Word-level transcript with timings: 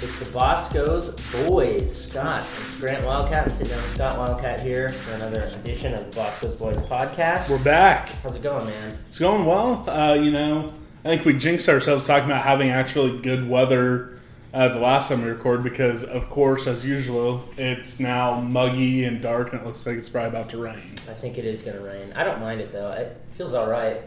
It's 0.00 0.30
the 0.30 0.38
Bosco's 0.38 1.10
Boys. 1.48 2.06
Scott, 2.08 2.44
it's 2.44 2.78
Grant 2.78 3.04
Wildcat. 3.04 3.42
I'm 3.42 3.48
sitting 3.48 3.72
down 3.74 3.82
with 3.82 3.94
Scott 3.96 4.16
Wildcat 4.16 4.60
here 4.60 4.88
for 4.90 5.16
another 5.16 5.40
edition 5.40 5.92
of 5.92 6.08
the 6.08 6.16
Bosco's 6.16 6.54
Boys 6.54 6.76
podcast. 6.76 7.50
We're 7.50 7.64
back. 7.64 8.10
How's 8.22 8.36
it 8.36 8.42
going, 8.42 8.64
man? 8.64 8.96
It's 9.00 9.18
going 9.18 9.44
well. 9.44 9.90
Uh, 9.90 10.14
you 10.14 10.30
know, 10.30 10.72
I 11.04 11.08
think 11.08 11.24
we 11.24 11.32
jinxed 11.32 11.68
ourselves 11.68 12.06
talking 12.06 12.30
about 12.30 12.44
having 12.44 12.68
actually 12.68 13.18
good 13.18 13.48
weather 13.48 14.20
uh, 14.54 14.68
the 14.68 14.78
last 14.78 15.08
time 15.08 15.24
we 15.24 15.30
recorded 15.30 15.64
because, 15.64 16.04
of 16.04 16.30
course, 16.30 16.68
as 16.68 16.84
usual, 16.84 17.44
it's 17.56 17.98
now 17.98 18.40
muggy 18.40 19.02
and 19.02 19.20
dark 19.20 19.52
and 19.52 19.62
it 19.62 19.66
looks 19.66 19.84
like 19.84 19.96
it's 19.96 20.08
probably 20.08 20.28
about 20.28 20.48
to 20.50 20.58
rain. 20.58 20.92
I 21.08 21.14
think 21.14 21.38
it 21.38 21.44
is 21.44 21.62
going 21.62 21.76
to 21.76 21.82
rain. 21.82 22.12
I 22.12 22.22
don't 22.22 22.38
mind 22.38 22.60
it 22.60 22.70
though. 22.70 22.92
It 22.92 23.20
feels 23.32 23.52
all 23.52 23.68
right. 23.68 24.02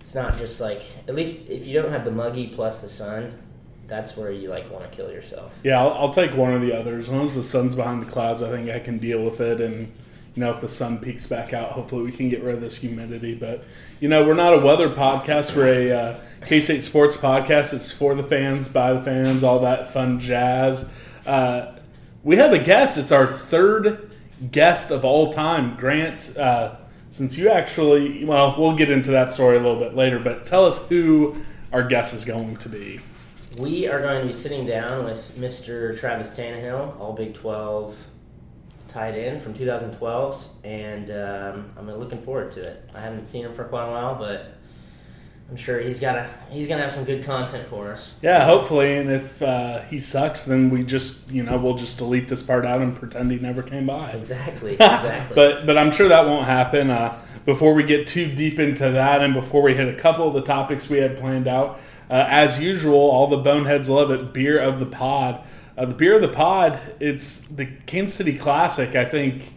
It's 0.00 0.14
not 0.14 0.38
just 0.38 0.58
like, 0.58 0.80
at 1.06 1.14
least 1.14 1.50
if 1.50 1.66
you 1.66 1.82
don't 1.82 1.92
have 1.92 2.06
the 2.06 2.10
muggy 2.10 2.46
plus 2.46 2.80
the 2.80 2.88
sun, 2.88 3.38
that's 3.88 4.16
where 4.16 4.30
you 4.30 4.50
like 4.50 4.70
want 4.70 4.88
to 4.88 4.94
kill 4.94 5.10
yourself. 5.10 5.58
Yeah, 5.64 5.80
I'll, 5.80 5.92
I'll 5.94 6.14
take 6.14 6.34
one 6.34 6.52
or 6.52 6.58
the 6.58 6.78
other. 6.78 6.98
As 6.98 7.08
long 7.08 7.26
as 7.26 7.34
the 7.34 7.42
sun's 7.42 7.74
behind 7.74 8.02
the 8.02 8.10
clouds, 8.10 8.42
I 8.42 8.50
think 8.50 8.70
I 8.70 8.78
can 8.78 8.98
deal 8.98 9.24
with 9.24 9.40
it. 9.40 9.60
And, 9.60 9.92
you 10.34 10.44
know, 10.44 10.52
if 10.52 10.60
the 10.60 10.68
sun 10.68 10.98
peeks 10.98 11.26
back 11.26 11.52
out, 11.54 11.72
hopefully 11.72 12.02
we 12.02 12.12
can 12.12 12.28
get 12.28 12.42
rid 12.42 12.54
of 12.54 12.60
this 12.60 12.76
humidity. 12.76 13.34
But, 13.34 13.64
you 13.98 14.08
know, 14.08 14.26
we're 14.26 14.34
not 14.34 14.54
a 14.54 14.58
weather 14.58 14.90
podcast. 14.90 15.56
We're 15.56 15.90
a 15.90 15.92
uh, 15.92 16.20
K 16.46 16.60
State 16.60 16.84
sports 16.84 17.16
podcast. 17.16 17.72
It's 17.72 17.90
for 17.90 18.14
the 18.14 18.22
fans, 18.22 18.68
by 18.68 18.92
the 18.92 19.02
fans, 19.02 19.42
all 19.42 19.60
that 19.60 19.90
fun 19.90 20.20
jazz. 20.20 20.92
Uh, 21.26 21.74
we 22.22 22.36
have 22.36 22.52
a 22.52 22.58
guest. 22.58 22.98
It's 22.98 23.10
our 23.10 23.26
third 23.26 24.10
guest 24.52 24.90
of 24.90 25.04
all 25.04 25.32
time. 25.32 25.76
Grant, 25.76 26.36
uh, 26.36 26.76
since 27.10 27.38
you 27.38 27.48
actually, 27.48 28.24
well, 28.26 28.54
we'll 28.58 28.76
get 28.76 28.90
into 28.90 29.10
that 29.12 29.32
story 29.32 29.56
a 29.56 29.60
little 29.60 29.80
bit 29.80 29.94
later, 29.94 30.18
but 30.18 30.44
tell 30.44 30.66
us 30.66 30.86
who 30.88 31.42
our 31.72 31.82
guest 31.82 32.12
is 32.12 32.26
going 32.26 32.58
to 32.58 32.68
be. 32.68 33.00
We 33.56 33.88
are 33.88 34.00
going 34.00 34.20
to 34.20 34.32
be 34.32 34.38
sitting 34.38 34.66
down 34.66 35.04
with 35.04 35.36
Mr. 35.38 35.98
Travis 35.98 36.34
Tannahill, 36.34 37.00
All 37.00 37.14
Big 37.14 37.34
12 37.34 37.96
tight 38.88 39.14
end 39.14 39.42
from 39.42 39.54
2012, 39.54 40.46
and 40.64 41.10
um, 41.10 41.70
I'm 41.76 41.90
looking 41.94 42.20
forward 42.22 42.52
to 42.52 42.60
it. 42.60 42.88
I 42.94 43.00
haven't 43.00 43.24
seen 43.24 43.44
him 43.44 43.54
for 43.54 43.64
quite 43.64 43.88
a 43.88 43.90
while, 43.90 44.14
but 44.14 44.54
I'm 45.50 45.56
sure 45.56 45.80
he's 45.80 45.98
got 45.98 46.16
a 46.16 46.28
he's 46.50 46.68
gonna 46.68 46.82
have 46.82 46.92
some 46.92 47.04
good 47.04 47.24
content 47.24 47.68
for 47.68 47.92
us. 47.92 48.12
Yeah, 48.22 48.44
hopefully. 48.44 48.96
And 48.98 49.10
if 49.10 49.42
uh, 49.42 49.80
he 49.82 49.98
sucks, 49.98 50.44
then 50.44 50.68
we 50.68 50.84
just, 50.84 51.30
you 51.30 51.42
know, 51.42 51.56
we'll 51.56 51.76
just 51.76 51.96
delete 51.98 52.28
this 52.28 52.42
part 52.42 52.66
out 52.66 52.82
and 52.82 52.94
pretend 52.94 53.30
he 53.30 53.38
never 53.38 53.62
came 53.62 53.86
by. 53.86 54.10
Exactly, 54.10 54.72
exactly. 54.74 55.34
but 55.34 55.64
but 55.64 55.78
I'm 55.78 55.90
sure 55.90 56.08
that 56.08 56.26
won't 56.26 56.44
happen. 56.44 56.90
Uh, 56.90 57.18
before 57.46 57.72
we 57.72 57.82
get 57.82 58.06
too 58.06 58.30
deep 58.30 58.58
into 58.58 58.90
that, 58.90 59.22
and 59.22 59.32
before 59.32 59.62
we 59.62 59.74
hit 59.74 59.88
a 59.88 59.94
couple 59.94 60.28
of 60.28 60.34
the 60.34 60.42
topics 60.42 60.90
we 60.90 60.98
had 60.98 61.16
planned 61.16 61.48
out, 61.48 61.80
uh, 62.10 62.26
as 62.28 62.58
usual, 62.58 62.98
all 62.98 63.26
the 63.26 63.36
boneheads 63.36 63.88
love 63.88 64.10
it. 64.10 64.32
Beer 64.32 64.58
of 64.58 64.78
the 64.78 64.86
pod. 64.86 65.42
Uh, 65.76 65.84
the 65.84 65.94
beer 65.94 66.16
of 66.16 66.22
the 66.22 66.28
pod. 66.28 66.80
It's 67.00 67.42
the 67.42 67.66
Kansas 67.86 68.16
City 68.16 68.36
Classic. 68.36 68.96
I 68.96 69.04
think 69.04 69.52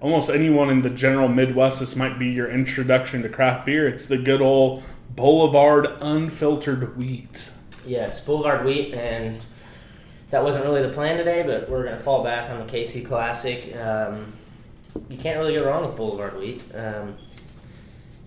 almost 0.00 0.30
anyone 0.30 0.70
in 0.70 0.82
the 0.82 0.90
general 0.90 1.28
Midwest, 1.28 1.80
this 1.80 1.96
might 1.96 2.18
be 2.18 2.26
your 2.26 2.50
introduction 2.50 3.22
to 3.22 3.28
craft 3.28 3.66
beer. 3.66 3.88
It's 3.88 4.06
the 4.06 4.18
good 4.18 4.40
old 4.40 4.82
Boulevard 5.14 5.88
unfiltered 6.00 6.96
wheat. 6.96 7.52
Yes, 7.86 8.22
Boulevard 8.24 8.66
Wheat, 8.66 8.94
and 8.94 9.40
that 10.30 10.42
wasn't 10.42 10.64
really 10.64 10.82
the 10.82 10.92
plan 10.92 11.16
today, 11.16 11.42
but 11.42 11.70
we're 11.70 11.84
going 11.84 11.96
to 11.96 12.02
fall 12.02 12.22
back 12.22 12.50
on 12.50 12.66
the 12.66 12.72
KC 12.72 13.06
Classic. 13.06 13.74
Um, 13.76 14.32
you 15.08 15.16
can't 15.16 15.38
really 15.38 15.54
go 15.54 15.64
wrong 15.66 15.86
with 15.86 15.96
Boulevard 15.96 16.38
Wheat. 16.38 16.64
Um, 16.74 17.14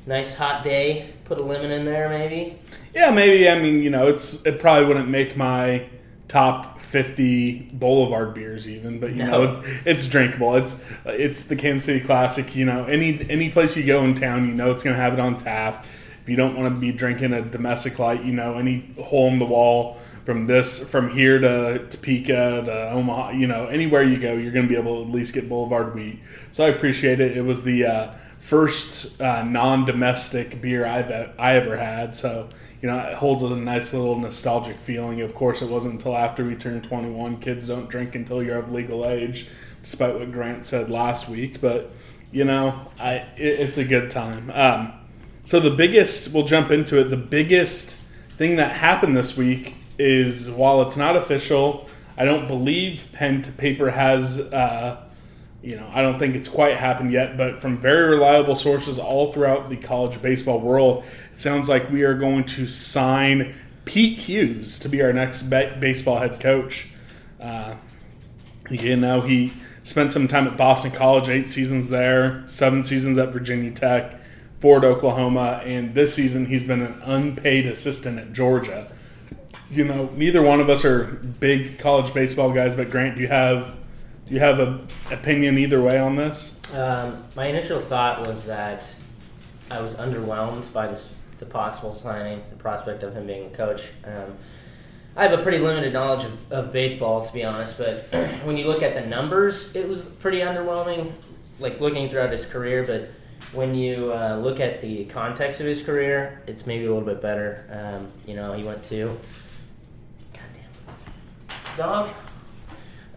nice 0.09 0.33
hot 0.33 0.63
day, 0.63 1.13
put 1.23 1.39
a 1.39 1.43
lemon 1.43 1.71
in 1.71 1.85
there 1.85 2.09
maybe. 2.09 2.57
Yeah, 2.93 3.11
maybe. 3.11 3.47
I 3.47 3.59
mean, 3.59 3.81
you 3.83 3.91
know, 3.91 4.07
it's 4.07 4.45
it 4.45 4.59
probably 4.59 4.85
wouldn't 4.87 5.07
make 5.07 5.37
my 5.37 5.87
top 6.27 6.79
50 6.81 7.69
Boulevard 7.73 8.33
beers 8.33 8.67
even, 8.67 8.99
but 8.99 9.11
you 9.11 9.17
No. 9.17 9.25
know, 9.31 9.61
it, 9.61 9.81
it's 9.85 10.07
drinkable. 10.07 10.55
It's 10.55 10.83
it's 11.05 11.43
the 11.43 11.55
Kansas 11.55 11.85
City 11.85 11.99
Classic. 12.01 12.55
You 12.55 12.65
know, 12.65 12.85
any 12.85 13.25
any 13.29 13.51
place 13.51 13.77
you 13.77 13.85
go 13.85 14.03
in 14.03 14.15
town, 14.15 14.47
you 14.47 14.53
know, 14.55 14.71
it's 14.71 14.83
going 14.83 14.95
to 14.95 15.01
have 15.01 15.13
it 15.13 15.19
on 15.19 15.37
tap. 15.37 15.85
If 16.23 16.27
you 16.27 16.35
don't 16.35 16.57
want 16.57 16.73
to 16.73 16.79
be 16.79 16.91
drinking 16.91 17.33
a 17.33 17.41
domestic 17.41 17.97
light, 17.99 18.23
you 18.25 18.33
know, 18.33 18.57
any 18.57 18.91
hole 19.01 19.29
in 19.29 19.39
the 19.39 19.45
wall 19.45 19.99
from 20.25 20.47
this 20.47 20.87
from 20.89 21.11
here 21.15 21.39
to 21.39 21.87
Topeka 21.89 22.63
to 22.65 22.91
Omaha, 22.91 23.31
you 23.31 23.45
know, 23.47 23.67
anywhere 23.67 24.03
you 24.03 24.17
go, 24.17 24.33
you're 24.33 24.51
going 24.51 24.67
to 24.67 24.69
be 24.69 24.75
able 24.79 25.03
to 25.03 25.07
at 25.09 25.13
least 25.15 25.33
get 25.35 25.47
Boulevard 25.47 25.93
wheat. 25.93 26.19
So 26.51 26.65
I 26.65 26.69
appreciate 26.69 27.19
it. 27.19 27.37
It 27.37 27.41
was 27.41 27.63
the 27.63 27.85
uh, 27.85 28.13
first 28.39 29.21
uh, 29.21 29.43
non-domestic 29.43 30.61
beer 30.61 30.85
I've 30.85 31.11
I 31.37 31.55
ever 31.55 31.77
had, 31.77 32.15
so 32.15 32.49
you 32.81 32.87
know 32.89 32.97
it 32.97 33.15
holds 33.15 33.43
a 33.43 33.55
nice 33.55 33.93
little 33.93 34.17
nostalgic 34.17 34.77
feeling. 34.77 35.21
Of 35.21 35.35
course, 35.35 35.61
it 35.61 35.69
wasn't 35.69 35.95
until 35.95 36.17
after 36.17 36.45
we 36.45 36.55
turned 36.55 36.83
21. 36.83 37.39
Kids 37.39 37.67
don't 37.67 37.89
drink 37.89 38.15
until 38.15 38.41
you're 38.41 38.57
of 38.57 38.71
legal 38.71 39.05
age, 39.05 39.47
despite 39.83 40.17
what 40.17 40.31
Grant 40.31 40.65
said 40.65 40.89
last 40.89 41.29
week. 41.29 41.61
But 41.61 41.91
you 42.31 42.45
know, 42.45 42.87
I 42.97 43.13
it, 43.37 43.59
it's 43.59 43.77
a 43.77 43.85
good 43.85 44.09
time. 44.09 44.49
Um, 44.51 44.93
so 45.45 45.59
the 45.59 45.71
biggest, 45.71 46.33
we'll 46.33 46.45
jump 46.45 46.71
into 46.71 46.99
it. 46.99 47.05
The 47.05 47.17
biggest 47.17 47.97
thing 48.37 48.55
that 48.57 48.71
happened 48.71 49.17
this 49.17 49.35
week 49.35 49.75
is 49.97 50.49
while 50.49 50.81
it's 50.81 50.95
not 50.95 51.15
official, 51.15 51.89
I 52.17 52.25
don't 52.25 52.47
believe 52.47 53.09
pen 53.13 53.41
to 53.43 53.51
paper 53.51 53.91
has. 53.91 54.39
Uh, 54.39 55.03
you 55.61 55.75
know, 55.75 55.89
I 55.93 56.01
don't 56.01 56.17
think 56.17 56.35
it's 56.35 56.47
quite 56.47 56.77
happened 56.77 57.11
yet, 57.11 57.37
but 57.37 57.61
from 57.61 57.77
very 57.77 58.09
reliable 58.09 58.55
sources 58.55 58.97
all 58.97 59.33
throughout 59.33 59.69
the 59.69 59.75
college 59.75 60.21
baseball 60.21 60.59
world, 60.59 61.03
it 61.33 61.41
sounds 61.41 61.67
like 61.67 61.89
we 61.89 62.03
are 62.03 62.13
going 62.13 62.45
to 62.45 62.65
sign 62.65 63.55
Pete 63.83 64.19
Hughes 64.19 64.79
to 64.79 64.89
be 64.89 65.01
our 65.01 65.11
next 65.11 65.43
ba- 65.43 65.75
baseball 65.79 66.19
head 66.19 66.39
coach. 66.39 66.87
Uh, 67.41 67.75
you 68.69 68.95
know, 68.95 69.19
he 69.19 69.51
spent 69.83 70.13
some 70.13 70.27
time 70.27 70.47
at 70.47 70.55
Boston 70.55 70.91
College, 70.91 71.27
eight 71.27 71.49
seasons 71.49 71.89
there, 71.89 72.43
seven 72.45 72.83
seasons 72.83 73.17
at 73.17 73.33
Virginia 73.33 73.71
Tech, 73.71 74.21
four 74.61 74.77
at 74.77 74.85
Oklahoma, 74.85 75.61
and 75.65 75.93
this 75.93 76.13
season 76.13 76.45
he's 76.45 76.63
been 76.63 76.81
an 76.81 77.01
unpaid 77.03 77.65
assistant 77.65 78.19
at 78.19 78.31
Georgia. 78.31 78.89
You 79.71 79.85
know, 79.85 80.09
neither 80.15 80.41
one 80.41 80.59
of 80.61 80.69
us 80.69 80.85
are 80.85 81.05
big 81.39 81.79
college 81.79 82.13
baseball 82.13 82.51
guys, 82.51 82.75
but 82.75 82.89
Grant, 82.89 83.15
do 83.15 83.21
you 83.21 83.27
have 83.27 83.75
do 84.29 84.35
you 84.35 84.41
have 84.41 84.59
an 84.59 84.87
opinion 85.09 85.57
either 85.57 85.81
way 85.81 85.99
on 85.99 86.15
this? 86.15 86.55
Um, 86.75 87.23
my 87.35 87.47
initial 87.47 87.79
thought 87.79 88.27
was 88.27 88.45
that 88.45 88.83
I 89.71 89.81
was 89.81 89.95
underwhelmed 89.95 90.71
by 90.71 90.87
this, 90.87 91.11
the 91.39 91.47
possible 91.47 91.95
signing, 91.95 92.43
the 92.51 92.55
prospect 92.55 93.01
of 93.01 93.15
him 93.15 93.25
being 93.25 93.47
a 93.47 93.49
coach. 93.49 93.85
Um, 94.05 94.37
I 95.15 95.23
have 95.23 95.37
a 95.37 95.41
pretty 95.41 95.57
limited 95.57 95.93
knowledge 95.93 96.25
of, 96.25 96.51
of 96.51 96.71
baseball, 96.71 97.25
to 97.25 97.33
be 97.33 97.43
honest, 97.43 97.79
but 97.79 98.07
when 98.43 98.55
you 98.55 98.67
look 98.67 98.83
at 98.83 98.93
the 98.93 99.01
numbers, 99.01 99.75
it 99.75 99.89
was 99.89 100.09
pretty 100.09 100.41
underwhelming. 100.41 101.11
Like 101.57 101.81
looking 101.81 102.07
throughout 102.09 102.31
his 102.31 102.45
career, 102.45 102.85
but 102.85 103.09
when 103.51 103.73
you 103.73 104.13
uh, 104.13 104.37
look 104.37 104.59
at 104.59 104.79
the 104.79 105.05
context 105.05 105.59
of 105.59 105.65
his 105.65 105.83
career, 105.83 106.43
it's 106.45 106.67
maybe 106.67 106.85
a 106.85 106.87
little 106.87 107.05
bit 107.05 107.19
better. 107.21 107.65
Um, 107.71 108.11
you 108.27 108.35
know, 108.35 108.53
he 108.53 108.63
went 108.63 108.83
to. 108.85 109.17
Goddamn. 110.31 111.75
Dog. 111.75 112.09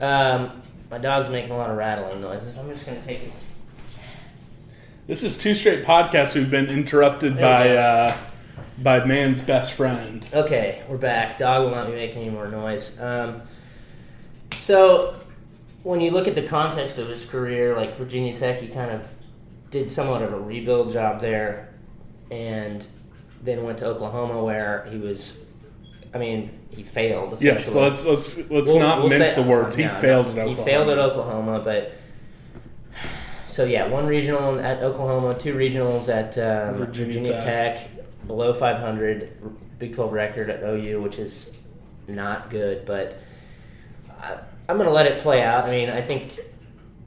Um, 0.01 0.63
my 0.93 0.99
dog's 0.99 1.31
making 1.31 1.51
a 1.51 1.57
lot 1.57 1.71
of 1.71 1.79
rattling 1.79 2.21
noises. 2.21 2.59
I'm 2.59 2.69
just 2.69 2.85
gonna 2.85 3.03
take 3.03 3.25
this. 3.25 3.45
This 5.07 5.23
is 5.25 5.39
two 5.39 5.55
straight 5.55 5.87
podcasts 5.87 6.35
we've 6.35 6.51
been 6.51 6.67
interrupted 6.67 7.39
by 7.39 7.71
uh, 7.71 8.15
by 8.77 9.03
man's 9.03 9.41
best 9.41 9.73
friend. 9.73 10.29
Okay, 10.35 10.83
we're 10.91 10.99
back. 10.99 11.39
Dog 11.39 11.65
will 11.65 11.71
not 11.71 11.87
be 11.87 11.95
making 11.95 12.25
any 12.25 12.31
more 12.31 12.47
noise. 12.47 13.01
Um, 13.01 13.41
so, 14.61 15.19
when 15.83 16.03
you 16.03 16.11
look 16.11 16.29
at 16.29 16.35
the 16.35 16.47
context 16.47 16.99
of 16.99 17.09
his 17.09 17.25
career, 17.25 17.75
like 17.75 17.97
Virginia 17.97 18.37
Tech, 18.37 18.61
he 18.61 18.69
kind 18.69 18.91
of 18.91 19.09
did 19.71 19.91
somewhat 19.91 20.21
of 20.21 20.35
a 20.35 20.39
rebuild 20.39 20.93
job 20.93 21.23
there, 21.23 21.73
and 22.31 22.85
then 23.43 23.65
went 23.65 23.79
to 23.79 23.87
Oklahoma 23.87 24.45
where 24.45 24.87
he 24.91 24.99
was. 24.99 25.47
I 26.15 26.19
mean, 26.19 26.51
he 26.71 26.83
failed. 26.83 27.41
Yes, 27.41 27.75
let's 27.75 28.05
let's 28.05 28.37
let's 28.51 28.51
We'll- 28.51 28.79
not 28.79 29.01
we'll 29.01 29.09
mince 29.09 29.35
say- 29.35 29.43
the 29.43 29.49
words. 29.49 29.77
He 29.77 29.85
no, 29.85 29.93
no. 29.95 30.01
failed 30.01 30.27
at 30.27 30.31
Oklahoma. 30.39 30.57
He 30.57 30.65
failed 30.65 30.89
at 30.91 30.99
Oklahoma, 30.99 31.61
but 31.65 31.93
so 33.47 33.65
yeah, 33.65 33.87
one 33.89 34.07
regional 34.07 34.59
at 34.61 34.83
Oklahoma, 34.83 35.39
two 35.39 35.55
regionals 35.55 36.09
at 36.09 36.37
um, 36.39 36.75
Virginia 36.75 37.21
Virginia, 37.21 37.33
Tech. 37.33 37.79
Tech. 37.79 38.27
below 38.27 38.53
500, 38.55 39.31
Big 39.79 39.95
12 39.95 40.13
record 40.13 40.51
at 40.51 40.63
OU, 40.63 41.03
which 41.03 41.19
is 41.19 41.55
not 42.09 42.51
good. 42.51 42.85
But 42.87 43.19
I, 44.21 44.39
I'm 44.69 44.77
going 44.77 44.89
to 44.89 44.93
let 44.95 45.07
it 45.07 45.21
play 45.23 45.43
out. 45.43 45.65
I 45.65 45.71
mean, 45.71 45.91
I 45.91 46.01
think 46.03 46.39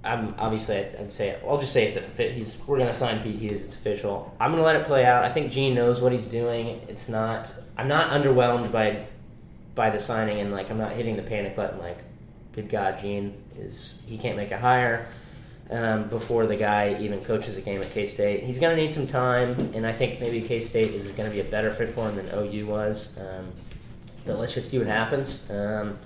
I'm 0.03 0.35
obviously 0.37 0.77
I'd 0.77 1.11
say 1.13 1.39
I'll 1.47 1.59
just 1.59 1.73
say 1.73 1.87
it's 1.87 1.97
a 1.97 2.01
fit. 2.01 2.33
He's 2.33 2.57
we're 2.67 2.77
going 2.77 2.91
to 2.91 2.97
sign 2.97 3.21
Pete 3.23 3.39
Hughes. 3.39 3.63
It's 3.65 3.75
official. 3.75 4.35
I'm 4.39 4.51
going 4.51 4.61
to 4.61 4.65
let 4.65 4.75
it 4.75 4.85
play 4.87 5.05
out. 5.05 5.23
I 5.23 5.31
think 5.31 5.51
Gene 5.51 5.73
knows 5.75 6.01
what 6.01 6.11
he's 6.11 6.27
doing. 6.27 6.81
It's 6.87 7.07
not. 7.07 7.49
I'm 7.77 7.87
not 7.87 8.11
underwhelmed 8.11 8.71
by 8.71 9.05
by 9.75 9.89
the 9.89 9.99
signing 9.99 10.39
and 10.39 10.51
like 10.51 10.69
I'm 10.69 10.77
not 10.77 10.93
hitting 10.93 11.15
the 11.17 11.21
panic 11.21 11.55
button 11.55 11.79
like 11.79 11.97
good 12.53 12.69
god 12.69 12.99
Gene 13.01 13.33
is 13.59 13.95
he 14.05 14.17
can't 14.17 14.37
make 14.37 14.51
a 14.51 14.57
hire 14.57 15.07
um, 15.69 16.07
before 16.07 16.45
the 16.47 16.55
guy 16.55 16.95
even 17.01 17.19
coaches 17.25 17.57
a 17.57 17.61
game 17.61 17.81
at 17.81 17.91
K-State 17.91 18.43
he's 18.43 18.59
gonna 18.59 18.75
need 18.77 18.93
some 18.93 19.07
time 19.07 19.51
and 19.73 19.85
I 19.85 19.91
think 19.91 20.21
maybe 20.21 20.41
K-State 20.41 20.93
is 20.93 21.11
gonna 21.11 21.29
be 21.31 21.41
a 21.41 21.43
better 21.43 21.73
fit 21.73 21.89
for 21.89 22.07
him 22.09 22.15
than 22.15 22.29
OU 22.33 22.67
was. 22.67 23.17
Um, 23.19 23.47
but 24.25 24.39
let's 24.39 24.53
just 24.53 24.69
see 24.71 24.77
what 24.77 24.87
happens. 24.87 25.43
Um, 25.51 25.97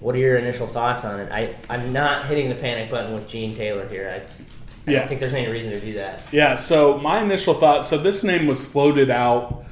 what 0.00 0.14
are 0.14 0.18
your 0.18 0.36
initial 0.38 0.66
thoughts 0.68 1.04
on 1.04 1.18
it? 1.18 1.32
I, 1.32 1.54
I'm 1.68 1.92
not 1.92 2.26
hitting 2.26 2.48
the 2.48 2.54
panic 2.54 2.90
button 2.90 3.12
with 3.14 3.26
Gene 3.28 3.54
Taylor 3.56 3.88
here. 3.88 4.08
I, 4.08 4.14
I 4.16 4.20
Yeah. 4.92 4.98
don't 5.00 5.08
think 5.08 5.20
there's 5.20 5.34
any 5.34 5.50
reason 5.50 5.72
to 5.72 5.80
do 5.80 5.94
that. 5.94 6.22
Yeah, 6.32 6.54
so 6.54 6.98
my 6.98 7.20
initial 7.22 7.54
thought 7.54 7.84
so 7.84 7.98
this 7.98 8.22
name 8.22 8.46
was 8.46 8.66
floated 8.66 9.10
out 9.10 9.64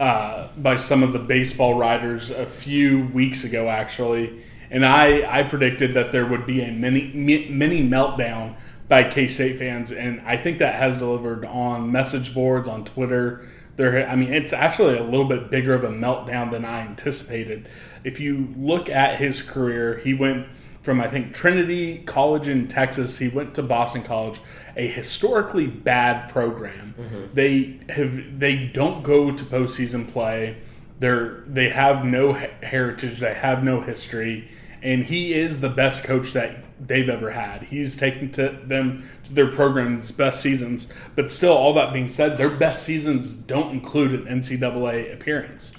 uh, 0.00 0.48
by 0.56 0.76
some 0.76 1.02
of 1.02 1.12
the 1.12 1.18
baseball 1.18 1.74
writers 1.74 2.30
a 2.30 2.46
few 2.46 3.06
weeks 3.08 3.44
ago, 3.44 3.68
actually. 3.68 4.42
And 4.70 4.84
I, 4.84 5.40
I 5.40 5.42
predicted 5.42 5.94
that 5.94 6.12
there 6.12 6.26
would 6.26 6.46
be 6.46 6.62
a 6.62 6.72
mini, 6.72 7.12
mi- 7.14 7.48
mini 7.48 7.86
meltdown 7.86 8.56
by 8.88 9.04
K 9.04 9.28
State 9.28 9.58
fans. 9.58 9.92
And 9.92 10.20
I 10.22 10.36
think 10.36 10.58
that 10.58 10.74
has 10.74 10.98
delivered 10.98 11.44
on 11.44 11.92
message 11.92 12.34
boards, 12.34 12.68
on 12.68 12.84
Twitter. 12.84 13.46
There, 13.76 14.08
I 14.08 14.16
mean, 14.16 14.32
it's 14.32 14.52
actually 14.52 14.98
a 14.98 15.02
little 15.02 15.26
bit 15.26 15.50
bigger 15.50 15.74
of 15.74 15.84
a 15.84 15.88
meltdown 15.88 16.50
than 16.50 16.64
I 16.64 16.80
anticipated. 16.80 17.68
If 18.04 18.18
you 18.18 18.52
look 18.56 18.88
at 18.88 19.18
his 19.18 19.42
career, 19.42 19.98
he 19.98 20.14
went 20.14 20.46
from 20.82 21.00
I 21.00 21.08
think 21.08 21.34
Trinity 21.34 21.98
College 22.04 22.48
in 22.48 22.68
Texas. 22.68 23.18
He 23.18 23.28
went 23.28 23.54
to 23.54 23.62
Boston 23.62 24.02
College, 24.02 24.40
a 24.76 24.86
historically 24.86 25.66
bad 25.66 26.30
program. 26.30 26.94
Mm-hmm. 26.98 27.34
They 27.34 27.80
have 27.92 28.38
they 28.38 28.66
don't 28.66 29.02
go 29.02 29.30
to 29.30 29.44
postseason 29.44 30.10
play. 30.10 30.56
They're 30.98 31.44
they 31.46 31.70
have 31.70 32.04
no 32.04 32.32
heritage. 32.32 33.20
They 33.20 33.34
have 33.34 33.64
no 33.64 33.80
history, 33.80 34.48
and 34.82 35.04
he 35.04 35.34
is 35.34 35.60
the 35.60 35.68
best 35.68 36.04
coach 36.04 36.32
that 36.32 36.64
they've 36.84 37.08
ever 37.08 37.30
had. 37.30 37.62
He's 37.62 37.96
taken 37.96 38.32
to 38.32 38.58
them 38.64 39.08
to 39.24 39.32
their 39.32 39.46
program's 39.46 40.10
best 40.10 40.40
seasons. 40.40 40.92
But 41.14 41.30
still, 41.30 41.52
all 41.52 41.74
that 41.74 41.92
being 41.92 42.08
said, 42.08 42.38
their 42.38 42.50
best 42.50 42.82
seasons 42.82 43.34
don't 43.34 43.70
include 43.70 44.14
an 44.14 44.40
NCAA 44.40 45.12
appearance. 45.12 45.76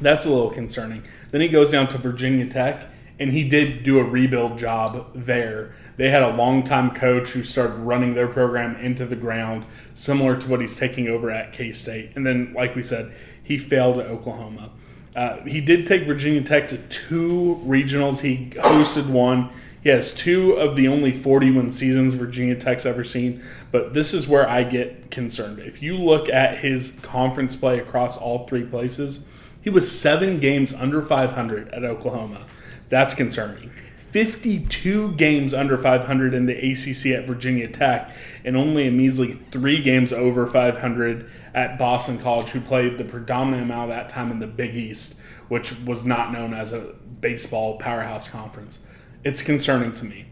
That's 0.00 0.24
a 0.24 0.28
little 0.28 0.50
concerning. 0.50 1.02
Then 1.30 1.40
he 1.40 1.48
goes 1.48 1.70
down 1.70 1.88
to 1.88 1.98
Virginia 1.98 2.48
Tech, 2.48 2.88
and 3.18 3.30
he 3.32 3.48
did 3.48 3.82
do 3.82 3.98
a 3.98 4.04
rebuild 4.04 4.58
job 4.58 5.10
there. 5.14 5.74
They 5.96 6.10
had 6.10 6.22
a 6.22 6.34
longtime 6.34 6.94
coach 6.94 7.30
who 7.30 7.42
started 7.42 7.76
running 7.76 8.14
their 8.14 8.26
program 8.26 8.76
into 8.76 9.06
the 9.06 9.16
ground, 9.16 9.64
similar 9.94 10.36
to 10.36 10.48
what 10.48 10.60
he's 10.60 10.76
taking 10.76 11.08
over 11.08 11.30
at 11.30 11.52
K 11.52 11.70
State. 11.70 12.12
And 12.16 12.26
then, 12.26 12.52
like 12.54 12.74
we 12.74 12.82
said, 12.82 13.12
he 13.42 13.58
failed 13.58 14.00
at 14.00 14.06
Oklahoma. 14.06 14.70
Uh, 15.14 15.40
he 15.42 15.60
did 15.60 15.86
take 15.86 16.06
Virginia 16.06 16.42
Tech 16.42 16.66
to 16.68 16.78
two 16.88 17.60
regionals. 17.64 18.20
He 18.20 18.50
hosted 18.56 19.08
one. 19.08 19.50
He 19.84 19.90
has 19.90 20.14
two 20.14 20.54
of 20.54 20.76
the 20.76 20.88
only 20.88 21.12
41 21.12 21.70
seasons 21.72 22.14
Virginia 22.14 22.56
Tech's 22.56 22.86
ever 22.86 23.04
seen. 23.04 23.44
But 23.70 23.92
this 23.92 24.14
is 24.14 24.26
where 24.26 24.48
I 24.48 24.64
get 24.64 25.10
concerned. 25.10 25.60
If 25.60 25.82
you 25.82 25.96
look 25.96 26.28
at 26.28 26.58
his 26.58 26.96
conference 27.02 27.54
play 27.54 27.78
across 27.78 28.16
all 28.16 28.48
three 28.48 28.64
places, 28.64 29.24
he 29.60 29.70
was 29.70 29.90
seven 29.90 30.40
games 30.40 30.72
under 30.72 31.00
500 31.00 31.68
at 31.68 31.84
Oklahoma. 31.84 32.46
That's 32.94 33.12
concerning. 33.12 33.72
52 34.12 35.16
games 35.16 35.52
under 35.52 35.76
500 35.76 36.32
in 36.32 36.46
the 36.46 36.54
ACC 36.54 37.06
at 37.06 37.26
Virginia 37.26 37.66
Tech, 37.66 38.14
and 38.44 38.56
only 38.56 38.86
a 38.86 38.92
measly 38.92 39.32
three 39.50 39.82
games 39.82 40.12
over 40.12 40.46
500 40.46 41.28
at 41.54 41.76
Boston 41.76 42.20
College, 42.20 42.50
who 42.50 42.60
played 42.60 42.96
the 42.96 43.02
predominant 43.02 43.64
amount 43.64 43.90
of 43.90 43.96
that 43.96 44.10
time 44.10 44.30
in 44.30 44.38
the 44.38 44.46
Big 44.46 44.76
East, 44.76 45.18
which 45.48 45.76
was 45.80 46.06
not 46.06 46.32
known 46.32 46.54
as 46.54 46.72
a 46.72 46.94
baseball 47.20 47.78
powerhouse 47.78 48.28
conference. 48.28 48.78
It's 49.24 49.42
concerning 49.42 49.92
to 49.94 50.04
me. 50.04 50.26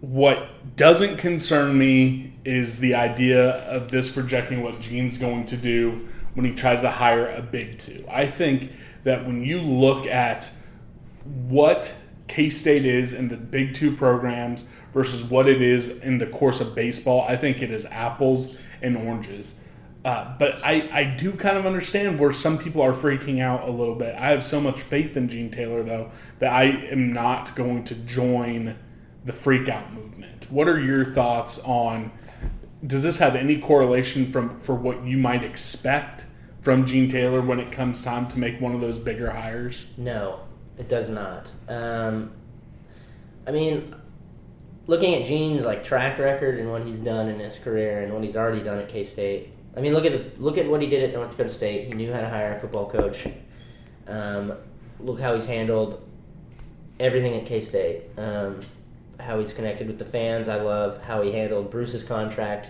What 0.00 0.76
doesn't 0.76 1.16
concern 1.16 1.76
me 1.76 2.34
is 2.44 2.78
the 2.78 2.94
idea 2.94 3.50
of 3.64 3.90
this 3.90 4.08
projecting 4.08 4.62
what 4.62 4.80
Gene's 4.80 5.18
going 5.18 5.46
to 5.46 5.56
do 5.56 6.08
when 6.34 6.46
he 6.46 6.54
tries 6.54 6.82
to 6.82 6.90
hire 6.92 7.28
a 7.32 7.42
big 7.42 7.80
two. 7.80 8.04
I 8.08 8.28
think 8.28 8.70
that 9.02 9.26
when 9.26 9.42
you 9.42 9.60
look 9.60 10.06
at 10.06 10.48
what 11.48 11.94
K 12.28 12.50
State 12.50 12.84
is 12.84 13.14
in 13.14 13.28
the 13.28 13.36
Big 13.36 13.74
Two 13.74 13.94
programs 13.94 14.68
versus 14.92 15.24
what 15.24 15.48
it 15.48 15.62
is 15.62 16.00
in 16.00 16.18
the 16.18 16.26
course 16.26 16.60
of 16.60 16.74
baseball, 16.74 17.24
I 17.28 17.36
think 17.36 17.62
it 17.62 17.70
is 17.70 17.86
apples 17.86 18.56
and 18.82 18.96
oranges. 18.96 19.60
Uh, 20.04 20.36
but 20.36 20.60
I, 20.64 20.88
I 20.92 21.04
do 21.04 21.32
kind 21.32 21.56
of 21.56 21.64
understand 21.64 22.18
where 22.18 22.32
some 22.32 22.58
people 22.58 22.82
are 22.82 22.92
freaking 22.92 23.40
out 23.40 23.68
a 23.68 23.70
little 23.70 23.94
bit. 23.94 24.14
I 24.16 24.30
have 24.30 24.44
so 24.44 24.60
much 24.60 24.80
faith 24.80 25.16
in 25.16 25.28
Gene 25.28 25.50
Taylor, 25.50 25.82
though, 25.84 26.10
that 26.40 26.52
I 26.52 26.64
am 26.64 27.12
not 27.12 27.54
going 27.54 27.84
to 27.84 27.94
join 27.94 28.76
the 29.24 29.32
freak 29.32 29.68
out 29.68 29.92
movement. 29.92 30.50
What 30.50 30.66
are 30.66 30.80
your 30.80 31.04
thoughts 31.04 31.60
on? 31.60 32.10
Does 32.84 33.04
this 33.04 33.18
have 33.18 33.36
any 33.36 33.60
correlation 33.60 34.30
from 34.30 34.58
for 34.58 34.74
what 34.74 35.04
you 35.04 35.16
might 35.18 35.44
expect 35.44 36.26
from 36.60 36.84
Gene 36.84 37.08
Taylor 37.08 37.40
when 37.40 37.60
it 37.60 37.70
comes 37.70 38.02
time 38.02 38.26
to 38.28 38.38
make 38.40 38.60
one 38.60 38.74
of 38.74 38.80
those 38.80 38.98
bigger 38.98 39.30
hires? 39.30 39.86
No, 39.96 40.40
it 40.82 40.88
does 40.88 41.08
not. 41.08 41.48
Um, 41.68 42.32
I 43.46 43.52
mean, 43.52 43.94
looking 44.88 45.14
at 45.14 45.28
Gene's 45.28 45.64
like 45.64 45.84
track 45.84 46.18
record 46.18 46.58
and 46.58 46.72
what 46.72 46.84
he's 46.84 46.98
done 46.98 47.28
in 47.28 47.38
his 47.38 47.56
career 47.60 48.00
and 48.00 48.12
what 48.12 48.24
he's 48.24 48.36
already 48.36 48.64
done 48.64 48.78
at 48.78 48.88
K 48.88 49.04
State. 49.04 49.52
I 49.76 49.80
mean, 49.80 49.92
look 49.94 50.04
at 50.04 50.12
the, 50.12 50.42
look 50.42 50.58
at 50.58 50.66
what 50.66 50.82
he 50.82 50.88
did 50.88 51.04
at 51.04 51.14
North 51.14 51.30
Dakota 51.30 51.50
State. 51.50 51.86
He 51.86 51.94
knew 51.94 52.12
how 52.12 52.20
to 52.20 52.28
hire 52.28 52.56
a 52.56 52.60
football 52.60 52.90
coach. 52.90 53.28
Um, 54.08 54.54
look 54.98 55.20
how 55.20 55.36
he's 55.36 55.46
handled 55.46 56.02
everything 56.98 57.36
at 57.36 57.46
K 57.46 57.64
State. 57.64 58.02
Um, 58.18 58.58
how 59.20 59.38
he's 59.38 59.52
connected 59.52 59.86
with 59.86 60.00
the 60.00 60.04
fans. 60.04 60.48
I 60.48 60.56
love 60.56 61.00
how 61.02 61.22
he 61.22 61.30
handled 61.30 61.70
Bruce's 61.70 62.02
contract. 62.02 62.66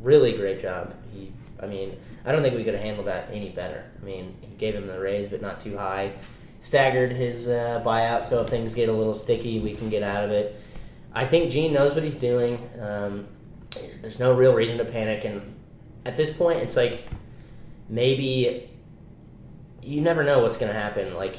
Really 0.00 0.36
great 0.36 0.62
job. 0.62 0.94
He, 1.12 1.32
I 1.60 1.66
mean, 1.66 1.98
I 2.24 2.30
don't 2.30 2.42
think 2.42 2.54
we 2.54 2.62
could 2.62 2.74
have 2.74 2.84
handled 2.84 3.08
that 3.08 3.30
any 3.32 3.48
better. 3.48 3.84
I 4.00 4.04
mean, 4.04 4.36
he 4.42 4.54
gave 4.58 4.76
him 4.76 4.86
the 4.86 5.00
raise, 5.00 5.28
but 5.28 5.42
not 5.42 5.58
too 5.58 5.76
high. 5.76 6.12
Staggered 6.60 7.12
his 7.12 7.48
uh, 7.48 7.82
buyout, 7.84 8.24
so 8.24 8.42
if 8.42 8.48
things 8.48 8.74
get 8.74 8.88
a 8.88 8.92
little 8.92 9.14
sticky, 9.14 9.60
we 9.60 9.74
can 9.74 9.88
get 9.88 10.02
out 10.02 10.24
of 10.24 10.30
it. 10.30 10.60
I 11.14 11.26
think 11.26 11.50
Gene 11.50 11.72
knows 11.72 11.94
what 11.94 12.02
he's 12.02 12.16
doing. 12.16 12.68
Um, 12.80 13.26
there's 14.00 14.18
no 14.18 14.34
real 14.34 14.54
reason 14.54 14.78
to 14.78 14.84
panic, 14.84 15.24
and 15.24 15.54
at 16.04 16.16
this 16.16 16.30
point, 16.30 16.60
it's 16.60 16.76
like 16.76 17.06
maybe 17.88 18.68
you 19.82 20.00
never 20.00 20.22
know 20.22 20.40
what's 20.40 20.56
going 20.56 20.72
to 20.72 20.78
happen. 20.78 21.14
Like 21.14 21.36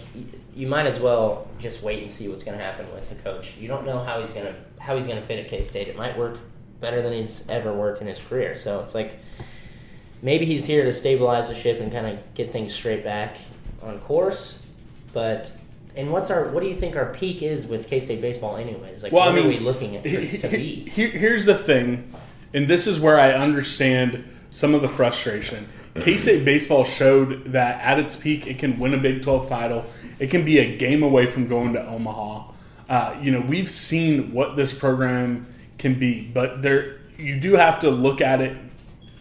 you 0.56 0.68
might 0.68 0.88
as 0.88 1.00
well 1.00 1.48
just 1.60 1.84
wait 1.84 2.02
and 2.02 2.12
see 2.12 2.28
what's 2.28 2.44
going 2.44 2.58
to 2.58 2.64
happen 2.64 2.92
with 2.94 3.10
the 3.10 3.16
coach. 3.16 3.56
You 3.58 3.68
don't 3.68 3.86
know 3.86 4.04
how 4.04 4.20
he's 4.22 4.32
going 4.32 4.48
to 4.48 4.56
how 4.82 4.96
he's 4.96 5.06
going 5.06 5.20
to 5.20 5.26
fit 5.26 5.40
at 5.40 5.50
K 5.50 5.64
State. 5.64 5.88
It 5.88 5.96
might 5.96 6.18
work 6.18 6.40
better 6.80 7.02
than 7.02 7.14
he's 7.14 7.44
ever 7.50 7.74
worked 7.74 8.02
in 8.02 8.08
his 8.08 8.20
career. 8.20 8.58
So 8.60 8.80
it's 8.80 8.96
like 8.96 9.20
maybe 10.22 10.46
he's 10.46 10.66
here 10.66 10.86
to 10.86 10.94
stabilize 10.94 11.50
the 11.50 11.56
ship 11.56 11.80
and 11.80 11.92
kind 11.92 12.08
of 12.08 12.34
get 12.34 12.52
things 12.52 12.74
straight 12.74 13.04
back 13.04 13.38
on 13.84 14.00
course. 14.00 14.60
But 15.14 15.52
and 15.96 16.12
what's 16.12 16.30
our 16.30 16.50
what 16.50 16.62
do 16.64 16.70
you 16.70 16.76
think 16.76 16.96
our 16.96 17.14
peak 17.14 17.42
is 17.42 17.66
with 17.66 17.88
K 17.88 18.00
State 18.00 18.22
baseball 18.22 18.58
anyways? 18.58 19.04
Like 19.04 19.12
Well, 19.12 19.26
what 19.26 19.32
I 19.32 19.36
mean, 19.36 19.46
are 19.46 19.50
we 19.50 19.60
looking 19.60 19.96
at 19.96 20.04
to, 20.06 20.38
to 20.38 20.48
be? 20.48 20.90
Here, 20.90 21.10
here's 21.10 21.46
the 21.46 21.58
thing: 21.58 22.14
and 22.54 22.68
this 22.68 22.88
is 22.88 23.00
where 23.00 23.20
I 23.20 23.34
understand 23.34 24.24
some 24.50 24.74
of 24.74 24.82
the 24.82 24.90
frustration. 24.90 25.68
K 25.96 26.18
State 26.18 26.46
baseball 26.46 26.84
showed 26.84 27.52
that 27.52 27.82
at 27.82 28.00
its 28.00 28.16
peak, 28.16 28.48
it 28.48 28.60
can 28.60 28.80
win 28.80 28.94
a 28.94 28.98
Big 28.98 29.22
12 29.24 29.50
title. 29.50 29.86
It 30.20 30.30
can 30.30 30.46
be 30.46 30.60
a 30.60 30.78
game 30.78 31.04
away 31.04 31.26
from 31.26 31.48
going 31.48 31.74
to 31.74 31.86
Omaha. 31.86 32.52
Uh, 32.88 33.18
you 33.22 33.32
know, 33.32 33.42
we've 33.42 33.70
seen 33.70 34.32
what 34.32 34.56
this 34.56 34.74
program 34.74 35.48
can 35.78 35.98
be, 35.98 36.22
but 36.22 36.62
there 36.62 37.00
you 37.18 37.40
do 37.40 37.54
have 37.54 37.82
to 37.82 37.90
look 37.90 38.22
at 38.22 38.42
it 38.42 38.56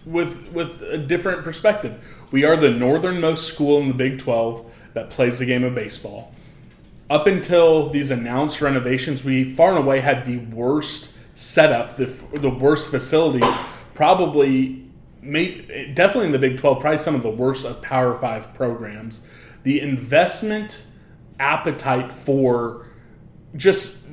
with 0.05 0.51
with 0.53 0.83
a 0.83 0.99
different 0.99 1.45
perspective. 1.45 2.03
We 2.31 2.45
are 2.45 2.57
the 2.57 2.71
northernmost 2.71 3.47
school 3.47 3.81
in 3.81 3.89
the 3.89 3.95
Big 3.95 4.19
12 4.19 4.68
that 4.99 5.11
plays 5.11 5.39
the 5.39 5.47
game 5.47 5.63
of 5.63 5.75
baseball. 5.75 6.33
Up 7.09 7.29
until 7.29 7.89
these 7.89 8.11
announced 8.11 8.61
renovations, 8.61 9.23
we 9.23 9.55
far 9.55 9.71
and 9.71 9.79
away 9.79 10.01
had 10.01 10.27
the 10.27 10.39
worst 10.39 11.13
setup, 11.37 11.97
the, 11.97 12.07
the 12.35 12.51
worst 12.51 12.91
facilities, 12.91 13.49
probably 13.95 14.85
may, 15.23 15.93
definitely 15.95 16.27
in 16.27 16.33
the 16.33 16.39
Big 16.39 16.59
12, 16.59 16.81
probably 16.81 16.99
some 16.99 17.15
of 17.15 17.23
the 17.23 17.31
worst 17.31 17.65
of 17.65 17.81
Power 17.81 18.19
5 18.19 18.55
programs. 18.55 19.27
The 19.63 19.81
investment 19.81 20.85
appetite 21.39 22.13
for 22.13 22.87
just 23.55 24.05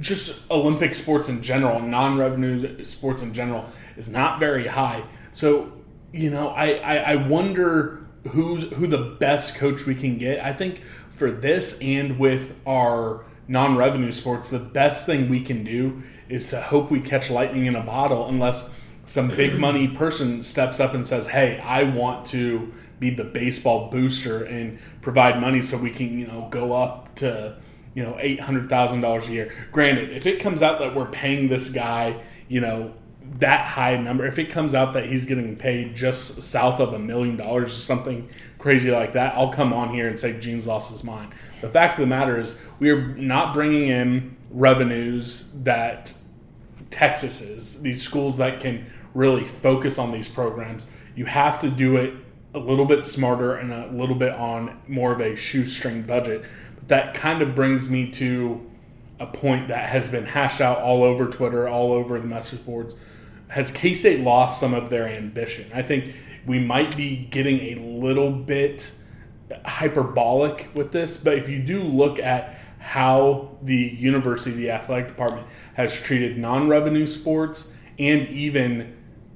just 0.00 0.50
Olympic 0.50 0.92
sports 0.92 1.28
in 1.28 1.40
general, 1.40 1.78
non-revenue 1.78 2.82
sports 2.82 3.22
in 3.22 3.32
general, 3.32 3.64
is 3.96 4.08
not 4.08 4.40
very 4.40 4.66
high. 4.66 5.04
So, 5.30 5.72
you 6.12 6.30
know, 6.30 6.48
I, 6.48 6.72
I, 6.78 6.96
I 6.96 7.14
wonder 7.14 8.03
who's 8.30 8.64
who 8.72 8.86
the 8.86 9.16
best 9.18 9.56
coach 9.56 9.86
we 9.86 9.94
can 9.94 10.18
get. 10.18 10.44
I 10.44 10.52
think 10.52 10.80
for 11.10 11.30
this 11.30 11.78
and 11.80 12.18
with 12.18 12.58
our 12.66 13.24
non-revenue 13.46 14.12
sports, 14.12 14.50
the 14.50 14.58
best 14.58 15.06
thing 15.06 15.28
we 15.28 15.42
can 15.42 15.64
do 15.64 16.02
is 16.28 16.48
to 16.50 16.60
hope 16.60 16.90
we 16.90 17.00
catch 17.00 17.30
lightning 17.30 17.66
in 17.66 17.76
a 17.76 17.82
bottle, 17.82 18.26
unless 18.28 18.70
some 19.06 19.28
big 19.28 19.58
money 19.58 19.88
person 19.88 20.42
steps 20.42 20.80
up 20.80 20.94
and 20.94 21.06
says, 21.06 21.26
"Hey, 21.26 21.60
I 21.60 21.84
want 21.84 22.26
to 22.26 22.72
be 22.98 23.10
the 23.10 23.24
baseball 23.24 23.90
booster 23.90 24.44
and 24.44 24.78
provide 25.02 25.40
money 25.40 25.60
so 25.60 25.76
we 25.76 25.90
can, 25.90 26.18
you 26.18 26.26
know, 26.26 26.48
go 26.50 26.72
up 26.72 27.14
to." 27.16 27.56
you 27.94 28.02
know, 28.02 28.16
eight 28.18 28.40
hundred 28.40 28.68
thousand 28.68 29.00
dollars 29.02 29.28
a 29.28 29.32
year. 29.32 29.54
Granted, 29.70 30.10
if 30.10 30.26
it 30.26 30.40
comes 30.40 30.62
out 30.62 30.80
that 30.80 30.96
we're 30.96 31.06
paying 31.06 31.48
this 31.48 31.70
guy, 31.70 32.20
you 32.48 32.60
know, 32.60 32.92
that 33.38 33.66
high 33.66 33.96
number, 33.96 34.26
if 34.26 34.38
it 34.38 34.50
comes 34.50 34.74
out 34.74 34.92
that 34.92 35.06
he's 35.06 35.24
getting 35.24 35.56
paid 35.56 35.96
just 35.96 36.42
south 36.42 36.80
of 36.80 36.92
a 36.92 36.98
million 36.98 37.36
dollars 37.36 37.72
or 37.72 37.80
something 37.80 38.28
crazy 38.58 38.90
like 38.90 39.12
that, 39.12 39.34
I'll 39.34 39.52
come 39.52 39.72
on 39.72 39.92
here 39.92 40.08
and 40.08 40.18
say 40.18 40.38
Gene's 40.38 40.66
lost 40.66 40.90
his 40.90 41.02
mind. 41.02 41.32
The 41.60 41.68
fact 41.68 41.98
of 41.98 42.02
the 42.02 42.06
matter 42.06 42.40
is, 42.40 42.58
we 42.78 42.90
are 42.90 43.08
not 43.16 43.54
bringing 43.54 43.88
in 43.88 44.36
revenues 44.50 45.52
that 45.62 46.14
Texas 46.90 47.40
is. 47.40 47.82
These 47.82 48.02
schools 48.02 48.36
that 48.36 48.60
can 48.60 48.86
really 49.14 49.44
focus 49.44 49.98
on 49.98 50.12
these 50.12 50.28
programs. 50.28 50.86
You 51.16 51.24
have 51.24 51.60
to 51.60 51.70
do 51.70 51.96
it 51.96 52.14
a 52.54 52.58
little 52.58 52.84
bit 52.84 53.04
smarter 53.04 53.56
and 53.56 53.72
a 53.72 53.88
little 53.88 54.14
bit 54.14 54.32
on 54.32 54.80
more 54.86 55.12
of 55.12 55.20
a 55.20 55.34
shoestring 55.34 56.02
budget 56.02 56.44
But 56.76 56.88
that 56.88 57.14
kind 57.14 57.42
of 57.42 57.54
brings 57.54 57.90
me 57.90 58.10
to 58.12 58.70
a 59.18 59.26
point 59.26 59.68
that 59.68 59.88
has 59.88 60.08
been 60.08 60.24
hashed 60.24 60.60
out 60.60 60.78
all 60.78 61.02
over 61.02 61.26
Twitter, 61.26 61.68
all 61.68 61.92
over 61.92 62.18
the 62.18 62.26
message 62.26 62.64
boards. 62.64 62.96
Has 63.54 63.70
K 63.70 63.94
State 63.94 64.18
lost 64.18 64.58
some 64.58 64.74
of 64.74 64.90
their 64.90 65.06
ambition? 65.08 65.70
I 65.72 65.80
think 65.82 66.12
we 66.44 66.58
might 66.58 66.96
be 66.96 67.28
getting 67.30 67.78
a 67.78 67.80
little 67.80 68.32
bit 68.32 68.92
hyperbolic 69.64 70.70
with 70.74 70.90
this, 70.90 71.16
but 71.16 71.38
if 71.38 71.48
you 71.48 71.62
do 71.62 71.80
look 71.84 72.18
at 72.18 72.58
how 72.80 73.56
the 73.62 73.76
university, 73.76 74.50
the 74.50 74.72
athletic 74.72 75.06
department, 75.06 75.46
has 75.74 75.94
treated 75.94 76.36
non 76.36 76.68
revenue 76.68 77.06
sports 77.06 77.76
and 77.96 78.26
even 78.30 78.92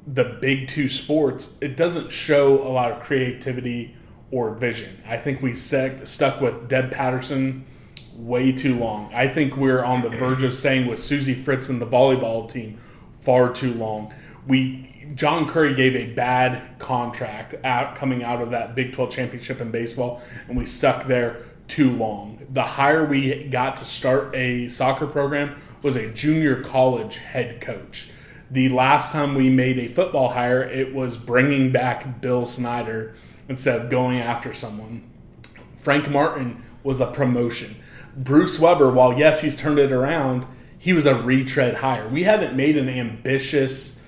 the 0.08 0.24
big 0.40 0.66
two 0.66 0.88
sports, 0.88 1.54
it 1.60 1.76
doesn't 1.76 2.10
show 2.10 2.60
a 2.66 2.70
lot 2.70 2.90
of 2.90 2.98
creativity 2.98 3.94
or 4.32 4.50
vision. 4.50 5.00
I 5.06 5.18
think 5.18 5.42
we 5.42 5.54
stuck 5.54 6.08
stuck 6.08 6.40
with 6.40 6.68
Deb 6.68 6.90
Patterson 6.90 7.64
way 8.16 8.50
too 8.50 8.80
long. 8.80 9.14
I 9.14 9.28
think 9.28 9.56
we're 9.56 9.84
on 9.84 10.02
the 10.02 10.10
verge 10.10 10.42
of 10.42 10.56
saying 10.56 10.88
with 10.88 10.98
Suzie 10.98 11.40
Fritz 11.40 11.68
and 11.68 11.80
the 11.80 11.86
volleyball 11.86 12.50
team 12.50 12.80
far 13.28 13.52
too 13.52 13.74
long. 13.74 14.10
We 14.46 15.10
John 15.14 15.46
Currie 15.46 15.74
gave 15.74 15.94
a 15.94 16.14
bad 16.14 16.78
contract 16.78 17.56
out 17.62 17.94
coming 17.94 18.24
out 18.24 18.40
of 18.40 18.52
that 18.52 18.74
Big 18.74 18.94
12 18.94 19.10
championship 19.10 19.60
in 19.60 19.70
baseball, 19.70 20.22
and 20.48 20.56
we 20.56 20.64
stuck 20.64 21.06
there 21.06 21.42
too 21.66 21.94
long. 21.94 22.38
The 22.54 22.62
hire 22.62 23.04
we 23.04 23.44
got 23.44 23.76
to 23.76 23.84
start 23.84 24.34
a 24.34 24.68
soccer 24.68 25.06
program 25.06 25.60
was 25.82 25.96
a 25.96 26.08
junior 26.08 26.62
college 26.62 27.16
head 27.16 27.60
coach. 27.60 28.08
The 28.50 28.70
last 28.70 29.12
time 29.12 29.34
we 29.34 29.50
made 29.50 29.78
a 29.78 29.88
football 29.88 30.30
hire, 30.30 30.62
it 30.62 30.94
was 30.94 31.18
bringing 31.18 31.70
back 31.70 32.22
Bill 32.22 32.46
Snyder 32.46 33.14
instead 33.50 33.78
of 33.78 33.90
going 33.90 34.20
after 34.20 34.54
someone. 34.54 35.02
Frank 35.76 36.08
Martin 36.08 36.62
was 36.82 37.02
a 37.02 37.12
promotion. 37.12 37.76
Bruce 38.16 38.58
Weber, 38.58 38.90
while 38.90 39.18
yes, 39.18 39.42
he's 39.42 39.54
turned 39.54 39.78
it 39.78 39.92
around, 39.92 40.46
he 40.88 40.94
was 40.94 41.04
a 41.04 41.14
retread 41.14 41.74
hire. 41.74 42.08
We 42.08 42.22
haven't 42.22 42.56
made 42.56 42.78
an 42.78 42.88
ambitious 42.88 44.02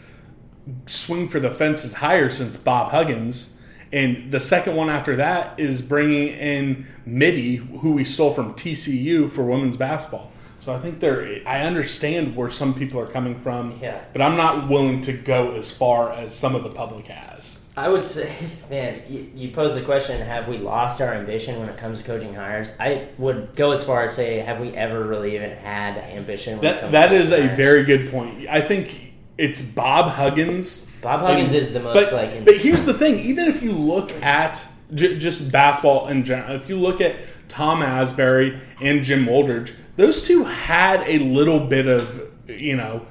swing 0.86 1.28
for 1.28 1.38
the 1.38 1.50
fences 1.50 1.92
hire 1.92 2.30
since 2.30 2.56
Bob 2.56 2.90
Huggins. 2.90 3.58
And 3.92 4.32
the 4.32 4.40
second 4.40 4.76
one 4.76 4.88
after 4.88 5.16
that 5.16 5.60
is 5.60 5.82
bringing 5.82 6.28
in 6.28 6.86
Mittie, 7.04 7.56
who 7.56 7.92
we 7.92 8.04
stole 8.04 8.32
from 8.32 8.54
TCU 8.54 9.30
for 9.30 9.42
women's 9.42 9.76
basketball. 9.76 10.32
So 10.58 10.72
I 10.74 10.78
think 10.78 11.00
there, 11.00 11.42
I 11.44 11.60
understand 11.66 12.34
where 12.34 12.50
some 12.50 12.72
people 12.72 12.98
are 12.98 13.06
coming 13.06 13.38
from, 13.38 13.78
Yeah. 13.82 14.00
but 14.14 14.22
I'm 14.22 14.38
not 14.38 14.70
willing 14.70 15.02
to 15.02 15.12
go 15.12 15.52
as 15.52 15.70
far 15.70 16.14
as 16.14 16.34
some 16.34 16.54
of 16.54 16.62
the 16.62 16.70
public 16.70 17.08
has. 17.08 17.59
I 17.76 17.88
would 17.88 18.04
say, 18.04 18.34
man, 18.70 19.02
you, 19.08 19.30
you 19.34 19.50
pose 19.50 19.74
the 19.74 19.82
question: 19.82 20.20
Have 20.20 20.48
we 20.48 20.58
lost 20.58 21.00
our 21.00 21.14
ambition 21.14 21.58
when 21.60 21.68
it 21.68 21.76
comes 21.76 21.98
to 21.98 22.04
coaching 22.04 22.34
hires? 22.34 22.70
I 22.78 23.08
would 23.18 23.54
go 23.54 23.72
as 23.72 23.82
far 23.84 24.04
as 24.04 24.14
say, 24.14 24.40
have 24.40 24.60
we 24.60 24.74
ever 24.74 25.04
really 25.04 25.34
even 25.36 25.50
had 25.50 25.96
ambition? 25.98 26.60
That 26.60 26.92
that 26.92 27.12
is 27.12 27.30
a 27.30 27.42
hires? 27.42 27.56
very 27.56 27.84
good 27.84 28.10
point. 28.10 28.48
I 28.48 28.60
think 28.60 29.12
it's 29.38 29.60
Bob 29.60 30.10
Huggins. 30.10 30.86
Bob 31.02 31.20
Huggins 31.20 31.52
and- 31.52 31.62
is 31.62 31.72
the 31.72 31.80
most 31.80 32.10
but, 32.10 32.12
like. 32.12 32.44
But 32.44 32.58
here's 32.58 32.84
the 32.84 32.94
thing: 32.94 33.18
even 33.20 33.46
if 33.46 33.62
you 33.62 33.72
look 33.72 34.10
at 34.22 34.62
j- 34.94 35.18
just 35.18 35.50
basketball 35.52 36.08
in 36.08 36.24
general, 36.24 36.56
if 36.56 36.68
you 36.68 36.76
look 36.78 37.00
at 37.00 37.16
Tom 37.48 37.82
Asbury 37.82 38.60
and 38.80 39.02
Jim 39.04 39.26
Wooldridge, 39.26 39.72
those 39.96 40.26
two 40.26 40.44
had 40.44 41.02
a 41.06 41.18
little 41.18 41.60
bit 41.66 41.86
of 41.86 42.30
you 42.48 42.76
know 42.76 43.06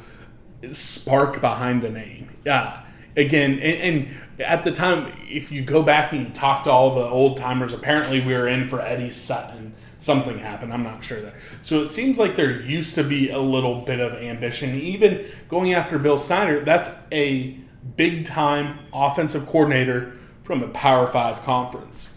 spark 0.71 1.39
behind 1.41 1.81
the 1.81 1.89
name. 1.89 2.29
Yeah. 2.45 2.83
Again, 3.17 3.53
and, 3.53 3.61
and 3.61 4.07
at 4.39 4.63
the 4.63 4.71
time, 4.71 5.13
if 5.29 5.51
you 5.51 5.61
go 5.61 5.83
back 5.83 6.13
and 6.13 6.33
talk 6.33 6.63
to 6.63 6.71
all 6.71 6.95
the 6.95 7.05
old 7.05 7.37
timers, 7.37 7.73
apparently 7.73 8.21
we 8.21 8.33
were 8.33 8.47
in 8.47 8.69
for 8.69 8.81
Eddie 8.81 9.09
Sutton. 9.09 9.73
Something 9.97 10.39
happened. 10.39 10.71
I'm 10.71 10.83
not 10.83 11.03
sure 11.03 11.21
there. 11.21 11.35
So 11.61 11.81
it 11.81 11.89
seems 11.89 12.17
like 12.17 12.37
there 12.37 12.61
used 12.61 12.95
to 12.95 13.03
be 13.03 13.31
a 13.31 13.39
little 13.39 13.81
bit 13.81 13.99
of 13.99 14.13
ambition. 14.13 14.79
Even 14.79 15.25
going 15.49 15.73
after 15.73 15.99
Bill 15.99 16.17
Snyder, 16.17 16.61
that's 16.61 16.89
a 17.11 17.57
big 17.97 18.25
time 18.25 18.79
offensive 18.93 19.45
coordinator 19.45 20.17
from 20.43 20.63
a 20.63 20.69
Power 20.69 21.05
Five 21.07 21.43
conference. 21.43 22.13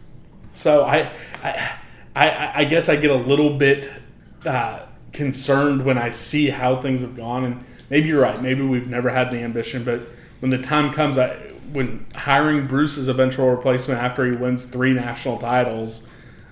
So 0.53 0.85
I, 0.85 1.13
I, 1.43 1.73
I, 2.15 2.53
I 2.61 2.65
guess 2.65 2.89
I 2.89 2.95
get 2.95 3.11
a 3.11 3.17
little 3.17 3.59
bit 3.59 3.93
uh, 4.47 4.87
concerned 5.13 5.85
when 5.85 5.99
I 5.99 6.11
see 6.11 6.51
how 6.51 6.81
things 6.81 7.01
have 7.01 7.17
gone. 7.17 7.45
And 7.45 7.65
maybe 7.91 8.09
you're 8.09 8.23
right. 8.23 8.41
Maybe 8.41 8.63
we've 8.63 8.89
never 8.89 9.11
had 9.11 9.33
the 9.33 9.39
ambition, 9.39 9.83
but 9.83 10.03
when 10.39 10.51
the 10.51 10.59
time 10.59 10.93
comes, 10.93 11.19
I, 11.19 11.52
when 11.73 12.07
hiring 12.15 12.67
Bruce's 12.67 13.09
eventual 13.09 13.51
replacement 13.51 14.01
after 14.01 14.25
he 14.27 14.33
wins 14.33 14.65
three 14.65 14.93
national 14.93 15.39
titles, 15.39 16.07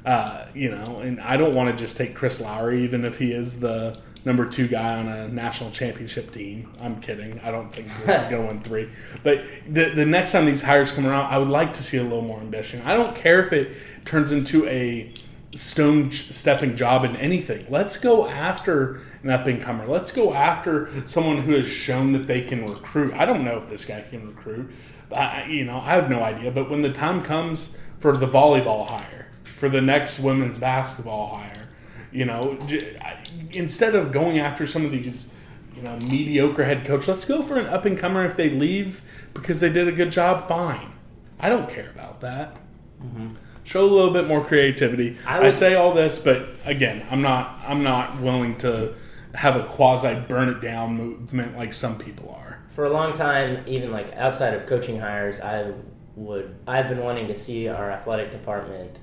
uh, 0.05 0.47
you 0.55 0.71
know, 0.71 1.01
and 1.01 1.21
I 1.21 1.37
don't 1.37 1.55
want 1.55 1.71
to 1.71 1.77
just 1.77 1.97
take 1.97 2.15
Chris 2.15 2.41
Lowery, 2.41 2.85
even 2.85 3.05
if 3.05 3.19
he 3.19 3.33
is 3.33 3.61
the 3.61 3.99
number 4.25 4.47
two 4.47 4.69
guy 4.69 4.97
on 4.97 5.09
a 5.09 5.29
national 5.29 5.71
championship 5.71 6.31
team. 6.33 6.73
I'm 6.81 7.01
kidding. 7.01 7.41
I 7.41 7.51
don't 7.51 7.73
think 7.75 7.89
Bruce 7.97 8.19
is 8.21 8.27
going 8.27 8.43
to 8.43 8.55
win 8.55 8.63
three. 8.63 8.91
But 9.23 9.45
the, 9.69 9.91
the 9.91 10.05
next 10.05 10.33
time 10.33 10.47
these 10.47 10.63
hires 10.63 10.93
come 10.93 11.07
around, 11.07 11.33
I 11.33 11.39
would 11.39 11.49
like 11.49 11.73
to 11.75 11.83
see 11.83 11.99
a 11.99 12.03
little 12.03 12.23
more 12.23 12.41
ambition. 12.41 12.83
I 12.83 12.95
don't 12.95 13.17
care 13.17 13.45
if 13.45 13.53
it 13.53 13.77
turns 14.05 14.33
into 14.33 14.67
a 14.67 15.13
stone 15.53 16.13
stepping 16.13 16.77
job 16.77 17.05
in 17.05 17.17
anything. 17.17 17.67
Let's 17.69 17.97
go 17.99 18.29
after 18.29 19.01
an 19.23 19.31
up 19.31 19.47
and 19.47 19.61
comer. 19.61 19.87
Let's 19.87 20.13
go 20.13 20.33
after 20.33 20.91
someone 21.07 21.43
who 21.43 21.53
has 21.55 21.69
shown 21.69 22.13
that 22.13 22.27
they 22.27 22.43
can 22.43 22.67
recruit. 22.67 23.15
I 23.15 23.25
don't 23.25 23.45
know 23.45 23.57
if 23.57 23.69
this 23.69 23.85
guy 23.85 24.01
can 24.03 24.29
recruit. 24.29 24.71
I, 25.13 25.47
you 25.47 25.65
know, 25.65 25.79
I 25.79 25.95
have 25.95 26.09
no 26.11 26.23
idea. 26.23 26.51
But 26.51 26.71
when 26.71 26.83
the 26.83 26.93
time 26.93 27.23
comes 27.23 27.79
for 27.99 28.17
the 28.17 28.27
volleyball 28.27 28.89
hire, 28.89 29.27
for 29.45 29.69
the 29.69 29.81
next 29.81 30.21
women's 30.21 30.59
basketball 30.59 31.37
hire, 31.37 31.69
you 32.13 32.25
know, 32.25 32.57
j- 32.67 32.97
I- 32.99 33.19
instead 33.53 33.95
of 33.95 34.13
going 34.13 34.39
after 34.39 34.67
some 34.67 34.85
of 34.85 34.91
these, 34.91 35.33
you 35.77 35.83
know, 35.83 35.97
mediocre 35.99 36.65
head 36.65 36.85
coach, 36.85 37.09
let's 37.09 37.25
go 37.25 37.43
for 37.43 37.59
an 37.59 37.67
up 37.67 37.85
and 37.85 37.99
comer. 37.99 38.25
If 38.25 38.37
they 38.37 38.51
leave 38.51 39.03
because 39.35 39.61
they 39.61 39.71
did 39.73 39.89
a 39.89 39.93
good 39.93 40.11
job, 40.13 40.49
fine. 40.49 40.93
I 41.39 41.49
don't 41.49 41.69
care 41.71 41.91
about 41.91 42.21
that. 42.21 42.57
Mm-hmm. 43.03 43.35
Show 43.65 43.85
a 43.85 43.87
little 43.87 44.13
bit 44.13 44.27
more 44.27 44.43
creativity. 44.45 45.17
I 45.27 45.47
I, 45.47 45.51
say 45.51 45.75
all 45.75 45.95
this, 45.95 46.19
but 46.19 46.49
again, 46.65 47.07
I'm 47.11 47.23
not. 47.23 47.61
I'm 47.67 47.83
not 47.83 48.21
willing 48.21 48.57
to 48.59 48.95
have 49.35 49.55
a 49.57 49.63
quasi 49.65 50.15
burn 50.29 50.49
it 50.49 50.61
down 50.61 50.97
movement 50.97 51.57
like 51.57 51.73
some 51.73 51.97
people 51.99 52.35
are. 52.37 52.40
For 52.71 52.87
a 52.87 52.91
long 52.91 53.15
time, 53.15 53.65
even 53.67 53.91
like 53.91 54.13
outside 54.15 54.55
of 54.55 54.67
coaching 54.67 54.99
hires, 54.99 55.41
I 55.41 55.73
would 56.17 56.55
I've 56.67 56.89
been 56.89 57.01
wanting 57.01 57.29
to 57.29 57.35
see 57.35 57.69
our 57.69 57.91
athletic 57.91 58.31
department 58.31 58.99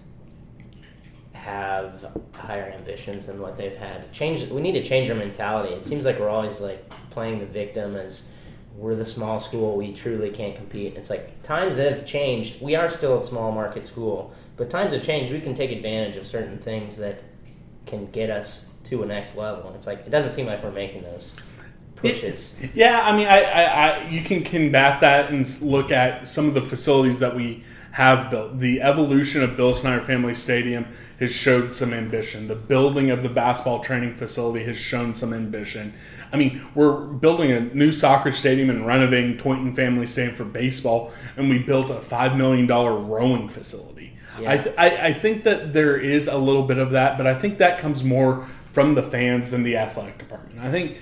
have 1.34 2.12
higher 2.34 2.74
ambitions 2.76 3.28
than 3.28 3.40
what 3.40 3.58
they've 3.58 3.76
had. 3.76 4.12
Change. 4.12 4.50
We 4.50 4.62
need 4.62 4.74
to 4.74 4.84
change 4.84 5.10
our 5.10 5.16
mentality. 5.16 5.74
It 5.74 5.86
seems 5.86 6.06
like 6.06 6.20
we're 6.20 6.30
always 6.30 6.60
like 6.60 6.90
playing 7.10 7.40
the 7.40 7.46
victim 7.46 7.96
as 7.96 8.30
we're 8.76 8.96
the 8.96 9.06
small 9.06 9.40
school. 9.40 9.78
We 9.78 9.94
truly 9.94 10.30
can't 10.30 10.56
compete. 10.56 10.96
It's 10.96 11.10
like 11.10 11.42
times 11.44 11.78
have 11.78 12.06
changed. 12.06 12.62
We 12.62 12.76
are 12.76 12.90
still 12.90 13.18
a 13.18 13.26
small 13.26 13.52
market 13.52 13.86
school, 13.86 14.34
but 14.56 14.70
times 14.70 14.94
have 14.94 15.04
changed. 15.04 15.32
We 15.32 15.42
can 15.42 15.56
take 15.56 15.72
advantage 15.72 16.18
of 16.18 16.28
certain 16.28 16.58
things 16.58 16.98
that 16.98 17.24
can 17.86 18.12
get 18.12 18.30
us 18.30 18.74
to 18.86 19.04
a 19.04 19.06
next 19.06 19.36
level. 19.36 19.68
And 19.68 19.76
it's 19.76 19.88
like 19.88 20.00
it 20.06 20.10
doesn't 20.10 20.34
seem 20.34 20.46
like 20.46 20.64
we're 20.64 20.72
making 20.72 21.04
those 21.04 21.34
pushes. 21.98 22.56
Yeah, 22.74 23.02
I 23.04 23.16
mean, 23.16 23.28
I, 23.28 23.42
I, 23.42 23.64
I 23.64 24.08
you 24.08 24.24
can 24.24 24.44
combat 24.44 25.02
that 25.02 25.32
and 25.32 25.62
look 25.62 25.92
at 25.92 26.28
some 26.28 26.48
of 26.48 26.54
the 26.54 26.62
facilities 26.62 27.20
that 27.20 27.36
we 27.36 27.64
have 27.92 28.30
built. 28.30 28.60
The 28.60 28.82
evolution 28.82 29.42
of 29.42 29.58
Bill 29.58 29.74
Snyder 29.74 30.02
Family 30.02 30.36
Stadium 30.36 30.86
has 31.20 31.32
showed 31.34 31.74
some 31.74 31.94
ambition. 31.94 32.48
The 32.48 32.56
building 32.56 33.10
of 33.10 33.24
the 33.24 33.30
basketball 33.30 33.80
training 33.80 34.14
facility 34.14 34.64
has 34.66 34.78
shown 34.78 35.16
some 35.16 35.34
ambition. 35.34 35.96
I 36.32 36.38
mean, 36.38 36.64
we're 36.76 36.96
building 37.00 37.52
a 37.52 37.60
new 37.60 37.92
soccer 37.92 38.32
stadium 38.32 38.70
and 38.70 38.86
renovating 38.86 39.38
Tointon 39.38 39.76
Family 39.76 40.06
Stadium 40.06 40.36
for 40.36 40.46
baseball, 40.46 41.12
and 41.36 41.50
we 41.50 41.58
built 41.58 41.90
a 41.90 42.00
five 42.00 42.36
million 42.36 42.68
dollar 42.68 42.96
rowing 43.00 43.50
facility. 43.50 44.16
Yeah. 44.40 44.52
I, 44.52 44.58
th- 44.58 44.76
I, 44.78 45.08
I 45.08 45.14
think 45.14 45.44
that 45.46 45.74
there 45.74 45.98
is 45.98 46.28
a 46.28 46.38
little 46.38 46.64
bit 46.64 46.78
of 46.78 46.92
that, 46.92 47.18
but 47.18 47.26
I 47.26 47.34
think 47.34 47.58
that 47.58 47.80
comes 47.80 48.04
more 48.04 48.48
from 48.72 48.94
the 48.94 49.02
fans 49.02 49.50
than 49.50 49.64
the 49.64 49.78
athletic 49.78 50.20
department. 50.20 50.60
I 50.60 50.70
think 50.70 51.00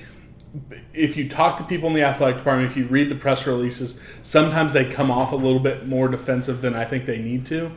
if 0.93 1.17
you 1.17 1.29
talk 1.29 1.57
to 1.57 1.63
people 1.63 1.89
in 1.89 1.95
the 1.95 2.03
athletic 2.03 2.37
department, 2.37 2.71
if 2.71 2.77
you 2.77 2.85
read 2.85 3.09
the 3.09 3.15
press 3.15 3.45
releases, 3.45 3.99
sometimes 4.21 4.73
they 4.73 4.89
come 4.89 5.11
off 5.11 5.31
a 5.31 5.35
little 5.35 5.59
bit 5.59 5.87
more 5.87 6.07
defensive 6.07 6.61
than 6.61 6.75
I 6.75 6.85
think 6.85 7.05
they 7.05 7.19
need 7.19 7.45
to. 7.47 7.71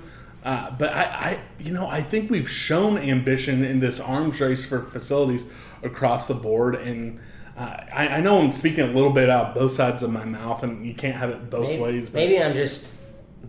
Uh, 0.44 0.70
but 0.70 0.92
I, 0.92 1.02
I, 1.02 1.40
you 1.58 1.72
know, 1.72 1.88
I 1.88 2.00
think 2.00 2.30
we've 2.30 2.48
shown 2.48 2.96
ambition 2.96 3.64
in 3.64 3.80
this 3.80 4.00
arms 4.00 4.40
race 4.40 4.64
for 4.64 4.82
facilities 4.82 5.46
across 5.82 6.28
the 6.28 6.34
board, 6.34 6.76
and 6.76 7.18
uh, 7.56 7.76
I, 7.92 8.08
I 8.08 8.20
know 8.20 8.38
I'm 8.38 8.52
speaking 8.52 8.84
a 8.84 8.92
little 8.92 9.12
bit 9.12 9.28
out 9.28 9.54
both 9.54 9.72
sides 9.72 10.02
of 10.02 10.12
my 10.12 10.24
mouth, 10.24 10.62
and 10.62 10.86
you 10.86 10.94
can't 10.94 11.16
have 11.16 11.30
it 11.30 11.50
both 11.50 11.68
maybe, 11.68 11.82
ways. 11.82 12.10
But 12.10 12.18
maybe 12.18 12.40
I'm 12.40 12.54
just 12.54 12.86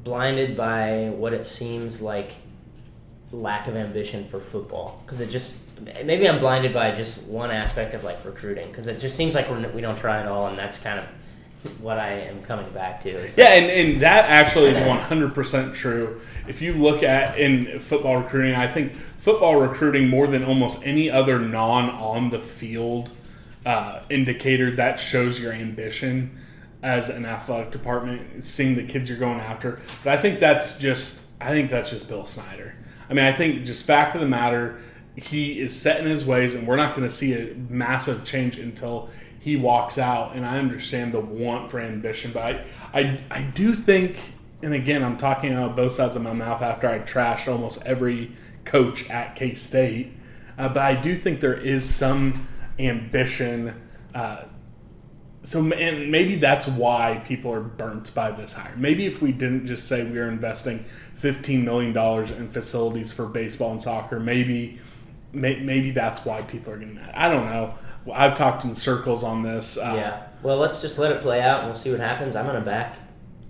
blinded 0.03 0.57
by 0.57 1.12
what 1.15 1.33
it 1.33 1.45
seems 1.45 2.01
like 2.01 2.31
lack 3.31 3.67
of 3.67 3.75
ambition 3.75 4.27
for 4.29 4.39
football 4.39 5.01
because 5.05 5.21
it 5.21 5.29
just 5.29 5.62
maybe 6.03 6.27
I'm 6.27 6.39
blinded 6.39 6.74
by 6.74 6.91
just 6.95 7.27
one 7.27 7.51
aspect 7.51 7.93
of 7.93 8.03
like 8.03 8.24
recruiting 8.25 8.69
because 8.69 8.88
it 8.88 9.00
just 9.00 9.15
seems 9.15 9.36
like 9.36 9.50
we're, 9.50 9.69
we 9.69 9.81
don't 9.81 9.98
try 9.98 10.19
at 10.19 10.27
all 10.27 10.48
and 10.48 10.57
that's 10.57 10.77
kind 10.77 11.00
of 11.00 11.05
what 11.81 12.00
I 12.00 12.12
am 12.12 12.41
coming 12.43 12.69
back 12.71 13.01
to. 13.01 13.09
It's 13.09 13.38
Yeah, 13.38 13.53
and, 13.53 13.69
and 13.69 14.01
that 14.01 14.25
actually 14.29 14.69
is 14.69 14.77
100% 14.77 15.74
true. 15.74 16.21
If 16.48 16.62
you 16.62 16.74
look 16.74 17.03
at 17.03 17.38
in 17.38 17.79
football 17.79 18.17
recruiting, 18.17 18.55
I 18.55 18.67
think 18.67 18.93
football 19.17 19.59
recruiting 19.59 20.07
more 20.07 20.27
than 20.27 20.43
almost 20.43 20.81
any 20.86 21.12
other 21.12 21.38
non 21.38 21.89
on 21.89 22.29
the 22.29 22.39
field 22.39 23.12
uh, 23.65 24.01
indicator 24.09 24.75
that 24.77 25.00
shows 25.00 25.39
your 25.39 25.51
ambition 25.51 26.38
as 26.81 27.09
an 27.09 27.25
athletic 27.25 27.71
department, 27.71 28.43
seeing 28.43 28.75
the 28.75 28.83
kids 28.83 29.09
you're 29.09 29.17
going 29.17 29.39
after. 29.39 29.81
But 30.03 30.17
I 30.17 30.21
think 30.21 30.39
that's 30.39 30.77
just 30.77 31.29
I 31.41 31.50
think 31.50 31.69
that's 31.69 31.89
just 31.89 32.07
Bill 32.07 32.25
Snyder. 32.25 32.75
I 33.10 33.13
mean, 33.13 33.25
I 33.25 33.32
think 33.32 33.66
just 33.66 33.86
fact 33.86 34.16
of 34.16 34.22
the 34.22 34.28
matter, 34.28 34.80
he 35.16 35.60
is 35.60 35.80
set 35.80 36.00
in 36.00 36.06
his 36.06 36.25
ways, 36.25 36.54
and 36.54 36.68
we're 36.68 36.75
not 36.75 36.96
going 36.96 37.08
to 37.08 37.13
see 37.13 37.34
a 37.34 37.56
massive 37.70 38.24
change 38.24 38.58
until 38.58 39.10
he 39.39 39.56
walks 39.56 39.98
out. 39.98 40.36
And 40.36 40.46
I 40.46 40.60
understand 40.60 41.13
the 41.13 41.20
want 41.20 41.72
for 41.72 41.80
ambition, 41.80 42.32
but 42.32 42.44
I, 42.44 42.66
I, 42.94 43.22
I 43.32 43.42
do 43.42 43.74
think, 43.74 44.18
and 44.62 44.74
again, 44.74 45.04
I'm 45.04 45.18
talking 45.18 45.54
out 45.54 45.75
both 45.75 45.94
sides 45.94 46.16
of 46.16 46.22
my 46.22 46.34
mouth 46.34 46.62
after 46.62 46.88
I 46.88 47.00
trashed 47.00 47.52
almost 47.52 47.82
every 47.86 48.32
coach 48.65 49.10
at 49.10 49.36
K 49.36 49.56
State, 49.56 50.13
uh, 50.58 50.67
but 50.69 50.84
I 50.84 50.93
do 50.93 51.15
think 51.15 51.39
there 51.39 51.58
is 51.58 51.84
some 51.84 52.48
ambition. 52.78 53.82
Uh, 54.13 54.43
so 55.41 55.72
and 55.72 56.12
maybe 56.12 56.36
that's 56.36 56.67
why 56.67 57.24
people 57.26 57.54
are 57.54 57.62
burnt 57.62 58.13
by 58.13 58.32
this 58.32 58.54
hire. 58.54 58.76
Maybe 58.76 59.06
if 59.06 59.22
we 59.22 59.32
didn't 59.32 59.67
just 59.67 59.88
say 59.88 60.04
we 60.04 60.19
are 60.19 60.28
investing 60.28 60.84
fifteen 61.19 61.65
million 61.65 61.93
dollars 61.93 62.32
in 62.32 62.49
facilities 62.49 63.12
for 63.12 63.25
baseball 63.25 63.71
and 63.71 63.82
soccer, 63.82 64.19
maybe 64.19 64.79
may, 65.34 65.60
maybe 65.60 65.91
that's 65.91 66.25
why 66.25 66.41
people 66.41 66.73
are 66.73 66.77
getting 66.77 66.95
mad. 66.95 67.13
I 67.13 67.29
don't 67.29 67.45
know. 67.45 67.75
I've 68.13 68.36
talked 68.36 68.63
in 68.63 68.73
circles 68.73 69.23
on 69.23 69.43
this. 69.43 69.77
Uh, 69.77 69.93
yeah. 69.95 70.23
Well, 70.41 70.58
let's 70.58 70.82
just 70.82 70.97
let 70.97 71.12
it 71.12 71.21
play 71.21 71.41
out 71.41 71.60
and 71.60 71.67
we'll 71.67 71.77
see 71.77 71.91
what 71.91 71.99
happens. 71.99 72.36
I'm 72.36 72.45
gonna 72.45 72.62
back 72.62 72.95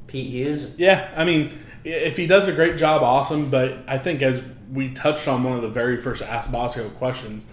Pete 0.07 0.31
Hughes. 0.31 0.67
Yeah, 0.77 1.11
I 1.15 1.23
mean, 1.23 1.59
if 1.83 2.17
he 2.17 2.25
does 2.25 2.47
a 2.47 2.51
great 2.51 2.77
job, 2.77 3.03
awesome. 3.03 3.49
But 3.49 3.77
I 3.87 3.99
think 3.99 4.23
as 4.23 4.41
we 4.73 4.91
touched 4.93 5.27
on 5.27 5.43
one 5.43 5.53
of 5.53 5.61
the 5.61 5.69
very 5.69 5.97
first 5.97 6.23
Ask 6.23 6.51
Bosco 6.51 6.89
questions, 6.89 7.45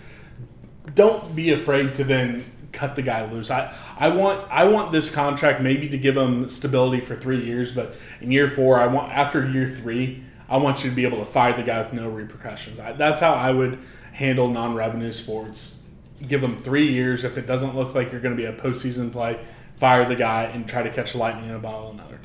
don't 0.95 1.37
be 1.37 1.53
afraid 1.53 1.95
to 1.97 2.05
then 2.05 2.45
cut 2.77 2.95
the 2.95 3.03
guy 3.03 3.31
loose. 3.31 3.51
I, 3.51 3.75
I 3.99 4.09
want 4.09 4.51
I 4.51 4.65
want 4.65 4.93
this 4.93 5.11
contract 5.11 5.61
maybe 5.61 5.89
to 5.89 5.99
give 5.99 6.17
him 6.17 6.47
stability 6.47 7.01
for 7.01 7.17
three 7.17 7.45
years, 7.45 7.73
but 7.73 7.97
in 8.21 8.31
year 8.31 8.49
four, 8.49 8.79
I 8.79 8.87
want 8.87 9.13
after 9.13 9.49
year 9.49 9.67
three, 9.67 10.23
I 10.49 10.59
want 10.59 10.85
you 10.85 10.91
to 10.91 10.97
be 10.97 11.05
able 11.05 11.19
to 11.19 11.25
fire 11.25 11.57
the 11.57 11.63
guy 11.63 11.81
with 11.83 11.93
no 11.93 12.09
repercussions. 12.09 12.79
I, 12.79 12.93
that's 12.93 13.19
how 13.19 13.33
I 13.33 13.51
would 13.51 13.79
handle 14.13 14.49
non-revenue 14.49 15.13
sports. 15.13 15.83
Give 16.27 16.41
them 16.41 16.63
three 16.63 16.93
years. 16.93 17.25
If 17.25 17.37
it 17.37 17.47
doesn't 17.47 17.75
look 17.75 17.95
like 17.95 18.13
you're 18.13 18.21
going 18.21 18.37
to 18.37 18.41
be 18.41 18.47
a 18.47 18.53
postseason 18.53 19.13
play, 19.13 19.39
fire 19.77 20.09
the 20.09 20.17
guy 20.17 20.45
and 20.45 20.69
try 20.69 20.83
to 20.83 20.91
catch 20.91 21.15
lightning 21.15 21.51
in 21.51 21.55
a 21.55 21.59
bottle 21.59 21.91
another. 21.91 22.16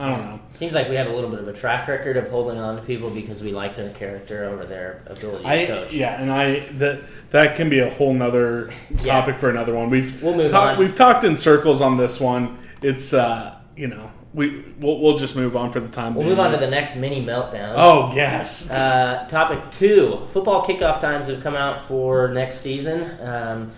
I 0.00 0.08
don't 0.08 0.20
know. 0.24 0.40
Seems 0.52 0.74
like 0.74 0.88
we 0.88 0.94
have 0.94 1.08
a 1.08 1.12
little 1.12 1.28
bit 1.30 1.40
of 1.40 1.48
a 1.48 1.52
track 1.52 1.88
record 1.88 2.16
of 2.16 2.28
holding 2.30 2.58
on 2.58 2.76
to 2.76 2.82
people 2.82 3.10
because 3.10 3.42
we 3.42 3.50
like 3.52 3.74
their 3.76 3.90
character 3.94 4.44
over 4.44 4.64
their 4.64 5.02
ability 5.06 5.42
to 5.44 5.48
I 5.50 5.66
coach. 5.66 5.92
yeah, 5.92 6.20
and 6.22 6.30
I 6.32 6.60
that 6.78 7.00
that 7.30 7.56
can 7.56 7.68
be 7.68 7.80
a 7.80 7.90
whole 7.90 8.14
nother 8.14 8.70
Yeah. 9.02 9.20
topic 9.20 9.40
for 9.40 9.50
another 9.50 9.74
one. 9.74 9.90
We've 9.90 10.22
We'll 10.22 10.36
move 10.36 10.50
talked- 10.52 10.74
on. 10.74 10.78
We've 10.78 10.94
talked 10.94 11.24
in 11.24 11.36
circles 11.36 11.80
on 11.80 11.96
this 11.96 12.20
one. 12.20 12.58
It's 12.80 13.12
uh, 13.12 13.56
you 13.76 13.88
know 13.88 14.10
we 14.34 14.62
we'll, 14.78 15.00
we'll 15.00 15.18
just 15.18 15.34
move 15.34 15.56
on 15.56 15.72
for 15.72 15.80
the 15.80 15.88
time. 15.88 16.14
We'll 16.14 16.26
move 16.26 16.38
on 16.38 16.52
to 16.52 16.58
the 16.58 16.70
next 16.70 16.94
mini 16.94 17.24
meltdown. 17.24 17.74
Oh 17.76 18.12
yes, 18.14 18.70
Uh, 18.70 19.26
topic 19.28 19.58
two: 19.72 20.20
Football 20.32 20.64
kickoff 20.64 21.00
times 21.00 21.26
have 21.26 21.42
come 21.42 21.56
out 21.56 21.82
for 21.88 22.28
next 22.28 22.58
season. 22.60 23.10
Um, 23.20 23.72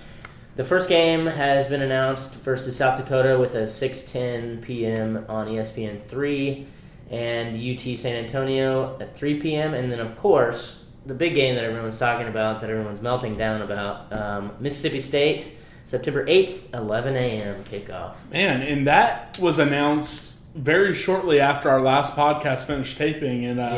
the 0.56 0.64
first 0.64 0.88
game 0.88 1.26
has 1.26 1.66
been 1.68 1.82
announced 1.82 2.34
versus 2.34 2.76
South 2.76 2.98
Dakota 2.98 3.38
with 3.38 3.54
a 3.54 3.62
6:10 3.64 4.62
p.m. 4.62 5.24
on 5.28 5.46
ESPN 5.48 6.02
three, 6.04 6.66
and 7.10 7.56
UT 7.56 7.98
San 7.98 8.16
Antonio 8.24 8.96
at 9.00 9.16
3 9.16 9.40
p.m. 9.40 9.74
And 9.74 9.90
then, 9.90 10.00
of 10.00 10.16
course, 10.16 10.76
the 11.06 11.14
big 11.14 11.34
game 11.34 11.54
that 11.54 11.64
everyone's 11.64 11.98
talking 11.98 12.28
about, 12.28 12.60
that 12.60 12.70
everyone's 12.70 13.00
melting 13.00 13.36
down 13.36 13.62
about, 13.62 14.12
um, 14.12 14.52
Mississippi 14.60 15.00
State, 15.00 15.52
September 15.86 16.24
8th, 16.26 16.58
11 16.74 17.16
a.m. 17.16 17.64
kickoff. 17.64 18.14
man, 18.30 18.62
and 18.62 18.86
that 18.86 19.38
was 19.40 19.58
announced 19.58 20.36
very 20.54 20.94
shortly 20.94 21.40
after 21.40 21.70
our 21.70 21.80
last 21.80 22.14
podcast 22.14 22.64
finished 22.64 22.98
taping. 22.98 23.44
And 23.46 23.58
uh, 23.60 23.74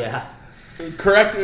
Yeah. 0.79 0.89
correct, 0.97 1.37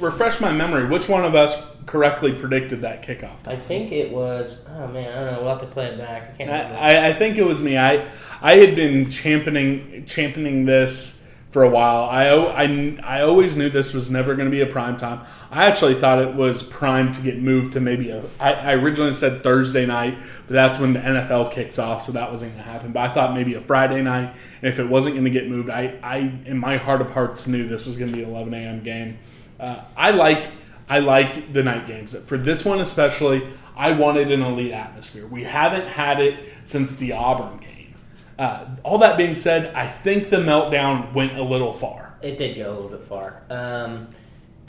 refresh 0.00 0.40
my 0.40 0.52
memory. 0.52 0.86
Which 0.86 1.08
one 1.08 1.24
of 1.24 1.34
us 1.34 1.56
correctly 1.86 2.32
predicted 2.32 2.80
that 2.82 3.02
kickoff? 3.02 3.42
Time. 3.42 3.56
I 3.56 3.56
think 3.56 3.92
it 3.92 4.10
was. 4.12 4.64
Oh 4.68 4.86
man, 4.88 5.10
I 5.16 5.24
don't 5.24 5.32
know. 5.34 5.40
We'll 5.42 5.50
have 5.50 5.60
to 5.60 5.66
play 5.66 5.86
it 5.86 5.98
back. 5.98 6.22
I 6.34 6.36
can't 6.36 6.50
remember. 6.50 6.76
I, 6.78 7.08
I- 7.08 7.12
think 7.14 7.38
it 7.38 7.44
was 7.46 7.62
me. 7.62 7.78
I 7.78 8.06
I 8.42 8.56
had 8.56 8.74
been 8.76 9.08
championing 9.10 10.04
championing 10.06 10.64
this 10.66 11.24
for 11.50 11.62
a 11.62 11.70
while. 11.70 12.04
I, 12.04 12.26
I, 12.26 12.98
I 13.02 13.22
always 13.22 13.56
knew 13.56 13.70
this 13.70 13.94
was 13.94 14.10
never 14.10 14.34
going 14.34 14.44
to 14.44 14.50
be 14.50 14.60
a 14.60 14.66
prime 14.66 14.98
time. 14.98 15.24
I 15.50 15.64
actually 15.64 15.94
thought 15.98 16.18
it 16.18 16.34
was 16.34 16.62
prime 16.62 17.12
to 17.14 17.20
get 17.22 17.38
moved 17.40 17.72
to 17.74 17.80
maybe 17.80 18.10
a. 18.10 18.22
I, 18.38 18.52
I 18.52 18.72
originally 18.74 19.14
said 19.14 19.42
Thursday 19.42 19.86
night, 19.86 20.18
but 20.46 20.52
that's 20.54 20.78
when 20.78 20.92
the 20.92 21.00
NFL 21.00 21.52
kicks 21.52 21.78
off, 21.78 22.02
so 22.02 22.12
that 22.12 22.30
wasn't 22.30 22.52
going 22.52 22.64
to 22.64 22.70
happen. 22.70 22.92
But 22.92 23.08
I 23.10 23.14
thought 23.14 23.32
maybe 23.32 23.54
a 23.54 23.60
Friday 23.60 24.02
night, 24.02 24.34
and 24.60 24.68
if 24.70 24.78
it 24.78 24.86
wasn't 24.86 25.14
going 25.14 25.24
to 25.24 25.30
get 25.30 25.48
moved, 25.48 25.70
I, 25.70 25.98
I 26.02 26.18
in 26.44 26.58
my 26.58 26.76
heart 26.76 27.00
of 27.00 27.10
hearts 27.10 27.46
knew 27.46 27.66
this 27.66 27.86
was 27.86 27.96
going 27.96 28.10
to 28.10 28.16
be 28.16 28.22
an 28.22 28.28
11 28.28 28.52
a.m. 28.52 28.82
game. 28.82 29.16
Uh, 29.58 29.82
I 29.96 30.10
like 30.10 30.44
I 30.88 31.00
like 31.00 31.52
the 31.52 31.62
night 31.62 31.86
games. 31.86 32.16
For 32.26 32.38
this 32.38 32.64
one 32.64 32.80
especially, 32.80 33.48
I 33.76 33.92
wanted 33.92 34.30
an 34.30 34.42
elite 34.42 34.72
atmosphere. 34.72 35.26
We 35.26 35.44
haven't 35.44 35.88
had 35.88 36.20
it 36.20 36.52
since 36.64 36.96
the 36.96 37.12
Auburn 37.12 37.58
game. 37.58 37.94
Uh, 38.38 38.66
all 38.82 38.98
that 38.98 39.16
being 39.16 39.34
said, 39.34 39.74
I 39.74 39.88
think 39.88 40.30
the 40.30 40.36
meltdown 40.36 41.12
went 41.12 41.38
a 41.38 41.42
little 41.42 41.72
far. 41.72 42.14
It 42.22 42.38
did 42.38 42.56
go 42.56 42.70
a 42.70 42.74
little 42.74 42.88
bit 42.88 43.04
far. 43.08 43.42
Um, 43.50 44.08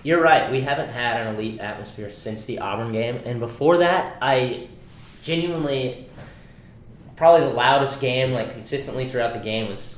you're 0.03 0.21
right. 0.21 0.51
We 0.51 0.61
haven't 0.61 0.89
had 0.89 1.25
an 1.25 1.35
elite 1.35 1.59
atmosphere 1.59 2.11
since 2.11 2.45
the 2.45 2.59
Auburn 2.59 2.91
game, 2.91 3.21
and 3.25 3.39
before 3.39 3.77
that, 3.77 4.17
I 4.21 4.69
genuinely 5.21 6.07
probably 7.15 7.47
the 7.47 7.53
loudest 7.53 7.99
game, 7.99 8.31
like 8.31 8.51
consistently 8.51 9.09
throughout 9.09 9.33
the 9.33 9.39
game, 9.39 9.69
was 9.69 9.96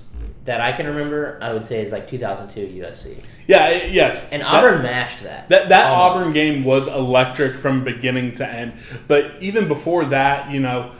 that 0.50 0.62
I 0.62 0.72
can 0.72 0.88
remember. 0.88 1.38
I 1.44 1.54
would 1.54 1.64
say 1.64 1.80
is 1.84 1.92
like 1.92 2.08
2002 2.08 2.82
USC, 2.82 3.18
Yeah, 3.46 3.70
yes. 3.86 4.28
and 4.32 4.42
That- 4.42 4.48
Auburn 4.48 4.82
matched 4.82 5.22
that. 5.22 5.48
That 5.50 5.70
that 5.70 5.86
Almost. 5.92 6.22
Auburn 6.22 6.34
game 6.34 6.64
was 6.64 6.88
electric 6.88 7.56
from 7.56 7.84
beginning 7.84 8.34
to 8.34 8.48
end. 8.48 8.74
But 9.08 9.34
even 9.42 9.68
before 9.68 10.06
that, 10.06 10.50
you 10.50 10.60
know, 10.60 10.94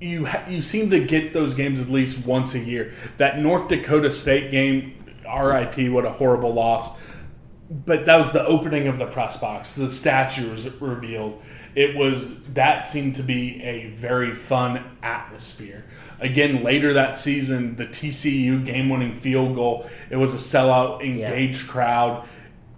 you 0.00 0.28
you 0.48 0.62
seem 0.62 0.90
to 0.90 1.04
get 1.04 1.32
those 1.32 1.54
games 1.54 1.80
at 1.80 1.88
least 1.88 2.24
once 2.24 2.54
a 2.54 2.60
year. 2.60 2.92
That 3.16 3.40
North 3.40 3.66
Dakota 3.68 4.12
State 4.12 4.52
game, 4.52 4.94
RIP, 5.24 5.90
what 5.90 6.04
a 6.04 6.10
horrible 6.12 6.54
loss. 6.54 6.96
But 7.68 8.06
that 8.06 8.16
was 8.18 8.30
the 8.30 8.46
opening 8.46 8.86
of 8.86 8.98
the 9.00 9.06
press 9.06 9.36
box. 9.38 9.74
The 9.74 9.88
statue 9.88 10.48
was 10.48 10.70
revealed. 10.80 11.42
It 11.74 11.96
was 11.96 12.40
that 12.54 12.86
seemed 12.86 13.16
to 13.16 13.24
be 13.24 13.60
a 13.64 13.88
very 13.90 14.32
fun 14.32 14.84
atmosphere. 15.02 15.84
Again, 16.20 16.62
later 16.62 16.94
that 16.94 17.18
season, 17.18 17.76
the 17.76 17.86
TCU 17.86 18.64
game-winning 18.64 19.16
field 19.16 19.54
goal. 19.54 19.88
It 20.10 20.16
was 20.16 20.34
a 20.34 20.38
sellout, 20.38 21.04
engaged 21.04 21.68
crowd 21.68 22.26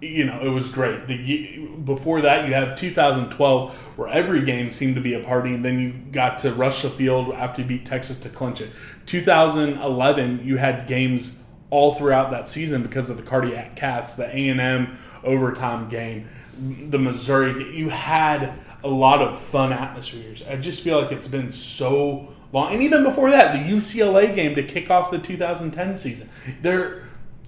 you 0.01 0.25
know, 0.25 0.39
it 0.41 0.49
was 0.49 0.69
great. 0.69 1.07
The 1.07 1.67
before 1.83 2.21
that, 2.21 2.47
you 2.47 2.53
have 2.53 2.77
2012, 2.77 3.75
where 3.97 4.07
every 4.07 4.45
game 4.45 4.71
seemed 4.71 4.95
to 4.95 5.01
be 5.01 5.13
a 5.13 5.19
party, 5.19 5.53
and 5.53 5.63
then 5.63 5.79
you 5.79 5.91
got 6.11 6.39
to 6.39 6.53
rush 6.53 6.83
the 6.83 6.89
field 6.89 7.33
after 7.33 7.61
you 7.61 7.67
beat 7.67 7.85
Texas 7.85 8.17
to 8.19 8.29
clinch 8.29 8.61
it. 8.61 8.69
2011, 9.07 10.45
you 10.45 10.57
had 10.57 10.87
games 10.87 11.41
all 11.69 11.95
throughout 11.95 12.31
that 12.31 12.47
season 12.47 12.81
because 12.81 13.09
of 13.09 13.17
the 13.17 13.23
cardiac 13.23 13.75
cats, 13.75 14.13
the 14.13 14.25
A 14.35 14.49
and 14.49 14.61
M 14.61 14.97
overtime 15.23 15.89
game, 15.89 16.29
the 16.57 16.99
Missouri. 16.99 17.75
You 17.75 17.89
had 17.89 18.53
a 18.83 18.87
lot 18.87 19.21
of 19.21 19.37
fun 19.37 19.73
atmospheres. 19.73 20.43
I 20.49 20.55
just 20.55 20.81
feel 20.81 21.01
like 21.01 21.11
it's 21.11 21.27
been 21.27 21.51
so 21.51 22.33
long, 22.53 22.73
and 22.73 22.81
even 22.83 23.03
before 23.03 23.31
that, 23.31 23.53
the 23.53 23.59
UCLA 23.75 24.33
game 24.35 24.55
to 24.55 24.63
kick 24.63 24.89
off 24.89 25.11
the 25.11 25.19
2010 25.19 25.95
season. 25.95 26.29
There, 26.61 27.03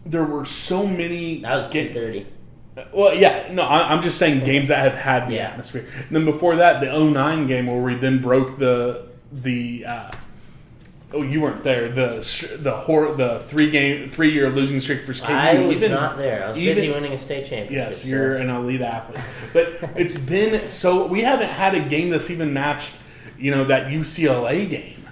there 0.06 0.24
were 0.24 0.46
so 0.46 0.86
many. 0.86 1.42
That 1.42 1.56
was 1.58 1.70
two 1.70 1.92
thirty. 1.94 2.28
well, 2.94 3.14
yeah, 3.14 3.50
no, 3.52 3.64
I- 3.64 3.90
I'm 3.94 4.02
just 4.02 4.18
saying 4.18 4.46
games 4.46 4.70
that 4.70 4.80
have 4.80 4.94
had 4.96 5.28
the 5.28 5.34
Yeah. 5.36 5.50
atmosphere. 5.50 5.86
And 6.08 6.16
then 6.16 6.26
before 6.26 6.56
that, 6.58 6.80
the 6.82 6.88
09 6.92 7.46
game 7.48 7.68
where 7.68 7.82
we 7.82 7.96
then 7.96 8.20
broke 8.20 8.58
the 8.60 9.04
the. 9.32 9.86
Uh, 9.86 10.12
oh, 11.14 11.22
you 11.24 11.42
weren't 11.42 11.64
there. 11.64 11.90
The 11.90 12.58
the 12.62 12.72
hor- 12.72 13.14
the 13.16 13.40
three 13.42 13.70
game 13.70 14.10
three 14.10 14.32
year 14.32 14.50
losing 14.50 14.80
streak 14.80 15.04
for 15.04 15.14
KU. 15.14 15.26
I 15.34 15.60
was 15.60 15.78
Even- 15.78 15.92
not 15.92 16.18
there. 16.18 16.46
I 16.46 16.50
was 16.50 16.58
even- 16.58 16.76
busy 16.76 16.90
winning 16.92 17.14
a 17.14 17.20
state 17.20 17.48
championship. 17.48 17.72
Yes, 17.92 18.06
you're 18.06 18.36
an 18.38 18.50
elite 18.50 18.82
athlete. 18.82 19.24
But 19.54 19.80
it's 19.96 20.18
been 20.18 20.68
so 20.68 21.06
we 21.06 21.22
haven't 21.22 21.50
had 21.50 21.76
a 21.76 21.82
game 21.82 22.10
that's 22.10 22.30
even 22.30 22.54
matched, 22.54 22.94
you 23.42 23.52
know, 23.52 23.66
that 23.66 23.88
UCLA 23.88 24.70
game 24.70 25.06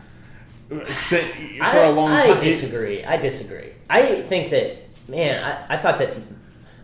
uh, 0.72 0.86
for 0.86 1.16
I, 1.62 1.78
a 1.86 1.92
long 1.92 2.12
I 2.12 2.28
time. 2.28 2.44
disagree. 2.44 3.04
I 3.04 3.18
disagree. 3.18 3.72
I 3.90 4.22
think 4.22 4.52
that 4.52 4.78
man. 5.08 5.44
I, 5.44 5.76
I 5.76 5.78
thought 5.78 5.98
that 6.00 6.16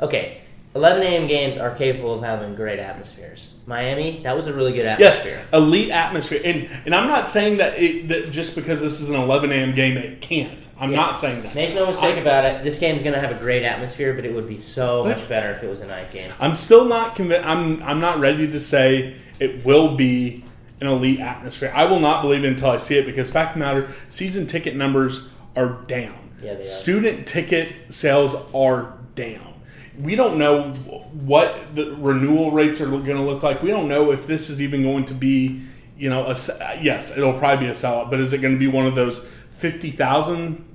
okay. 0.01 0.41
11 0.75 1.03
a.m. 1.03 1.25
games 1.25 1.57
are 1.57 1.73
capable 1.73 2.15
of 2.15 2.21
having 2.21 2.53
great 2.53 2.79
atmospheres. 2.79 3.47
Miami, 3.65 4.19
that 4.23 4.35
was 4.35 4.47
a 4.47 4.53
really 4.53 4.73
good 4.73 4.83
Yes, 4.83 5.19
atmosphere. 5.25 5.41
elite 5.53 5.89
atmosphere, 5.89 6.41
and 6.43 6.69
and 6.85 6.93
I'm 6.93 7.07
not 7.07 7.29
saying 7.29 7.57
that 7.57 7.79
it 7.79 8.09
that 8.09 8.29
just 8.31 8.55
because 8.55 8.81
this 8.81 8.99
is 8.99 9.09
an 9.09 9.15
11 9.15 9.53
a.m. 9.53 9.73
game 9.73 9.95
it 9.95 10.19
can't. 10.19 10.67
I'm 10.77 10.91
Yeah. 10.91 10.97
not 10.97 11.17
saying 11.17 11.43
that. 11.43 11.55
Make 11.55 11.73
no 11.75 11.85
mistake 11.85 12.15
I- 12.15 12.19
about 12.19 12.43
it. 12.43 12.63
This 12.65 12.77
game's 12.77 13.03
going 13.03 13.13
to 13.13 13.21
have 13.21 13.31
a 13.31 13.39
great 13.39 13.63
atmosphere, 13.63 14.13
but 14.15 14.25
it 14.25 14.33
would 14.33 14.49
be 14.49 14.57
so 14.57 15.05
much 15.05 15.29
better 15.29 15.49
if 15.51 15.63
it 15.63 15.69
was 15.69 15.79
a 15.79 15.87
night 15.87 16.11
game. 16.11 16.29
I'm 16.41 16.55
still 16.55 16.83
not 16.83 17.15
convinced. 17.15 17.47
I'm 17.47 17.81
I'm 17.81 18.01
not 18.01 18.19
ready 18.19 18.51
to 18.51 18.59
say 18.59 19.15
it 19.39 19.63
will 19.63 19.95
be 19.95 20.43
an 20.81 20.87
elite 20.87 21.19
atmosphere. 21.19 21.71
I 21.73 21.85
will 21.85 21.99
not 21.99 22.21
believe 22.21 22.43
it 22.43 22.47
until 22.47 22.69
I 22.69 22.77
see 22.77 22.97
it 22.97 23.05
because 23.05 23.29
fact 23.31 23.51
of 23.51 23.59
the 23.59 23.65
matter, 23.65 23.93
season 24.09 24.47
ticket 24.47 24.75
numbers 24.75 25.27
are 25.55 25.81
down. 25.87 26.31
Yeah, 26.41 26.55
they 26.55 26.61
are. 26.61 26.65
Student 26.65 27.27
ticket 27.27 27.93
sales 27.93 28.35
are 28.53 28.97
down. 29.15 29.53
We 29.97 30.15
don't 30.15 30.37
know 30.37 30.73
what 30.73 31.73
the 31.73 31.95
renewal 31.95 32.51
rates 32.51 32.81
are 32.81 32.87
going 32.87 33.05
to 33.05 33.21
look 33.21 33.43
like. 33.43 33.63
We 33.63 33.69
don't 33.69 33.87
know 33.87 34.11
if 34.11 34.27
this 34.27 34.49
is 34.49 34.61
even 34.61 34.83
going 34.83 35.05
to 35.05 35.13
be, 35.13 35.63
you 35.97 36.09
know, 36.09 36.25
a, 36.25 36.35
yes, 36.81 37.11
it'll 37.15 37.39
probably 37.39 37.67
be 37.67 37.71
a 37.71 37.73
sellout, 37.73 38.09
but 38.09 38.19
is 38.19 38.33
it 38.33 38.39
going 38.39 38.53
to 38.53 38.59
be 38.59 38.67
one 38.67 38.85
of 38.85 38.95
those 38.95 39.25
fifty 39.51 39.91
thousand 39.91 40.65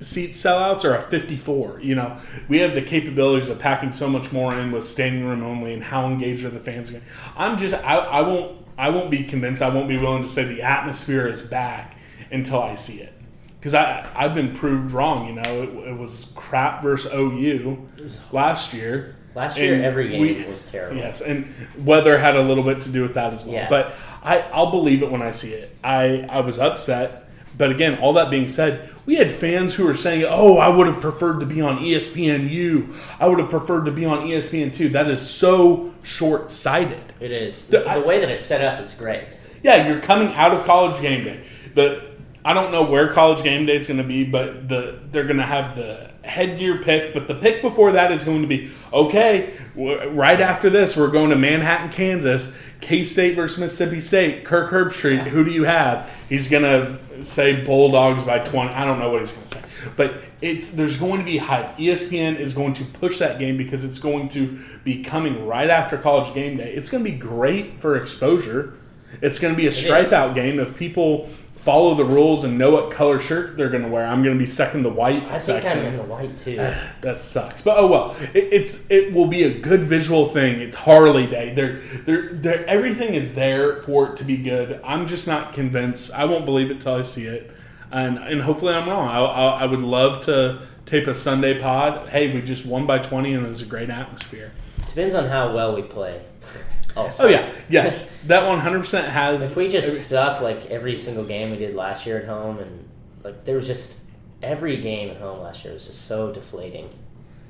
seat 0.00 0.32
sellouts 0.32 0.84
or 0.84 0.94
a 0.94 1.00
54 1.00 1.80
you 1.80 1.94
know 1.94 2.20
we 2.48 2.58
have 2.58 2.74
the 2.74 2.82
capabilities 2.82 3.48
of 3.48 3.58
packing 3.58 3.92
so 3.92 4.06
much 4.06 4.30
more 4.30 4.54
in 4.54 4.70
with 4.70 4.84
standing 4.84 5.24
room 5.24 5.42
only 5.42 5.72
and 5.72 5.82
how 5.82 6.06
engaged 6.06 6.44
are 6.44 6.50
the 6.50 6.60
fans 6.60 6.90
again 6.90 7.00
i'm 7.34 7.56
just 7.56 7.74
I, 7.74 7.96
I 7.96 8.20
won't 8.20 8.65
i 8.78 8.88
won't 8.88 9.10
be 9.10 9.22
convinced 9.24 9.62
i 9.62 9.68
won't 9.68 9.88
be 9.88 9.96
willing 9.98 10.22
to 10.22 10.28
say 10.28 10.44
the 10.44 10.62
atmosphere 10.62 11.26
is 11.26 11.40
back 11.40 11.96
until 12.30 12.62
i 12.62 12.74
see 12.74 13.00
it 13.00 13.12
because 13.58 13.74
i 13.74 14.08
i've 14.14 14.34
been 14.34 14.54
proved 14.54 14.92
wrong 14.92 15.26
you 15.28 15.34
know 15.34 15.62
it, 15.62 15.88
it 15.90 15.96
was 15.98 16.32
crap 16.34 16.82
versus 16.82 17.10
ou 17.12 17.86
last 18.32 18.72
year 18.72 19.12
Last 19.34 19.58
year, 19.58 19.74
And 19.74 19.84
every 19.84 20.08
game 20.08 20.22
we- 20.22 20.44
was 20.48 20.64
terrible. 20.70 20.96
Yes, 20.96 21.20
and 21.20 21.44
weather 21.84 22.16
had 22.16 22.36
a 22.36 22.42
little 22.42 22.64
bit 22.64 22.80
to 22.80 22.88
do 22.90 23.02
with 23.02 23.12
that 23.14 23.34
as 23.34 23.44
well. 23.44 23.52
Yeah. 23.52 23.68
But 23.68 23.94
I, 24.24 24.38
I'll 24.50 24.70
believe 24.70 25.02
it 25.02 25.10
when 25.10 25.20
I 25.20 25.32
see 25.32 25.52
it. 25.52 25.76
I, 25.84 26.26
I 26.30 26.40
was 26.40 26.58
upset, 26.58 27.28
but 27.58 27.70
again, 27.70 27.98
all 27.98 28.14
that 28.14 28.30
being 28.30 28.48
said, 28.48 28.94
we 29.04 29.16
had 29.16 29.30
fans 29.30 29.74
who 29.74 29.84
were 29.84 29.94
saying, 29.94 30.24
"Oh, 30.26 30.56
I 30.56 30.70
would 30.70 30.86
have 30.86 31.02
preferred 31.02 31.40
to 31.40 31.46
be 31.46 31.60
on 31.60 31.82
E 31.84 31.92
ESPNU. 31.94 32.94
I 33.20 33.26
would 33.26 33.38
have 33.38 33.50
preferred 33.50 33.84
to 33.84 33.90
be 33.92 34.06
on 34.06 34.26
ESPN 34.26 34.72
two. 34.72 34.88
That 34.88 35.10
is 35.10 35.20
so 35.20 35.92
short 36.02 36.50
sighted. 36.50 37.05
It 37.20 37.30
is. 37.30 37.62
The- 37.66 37.80
The, 37.80 37.86
I- 37.88 37.98
way 37.98 38.20
that 38.20 38.28
it's 38.28 38.46
set 38.46 38.62
up 38.64 38.80
is 38.84 38.92
great. 38.94 39.24
Yeah, 39.62 39.88
you're 39.88 40.00
coming 40.00 40.28
out 40.34 40.52
of 40.52 40.64
college 40.64 41.00
game 41.00 41.24
day. 41.24 41.42
The 41.74 42.14
I 42.44 42.52
don't 42.54 42.70
know 42.70 42.84
where 42.84 43.12
college 43.12 43.42
game 43.42 43.66
day 43.66 43.74
is 43.76 43.88
going 43.88 43.96
to 43.98 44.04
be, 44.04 44.22
but 44.24 44.68
the 44.68 45.00
they're 45.10 45.24
going 45.24 45.38
to 45.38 45.42
have 45.42 45.74
the 45.74 46.10
headgear 46.22 46.80
pick. 46.82 47.12
But 47.12 47.26
the 47.26 47.34
pick 47.34 47.60
before 47.62 47.92
that 47.92 48.12
is 48.12 48.22
going 48.22 48.42
to 48.42 48.46
be 48.48 48.70
okay. 48.92 49.54
w- 49.74 50.08
Right 50.10 50.40
after 50.40 50.70
this, 50.70 50.96
we're 50.96 51.10
going 51.10 51.30
to 51.30 51.36
Manhattan, 51.36 51.90
Kansas. 51.90 52.56
K 52.80 53.02
State 53.02 53.34
versus 53.34 53.58
Mississippi 53.58 54.00
State. 54.00 54.44
Kirk 54.44 54.70
Herbstreit. 54.70 55.24
Who 55.26 55.42
do 55.44 55.50
you 55.50 55.64
have? 55.64 56.08
He's 56.28 56.46
going 56.48 56.62
to 56.62 57.24
say 57.24 57.64
Bulldogs 57.64 58.22
by 58.22 58.38
twenty. 58.38 58.72
I 58.74 58.84
don't 58.84 59.00
know 59.00 59.10
what 59.10 59.20
he's 59.20 59.32
going 59.32 59.46
to 59.46 59.54
say, 59.56 59.62
but 59.96 60.22
it's 60.40 60.68
there's 60.68 60.96
going 60.96 61.18
to 61.18 61.24
be 61.24 61.38
hype. 61.38 61.76
ESPN 61.78 62.38
is 62.38 62.52
going 62.52 62.72
to 62.74 62.84
push 62.84 63.18
that 63.18 63.38
game 63.38 63.56
because 63.56 63.84
it's 63.84 63.98
going 63.98 64.28
to 64.30 64.58
be 64.84 65.02
coming 65.02 65.46
right 65.46 65.70
after 65.70 65.96
college 65.96 66.34
game 66.34 66.56
day. 66.56 66.72
It's 66.72 66.88
going 66.88 67.04
to 67.04 67.10
be 67.10 67.16
great 67.16 67.80
for 67.80 67.96
exposure. 67.96 68.74
It's 69.22 69.38
going 69.38 69.54
to 69.54 69.56
be 69.56 69.66
a 69.66 69.72
stripe 69.72 70.12
out 70.12 70.34
game 70.34 70.58
if 70.58 70.76
people 70.76 71.30
follow 71.66 71.94
the 71.94 72.04
rules 72.04 72.44
and 72.44 72.56
know 72.56 72.70
what 72.70 72.92
color 72.92 73.18
shirt 73.18 73.56
they're 73.56 73.68
going 73.68 73.82
to 73.82 73.88
wear. 73.88 74.06
I'm 74.06 74.22
going 74.22 74.36
to 74.36 74.38
be 74.38 74.48
stuck 74.48 74.74
in 74.74 74.84
the 74.84 74.90
white 74.90 75.24
I 75.24 75.36
think. 75.36 75.64
I'm 75.64 75.78
in 75.78 75.96
the 75.96 76.02
white 76.04 76.36
too. 76.36 76.56
that 77.00 77.20
sucks, 77.20 77.60
but 77.60 77.76
oh 77.78 77.88
well. 77.88 78.16
It, 78.34 78.52
it's 78.52 78.88
it 78.88 79.12
will 79.12 79.26
be 79.26 79.42
a 79.42 79.58
good 79.58 79.82
visual 79.82 80.28
thing. 80.28 80.60
It's 80.60 80.76
Harley 80.76 81.26
Day. 81.26 81.54
They're, 81.54 81.78
they're, 82.04 82.32
they're, 82.34 82.66
everything 82.66 83.14
is 83.14 83.34
there 83.34 83.82
for 83.82 84.12
it 84.12 84.16
to 84.18 84.24
be 84.24 84.36
good. 84.36 84.80
I'm 84.84 85.08
just 85.08 85.26
not 85.26 85.54
convinced. 85.54 86.12
I 86.12 86.24
won't 86.24 86.44
believe 86.44 86.70
it 86.70 86.80
till 86.80 86.94
I 86.94 87.02
see 87.02 87.26
it, 87.26 87.50
and 87.96 88.18
and 88.18 88.42
hopefully 88.42 88.74
I'm 88.74 88.88
wrong. 88.88 89.08
I, 89.08 89.18
I, 89.18 89.60
I 89.62 89.66
would 89.66 89.82
love 89.82 90.20
to 90.26 90.60
tape 90.84 91.06
a 91.06 91.14
Sunday 91.14 91.58
pod. 91.58 92.08
Hey, 92.10 92.32
we 92.32 92.42
just 92.42 92.66
won 92.66 92.86
by 92.86 92.98
20 92.98 93.34
and 93.34 93.46
it 93.46 93.48
was 93.48 93.62
a 93.62 93.66
great 93.66 93.90
atmosphere. 93.90 94.52
Depends 94.88 95.14
on 95.14 95.28
how 95.28 95.54
well 95.54 95.74
we 95.74 95.82
play. 95.82 96.22
Also. 96.96 97.24
Oh 97.24 97.26
yeah, 97.28 97.52
yes, 97.68 98.10
that 98.22 98.44
100% 98.44 99.04
has. 99.04 99.42
If 99.42 99.54
we 99.54 99.68
just 99.68 100.08
sucked 100.08 100.40
like 100.40 100.64
every 100.70 100.96
single 100.96 101.24
game 101.24 101.50
we 101.50 101.58
did 101.58 101.74
last 101.74 102.06
year 102.06 102.20
at 102.22 102.26
home, 102.26 102.58
and 102.58 102.88
like 103.22 103.44
there 103.44 103.56
was 103.56 103.66
just 103.66 103.98
every 104.42 104.78
game 104.78 105.10
at 105.10 105.18
home 105.18 105.40
last 105.40 105.62
year 105.62 105.74
was 105.74 105.86
just 105.86 106.06
so 106.06 106.32
deflating. 106.32 106.88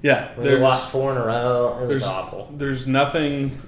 yeah, 0.03 0.37
we 0.37 0.57
lost 0.57 0.91
four 0.91 1.13
in 1.13 1.17
a 1.17 1.25
row, 1.25 1.79
it 1.81 1.87
was 1.87 2.03
awful. 2.03 2.53
There's 2.57 2.89
nothing. 2.89 3.63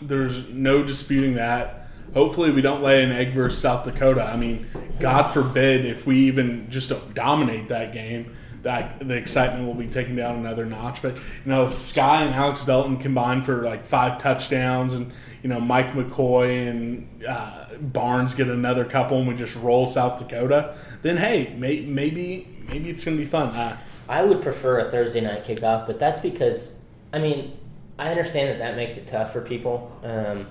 There's 0.00 0.48
no 0.50 0.84
disputing 0.84 1.34
that. 1.34 1.83
Hopefully, 2.12 2.50
we 2.50 2.62
don't 2.62 2.82
lay 2.82 3.02
an 3.02 3.10
egg 3.10 3.32
versus 3.32 3.60
South 3.60 3.84
Dakota. 3.84 4.22
I 4.22 4.36
mean, 4.36 4.66
God 5.00 5.32
forbid 5.32 5.84
if 5.84 6.06
we 6.06 6.26
even 6.26 6.70
just 6.70 6.92
dominate 7.14 7.68
that 7.68 7.92
game, 7.92 8.36
that 8.62 9.06
the 9.06 9.14
excitement 9.14 9.66
will 9.66 9.74
be 9.74 9.86
taken 9.86 10.16
down 10.16 10.36
another 10.36 10.64
notch. 10.64 11.02
But 11.02 11.16
you 11.16 11.22
know, 11.46 11.66
if 11.66 11.74
Sky 11.74 12.22
and 12.22 12.34
Alex 12.34 12.64
Dalton 12.64 12.96
combine 12.98 13.42
for 13.42 13.62
like 13.62 13.84
five 13.84 14.20
touchdowns, 14.20 14.94
and 14.94 15.12
you 15.42 15.48
know 15.48 15.60
Mike 15.60 15.92
McCoy 15.92 16.68
and 16.68 17.24
uh, 17.24 17.66
Barnes 17.80 18.34
get 18.34 18.48
another 18.48 18.84
couple, 18.84 19.18
and 19.18 19.28
we 19.28 19.34
just 19.34 19.54
roll 19.56 19.86
South 19.86 20.18
Dakota, 20.18 20.76
then 21.02 21.16
hey, 21.16 21.54
may, 21.56 21.80
maybe 21.80 22.48
maybe 22.68 22.90
it's 22.90 23.04
going 23.04 23.16
to 23.16 23.22
be 23.22 23.28
fun. 23.28 23.48
Uh, 23.48 23.76
I 24.08 24.22
would 24.22 24.42
prefer 24.42 24.80
a 24.80 24.90
Thursday 24.90 25.20
night 25.20 25.44
kickoff, 25.44 25.86
but 25.86 25.98
that's 25.98 26.20
because, 26.20 26.74
I 27.12 27.18
mean, 27.18 27.56
I 27.98 28.10
understand 28.10 28.50
that 28.50 28.58
that 28.58 28.76
makes 28.76 28.96
it 28.96 29.06
tough 29.06 29.32
for 29.32 29.40
people. 29.40 29.98
Um, 30.02 30.46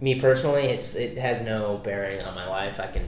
me 0.00 0.20
personally, 0.20 0.64
it's 0.64 0.94
it 0.94 1.16
has 1.18 1.42
no 1.42 1.78
bearing 1.78 2.20
on 2.20 2.34
my 2.34 2.48
life. 2.48 2.80
I 2.80 2.86
can 2.86 3.06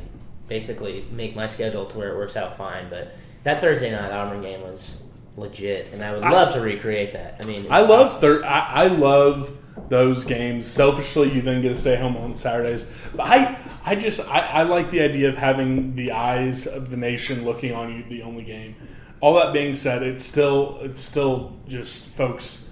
basically 0.48 1.04
make 1.12 1.36
my 1.36 1.46
schedule 1.46 1.86
to 1.86 1.98
where 1.98 2.10
it 2.12 2.16
works 2.16 2.36
out 2.36 2.56
fine. 2.56 2.88
But 2.88 3.14
that 3.44 3.60
Thursday 3.60 3.90
night 3.90 4.10
Auburn 4.12 4.42
game 4.42 4.62
was 4.62 5.02
legit, 5.36 5.92
and 5.92 6.02
I 6.02 6.12
would 6.14 6.22
I- 6.22 6.30
love 6.30 6.52
to 6.54 6.60
recreate 6.60 7.12
that. 7.12 7.40
I 7.42 7.46
mean, 7.46 7.66
I 7.70 7.80
love 7.82 8.08
awesome. 8.08 8.20
thir- 8.20 8.44
I, 8.44 8.84
I 8.84 8.86
love 8.88 9.56
those 9.88 10.24
games. 10.24 10.66
Selfishly, 10.66 11.30
you 11.32 11.42
then 11.42 11.62
get 11.62 11.68
to 11.70 11.76
stay 11.76 11.96
home 11.96 12.16
on 12.16 12.34
Saturdays. 12.36 12.90
But 13.14 13.26
I, 13.28 13.58
I 13.84 13.94
just 13.94 14.20
I, 14.28 14.40
I 14.40 14.62
like 14.64 14.90
the 14.90 15.00
idea 15.00 15.28
of 15.28 15.36
having 15.36 15.94
the 15.94 16.12
eyes 16.12 16.66
of 16.66 16.90
the 16.90 16.96
nation 16.96 17.44
looking 17.44 17.72
on 17.74 17.94
you 17.94 18.04
the 18.08 18.22
only 18.22 18.42
game. 18.42 18.74
All 19.20 19.34
that 19.34 19.52
being 19.52 19.74
said, 19.74 20.02
it's 20.02 20.24
still 20.24 20.78
it's 20.82 21.00
still 21.00 21.56
just 21.68 22.08
folks. 22.14 22.67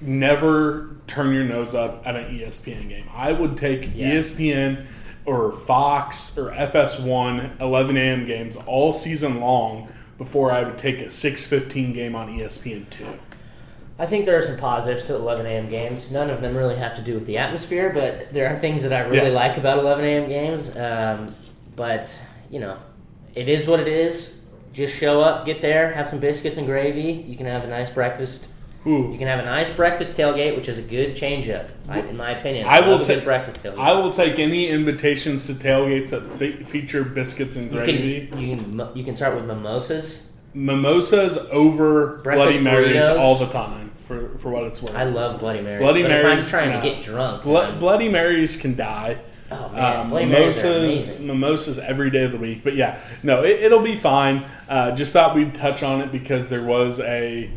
Never 0.00 0.90
turn 1.06 1.32
your 1.34 1.44
nose 1.44 1.74
up 1.74 2.02
at 2.06 2.14
an 2.16 2.24
ESPN 2.38 2.88
game. 2.88 3.08
I 3.14 3.32
would 3.32 3.56
take 3.56 3.90
Yeah. 3.94 4.12
ESPN 4.12 4.86
or 5.26 5.52
Fox 5.52 6.38
or 6.38 6.50
FS1 6.52 7.60
11 7.60 7.96
a.m. 7.96 8.24
games 8.24 8.56
all 8.66 8.92
season 8.92 9.40
long 9.40 9.88
before 10.16 10.52
I 10.52 10.62
would 10.62 10.78
take 10.78 11.00
a 11.00 11.08
6:15 11.08 11.92
game 11.92 12.14
on 12.14 12.28
ESPN 12.38 12.86
two. 12.90 13.06
I 13.98 14.06
think 14.06 14.24
there 14.26 14.38
are 14.38 14.42
some 14.42 14.56
positives 14.56 15.08
to 15.08 15.16
11 15.16 15.44
a.m. 15.46 15.68
games. 15.68 16.12
None 16.12 16.30
of 16.30 16.40
them 16.40 16.56
really 16.56 16.76
have 16.76 16.94
to 16.94 17.02
do 17.02 17.14
with 17.14 17.26
the 17.26 17.36
atmosphere, 17.38 17.90
but 17.92 18.32
there 18.32 18.48
are 18.54 18.56
things 18.60 18.84
that 18.84 18.92
I 18.92 19.00
really 19.08 19.30
Yeah. 19.32 19.36
like 19.36 19.56
about 19.58 19.78
11 19.78 20.04
a.m. 20.04 20.28
games. 20.28 20.76
Um, 20.76 21.34
but 21.74 22.08
you 22.50 22.60
know, 22.60 22.76
it 23.34 23.48
is 23.48 23.66
what 23.66 23.80
it 23.80 23.88
is. 23.88 24.36
Just 24.72 24.94
show 24.96 25.20
up, 25.20 25.44
get 25.44 25.60
there, 25.60 25.92
have 25.92 26.08
some 26.08 26.20
biscuits 26.20 26.56
and 26.56 26.66
gravy. 26.66 27.24
You 27.26 27.36
can 27.36 27.46
have 27.46 27.64
a 27.64 27.66
nice 27.66 27.90
breakfast. 27.90 28.46
Ooh. 28.88 29.12
You 29.12 29.18
can 29.18 29.28
have 29.28 29.38
a 29.40 29.44
nice 29.44 29.68
breakfast 29.70 30.16
tailgate, 30.16 30.56
which 30.56 30.68
is 30.68 30.78
a 30.78 30.82
good 30.82 31.14
change 31.14 31.48
up, 31.48 31.68
in 31.90 32.16
my 32.16 32.30
opinion. 32.38 32.66
I 32.66 32.80
will 32.80 32.92
love 32.92 33.00
a 33.02 33.04
ta- 33.04 33.14
good 33.16 33.24
breakfast 33.24 33.62
tailgate. 33.62 33.78
I 33.78 33.92
will 33.92 34.12
take 34.12 34.38
any 34.38 34.68
invitations 34.68 35.46
to 35.48 35.52
tailgates 35.54 36.10
that 36.10 36.22
fe- 36.22 36.62
feature 36.62 37.04
biscuits 37.04 37.56
and 37.56 37.66
you 37.70 37.78
gravy. 37.78 38.26
can 38.28 38.38
you 38.40 38.56
can 38.56 38.88
you 38.96 39.04
can 39.04 39.14
start 39.16 39.34
with 39.34 39.44
mimosas. 39.44 40.24
Mimosas 40.54 41.36
over 41.50 42.16
Breakfast 42.18 42.44
Bloody 42.46 42.60
Marys 42.60 43.02
burritos. 43.02 43.18
all 43.18 43.36
the 43.38 43.46
time 43.48 43.90
for, 43.96 44.36
for 44.38 44.50
what 44.50 44.64
it's 44.64 44.80
worth. 44.82 44.94
I 44.96 45.04
love 45.04 45.40
Bloody 45.40 45.60
Marys. 45.60 45.80
Bloody 45.82 46.02
but 46.02 46.10
if 46.10 46.24
I'm 46.24 46.30
Marys, 46.32 46.48
trying 46.50 46.70
no. 46.70 46.80
to 46.80 46.88
get 46.90 47.02
drunk, 47.04 47.42
Blo- 47.42 47.76
Bloody 47.78 48.08
Marys 48.08 48.56
can 48.56 48.74
die. 48.74 49.18
oh 49.50 49.68
man, 49.70 49.96
Um, 50.00 50.10
Marys 50.10 50.28
mimosas, 50.62 51.20
mimosas 51.20 51.78
every 51.78 52.10
day 52.10 52.24
of 52.24 52.32
the 52.32 52.38
week. 52.38 52.64
But 52.64 52.74
yeah, 52.76 52.98
no, 53.22 53.44
it, 53.44 53.62
it'll 53.62 53.80
be 53.82 53.96
fine. 53.96 54.44
Uh, 54.68 54.92
just 54.92 55.12
thought 55.12 55.34
we'd 55.34 55.54
touch 55.54 55.82
on 55.82 56.00
it 56.00 56.10
because 56.10 56.48
there 56.48 56.62
was 56.64 56.98
a 57.00 57.50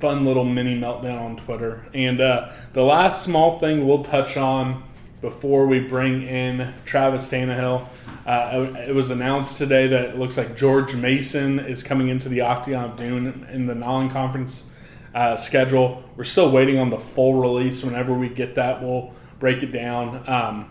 fun 0.00 0.24
little 0.24 0.44
mini 0.44 0.78
meltdown 0.78 1.20
on 1.20 1.36
Twitter. 1.36 1.86
And 1.92 2.20
uh, 2.20 2.50
the 2.72 2.82
last 2.82 3.24
small 3.24 3.58
thing 3.58 3.86
we'll 3.86 4.02
touch 4.04 4.36
on 4.36 4.84
before 5.20 5.66
we 5.66 5.80
bring 5.80 6.22
in 6.22 6.72
Travis 6.84 7.28
Tannahill. 7.28 7.86
Uh, 8.24 8.72
it 8.86 8.94
was 8.94 9.10
announced 9.10 9.58
today 9.58 9.88
that 9.88 10.04
it 10.10 10.18
looks 10.18 10.36
like 10.36 10.56
George 10.56 10.94
Mason 10.94 11.58
is 11.58 11.82
coming 11.82 12.08
into 12.08 12.28
the 12.28 12.42
Octagon 12.42 12.90
of 12.90 12.96
Doom 12.96 13.46
in 13.50 13.66
the 13.66 13.74
non-conference 13.74 14.74
uh, 15.14 15.34
schedule. 15.34 16.04
We're 16.16 16.24
still 16.24 16.50
waiting 16.50 16.78
on 16.78 16.90
the 16.90 16.98
full 16.98 17.40
release. 17.40 17.82
Whenever 17.82 18.14
we 18.14 18.28
get 18.28 18.54
that, 18.54 18.82
we'll 18.82 19.14
break 19.40 19.62
it 19.62 19.72
down. 19.72 20.28
Um, 20.28 20.70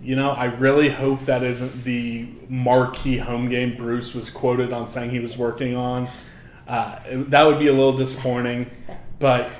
you 0.00 0.14
know, 0.14 0.32
I 0.32 0.44
really 0.44 0.90
hope 0.90 1.24
that 1.24 1.42
isn't 1.42 1.82
the 1.82 2.28
marquee 2.48 3.16
home 3.16 3.48
game 3.48 3.76
Bruce 3.76 4.14
was 4.14 4.30
quoted 4.30 4.72
on 4.72 4.88
saying 4.88 5.10
he 5.10 5.20
was 5.20 5.38
working 5.38 5.74
on. 5.74 6.08
Uh, 6.66 6.98
that 7.28 7.44
would 7.44 7.58
be 7.58 7.66
a 7.68 7.72
little 7.72 7.96
disappointing, 7.96 8.70
but 9.18 9.50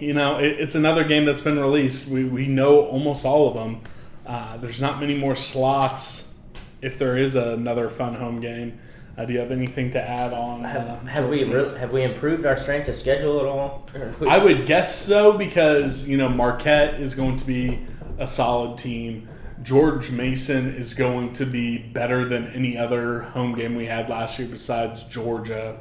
you 0.00 0.14
know, 0.14 0.38
it, 0.38 0.60
it's 0.60 0.74
another 0.74 1.04
game 1.04 1.24
that's 1.24 1.40
been 1.40 1.58
released. 1.58 2.08
We, 2.08 2.24
we 2.24 2.46
know 2.46 2.80
almost 2.86 3.24
all 3.24 3.48
of 3.48 3.54
them. 3.54 3.80
Uh, 4.26 4.56
there's 4.58 4.80
not 4.80 5.00
many 5.00 5.16
more 5.16 5.36
slots 5.36 6.34
if 6.80 6.98
there 6.98 7.16
is 7.16 7.34
another 7.34 7.88
fun 7.88 8.14
home 8.14 8.40
game. 8.40 8.78
Uh, 9.16 9.26
do 9.26 9.34
you 9.34 9.38
have 9.40 9.50
anything 9.50 9.90
to 9.90 10.00
add 10.00 10.32
on? 10.32 10.64
Have, 10.64 10.88
uh, 10.88 10.96
have 11.04 11.28
we 11.28 11.44
re- 11.44 11.78
have 11.78 11.92
we 11.92 12.02
improved 12.02 12.46
our 12.46 12.56
strength 12.56 12.88
of 12.88 12.96
schedule 12.96 13.40
at 13.40 13.46
all? 13.46 13.86
I 14.26 14.38
would 14.38 14.66
guess 14.66 15.04
so 15.04 15.36
because 15.36 16.08
you 16.08 16.16
know 16.16 16.30
Marquette 16.30 17.00
is 17.00 17.14
going 17.14 17.36
to 17.36 17.44
be 17.44 17.86
a 18.18 18.26
solid 18.26 18.78
team. 18.78 19.28
George 19.62 20.10
Mason 20.10 20.74
is 20.74 20.94
going 20.94 21.34
to 21.34 21.44
be 21.44 21.78
better 21.78 22.26
than 22.26 22.48
any 22.48 22.76
other 22.76 23.22
home 23.22 23.54
game 23.54 23.76
we 23.76 23.86
had 23.86 24.08
last 24.08 24.38
year 24.38 24.48
besides 24.48 25.04
Georgia. 25.04 25.78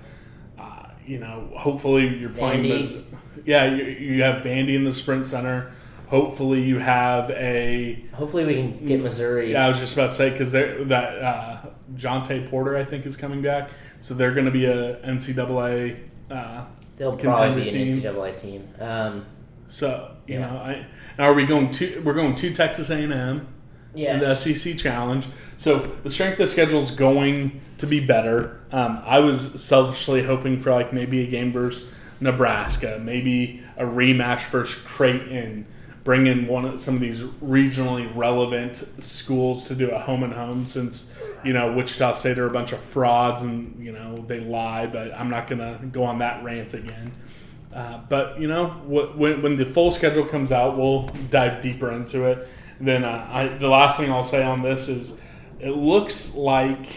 You 1.05 1.19
know, 1.19 1.49
hopefully 1.55 2.07
you're 2.17 2.29
playing 2.29 2.63
Vandy. 2.63 2.81
this. 2.81 2.97
Yeah, 3.45 3.65
you, 3.73 3.83
you 3.85 4.23
have 4.23 4.43
Vandy 4.43 4.75
in 4.75 4.83
the 4.83 4.93
Sprint 4.93 5.27
Center. 5.27 5.71
Hopefully 6.07 6.61
you 6.61 6.77
have 6.79 7.29
a. 7.31 8.05
Hopefully, 8.13 8.45
we 8.45 8.53
can 8.55 8.85
get 8.85 9.01
Missouri. 9.01 9.51
Yeah, 9.53 9.65
I 9.65 9.69
was 9.69 9.79
just 9.79 9.93
about 9.93 10.07
to 10.11 10.15
say 10.15 10.29
because 10.29 10.51
that 10.51 11.21
uh, 11.23 11.61
Jontay 11.95 12.49
Porter 12.49 12.75
I 12.75 12.83
think 12.83 13.05
is 13.05 13.15
coming 13.15 13.41
back, 13.41 13.71
so 14.01 14.13
they're 14.13 14.33
going 14.33 14.45
to 14.45 14.51
be 14.51 14.65
a 14.65 14.97
NCAA. 15.05 15.97
Uh, 16.29 16.65
They'll 16.97 17.15
probably 17.17 17.63
be 17.63 17.67
an 17.69 17.73
team. 17.73 18.01
NCAA 18.01 18.39
team. 18.39 18.69
Um, 18.79 19.25
So 19.67 20.11
you 20.27 20.35
Yeah. 20.35 20.41
know, 20.51 20.57
I 20.57 20.85
now 21.17 21.25
are 21.25 21.33
we 21.33 21.45
going 21.45 21.71
to 21.71 22.01
we're 22.05 22.13
going 22.13 22.35
to 22.35 22.53
Texas 22.53 22.89
A 22.89 22.95
and 22.97 23.13
M 23.13 23.47
in 23.95 24.19
the. 24.19 24.35
SEC 24.35 24.77
Challenge. 24.77 25.25
So 25.57 25.79
the 26.03 26.09
strength 26.09 26.39
of 26.39 26.49
schedule 26.49 26.79
is 26.79 26.91
going 26.91 27.61
to 27.77 27.87
be 27.87 27.99
better. 27.99 28.61
Um, 28.71 29.01
I 29.05 29.19
was 29.19 29.61
selfishly 29.63 30.23
hoping 30.23 30.59
for 30.59 30.71
like 30.71 30.93
maybe 30.93 31.21
a 31.23 31.27
game 31.27 31.51
versus 31.51 31.91
Nebraska, 32.19 32.99
maybe 33.03 33.63
a 33.77 33.83
rematch 33.83 34.47
versus 34.47 34.81
Creighton. 34.81 35.65
Bring 36.03 36.25
in 36.25 36.47
one 36.47 36.65
of 36.65 36.79
some 36.79 36.95
of 36.95 37.01
these 37.01 37.21
regionally 37.21 38.09
relevant 38.15 38.83
schools 39.03 39.67
to 39.67 39.75
do 39.75 39.91
a 39.91 39.99
home 39.99 40.23
and 40.23 40.33
home, 40.33 40.65
since 40.65 41.15
you 41.43 41.53
know 41.53 41.73
Wichita 41.73 42.13
State 42.13 42.39
are 42.39 42.47
a 42.47 42.49
bunch 42.49 42.71
of 42.71 42.79
frauds 42.79 43.43
and 43.43 43.77
you 43.83 43.91
know 43.91 44.15
they 44.15 44.39
lie. 44.39 44.87
But 44.87 45.13
I'm 45.13 45.29
not 45.29 45.47
gonna 45.47 45.79
go 45.91 46.03
on 46.03 46.17
that 46.17 46.43
rant 46.43 46.73
again. 46.73 47.11
Uh, 47.73 47.99
but 48.09 48.39
you 48.39 48.47
know, 48.47 48.67
when, 48.85 49.41
when 49.41 49.55
the 49.55 49.65
full 49.65 49.91
schedule 49.91 50.25
comes 50.25 50.51
out, 50.51 50.77
we'll 50.77 51.03
dive 51.29 51.61
deeper 51.61 51.91
into 51.91 52.25
it. 52.25 52.47
Then 52.81 53.03
uh, 53.03 53.27
I, 53.31 53.47
the 53.47 53.69
last 53.69 53.99
thing 53.99 54.11
I'll 54.11 54.23
say 54.23 54.43
on 54.43 54.63
this 54.63 54.87
is, 54.87 55.19
it 55.59 55.69
looks 55.69 56.33
like 56.33 56.87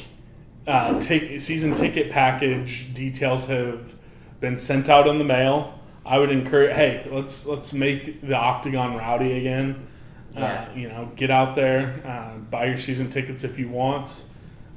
uh, 0.66 0.98
take, 0.98 1.38
season 1.40 1.74
ticket 1.74 2.10
package 2.10 2.92
details 2.94 3.44
have 3.44 3.94
been 4.40 4.58
sent 4.58 4.88
out 4.88 5.06
in 5.06 5.18
the 5.18 5.24
mail. 5.24 5.78
I 6.06 6.18
would 6.18 6.30
encourage, 6.30 6.74
hey, 6.74 7.06
let's 7.10 7.46
let's 7.46 7.72
make 7.72 8.20
the 8.22 8.34
octagon 8.34 8.96
rowdy 8.96 9.38
again. 9.38 9.86
Yeah. 10.34 10.68
Uh, 10.72 10.74
you 10.74 10.88
know, 10.88 11.10
get 11.16 11.30
out 11.30 11.54
there, 11.54 12.02
uh, 12.04 12.38
buy 12.38 12.66
your 12.66 12.78
season 12.78 13.08
tickets 13.08 13.44
if 13.44 13.58
you 13.58 13.68
want, 13.68 14.24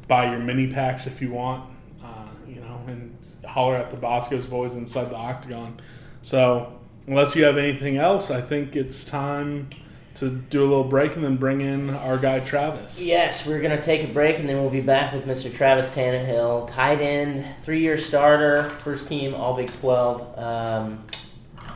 buy 0.08 0.30
your 0.30 0.40
mini 0.40 0.72
packs 0.72 1.08
if 1.08 1.22
you 1.22 1.32
want. 1.32 1.70
Uh, 2.04 2.28
you 2.48 2.62
know, 2.62 2.80
and 2.88 3.18
holler 3.46 3.76
at 3.76 3.90
the 3.90 3.98
Bosco's 3.98 4.46
boys 4.46 4.76
inside 4.76 5.06
the 5.06 5.16
octagon. 5.16 5.80
So, 6.22 6.80
unless 7.08 7.36
you 7.36 7.46
have 7.46 7.58
anything 7.58 7.98
else, 7.98 8.30
I 8.30 8.42
think 8.42 8.76
it's 8.76 9.04
time 9.04 9.70
to 10.18 10.30
do 10.30 10.62
a 10.62 10.68
little 10.68 10.84
break 10.84 11.16
and 11.16 11.24
then 11.24 11.38
bring 11.38 11.62
in 11.62 11.92
our 11.92 12.18
guy 12.18 12.40
Travis. 12.40 13.02
Yes, 13.02 13.46
we're 13.46 13.62
going 13.62 13.76
to 13.76 13.82
take 13.82 14.04
a 14.04 14.12
break 14.12 14.40
and 14.40 14.50
then 14.50 14.60
we'll 14.60 14.70
be 14.70 14.82
back 14.82 15.14
with 15.14 15.26
Mr. 15.26 15.54
Travis 15.54 15.90
Tannahill, 15.92 16.68
tight 16.70 17.02
end, 17.02 17.46
three 17.64 17.82
year 17.82 17.98
starter, 17.98 18.70
first 18.80 19.08
team, 19.08 19.36
all 19.36 19.56
Big 19.56 19.72
12. 19.80 20.40
Um, 20.40 21.06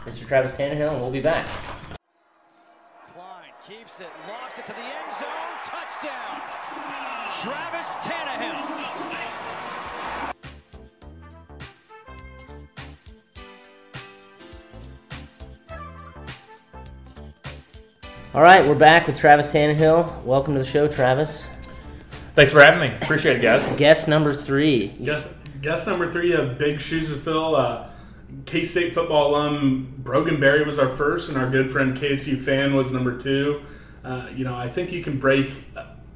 Mr. 0.05 0.27
Travis 0.27 0.53
Tannahill, 0.53 0.93
and 0.93 1.01
we'll 1.01 1.11
be 1.11 1.21
back. 1.21 1.47
Klein 3.13 3.51
keeps 3.67 4.01
it, 4.01 4.07
lofts 4.27 4.57
it 4.57 4.65
to 4.65 4.73
the 4.73 4.79
end 4.79 5.11
zone, 5.11 5.27
touchdown. 5.63 6.41
Travis 7.31 7.95
Tannahill. 7.97 9.10
All 18.33 18.41
right, 18.41 18.63
we're 18.65 18.75
back 18.75 19.07
with 19.07 19.17
Travis 19.17 19.51
Tannahill. 19.51 20.23
Welcome 20.23 20.53
to 20.53 20.59
the 20.59 20.65
show, 20.65 20.87
Travis. 20.87 21.43
Thanks 22.33 22.53
for 22.53 22.61
having 22.61 22.79
me. 22.79 22.95
Appreciate 23.01 23.35
it, 23.35 23.41
guys. 23.41 23.65
Guest 23.77 24.07
number 24.07 24.33
three. 24.33 24.87
Guest, 25.03 25.27
guess 25.61 25.85
number 25.85 26.09
three, 26.09 26.29
you 26.29 26.37
have 26.37 26.57
big 26.57 26.79
shoes 26.79 27.09
to 27.09 27.17
fill. 27.17 27.57
Uh, 27.57 27.89
K 28.45 28.63
State 28.63 28.93
football 28.93 29.31
alum 29.31 29.95
Brogan 29.97 30.39
Berry 30.39 30.63
was 30.63 30.79
our 30.79 30.87
first, 30.87 31.27
and 31.27 31.37
our 31.37 31.49
good 31.49 31.69
friend 31.69 31.97
KSU 31.97 32.39
fan 32.39 32.73
was 32.73 32.89
number 32.89 33.17
two. 33.17 33.63
Uh, 34.05 34.27
you 34.33 34.45
know, 34.45 34.55
I 34.55 34.69
think 34.69 34.93
you 34.93 35.03
can 35.03 35.19
break 35.19 35.51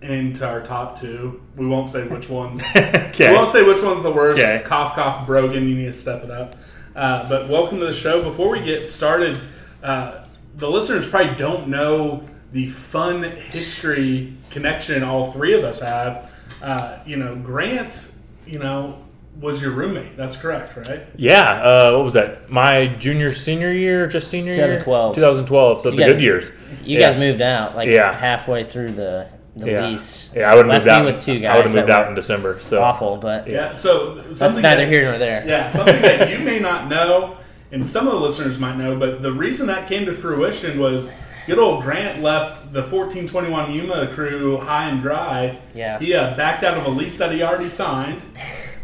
into 0.01 0.47
our 0.47 0.61
top 0.61 0.97
two. 0.97 1.43
We 1.57 1.67
won't 1.67 1.89
say 1.89 2.07
which 2.07 2.29
ones. 2.29 2.61
Okay. 3.15 3.29
We 3.29 3.33
won't 3.35 3.51
say 3.51 3.63
which 3.63 3.81
one's 3.81 4.03
the 4.03 4.11
worst. 4.11 4.41
Okay. 4.41 4.61
Cough, 4.65 4.93
cough, 4.95 5.25
Brogan. 5.25 5.69
You 5.69 5.75
need 5.75 5.85
to 5.85 5.93
step 5.93 6.21
it 6.25 6.31
up. 6.31 6.57
Uh, 6.93 7.29
but 7.29 7.47
welcome 7.47 7.79
to 7.79 7.85
the 7.85 7.93
show. 7.93 8.21
Before 8.21 8.49
we 8.49 8.61
get 8.61 8.89
started, 8.89 9.39
uh, 9.81 10.24
the 10.57 10.69
listeners 10.69 11.07
probably 11.07 11.35
don't 11.35 11.67
know 11.67 12.23
the 12.51 12.67
fun 12.67 13.23
history 13.23 14.33
connection 14.49 15.03
all 15.03 15.31
three 15.31 15.53
of 15.53 15.63
us 15.63 15.79
have. 15.81 16.31
Uh, 16.61 16.99
you 17.05 17.17
know, 17.17 17.35
Grant, 17.35 18.09
you 18.47 18.59
know, 18.59 18.97
was 19.41 19.61
your 19.61 19.71
roommate. 19.71 20.15
That's 20.15 20.37
correct, 20.37 20.75
right? 20.87 21.01
Yeah, 21.17 21.41
uh, 21.41 21.91
what 21.97 22.05
was 22.05 22.13
that? 22.13 22.49
My 22.49 22.87
junior, 22.87 23.33
senior 23.33 23.71
year, 23.71 24.07
just 24.07 24.29
senior 24.29 24.53
year? 24.53 24.65
2012. 24.79 25.15
2012, 25.15 25.81
so 25.81 25.89
You 25.89 25.95
the 25.95 26.01
guys- 26.01 26.13
good 26.13 26.21
years. 26.21 26.51
You 26.83 26.99
Yeah. 26.99 27.09
guys 27.09 27.19
moved 27.19 27.41
out 27.41 27.75
like 27.75 27.89
Yeah. 27.89 28.13
halfway 28.17 28.63
through 28.63 28.91
the, 28.91 29.27
the 29.57 29.71
Yeah, 29.71 29.87
lease. 29.87 30.29
yeah, 30.33 30.49
I 30.49 30.55
would 30.55 30.67
have 30.67 30.73
moved 30.75 30.87
out. 30.87 31.03
with 31.05 31.21
two 31.21 31.45
I 31.45 31.57
would 31.57 31.65
have 31.65 31.75
moved 31.75 31.89
out 31.89 32.07
in 32.07 32.15
December. 32.15 32.59
So 32.61 32.81
Awful, 32.81 33.17
but 33.17 33.47
Yeah. 33.47 33.73
So 33.73 34.21
that's 34.31 34.39
neither 34.57 34.61
that- 34.61 34.87
here 34.87 35.03
nor 35.03 35.17
there. 35.17 35.43
Yeah, 35.45 35.69
something 35.69 36.01
that 36.01 36.29
you 36.31 36.39
may 36.39 36.59
not 36.59 36.87
know, 36.87 37.35
and 37.71 37.87
some 37.87 38.07
of 38.07 38.13
the 38.13 38.19
listeners 38.19 38.57
might 38.59 38.77
know, 38.77 38.97
but 38.97 39.21
the 39.21 39.31
reason 39.31 39.67
that 39.67 39.87
came 39.87 40.05
to 40.05 40.13
fruition 40.13 40.79
was 40.79 41.11
good 41.47 41.59
old 41.59 41.83
Grant 41.83 42.21
left 42.21 42.73
the 42.73 42.81
1421 42.81 43.71
Yuma 43.71 44.07
crew 44.13 44.57
high 44.57 44.89
and 44.89 45.01
dry. 45.01 45.59
Yeah. 45.73 45.99
He 45.99 46.13
uh, 46.13 46.35
backed 46.35 46.63
out 46.63 46.77
of 46.77 46.85
a 46.85 46.89
lease 46.89 47.17
that 47.17 47.31
he 47.31 47.43
already 47.43 47.69
signed. 47.69 48.21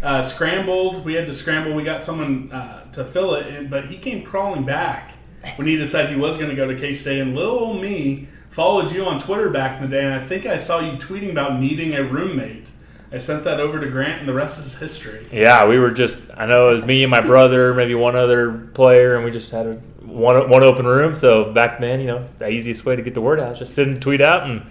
Uh, 0.02 0.24
scrambled. 0.24 1.06
We 1.06 1.14
had 1.14 1.28
to 1.28 1.34
scramble. 1.36 1.76
We 1.76 1.84
got 1.84 2.04
someone 2.04 2.52
uh, 2.52 2.92
to 2.94 3.06
fill 3.06 3.36
it, 3.36 3.46
and, 3.46 3.70
but 3.70 3.86
he 3.86 4.00
came 4.00 4.24
crawling 4.24 4.66
back 4.66 5.14
when 5.58 5.68
he 5.68 5.76
decided 5.76 6.10
he 6.10 6.20
was 6.20 6.38
going 6.38 6.50
to 6.50 6.56
go 6.56 6.66
to 6.68 6.76
K 6.76 6.96
State. 6.96 7.20
And 7.20 7.36
little 7.36 7.60
old 7.60 7.82
me 7.84 8.28
followed 8.50 8.92
you 8.92 9.06
on 9.06 9.20
Twitter 9.22 9.52
back 9.52 9.80
in 9.80 9.90
the 9.90 9.96
day, 9.96 10.04
and 10.04 10.14
I 10.14 10.26
think 10.26 10.48
I 10.48 10.58
saw 10.58 10.80
you 10.80 10.98
tweeting 10.98 11.30
about 11.30 11.60
needing 11.60 11.94
a 11.94 12.04
roommate. 12.04 12.72
I 13.14 13.18
sent 13.18 13.44
that 13.44 13.60
over 13.60 13.80
to 13.80 13.88
Grant, 13.90 14.20
and 14.20 14.28
the 14.30 14.34
rest 14.34 14.58
is 14.60 14.76
history. 14.76 15.28
Yeah, 15.34 15.68
we 15.68 15.78
were 15.80 15.92
just, 15.92 16.22
I 16.36 16.46
know 16.46 16.70
it 16.70 16.76
was 16.76 16.86
me 16.86 17.04
and 17.04 17.12
my 17.12 17.20
brother, 17.20 17.74
maybe 17.74 17.94
one 17.94 18.16
other 18.16 18.52
player, 18.74 19.16
and 19.16 19.26
we 19.26 19.32
just 19.32 19.52
had 19.52 19.66
a, 19.68 19.74
one, 20.06 20.50
one 20.50 20.64
open 20.64 20.86
room. 20.86 21.16
So 21.16 21.52
back 21.52 21.80
then, 21.82 22.00
you 22.00 22.08
know, 22.08 22.30
the 22.40 22.48
easiest 22.50 22.86
way 22.86 22.96
to 22.96 23.02
get 23.02 23.14
the 23.14 23.22
word 23.22 23.40
out 23.40 23.54
is 23.54 23.60
just 23.60 23.74
send 23.76 23.98
a 23.98 24.00
tweet 24.00 24.22
out, 24.22 24.50
and 24.50 24.66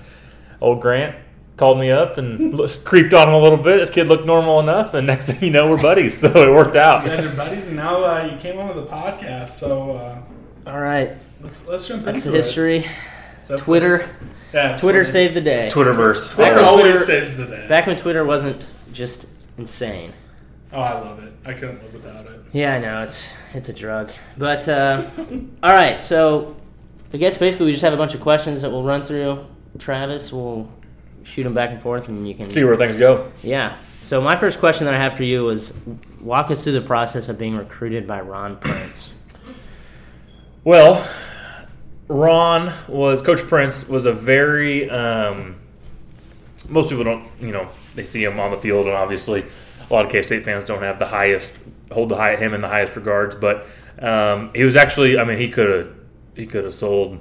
old 0.61 0.81
Grant 0.81 1.17
called 1.59 1.79
me 1.79 1.91
up 1.91 2.17
and 2.17 2.59
creeped 2.87 3.13
on 3.13 3.29
him 3.29 3.35
a 3.35 3.39
little 3.39 3.59
bit. 3.59 3.77
This 3.79 3.91
kid 3.91 4.09
looked 4.09 4.25
normal 4.25 4.59
enough, 4.61 4.95
and 4.95 5.07
next 5.07 5.27
thing 5.27 5.39
you 5.43 5.51
know, 5.51 5.69
we're 5.71 5.81
buddies. 5.83 6.19
So 6.21 6.29
it 6.29 6.51
worked 6.55 6.77
out. 6.77 7.05
You 7.05 7.11
guys 7.11 7.25
are 7.27 7.37
buddies, 7.37 7.67
and 7.67 7.77
now 7.77 8.03
uh, 8.03 8.25
you 8.25 8.39
came 8.39 8.59
on 8.59 8.75
with 8.75 8.77
the 8.77 8.91
podcast, 8.91 9.51
so 9.51 9.93
uh, 9.93 10.71
All 10.71 10.81
right, 10.81 11.13
let's 11.43 11.67
let's 11.67 11.87
jump 11.87 12.05
that's 12.07 12.21
into 12.21 12.31
the 12.31 12.37
history. 12.39 12.79
it. 12.79 12.87
That's 13.49 13.63
Twitter, 13.63 13.99
the- 13.99 14.27
yeah, 14.53 14.77
Twitter 14.77 15.05
saved 15.05 15.35
the 15.35 15.41
day. 15.41 15.71
Twitterverse. 15.73 16.29
Back 16.29 16.35
Twitter 16.37 16.55
when 16.57 16.65
always 16.65 16.83
Twitter- 16.85 17.05
saves 17.05 17.37
the 17.37 17.47
day. 17.47 17.67
Back 17.69 17.87
when 17.87 17.97
Twitter 17.97 18.25
wasn't 18.25 18.65
just 18.93 19.27
insane. 19.59 20.13
oh, 20.73 20.81
I 20.81 20.93
love 21.01 21.23
it. 21.23 21.33
I 21.45 21.53
couldn't 21.53 21.83
live 21.83 21.93
without 21.95 22.27
it. 22.27 22.41
Yeah, 22.53 22.75
I 22.75 22.79
know 22.79 23.03
it's 23.03 23.33
it's 23.55 23.69
a 23.69 23.73
drug, 23.73 24.11
but 24.37 24.69
uh, 24.69 25.07
all 25.63 25.73
right. 25.73 26.03
So 26.03 26.57
I 27.13 27.17
guess 27.17 27.37
basically 27.37 27.67
we 27.67 27.73
just 27.73 27.83
have 27.85 27.93
a 27.93 27.97
bunch 27.97 28.15
of 28.15 28.21
questions 28.21 28.63
that 28.63 28.71
we'll 28.71 28.83
run 28.85 29.05
through. 29.07 29.45
Travis 29.79 30.33
will 30.33 30.71
shoot 31.23 31.45
them 31.45 31.55
back 31.55 31.71
and 31.71 31.81
forth, 31.81 32.09
and 32.09 32.27
you 32.29 32.35
can 32.35 32.51
See 32.51 32.65
where 32.65 32.77
things 32.77 32.97
go. 32.97 33.31
Yeah. 33.43 33.77
So 34.03 34.21
my 34.21 34.35
first 34.35 34.59
question 34.59 34.87
that 34.87 34.95
I 34.95 34.97
have 34.99 35.15
for 35.17 35.25
you 35.25 35.51
is, 35.51 35.75
walk 36.21 36.51
us 36.51 36.65
through 36.65 36.73
the 36.73 36.81
process 36.81 37.29
of 37.29 37.39
being 37.39 37.57
recruited 37.57 38.07
by 38.07 38.21
Ron 38.23 38.57
Prince. 38.57 39.13
Well, 40.65 41.07
Ron 42.11 42.75
was 42.89 43.23
Coach 43.23 43.39
Prince 43.43 43.89
was 43.89 44.05
a 44.05 44.13
very 44.13 44.91
um, 44.91 45.55
most 46.69 46.89
people 46.89 47.05
don't 47.05 47.29
you 47.41 47.53
know 47.53 47.69
they 47.95 48.05
see 48.05 48.25
him 48.25 48.41
on 48.41 48.51
the 48.51 48.57
field 48.57 48.87
and 48.87 48.97
obviously 48.97 49.45
a 49.89 49.93
lot 49.93 50.07
of 50.07 50.11
K 50.11 50.21
State 50.21 50.45
fans 50.45 50.65
don't 50.65 50.83
have 50.83 50.99
the 50.99 51.07
highest 51.07 51.55
hold 51.93 52.09
the 52.09 52.17
high, 52.17 52.35
him 52.35 52.53
in 52.53 52.63
the 52.63 52.69
highest 52.69 52.97
regards, 52.97 53.37
but 53.37 53.65
um, 54.01 54.51
he 54.57 54.65
was 54.65 54.75
actually 54.75 55.21
I 55.21 55.25
mean 55.25 55.39
he 55.39 55.49
could 55.49 55.69
have 55.69 55.95
he 56.35 56.47
could 56.47 56.65
have 56.65 56.75
sold 56.75 57.21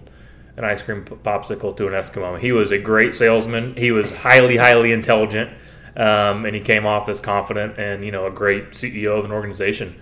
an 0.58 0.64
ice 0.64 0.82
cream 0.82 1.06
popsicle 1.06 1.78
to 1.78 1.86
an 1.86 1.94
Eskimo. 1.94 2.40
He 2.40 2.52
was 2.52 2.72
a 2.72 2.80
great 2.80 3.14
salesman. 3.14 3.76
He 3.76 3.92
was 3.92 4.12
highly 4.12 4.58
highly 4.58 4.92
intelligent. 4.92 5.52
Um, 5.96 6.46
and 6.46 6.56
he 6.56 6.62
came 6.62 6.88
off 6.88 7.10
as 7.10 7.20
confident 7.20 7.78
and 7.78 8.04
you 8.04 8.12
know 8.12 8.26
a 8.26 8.32
great 8.32 8.72
CEO 8.72 9.20
of 9.20 9.26
an 9.26 9.32
organization. 9.32 9.96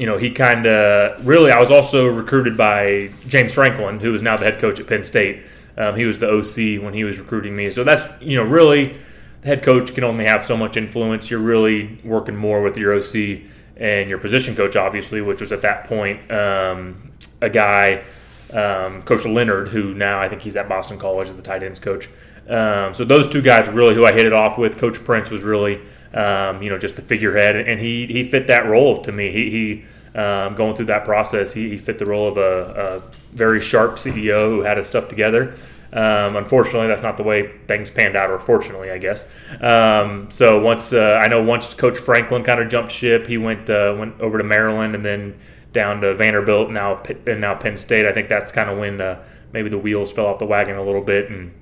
You 0.00 0.06
know, 0.06 0.16
he 0.16 0.30
kind 0.30 0.64
of 0.64 1.26
really. 1.26 1.52
I 1.52 1.60
was 1.60 1.70
also 1.70 2.06
recruited 2.06 2.56
by 2.56 3.10
James 3.28 3.52
Franklin, 3.52 4.00
who 4.00 4.14
is 4.14 4.22
now 4.22 4.38
the 4.38 4.46
head 4.46 4.58
coach 4.58 4.80
at 4.80 4.86
Penn 4.86 5.04
State. 5.04 5.42
Um, 5.76 5.94
he 5.94 6.06
was 6.06 6.18
the 6.18 6.26
OC 6.26 6.82
when 6.82 6.94
he 6.94 7.04
was 7.04 7.18
recruiting 7.18 7.54
me. 7.54 7.70
So 7.70 7.84
that's 7.84 8.04
you 8.22 8.36
know 8.36 8.42
really, 8.42 8.96
the 9.42 9.48
head 9.48 9.62
coach 9.62 9.94
can 9.94 10.02
only 10.04 10.24
have 10.24 10.42
so 10.46 10.56
much 10.56 10.78
influence. 10.78 11.30
You're 11.30 11.40
really 11.40 11.98
working 12.02 12.34
more 12.34 12.62
with 12.62 12.78
your 12.78 12.94
OC 12.94 13.42
and 13.76 14.08
your 14.08 14.16
position 14.16 14.56
coach, 14.56 14.74
obviously, 14.74 15.20
which 15.20 15.42
was 15.42 15.52
at 15.52 15.60
that 15.60 15.84
point 15.84 16.32
um, 16.32 17.12
a 17.42 17.50
guy, 17.50 18.02
um, 18.54 19.02
Coach 19.02 19.26
Leonard, 19.26 19.68
who 19.68 19.92
now 19.92 20.18
I 20.18 20.30
think 20.30 20.40
he's 20.40 20.56
at 20.56 20.66
Boston 20.66 20.98
College 20.98 21.28
as 21.28 21.36
the 21.36 21.42
tight 21.42 21.62
ends 21.62 21.78
coach. 21.78 22.08
Um, 22.48 22.94
so 22.94 23.04
those 23.04 23.28
two 23.28 23.42
guys 23.42 23.68
really 23.68 23.94
who 23.94 24.06
I 24.06 24.12
hit 24.12 24.24
it 24.24 24.32
off 24.32 24.56
with. 24.56 24.78
Coach 24.78 25.04
Prince 25.04 25.28
was 25.28 25.42
really, 25.42 25.80
um, 26.14 26.62
you 26.62 26.70
know, 26.70 26.78
just 26.78 26.96
the 26.96 27.02
figurehead, 27.02 27.56
and 27.56 27.80
he 27.80 28.06
he 28.06 28.24
fit 28.24 28.46
that 28.48 28.66
role 28.66 29.02
to 29.02 29.12
me. 29.12 29.30
He, 29.30 29.50
he 29.50 29.84
um, 30.18 30.54
going 30.56 30.74
through 30.74 30.86
that 30.86 31.04
process, 31.04 31.52
he, 31.52 31.70
he 31.70 31.78
fit 31.78 31.98
the 31.98 32.06
role 32.06 32.26
of 32.26 32.36
a, 32.36 33.02
a 33.02 33.36
very 33.36 33.60
sharp 33.60 33.96
CEO 33.96 34.48
who 34.48 34.62
had 34.62 34.76
his 34.76 34.88
stuff 34.88 35.08
together. 35.08 35.54
Um, 35.92 36.36
unfortunately, 36.36 36.86
that's 36.86 37.02
not 37.02 37.16
the 37.16 37.22
way 37.22 37.50
things 37.66 37.90
panned 37.90 38.16
out, 38.16 38.30
or 38.30 38.38
fortunately, 38.38 38.90
I 38.90 38.98
guess. 38.98 39.26
Um, 39.60 40.28
so 40.30 40.60
once 40.60 40.92
uh, 40.92 41.20
I 41.22 41.28
know 41.28 41.42
once 41.42 41.74
Coach 41.74 41.98
Franklin 41.98 42.44
kind 42.44 42.60
of 42.60 42.68
jumped 42.68 42.92
ship, 42.92 43.26
he 43.26 43.38
went 43.38 43.68
uh, 43.68 43.94
went 43.98 44.20
over 44.20 44.38
to 44.38 44.44
Maryland 44.44 44.94
and 44.94 45.04
then 45.04 45.38
down 45.72 46.00
to 46.00 46.14
Vanderbilt, 46.14 46.70
now 46.70 47.02
and 47.26 47.40
now 47.40 47.54
Penn 47.54 47.76
State. 47.76 48.06
I 48.06 48.12
think 48.12 48.28
that's 48.28 48.52
kind 48.52 48.70
of 48.70 48.78
when 48.78 49.00
uh, 49.00 49.22
maybe 49.52 49.68
the 49.68 49.78
wheels 49.78 50.12
fell 50.12 50.26
off 50.26 50.38
the 50.38 50.46
wagon 50.46 50.76
a 50.76 50.82
little 50.82 51.02
bit, 51.02 51.28
and 51.28 51.52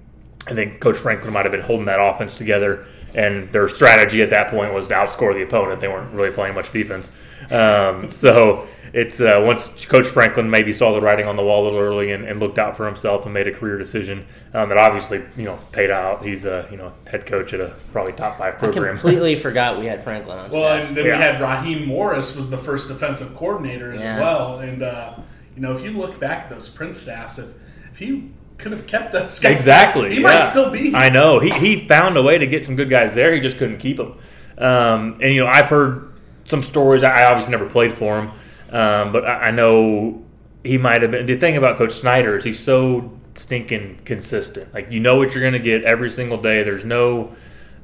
I 0.46 0.54
think 0.54 0.80
Coach 0.80 0.98
Franklin 0.98 1.32
might 1.32 1.44
have 1.44 1.52
been 1.52 1.62
holding 1.62 1.86
that 1.86 2.00
offense 2.00 2.34
together, 2.34 2.86
and 3.14 3.50
their 3.52 3.68
strategy 3.68 4.22
at 4.22 4.30
that 4.30 4.48
point 4.50 4.72
was 4.74 4.88
to 4.88 4.94
outscore 4.94 5.34
the 5.34 5.42
opponent. 5.42 5.80
They 5.80 5.88
weren't 5.88 6.12
really 6.12 6.30
playing 6.30 6.54
much 6.54 6.72
defense. 6.72 7.10
Um, 7.50 8.10
so 8.12 8.66
it's 8.92 9.20
uh, 9.20 9.42
once 9.44 9.68
Coach 9.86 10.06
Franklin 10.06 10.48
maybe 10.48 10.72
saw 10.72 10.92
the 10.94 11.00
writing 11.00 11.26
on 11.26 11.36
the 11.36 11.42
wall 11.42 11.62
a 11.62 11.64
little 11.64 11.78
early 11.78 12.12
and, 12.12 12.24
and 12.24 12.40
looked 12.40 12.58
out 12.58 12.76
for 12.76 12.86
himself 12.86 13.24
and 13.26 13.34
made 13.34 13.46
a 13.46 13.52
career 13.52 13.76
decision 13.76 14.26
um, 14.54 14.68
that 14.70 14.78
obviously 14.78 15.22
you 15.36 15.44
know 15.44 15.58
paid 15.72 15.90
out. 15.90 16.24
He's 16.24 16.44
a 16.44 16.66
you 16.70 16.76
know 16.78 16.92
head 17.06 17.26
coach 17.26 17.52
at 17.52 17.60
a 17.60 17.74
probably 17.92 18.12
top 18.14 18.38
five 18.38 18.58
program. 18.58 18.70
I 18.70 18.72
program. 18.72 18.96
completely 18.98 19.34
forgot 19.40 19.78
we 19.78 19.86
had 19.86 20.02
Franklin 20.02 20.38
on 20.38 20.50
Well, 20.50 20.82
and 20.86 20.96
then 20.96 21.04
Yeah. 21.06 21.16
we 21.16 21.22
had 21.22 21.40
Raheem 21.40 21.86
Morris 21.86 22.34
was 22.34 22.48
the 22.50 22.58
first 22.58 22.88
defensive 22.88 23.34
coordinator 23.34 23.92
as 23.92 24.00
Yeah. 24.00 24.20
well. 24.20 24.58
And 24.60 24.82
uh, 24.82 25.14
you 25.54 25.60
know, 25.62 25.72
if 25.72 25.82
you 25.82 25.90
look 25.92 26.18
back 26.18 26.44
at 26.44 26.50
those 26.50 26.68
Prince 26.68 26.98
staffs, 27.00 27.38
if 27.38 27.48
if 27.92 27.98
he 27.98 28.30
could 28.58 28.72
have 28.72 28.86
kept 28.86 29.12
those 29.12 29.38
guys, 29.40 29.56
Exactly. 29.56 30.10
he 30.10 30.16
yeah. 30.16 30.22
might 30.22 30.44
still 30.46 30.70
be. 30.70 30.94
I 30.94 31.08
know. 31.08 31.38
He, 31.38 31.50
he 31.50 31.86
found 31.86 32.16
a 32.16 32.22
way 32.22 32.38
to 32.38 32.46
get 32.46 32.64
some 32.64 32.76
good 32.76 32.90
guys 32.90 33.14
there. 33.14 33.32
He 33.32 33.40
just 33.40 33.56
couldn't 33.56 33.78
keep 33.78 33.96
them. 33.96 34.18
Um, 34.58 35.18
and, 35.22 35.32
you 35.32 35.44
know, 35.44 35.46
I've 35.46 35.68
heard 35.68 36.12
some 36.44 36.62
stories. 36.62 37.02
I 37.04 37.24
obviously 37.24 37.52
never 37.52 37.68
played 37.68 37.94
for 37.96 38.18
him, 38.18 38.30
um, 38.70 39.12
but 39.12 39.24
I, 39.24 39.48
I 39.48 39.50
know 39.52 40.24
he 40.64 40.76
might 40.78 41.02
have 41.02 41.12
been. 41.12 41.26
The 41.26 41.36
thing 41.36 41.56
about 41.56 41.78
Coach 41.78 41.92
Snyder 41.92 42.36
is 42.36 42.44
he's 42.44 42.58
so 42.58 43.16
stinking 43.34 44.00
consistent. 44.04 44.74
Like, 44.74 44.90
you 44.90 44.98
know 44.98 45.16
what 45.16 45.32
you're 45.32 45.42
going 45.42 45.52
to 45.52 45.60
get 45.60 45.84
every 45.84 46.10
single 46.10 46.38
day. 46.40 46.62
There's 46.64 46.84
no. 46.84 47.36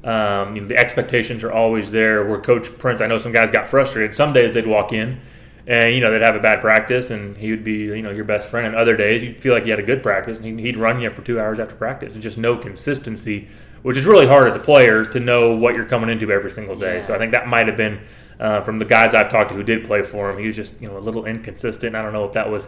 Um, 0.03 0.55
you 0.55 0.61
know, 0.61 0.69
the 0.69 0.77
expectations 0.77 1.43
are 1.45 1.53
always 1.53 1.91
there. 1.91 2.27
Where 2.27 2.41
Coach 2.41 2.77
Prince, 2.77 3.01
I 3.01 3.07
know 3.07 3.17
some 3.19 3.33
guys 3.33 3.51
got 3.51 3.69
frustrated. 3.69 4.15
Some 4.17 4.33
days 4.35 4.53
they'd 4.53 4.67
walk 4.67 4.93
in, 4.93 5.21
and 5.67 5.95
you 5.95 6.01
know 6.01 6.11
they'd 6.11 6.23
have 6.23 6.37
a 6.37 6.41
bad 6.41 6.61
practice, 6.61 7.11
and 7.11 7.37
he 7.37 7.51
would 7.51 7.65
be 7.65 7.73
you 7.73 8.03
know 8.03 8.11
your 8.11 8.25
best 8.25 8.49
friend. 8.49 8.67
And 8.67 8.77
other 8.77 8.97
days 8.97 9.23
you'd 9.23 9.41
feel 9.41 9.55
like 9.55 9.65
you 9.65 9.71
had 9.71 9.81
a 9.81 9.85
good 9.85 10.03
practice, 10.03 10.37
and 10.37 10.45
he'd, 10.45 10.59
he'd 10.59 10.77
run 10.77 11.01
you 11.01 11.11
for 11.11 11.23
two 11.23 11.41
hours 11.41 11.59
after 11.59 11.75
practice. 11.75 12.15
And 12.15 12.23
just 12.23 12.37
no 12.37 12.57
consistency, 12.57 13.49
which 13.83 13.97
is 13.97 14.05
really 14.05 14.27
hard 14.27 14.49
as 14.49 14.57
a 14.57 14.61
player 14.61 15.05
to 15.05 15.21
know 15.21 15.57
what 15.57 15.75
you're 15.75 15.87
coming 15.87 16.11
into 16.11 16.31
every 16.31 16.51
single 16.51 16.77
day. 16.77 16.99
Yeah. 16.99 17.07
So 17.07 17.15
I 17.15 17.19
think 17.19 17.33
that 17.33 17.49
might 17.49 17.67
have 17.67 17.77
been 17.77 18.01
uh, 18.39 18.61
from 18.63 18.79
the 18.79 18.85
guys 18.85 19.15
I've 19.15 19.31
talked 19.31 19.51
to 19.51 19.57
who 19.57 19.63
did 19.63 19.85
play 19.85 20.03
for 20.03 20.31
him. 20.31 20.39
He 20.39 20.47
was 20.47 20.57
just 20.57 20.73
you 20.81 20.89
know 20.89 20.99
a 20.99 21.01
little 21.01 21.25
inconsistent. 21.25 21.97
I 21.97 22.03
don't 22.03 22.13
know 22.13 22.25
if 22.25 22.35
that 22.35 22.51
was 22.51 22.67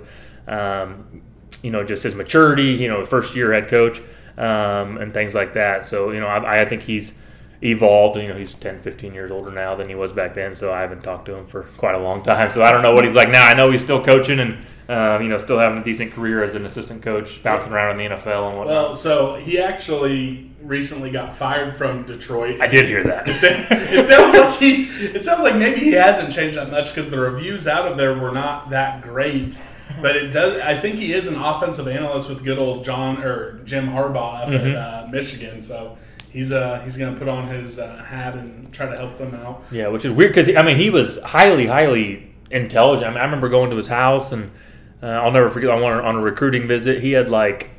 um, 0.48 1.22
you 1.62 1.70
know 1.70 1.84
just 1.84 2.02
his 2.02 2.14
maturity, 2.14 2.72
you 2.72 2.88
know, 2.88 3.04
first 3.04 3.36
year 3.36 3.52
head 3.52 3.68
coach, 3.68 4.00
um, 4.38 4.96
and 4.98 5.12
things 5.12 5.34
like 5.34 5.52
that. 5.54 5.86
So 5.86 6.12
you 6.12 6.20
know 6.20 6.28
I, 6.28 6.62
I 6.62 6.64
think 6.64 6.82
he's 6.82 7.12
evolved. 7.70 8.18
You 8.18 8.28
know, 8.28 8.36
he's 8.36 8.54
10, 8.54 8.82
15 8.82 9.14
years 9.14 9.30
older 9.30 9.50
now 9.50 9.74
than 9.74 9.88
he 9.88 9.94
was 9.94 10.12
back 10.12 10.34
then. 10.34 10.56
So 10.56 10.72
I 10.72 10.80
haven't 10.80 11.02
talked 11.02 11.26
to 11.26 11.34
him 11.34 11.46
for 11.46 11.62
quite 11.78 11.94
a 11.94 11.98
long 11.98 12.22
time. 12.22 12.50
So 12.50 12.62
I 12.62 12.70
don't 12.72 12.82
know 12.82 12.92
what 12.94 13.04
he's 13.04 13.14
like 13.14 13.30
now. 13.30 13.46
I 13.46 13.54
know 13.54 13.70
he's 13.70 13.82
still 13.82 14.02
coaching 14.04 14.38
and 14.40 14.58
um, 14.88 15.20
you 15.20 15.28
know 15.28 15.38
still 15.38 15.58
having 15.58 15.78
a 15.78 15.84
decent 15.84 16.12
career 16.12 16.44
as 16.44 16.54
an 16.54 16.64
assistant 16.64 17.02
coach, 17.02 17.42
bouncing 17.42 17.72
around 17.72 17.98
in 18.00 18.10
the 18.10 18.16
NFL 18.16 18.48
and 18.50 18.56
whatnot. 18.58 18.66
Well, 18.66 18.94
so 18.94 19.34
he 19.34 19.58
actually 19.58 20.50
recently 20.62 21.10
got 21.10 21.36
fired 21.36 21.76
from 21.76 22.04
Detroit. 22.04 22.60
I 22.60 22.68
did 22.68 22.86
hear 22.86 23.02
that. 23.04 23.28
It, 23.28 23.36
it 23.42 24.06
sounds 24.06 24.34
like 24.36 24.58
he. 24.60 24.84
It 24.84 25.24
sounds 25.24 25.42
like 25.42 25.56
maybe 25.56 25.80
he 25.80 25.92
hasn't 25.92 26.32
changed 26.32 26.56
that 26.56 26.70
much 26.70 26.94
because 26.94 27.10
the 27.10 27.18
reviews 27.18 27.66
out 27.66 27.90
of 27.90 27.96
there 27.96 28.14
were 28.18 28.30
not 28.30 28.70
that 28.70 29.02
great. 29.02 29.60
But 30.00 30.16
it 30.16 30.28
does. 30.28 30.60
I 30.60 30.78
think 30.78 30.96
he 30.96 31.12
is 31.12 31.26
an 31.28 31.36
offensive 31.36 31.86
analyst 31.88 32.28
with 32.28 32.44
good 32.44 32.58
old 32.58 32.84
John 32.84 33.22
or 33.22 33.60
Jim 33.64 33.88
Harbaugh 33.88 34.42
up 34.42 34.48
Mm-hmm. 34.48 34.68
at 34.68 34.76
uh, 34.76 35.08
Michigan. 35.10 35.62
So 35.62 35.96
he's 36.36 36.52
uh 36.52 36.80
he's 36.80 36.98
to 36.98 37.14
put 37.18 37.28
on 37.28 37.48
his 37.48 37.78
uh, 37.78 37.96
hat 38.04 38.34
and 38.34 38.70
try 38.70 38.86
to 38.86 38.96
help 38.96 39.16
them 39.16 39.34
out. 39.34 39.64
Yeah, 39.70 39.88
which 39.88 40.04
is 40.04 40.12
weird 40.12 40.34
because 40.34 40.54
I 40.54 40.62
mean 40.62 40.76
he 40.76 40.90
was 40.90 41.18
highly, 41.22 41.66
highly 41.66 42.30
intelligent. 42.50 43.06
I, 43.06 43.10
mean, 43.10 43.18
I 43.18 43.24
remember 43.24 43.48
going 43.48 43.70
to 43.70 43.76
his 43.76 43.88
house 43.88 44.32
and 44.32 44.50
uh, 45.02 45.06
I'll 45.06 45.30
never 45.30 45.50
forget. 45.50 45.70
I 45.70 45.80
went 45.80 46.00
on 46.00 46.16
a 46.16 46.20
recruiting 46.20 46.68
visit. 46.68 47.02
He 47.02 47.12
had 47.12 47.30
like, 47.30 47.70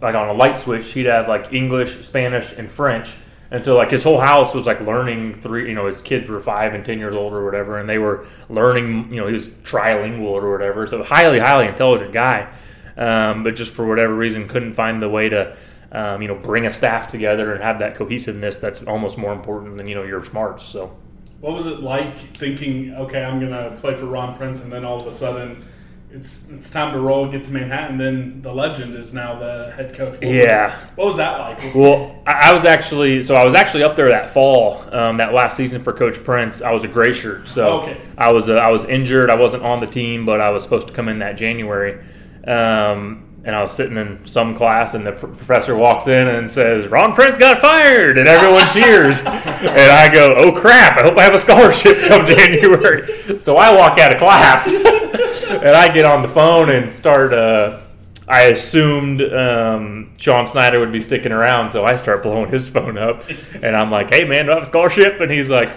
like 0.00 0.14
on 0.14 0.28
a 0.28 0.32
light 0.32 0.58
switch, 0.58 0.92
he'd 0.92 1.06
have 1.06 1.28
like 1.28 1.52
English, 1.52 2.04
Spanish, 2.06 2.52
and 2.56 2.70
French. 2.70 3.14
And 3.50 3.64
so 3.64 3.76
like 3.76 3.92
his 3.92 4.02
whole 4.02 4.20
house 4.20 4.52
was 4.52 4.66
like 4.66 4.80
learning 4.80 5.40
three. 5.40 5.68
You 5.68 5.74
know, 5.76 5.86
his 5.86 6.00
kids 6.00 6.28
were 6.28 6.40
five 6.40 6.74
and 6.74 6.84
ten 6.84 6.98
years 6.98 7.14
old 7.14 7.32
or 7.32 7.44
whatever, 7.44 7.78
and 7.78 7.88
they 7.88 7.98
were 7.98 8.26
learning. 8.48 9.12
You 9.12 9.20
know, 9.20 9.28
he 9.28 9.34
was 9.34 9.46
trilingual 9.46 10.30
or 10.30 10.50
whatever. 10.50 10.86
So 10.88 11.04
highly, 11.04 11.38
highly 11.38 11.68
intelligent 11.68 12.12
guy. 12.12 12.52
Um, 12.96 13.44
but 13.44 13.54
just 13.54 13.70
for 13.72 13.86
whatever 13.86 14.14
reason, 14.14 14.48
couldn't 14.48 14.74
find 14.74 15.00
the 15.00 15.08
way 15.08 15.28
to. 15.28 15.56
Um, 15.96 16.20
you 16.20 16.28
know, 16.28 16.34
bring 16.34 16.66
a 16.66 16.72
staff 16.74 17.10
together 17.10 17.54
and 17.54 17.62
have 17.62 17.78
that 17.78 17.94
cohesiveness. 17.94 18.56
That's 18.56 18.82
almost 18.82 19.16
more 19.16 19.32
important 19.32 19.76
than 19.76 19.86
you 19.88 19.94
know 19.94 20.02
your 20.02 20.22
smarts. 20.26 20.62
So 20.64 20.94
What 21.40 21.54
was 21.54 21.64
it 21.66 21.80
like 21.80 22.36
thinking, 22.36 22.94
okay, 22.94 23.24
I'm 23.24 23.40
going 23.40 23.52
to 23.52 23.76
play 23.80 23.96
for 23.96 24.04
Ron 24.06 24.36
Prince, 24.36 24.62
and 24.62 24.70
then 24.72 24.84
all 24.84 25.00
of 25.00 25.06
a 25.06 25.10
sudden, 25.10 25.64
it's 26.10 26.50
it's 26.50 26.70
time 26.70 26.92
to 26.92 27.00
roll, 27.00 27.26
get 27.28 27.44
to 27.46 27.50
Manhattan. 27.52 27.96
Then 27.98 28.42
the 28.42 28.52
legend 28.52 28.94
is 28.94 29.14
now 29.14 29.38
the 29.38 29.72
head 29.76 29.94
coach. 29.96 30.14
What 30.14 30.22
was- 30.22 30.30
Yeah. 30.30 30.74
what 30.96 31.06
was 31.08 31.16
that 31.16 31.40
like? 31.40 31.74
Well, 31.74 32.14
I 32.26 32.50
I 32.50 32.52
was 32.52 32.64
actually 32.66 33.22
so 33.22 33.34
I 33.34 33.44
was 33.44 33.54
actually 33.54 33.82
up 33.82 33.96
there 33.96 34.08
that 34.08 34.32
fall, 34.34 34.82
um, 34.92 35.16
that 35.16 35.32
last 35.32 35.56
season 35.56 35.82
for 35.82 35.92
Coach 35.94 36.22
Prince. 36.24 36.60
I 36.62 36.72
was 36.72 36.84
a 36.84 36.88
gray 36.88 37.12
shirt, 37.14 37.48
so 37.48 37.80
Okay. 37.80 37.96
I 38.18 38.32
was 38.32 38.48
uh, 38.50 38.54
I 38.56 38.70
was 38.70 38.84
injured. 38.84 39.30
I 39.30 39.34
wasn't 39.36 39.62
on 39.62 39.80
the 39.80 39.86
team, 39.86 40.26
but 40.26 40.40
I 40.42 40.50
was 40.50 40.62
supposed 40.62 40.88
to 40.88 40.92
come 40.92 41.08
in 41.08 41.18
that 41.20 41.36
January. 41.38 41.98
Um, 42.46 43.22
and 43.46 43.54
I 43.54 43.62
was 43.62 43.72
sitting 43.72 43.96
in 43.96 44.18
some 44.26 44.56
class, 44.56 44.94
and 44.94 45.06
the 45.06 45.12
pr- 45.12 45.28
professor 45.28 45.76
walks 45.76 46.08
in 46.08 46.26
and 46.26 46.50
says, 46.50 46.90
"Ron 46.90 47.14
Prince 47.14 47.38
got 47.38 47.60
fired," 47.60 48.18
and 48.18 48.26
everyone 48.26 48.68
cheers. 48.72 49.20
and 49.24 49.28
I 49.28 50.12
go, 50.12 50.34
"Oh 50.36 50.50
crap! 50.50 50.98
I 50.98 51.02
hope 51.02 51.16
I 51.16 51.22
have 51.22 51.34
a 51.34 51.38
scholarship 51.38 51.96
come 52.08 52.26
January." 52.26 53.38
So 53.38 53.56
I 53.56 53.74
walk 53.74 54.00
out 54.00 54.12
of 54.12 54.18
class, 54.18 54.66
and 55.48 55.68
I 55.68 55.94
get 55.94 56.04
on 56.04 56.22
the 56.22 56.28
phone 56.28 56.70
and 56.70 56.92
start. 56.92 57.32
Uh, 57.32 57.82
I 58.28 58.46
assumed 58.46 59.22
um, 59.22 60.12
Sean 60.18 60.48
Snyder 60.48 60.80
would 60.80 60.90
be 60.90 61.00
sticking 61.00 61.30
around, 61.30 61.70
so 61.70 61.84
I 61.84 61.94
start 61.94 62.24
blowing 62.24 62.50
his 62.50 62.68
phone 62.68 62.98
up, 62.98 63.22
and 63.62 63.76
I'm 63.76 63.92
like, 63.92 64.12
"Hey 64.12 64.24
man, 64.24 64.46
do 64.46 64.52
I 64.52 64.54
have 64.56 64.64
a 64.64 64.66
scholarship?" 64.66 65.20
And 65.20 65.30
he's 65.30 65.48
like. 65.48 65.70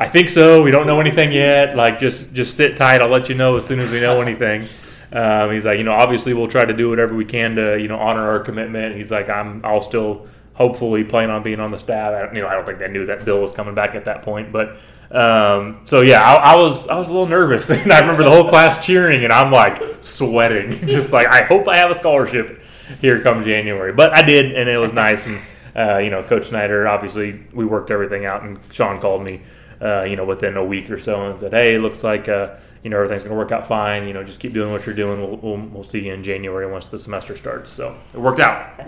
I 0.00 0.06
think 0.06 0.30
so. 0.30 0.62
We 0.62 0.70
don't 0.70 0.86
know 0.86 1.00
anything 1.00 1.32
yet. 1.32 1.74
Like, 1.74 1.98
just 1.98 2.32
just 2.32 2.56
sit 2.56 2.76
tight. 2.76 3.02
I'll 3.02 3.08
let 3.08 3.28
you 3.28 3.34
know 3.34 3.56
as 3.56 3.66
soon 3.66 3.80
as 3.80 3.90
we 3.90 3.98
know 3.98 4.22
anything. 4.22 4.68
Um, 5.12 5.50
he's 5.52 5.64
like, 5.64 5.78
you 5.78 5.84
know, 5.84 5.92
obviously 5.92 6.34
we'll 6.34 6.48
try 6.48 6.64
to 6.64 6.74
do 6.74 6.90
whatever 6.90 7.14
we 7.14 7.24
can 7.24 7.56
to, 7.56 7.80
you 7.80 7.88
know, 7.88 7.98
honor 7.98 8.28
our 8.28 8.40
commitment. 8.40 8.96
He's 8.96 9.10
like, 9.10 9.28
I'm, 9.30 9.64
I'll 9.64 9.80
still 9.80 10.28
hopefully 10.52 11.04
plan 11.04 11.30
on 11.30 11.42
being 11.42 11.60
on 11.60 11.70
the 11.70 11.78
staff. 11.78 12.12
I, 12.12 12.34
you 12.34 12.42
know, 12.42 12.48
I 12.48 12.54
don't 12.54 12.66
think 12.66 12.78
they 12.78 12.88
knew 12.88 13.06
that 13.06 13.24
Bill 13.24 13.40
was 13.40 13.52
coming 13.52 13.74
back 13.74 13.94
at 13.94 14.04
that 14.04 14.22
point, 14.22 14.52
but 14.52 14.76
um, 15.10 15.80
so 15.86 16.02
yeah, 16.02 16.22
I, 16.22 16.52
I 16.52 16.56
was 16.56 16.86
I 16.88 16.98
was 16.98 17.08
a 17.08 17.12
little 17.12 17.26
nervous, 17.26 17.70
and 17.70 17.92
I 17.92 18.00
remember 18.00 18.24
the 18.24 18.30
whole 18.30 18.48
class 18.48 18.84
cheering, 18.84 19.24
and 19.24 19.32
I'm 19.32 19.50
like 19.50 19.82
sweating, 20.00 20.86
just 20.88 21.12
like 21.12 21.26
I 21.28 21.44
hope 21.44 21.66
I 21.66 21.76
have 21.78 21.90
a 21.90 21.94
scholarship 21.94 22.60
here 23.00 23.20
come 23.22 23.44
January. 23.44 23.92
But 23.92 24.12
I 24.12 24.22
did, 24.22 24.54
and 24.54 24.68
it 24.68 24.78
was 24.78 24.92
nice. 24.92 25.26
And 25.26 25.40
uh, 25.74 25.98
you 25.98 26.10
know, 26.10 26.22
Coach 26.22 26.48
Snyder, 26.48 26.86
obviously, 26.86 27.42
we 27.54 27.64
worked 27.64 27.90
everything 27.90 28.26
out, 28.26 28.42
and 28.42 28.58
Sean 28.70 29.00
called 29.00 29.22
me, 29.22 29.42
uh, 29.80 30.02
you 30.02 30.16
know, 30.16 30.26
within 30.26 30.56
a 30.56 30.64
week 30.64 30.90
or 30.90 30.98
so, 30.98 31.30
and 31.30 31.40
said, 31.40 31.52
"Hey, 31.52 31.76
it 31.76 31.78
looks 31.78 32.04
like 32.04 32.28
uh, 32.28 32.56
you 32.82 32.90
know 32.90 32.96
everything's 32.96 33.22
going 33.22 33.32
to 33.32 33.36
work 33.36 33.52
out 33.52 33.68
fine. 33.68 34.06
You 34.06 34.14
know, 34.14 34.22
just 34.22 34.40
keep 34.40 34.52
doing 34.52 34.72
what 34.72 34.86
you're 34.86 34.94
doing. 34.94 35.20
We'll, 35.20 35.36
we'll, 35.36 35.68
we'll 35.68 35.84
see 35.84 36.06
you 36.06 36.12
in 36.12 36.22
January 36.22 36.70
once 36.70 36.86
the 36.86 36.98
semester 36.98 37.36
starts." 37.36 37.72
So 37.72 37.96
it 38.12 38.20
worked 38.20 38.40
out. 38.40 38.80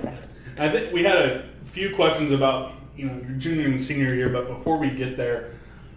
I 0.59 0.68
think 0.68 0.93
we 0.93 1.05
had 1.05 1.18
a 1.18 1.45
few 1.64 1.95
questions 1.95 2.32
about 2.32 2.72
you 2.97 3.07
know 3.07 3.14
your 3.14 3.36
junior 3.38 3.66
and 3.66 3.80
senior 3.80 4.14
year, 4.14 4.28
but 4.28 4.47
before 4.47 4.78
we 4.78 4.91
get 4.91 5.16
there, 5.16 5.53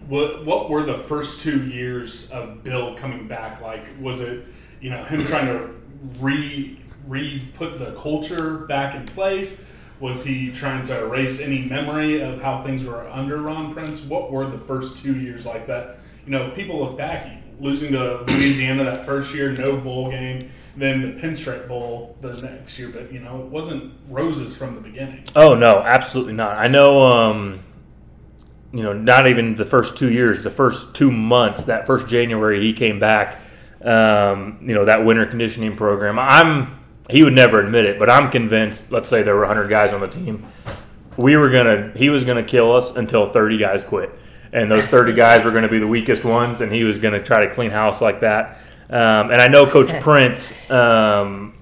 what 0.07 0.45
what 0.45 0.69
were 0.69 0.83
the 0.83 0.97
first 0.97 1.41
two 1.41 1.65
years 1.65 2.31
of 2.31 2.63
Bill 2.63 2.95
coming 2.95 3.27
back 3.27 3.61
like? 3.61 3.85
Was 3.99 4.21
it 4.21 4.45
you 4.81 4.89
know 4.89 5.03
him 5.03 5.25
trying 5.25 5.47
to 5.47 5.69
re 6.19 6.79
re 7.07 7.47
put 7.53 7.79
the 7.79 7.93
culture 7.95 8.59
back 8.59 8.95
in 8.95 9.05
place? 9.05 9.65
Was 9.99 10.25
he 10.25 10.51
trying 10.51 10.85
to 10.87 11.05
erase 11.05 11.39
any 11.39 11.65
memory 11.65 12.21
of 12.21 12.41
how 12.41 12.61
things 12.61 12.83
were 12.83 13.07
under 13.09 13.37
Ron 13.41 13.73
Prince? 13.73 14.01
What 14.01 14.31
were 14.31 14.45
the 14.45 14.59
first 14.59 14.97
two 14.97 15.17
years 15.17 15.45
like 15.45 15.67
that? 15.67 15.99
You 16.25 16.31
know, 16.31 16.43
if 16.43 16.55
people 16.55 16.79
look 16.79 16.97
back, 16.97 17.42
losing 17.59 17.91
to 17.93 18.23
Louisiana 18.23 18.83
that 18.83 19.05
first 19.05 19.33
year, 19.33 19.51
no 19.51 19.77
bowl 19.77 20.09
game, 20.09 20.49
then 20.75 21.01
the 21.01 21.21
Pinstripe 21.21 21.67
Bowl 21.67 22.17
the 22.21 22.33
next 22.41 22.77
year, 22.79 22.89
but 22.89 23.11
you 23.11 23.19
know, 23.19 23.39
it 23.41 23.47
wasn't 23.47 23.93
roses 24.09 24.55
from 24.55 24.75
the 24.75 24.81
beginning. 24.81 25.25
Oh 25.35 25.53
no, 25.55 25.79
absolutely 25.79 26.33
not. 26.33 26.57
I 26.57 26.67
know. 26.67 27.03
Um, 27.03 27.63
you 28.73 28.81
know, 28.81 28.91
not 28.91 29.27
even 29.27 29.53
the 29.53 29.65
first 29.65 29.97
two 29.97 30.11
years, 30.11 30.41
the 30.41 30.49
first 30.49 30.95
two 30.95 31.11
months, 31.11 31.65
that 31.65 31.85
first 31.85 32.07
January 32.07 32.59
he 32.59 32.73
came 32.73 32.99
back. 32.99 33.37
Um, 33.83 34.57
you 34.61 34.73
know, 34.73 34.85
that 34.85 35.05
winter 35.05 35.25
conditioning 35.25 35.75
program. 35.75 36.17
I'm. 36.17 36.79
He 37.09 37.21
would 37.21 37.33
never 37.33 37.59
admit 37.59 37.85
it, 37.85 37.99
but 37.99 38.09
I'm 38.09 38.31
convinced. 38.31 38.91
Let's 38.91 39.09
say 39.09 39.23
there 39.23 39.35
were 39.35 39.45
100 39.45 39.67
guys 39.67 39.93
on 39.93 39.99
the 39.99 40.07
team. 40.07 40.47
We 41.17 41.37
were 41.37 41.49
gonna. 41.49 41.91
He 41.95 42.09
was 42.09 42.23
gonna 42.23 42.43
kill 42.43 42.71
us 42.71 42.95
until 42.95 43.31
30 43.31 43.57
guys 43.57 43.83
quit, 43.83 44.09
and 44.53 44.71
those 44.71 44.85
30 44.85 45.13
guys 45.13 45.43
were 45.43 45.51
gonna 45.51 45.67
be 45.67 45.79
the 45.79 45.87
weakest 45.87 46.23
ones, 46.23 46.61
and 46.61 46.71
he 46.71 46.83
was 46.83 46.99
gonna 46.99 47.21
try 47.21 47.45
to 47.45 47.53
clean 47.53 47.71
house 47.71 47.99
like 47.99 48.21
that. 48.21 48.59
Um, 48.89 49.31
and 49.31 49.41
I 49.41 49.47
know 49.47 49.65
Coach 49.65 49.89
Prince. 50.01 50.53
Um, 50.69 51.55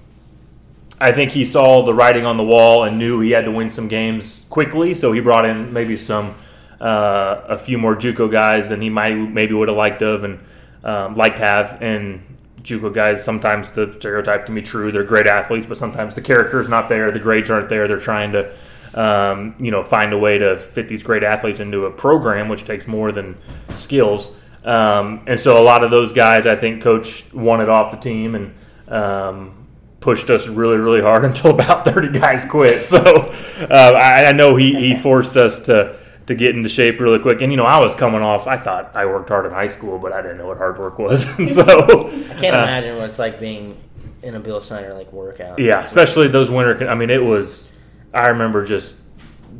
I 1.00 1.10
think 1.10 1.32
he 1.32 1.44
saw 1.44 1.84
the 1.84 1.92
writing 1.92 2.26
on 2.26 2.36
the 2.36 2.44
wall 2.44 2.84
and 2.84 2.96
knew 2.96 3.18
he 3.18 3.32
had 3.32 3.46
to 3.46 3.50
win 3.50 3.72
some 3.72 3.88
games 3.88 4.42
quickly, 4.50 4.94
so 4.94 5.10
he 5.10 5.18
brought 5.18 5.44
in 5.44 5.72
maybe 5.72 5.96
some 5.96 6.34
uh, 6.80 7.42
a 7.48 7.58
few 7.58 7.78
more 7.78 7.96
JUCO 7.96 8.30
guys 8.30 8.68
than 8.68 8.80
he 8.80 8.90
might 8.90 9.14
maybe 9.14 9.54
would 9.54 9.68
have 9.68 9.76
liked 9.76 10.02
of 10.02 10.22
and 10.22 10.38
um, 10.84 11.16
liked 11.16 11.38
to 11.38 11.44
have. 11.44 11.82
And 11.82 12.22
JUCO 12.62 12.94
guys 12.94 13.24
sometimes 13.24 13.70
the 13.70 13.94
stereotype 13.98 14.46
can 14.46 14.54
be 14.54 14.62
true; 14.62 14.92
they're 14.92 15.02
great 15.02 15.26
athletes, 15.26 15.66
but 15.66 15.76
sometimes 15.76 16.14
the 16.14 16.20
character's 16.20 16.68
not 16.68 16.88
there, 16.88 17.10
the 17.10 17.18
grades 17.18 17.50
aren't 17.50 17.68
there. 17.68 17.88
They're 17.88 17.98
trying 17.98 18.30
to 18.32 18.52
um, 18.94 19.54
you 19.58 19.70
know 19.70 19.82
find 19.82 20.12
a 20.12 20.18
way 20.18 20.38
to 20.38 20.58
fit 20.58 20.88
these 20.88 21.02
great 21.02 21.22
athletes 21.22 21.60
into 21.60 21.86
a 21.86 21.90
program, 21.90 22.48
which 22.48 22.64
takes 22.64 22.86
more 22.86 23.12
than 23.12 23.36
skills. 23.76 24.28
Um, 24.64 25.24
and 25.26 25.40
so 25.40 25.60
a 25.60 25.64
lot 25.64 25.82
of 25.82 25.90
those 25.90 26.12
guys, 26.12 26.46
I 26.46 26.54
think, 26.54 26.82
coach 26.82 27.24
wanted 27.32 27.68
off 27.68 27.90
the 27.90 27.98
team 27.98 28.34
and. 28.34 28.54
Um, 28.88 29.58
pushed 30.00 30.30
us 30.30 30.48
really, 30.48 30.76
really 30.76 31.00
hard 31.00 31.24
until 31.24 31.52
about 31.52 31.84
30 31.84 32.18
guys 32.18 32.44
quit. 32.44 32.84
So 32.84 32.98
uh, 32.98 33.92
I, 33.96 34.26
I 34.26 34.32
know 34.32 34.56
he, 34.56 34.74
he 34.74 34.96
forced 34.96 35.36
us 35.36 35.60
to 35.60 35.96
to 36.26 36.34
get 36.34 36.54
into 36.54 36.68
shape 36.68 37.00
really 37.00 37.18
quick. 37.18 37.40
And 37.40 37.50
you 37.50 37.56
know, 37.56 37.64
I 37.64 37.80
was 37.80 37.94
coming 37.94 38.22
off. 38.22 38.46
I 38.46 38.56
thought 38.56 38.92
I 38.94 39.06
worked 39.06 39.28
hard 39.28 39.46
in 39.46 39.52
high 39.52 39.66
school, 39.66 39.98
but 39.98 40.12
I 40.12 40.22
didn't 40.22 40.38
know 40.38 40.46
what 40.46 40.58
hard 40.58 40.78
work 40.78 40.98
was. 40.98 41.26
and 41.38 41.48
so 41.48 41.62
I 41.62 42.34
can't 42.34 42.56
uh, 42.56 42.62
imagine 42.62 42.96
what 42.96 43.08
it's 43.08 43.18
like 43.18 43.40
being 43.40 43.76
in 44.22 44.34
a 44.34 44.40
Bill 44.40 44.60
Snyder 44.60 44.94
like 44.94 45.12
workout. 45.12 45.58
Yeah, 45.58 45.84
especially 45.84 46.28
those 46.28 46.50
winter. 46.50 46.88
I 46.88 46.94
mean, 46.94 47.10
it 47.10 47.22
was. 47.22 47.70
I 48.14 48.28
remember 48.28 48.64
just 48.64 48.94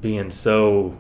being 0.00 0.30
so 0.30 0.98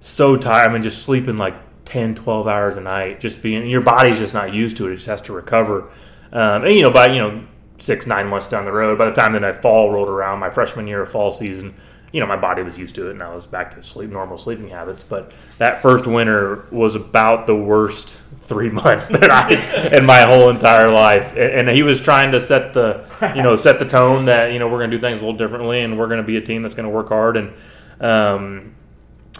so 0.00 0.36
tired. 0.36 0.70
I 0.70 0.72
mean, 0.72 0.82
just 0.82 1.02
sleeping 1.02 1.38
like 1.38 1.54
10, 1.84 2.14
12 2.16 2.48
hours 2.48 2.76
a 2.76 2.80
night. 2.80 3.20
Just 3.20 3.42
being 3.42 3.68
your 3.68 3.80
body's 3.80 4.18
just 4.18 4.34
not 4.34 4.52
used 4.52 4.76
to 4.78 4.88
it. 4.88 4.92
It 4.92 4.96
just 4.96 5.06
has 5.06 5.22
to 5.22 5.32
recover. 5.32 5.90
Um, 6.32 6.64
and 6.64 6.74
you 6.74 6.82
know, 6.82 6.90
by 6.90 7.08
you 7.08 7.20
know 7.20 7.44
six 7.78 8.06
nine 8.06 8.26
months 8.26 8.46
down 8.46 8.64
the 8.64 8.72
road, 8.72 8.98
by 8.98 9.06
the 9.06 9.12
time 9.12 9.32
that 9.34 9.44
I 9.44 9.52
fall 9.52 9.90
rolled 9.90 10.08
around, 10.08 10.38
my 10.38 10.50
freshman 10.50 10.86
year 10.86 11.02
of 11.02 11.10
fall 11.10 11.32
season, 11.32 11.74
you 12.12 12.20
know, 12.20 12.26
my 12.26 12.36
body 12.36 12.62
was 12.62 12.78
used 12.78 12.94
to 12.96 13.08
it, 13.08 13.12
and 13.12 13.22
I 13.22 13.34
was 13.34 13.46
back 13.46 13.74
to 13.74 13.82
sleep 13.82 14.10
normal 14.10 14.38
sleeping 14.38 14.68
habits. 14.68 15.04
But 15.04 15.32
that 15.58 15.82
first 15.82 16.06
winter 16.06 16.66
was 16.70 16.94
about 16.94 17.46
the 17.46 17.56
worst 17.56 18.16
three 18.44 18.70
months 18.82 19.08
that 19.08 19.30
I 19.30 19.96
in 19.96 20.04
my 20.04 20.22
whole 20.22 20.50
entire 20.50 20.90
life. 20.90 21.32
And, 21.32 21.68
and 21.68 21.68
he 21.68 21.82
was 21.82 22.00
trying 22.00 22.32
to 22.32 22.40
set 22.40 22.74
the 22.74 23.04
you 23.34 23.42
know 23.42 23.56
set 23.56 23.78
the 23.78 23.86
tone 23.86 24.26
that 24.26 24.52
you 24.52 24.58
know 24.58 24.68
we're 24.68 24.78
going 24.78 24.90
to 24.90 24.96
do 24.96 25.00
things 25.00 25.20
a 25.20 25.24
little 25.24 25.38
differently, 25.38 25.82
and 25.82 25.98
we're 25.98 26.08
going 26.08 26.20
to 26.20 26.26
be 26.26 26.36
a 26.36 26.40
team 26.42 26.62
that's 26.62 26.74
going 26.74 26.88
to 26.88 26.94
work 26.94 27.08
hard. 27.08 27.36
And 27.36 27.52
um, 28.00 28.74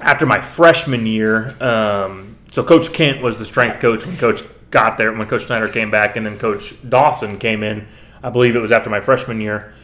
after 0.01 0.27
my 0.27 0.41
freshman 0.41 1.07
year, 1.07 1.55
um, 1.63 2.37
so 2.51 2.63
Coach 2.63 2.93
Kent 2.93 3.23
was 3.23 3.37
the 3.37 3.45
strength 3.45 3.81
coach 3.81 4.07
when 4.07 4.17
Coach 4.17 4.43
got 4.71 4.97
there, 4.97 5.13
when 5.13 5.29
Coach 5.29 5.47
Snyder 5.47 5.69
came 5.69 5.91
back, 5.91 6.17
and 6.17 6.25
then 6.25 6.39
Coach 6.39 6.75
Dawson 6.89 7.39
came 7.39 7.63
in. 7.63 7.87
I 8.23 8.31
believe 8.31 8.57
it 8.57 8.61
was 8.61 8.73
after 8.73 8.89
my 8.89 9.01
freshman 9.01 9.41
year. 9.41 9.75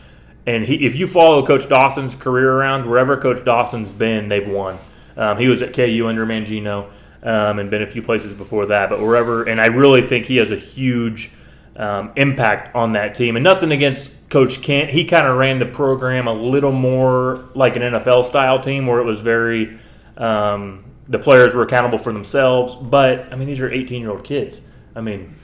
And 0.47 0.65
he, 0.65 0.87
if 0.87 0.95
you 0.95 1.07
follow 1.07 1.45
Coach 1.47 1.69
Dawson's 1.69 2.15
career 2.15 2.51
around, 2.51 2.89
wherever 2.89 3.17
Coach 3.17 3.45
Dawson's 3.45 3.93
been, 3.93 4.29
they've 4.29 4.49
won. 4.49 4.79
Um, 5.17 5.37
he 5.37 5.49
was 5.49 5.61
at 5.61 5.75
KU 5.75 6.07
under 6.07 6.25
Mangino 6.25 6.89
um, 7.23 7.59
and 7.59 7.71
been 7.71 7.83
a 7.83 7.91
few 7.91 8.03
places 8.03 8.35
before 8.35 8.67
that. 8.67 8.91
But 8.91 9.01
wherever, 9.01 9.45
and 9.45 9.61
I 9.61 9.67
really 9.67 10.03
think 10.03 10.27
he 10.27 10.37
has 10.37 10.51
a 10.51 10.57
huge 10.57 11.31
um, 11.77 12.13
impact 12.17 12.75
on 12.75 12.93
that 12.93 13.15
team. 13.15 13.37
And 13.37 13.45
nothing 13.45 13.73
against 13.73 14.11
Coach 14.29 14.63
Kent. 14.63 14.91
He 14.91 15.05
kind 15.05 15.27
of 15.27 15.39
ran 15.39 15.59
the 15.59 15.67
program 15.67 16.27
a 16.27 16.33
little 16.33 16.73
more 16.73 17.49
like 17.55 17.77
an 17.77 17.83
NFL 17.83 18.27
style 18.27 18.61
team 18.61 18.87
where 18.87 19.01
it 19.01 19.05
was 19.05 19.21
very, 19.21 19.79
um, 20.17 20.85
the 21.09 21.19
players 21.19 21.55
were 21.55 21.63
accountable 21.63 21.99
for 21.99 22.13
themselves. 22.13 22.75
But, 22.75 23.33
I 23.33 23.37
mean, 23.37 23.47
these 23.47 23.61
are 23.61 23.71
18 23.71 24.03
year 24.03 24.11
old 24.11 24.25
kids. 24.25 24.61
I 24.95 25.01
mean, 25.01 25.35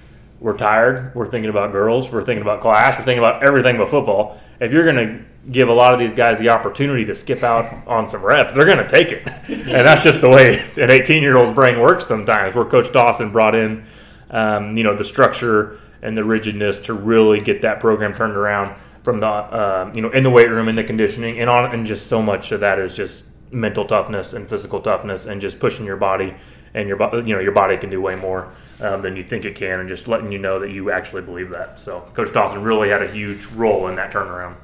we're 0.41 0.57
tired. 0.57 1.15
We're 1.15 1.29
thinking 1.29 1.51
about 1.51 1.73
girls. 1.73 2.11
We're 2.11 2.23
thinking 2.23 2.43
about 2.43 2.61
class. 2.61 2.99
We're 2.99 3.05
thinking 3.05 3.25
about 3.25 3.43
everything 3.43 3.79
but 3.79 3.89
football. 3.89 4.41
If 4.61 4.73
you're 4.73 4.85
going 4.85 4.97
to 4.97 5.25
give 5.51 5.69
a 5.69 5.73
lot 5.73 5.93
of 5.93 5.99
these 5.99 6.13
guys 6.13 6.39
the 6.39 6.49
opportunity 6.49 7.05
to 7.07 7.15
skip 7.15 7.43
out 7.43 7.73
on 7.87 8.09
some 8.09 8.23
reps, 8.23 8.53
they're 8.53 8.67
going 8.67 8.79
to 8.79 8.89
take 8.89 9.13
it. 9.13 9.27
and 9.49 9.87
that's 9.87 10.03
just 10.03 10.21
the 10.21 10.29
way 10.29 10.59
an 10.77 10.91
18 10.91 11.23
year 11.23 11.37
old's 11.37 11.55
brain 11.55 11.81
works 11.81 12.07
sometimes. 12.07 12.55
Where 12.55 12.65
Coach 12.65 12.93
Dawson 12.93 13.31
brought 13.33 13.55
in, 13.55 13.85
um, 14.31 14.77
you 14.77 14.85
know, 14.85 14.97
the 14.97 15.05
structure 15.05 15.79
and 16.03 16.17
the 16.17 16.25
rigidness 16.25 16.79
to 16.83 16.95
really 16.95 17.41
get 17.41 17.63
that 17.63 17.81
program 17.81 18.15
turned 18.15 18.37
around 18.37 18.77
from 19.03 19.21
the, 19.21 19.27
uh, 19.27 19.91
you 19.95 20.01
know, 20.01 20.11
in 20.11 20.23
the 20.23 20.31
weight 20.31 20.51
room, 20.51 20.69
in 20.69 20.75
the 20.75 20.85
conditioning, 20.85 21.41
and 21.41 21.49
on, 21.49 21.73
and 21.75 21.87
just 21.87 22.07
so 22.07 22.23
much 22.23 22.53
of 22.53 22.61
that 22.61 22.79
is 22.79 22.97
just 22.97 23.25
mental 23.51 23.87
toughness 23.87 24.33
and 24.33 24.49
physical 24.49 24.81
toughness 24.81 25.27
and 25.27 25.41
just 25.41 25.59
pushing 25.59 25.87
your 25.87 25.97
body 25.97 26.35
and 26.75 26.89
your 26.89 26.99
you 27.25 27.35
know 27.35 27.41
your 27.41 27.53
body 27.53 27.77
can 27.77 27.89
do 27.89 28.01
way 28.01 28.17
more 28.17 28.53
um, 28.85 29.01
than 29.03 29.17
you 29.17 29.25
think 29.25 29.45
it 29.45 29.57
can 29.57 29.81
and 29.81 29.89
just 29.89 30.07
letting 30.07 30.31
you 30.31 30.39
know 30.39 30.59
that 30.59 30.71
you 30.71 30.91
actually 30.91 31.23
believe 31.23 31.51
that 31.51 31.79
so 31.81 32.01
coach 32.15 32.33
dawson 32.33 32.63
really 32.63 32.89
had 32.89 33.03
a 33.03 33.11
huge 33.11 33.45
role 33.47 33.89
in 33.89 33.97
that 33.97 34.13
turnaround 34.13 34.55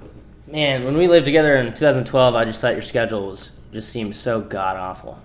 Man, 0.46 0.84
when 0.84 0.96
we 0.96 1.06
lived 1.06 1.26
together 1.26 1.54
in 1.54 1.72
2012, 1.72 2.34
I 2.34 2.44
just 2.44 2.60
thought 2.60 2.72
your 2.72 2.82
schedule 2.82 3.28
was 3.28 3.52
just 3.72 3.88
seemed 3.92 4.16
so 4.16 4.40
god 4.40 4.76
awful. 4.76 5.16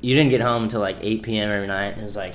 You 0.00 0.16
didn't 0.16 0.30
get 0.30 0.40
home 0.40 0.64
until 0.64 0.80
like 0.80 0.96
8 1.00 1.22
p.m. 1.22 1.48
every 1.48 1.68
night. 1.68 1.96
It 1.96 2.02
was 2.02 2.16
like 2.16 2.34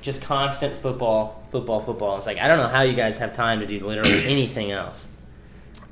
just 0.00 0.22
constant 0.22 0.78
football, 0.78 1.42
football, 1.50 1.80
football. 1.82 2.16
It's 2.18 2.26
like 2.26 2.38
I 2.38 2.46
don't 2.46 2.58
know 2.58 2.68
how 2.68 2.82
you 2.82 2.92
guys 2.92 3.18
have 3.18 3.32
time 3.32 3.58
to 3.58 3.66
do 3.66 3.84
literally 3.84 4.24
anything 4.26 4.70
else. 4.70 5.08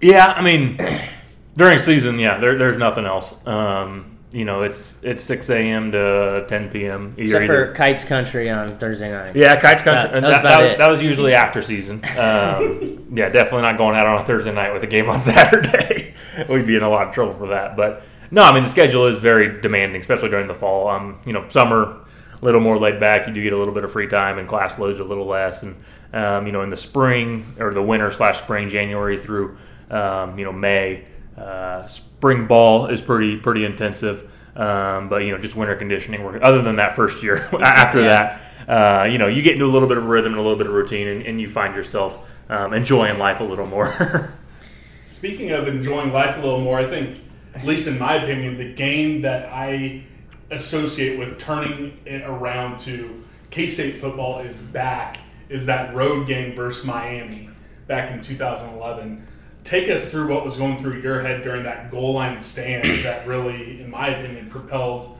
yeah 0.00 0.26
i 0.26 0.42
mean 0.42 0.78
during 1.56 1.80
season 1.80 2.20
yeah 2.20 2.38
there, 2.38 2.56
there's 2.56 2.76
nothing 2.78 3.04
else 3.04 3.44
um, 3.46 4.16
you 4.30 4.44
know, 4.44 4.62
it's 4.62 4.96
it's 5.02 5.22
six 5.22 5.48
a.m. 5.48 5.90
to 5.92 6.44
ten 6.48 6.68
p.m. 6.70 7.14
You're 7.16 7.26
Except 7.26 7.44
either- 7.44 7.66
for 7.68 7.72
Kites 7.74 8.04
Country 8.04 8.50
on 8.50 8.76
Thursday 8.78 9.10
night. 9.10 9.34
Yeah, 9.34 9.58
Kites 9.60 9.82
Country. 9.82 10.12
That- 10.12 10.20
that 10.20 10.22
was 10.22 10.32
that, 10.36 10.40
about 10.40 10.60
that, 10.60 10.70
it. 10.72 10.78
that 10.78 10.90
was 10.90 11.02
usually 11.02 11.34
after 11.34 11.62
season. 11.62 12.02
Um, 12.18 13.06
yeah, 13.16 13.30
definitely 13.30 13.62
not 13.62 13.78
going 13.78 13.96
out 13.96 14.06
on 14.06 14.20
a 14.20 14.24
Thursday 14.24 14.52
night 14.52 14.72
with 14.74 14.82
a 14.84 14.86
game 14.86 15.08
on 15.08 15.20
Saturday. 15.22 16.14
We'd 16.48 16.66
be 16.66 16.76
in 16.76 16.82
a 16.82 16.88
lot 16.90 17.08
of 17.08 17.14
trouble 17.14 17.34
for 17.34 17.48
that. 17.48 17.76
But 17.76 18.02
no, 18.30 18.42
I 18.42 18.52
mean 18.52 18.64
the 18.64 18.68
schedule 18.70 19.06
is 19.06 19.18
very 19.18 19.60
demanding, 19.62 20.00
especially 20.00 20.28
during 20.28 20.46
the 20.46 20.54
fall. 20.54 20.88
Um, 20.88 21.20
you 21.24 21.32
know, 21.32 21.48
summer 21.48 22.00
a 22.40 22.44
little 22.44 22.60
more 22.60 22.78
laid 22.78 23.00
back. 23.00 23.26
You 23.26 23.32
do 23.34 23.42
get 23.42 23.52
a 23.52 23.56
little 23.56 23.72
bit 23.74 23.84
of 23.84 23.90
free 23.92 24.08
time, 24.08 24.38
and 24.38 24.46
class 24.46 24.78
loads 24.78 25.00
a 25.00 25.04
little 25.04 25.26
less. 25.26 25.62
And 25.62 25.76
um, 26.12 26.46
you 26.46 26.52
know, 26.52 26.60
in 26.62 26.70
the 26.70 26.76
spring 26.76 27.54
or 27.58 27.72
the 27.72 27.82
winter 27.82 28.12
slash 28.12 28.38
spring, 28.42 28.68
January 28.68 29.18
through 29.20 29.56
um, 29.90 30.38
you 30.38 30.44
know 30.44 30.52
May, 30.52 31.04
uh, 31.38 31.86
spring 31.86 32.46
ball 32.46 32.86
is 32.86 33.00
pretty 33.00 33.36
pretty 33.36 33.64
intensive. 33.64 34.30
Um, 34.56 35.08
but 35.08 35.18
you 35.22 35.30
know, 35.30 35.38
just 35.38 35.54
winter 35.54 35.76
conditioning. 35.76 36.24
work- 36.24 36.42
Other 36.42 36.62
than 36.62 36.76
that 36.76 36.96
first 36.96 37.22
year, 37.22 37.48
after 37.60 38.00
Yeah. 38.02 38.38
that, 38.66 38.68
uh, 38.68 39.04
you 39.04 39.18
know, 39.18 39.28
you 39.28 39.40
get 39.42 39.52
into 39.52 39.66
a 39.66 39.70
little 39.72 39.88
bit 39.88 39.98
of 39.98 40.06
rhythm 40.06 40.32
and 40.32 40.40
a 40.40 40.42
little 40.42 40.58
bit 40.58 40.66
of 40.66 40.72
routine, 40.72 41.06
and, 41.06 41.22
and 41.22 41.40
you 41.40 41.48
find 41.48 41.76
yourself 41.76 42.18
um, 42.50 42.72
enjoying 42.72 43.18
life 43.18 43.38
a 43.40 43.44
little 43.44 43.66
more. 43.66 44.34
Speaking 45.06 45.52
of 45.52 45.68
enjoying 45.68 46.12
life 46.12 46.36
a 46.36 46.40
little 46.40 46.60
more, 46.60 46.78
I 46.78 46.86
think, 46.86 47.20
at 47.54 47.64
least 47.64 47.86
in 47.86 47.98
my 47.98 48.16
opinion, 48.16 48.58
the 48.58 48.72
game 48.72 49.22
that 49.22 49.48
I 49.52 50.02
associate 50.50 51.18
with 51.18 51.38
turning 51.38 51.98
it 52.04 52.22
around 52.22 52.78
to 52.80 53.22
K 53.50 53.68
State 53.68 53.96
football 53.96 54.40
is 54.40 54.60
back 54.60 55.18
is 55.48 55.66
that 55.66 55.94
road 55.94 56.26
game 56.26 56.54
versus 56.56 56.84
Miami 56.84 57.48
back 57.86 58.10
in 58.10 58.20
2011. 58.20 59.26
Take 59.68 59.90
us 59.90 60.08
through 60.08 60.28
what 60.28 60.46
was 60.46 60.56
going 60.56 60.78
through 60.78 61.02
your 61.02 61.20
head 61.20 61.42
during 61.42 61.62
that 61.64 61.90
goal 61.90 62.14
line 62.14 62.40
stand 62.40 62.84
that 63.04 63.26
really, 63.26 63.82
in 63.82 63.90
my 63.90 64.08
opinion, 64.08 64.48
propelled, 64.48 65.18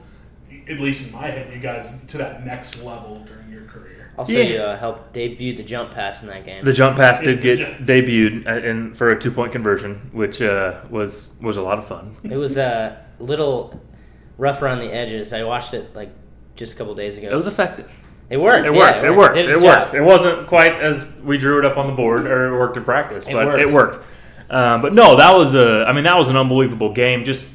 at 0.67 0.79
least 0.79 1.07
in 1.07 1.13
my 1.13 1.27
head, 1.27 1.53
you 1.53 1.59
guys 1.59 2.01
to 2.07 2.17
that 2.17 2.43
next 2.43 2.81
level 2.83 3.23
during 3.27 3.51
your 3.51 3.65
career. 3.65 4.11
Also, 4.17 4.33
Yeah. 4.33 4.39
you 4.41 4.57
uh, 4.57 4.75
helped 4.75 5.13
debut 5.13 5.55
the 5.55 5.61
jump 5.61 5.91
pass 5.91 6.23
in 6.23 6.29
that 6.29 6.45
game. 6.45 6.65
the 6.65 6.73
jump 6.73 6.97
pass 6.97 7.19
did 7.19 7.43
get 7.43 7.85
debuted 7.85 8.47
uh, 8.47 8.55
in, 8.67 8.95
for 8.95 9.09
a 9.09 9.21
two 9.21 9.29
point 9.29 9.51
conversion, 9.51 10.09
which 10.13 10.41
uh, 10.41 10.81
was 10.89 11.29
was 11.39 11.57
a 11.57 11.61
lot 11.61 11.77
of 11.77 11.87
fun. 11.87 12.15
it 12.23 12.35
was 12.35 12.57
a 12.57 13.05
little 13.19 13.79
rough 14.39 14.63
around 14.63 14.79
the 14.79 14.91
edges. 14.91 15.31
I 15.31 15.43
watched 15.43 15.75
it 15.75 15.95
like 15.95 16.09
just 16.55 16.73
a 16.73 16.75
couple 16.75 16.95
days 16.95 17.19
ago. 17.19 17.29
It 17.29 17.35
was 17.35 17.45
effective. 17.45 17.87
It 18.31 18.37
worked. 18.37 18.65
It 18.65 18.73
yeah, 18.73 18.79
worked. 18.79 19.05
It 19.05 19.15
worked. 19.15 19.35
Did 19.35 19.49
It 19.49 19.61
worked. 19.61 19.91
job. 19.91 19.95
It 19.95 20.01
wasn't 20.01 20.47
quite 20.47 20.73
as 20.81 21.19
we 21.23 21.37
drew 21.37 21.59
it 21.59 21.65
up 21.65 21.77
on 21.77 21.85
the 21.85 21.93
board 21.93 22.25
or 22.25 22.47
it 22.47 22.57
worked 22.57 22.77
in 22.77 22.83
practice, 22.83 23.27
It 23.27 23.33
but 23.33 23.45
worked. 23.45 23.61
it 23.63 23.71
worked. 23.71 24.05
Um, 24.49 24.81
but 24.81 24.93
no, 24.93 25.15
that 25.17 25.35
was 25.35 25.53
a. 25.53 25.85
I 25.87 25.93
mean, 25.93 26.05
that 26.05 26.17
was 26.17 26.27
an 26.27 26.35
unbelievable 26.35 26.93
game. 26.93 27.23
Just, 27.23 27.47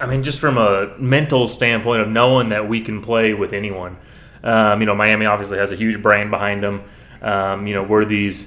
I 0.00 0.06
mean, 0.06 0.22
just 0.22 0.38
from 0.40 0.56
a 0.56 0.96
mental 0.98 1.48
standpoint 1.48 2.00
of 2.02 2.08
knowing 2.08 2.50
that 2.50 2.68
we 2.68 2.80
can 2.80 3.02
play 3.02 3.34
with 3.34 3.52
anyone. 3.52 3.96
Um, 4.42 4.80
you 4.80 4.86
know, 4.86 4.94
Miami 4.94 5.26
obviously 5.26 5.58
has 5.58 5.72
a 5.72 5.76
huge 5.76 6.02
brand 6.02 6.30
behind 6.30 6.62
them. 6.62 6.84
Um, 7.20 7.66
you 7.66 7.74
know, 7.74 7.82
we're 7.82 8.06
these 8.06 8.46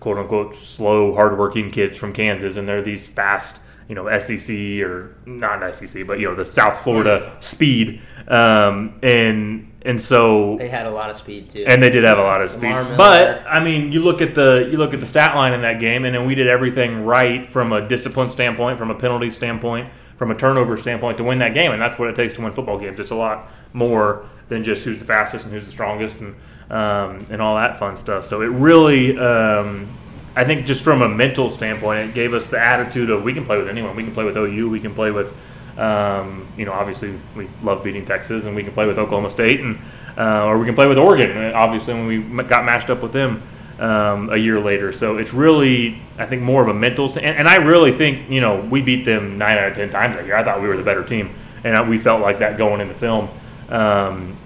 quote 0.00 0.18
unquote 0.18 0.56
slow, 0.56 1.14
hardworking 1.14 1.70
kids 1.70 1.98
from 1.98 2.12
Kansas, 2.12 2.56
and 2.56 2.66
they're 2.66 2.82
these 2.82 3.06
fast, 3.06 3.60
you 3.88 3.94
know, 3.94 4.18
SEC 4.18 4.54
or 4.82 5.14
not 5.26 5.74
SEC, 5.74 6.06
but 6.06 6.18
you 6.18 6.28
know, 6.28 6.34
the 6.34 6.44
South 6.50 6.80
Florida 6.82 7.36
speed. 7.40 8.00
Um, 8.28 8.98
and 9.02 9.68
and 9.84 10.00
so 10.00 10.56
They 10.58 10.68
had 10.68 10.86
a 10.86 10.90
lot 10.94 11.10
of 11.10 11.16
speed 11.16 11.50
too. 11.50 11.64
and 11.66 11.82
they 11.82 11.90
did 11.90 12.04
have 12.04 12.18
a 12.18 12.22
lot 12.22 12.40
of 12.40 12.50
speed. 12.50 12.70
But 12.96 13.42
I 13.46 13.62
mean, 13.62 13.90
you 13.92 14.02
look 14.04 14.22
at 14.22 14.34
the 14.34 14.68
you 14.70 14.78
look 14.78 14.94
at 14.94 15.00
the 15.00 15.06
stat 15.06 15.34
line 15.34 15.52
in 15.52 15.62
that 15.62 15.80
game, 15.80 16.04
and 16.04 16.14
then 16.14 16.26
we 16.26 16.34
did 16.34 16.46
everything 16.46 17.04
right 17.04 17.48
from 17.50 17.72
a 17.72 17.86
discipline 17.86 18.30
standpoint, 18.30 18.78
from 18.78 18.90
a 18.90 18.94
penalty 18.94 19.30
standpoint, 19.30 19.90
from 20.16 20.30
a 20.30 20.34
turnover 20.36 20.76
standpoint 20.76 21.18
to 21.18 21.24
win 21.24 21.38
that 21.40 21.52
game, 21.54 21.72
and 21.72 21.82
that's 21.82 21.98
what 21.98 22.08
it 22.08 22.14
takes 22.14 22.34
to 22.34 22.42
win 22.42 22.52
football 22.52 22.78
games. 22.78 23.00
It's 23.00 23.10
a 23.10 23.16
lot 23.16 23.50
more 23.72 24.26
than 24.48 24.62
just 24.62 24.84
who's 24.84 24.98
the 24.98 25.04
fastest 25.04 25.44
and 25.44 25.52
who's 25.52 25.64
the 25.64 25.72
strongest 25.72 26.16
and 26.20 26.34
um, 26.70 27.26
and 27.30 27.42
all 27.42 27.56
that 27.56 27.78
fun 27.78 27.96
stuff. 27.96 28.24
So 28.24 28.40
it 28.42 28.46
really. 28.50 29.18
Um, 29.18 29.88
I 30.34 30.44
think 30.44 30.66
just 30.66 30.82
from 30.82 31.02
a 31.02 31.08
mental 31.08 31.50
standpoint, 31.50 32.10
it 32.10 32.14
gave 32.14 32.32
us 32.32 32.46
the 32.46 32.58
attitude 32.58 33.10
of 33.10 33.22
we 33.22 33.34
can 33.34 33.44
play 33.44 33.58
with 33.58 33.68
anyone. 33.68 33.94
We 33.94 34.02
can 34.02 34.14
play 34.14 34.24
with 34.24 34.36
OU. 34.36 34.70
We 34.70 34.80
can 34.80 34.94
play 34.94 35.10
with, 35.10 35.34
um, 35.76 36.48
you 36.56 36.64
know, 36.64 36.72
obviously 36.72 37.14
we 37.36 37.48
love 37.62 37.84
beating 37.84 38.06
Texas, 38.06 38.44
and 38.44 38.56
we 38.56 38.62
can 38.62 38.72
play 38.72 38.86
with 38.86 38.98
Oklahoma 38.98 39.30
State, 39.30 39.60
and 39.60 39.78
uh, 40.16 40.46
or 40.46 40.58
we 40.58 40.64
can 40.64 40.74
play 40.74 40.86
with 40.86 40.98
Oregon. 40.98 41.52
Obviously, 41.54 41.94
when 41.94 42.06
we 42.06 42.44
got 42.44 42.64
matched 42.64 42.88
up 42.88 43.02
with 43.02 43.12
them 43.12 43.42
um, 43.78 44.30
a 44.30 44.36
year 44.36 44.58
later, 44.58 44.92
so 44.92 45.18
it's 45.18 45.34
really 45.34 46.00
I 46.18 46.26
think 46.26 46.42
more 46.42 46.62
of 46.62 46.68
a 46.68 46.74
mental. 46.74 47.08
St- 47.08 47.24
and, 47.24 47.38
and 47.38 47.48
I 47.48 47.56
really 47.56 47.92
think 47.92 48.30
you 48.30 48.40
know 48.40 48.60
we 48.60 48.80
beat 48.80 49.04
them 49.04 49.36
nine 49.36 49.58
out 49.58 49.68
of 49.68 49.74
ten 49.74 49.90
times 49.90 50.16
that 50.16 50.24
year. 50.24 50.36
I 50.36 50.44
thought 50.44 50.62
we 50.62 50.68
were 50.68 50.76
the 50.76 50.82
better 50.82 51.04
team, 51.04 51.34
and 51.64 51.88
we 51.90 51.98
felt 51.98 52.22
like 52.22 52.38
that 52.38 52.56
going 52.56 52.80
into 52.80 52.94
the 52.94 53.00
film. 53.00 53.28
Um, 53.68 54.36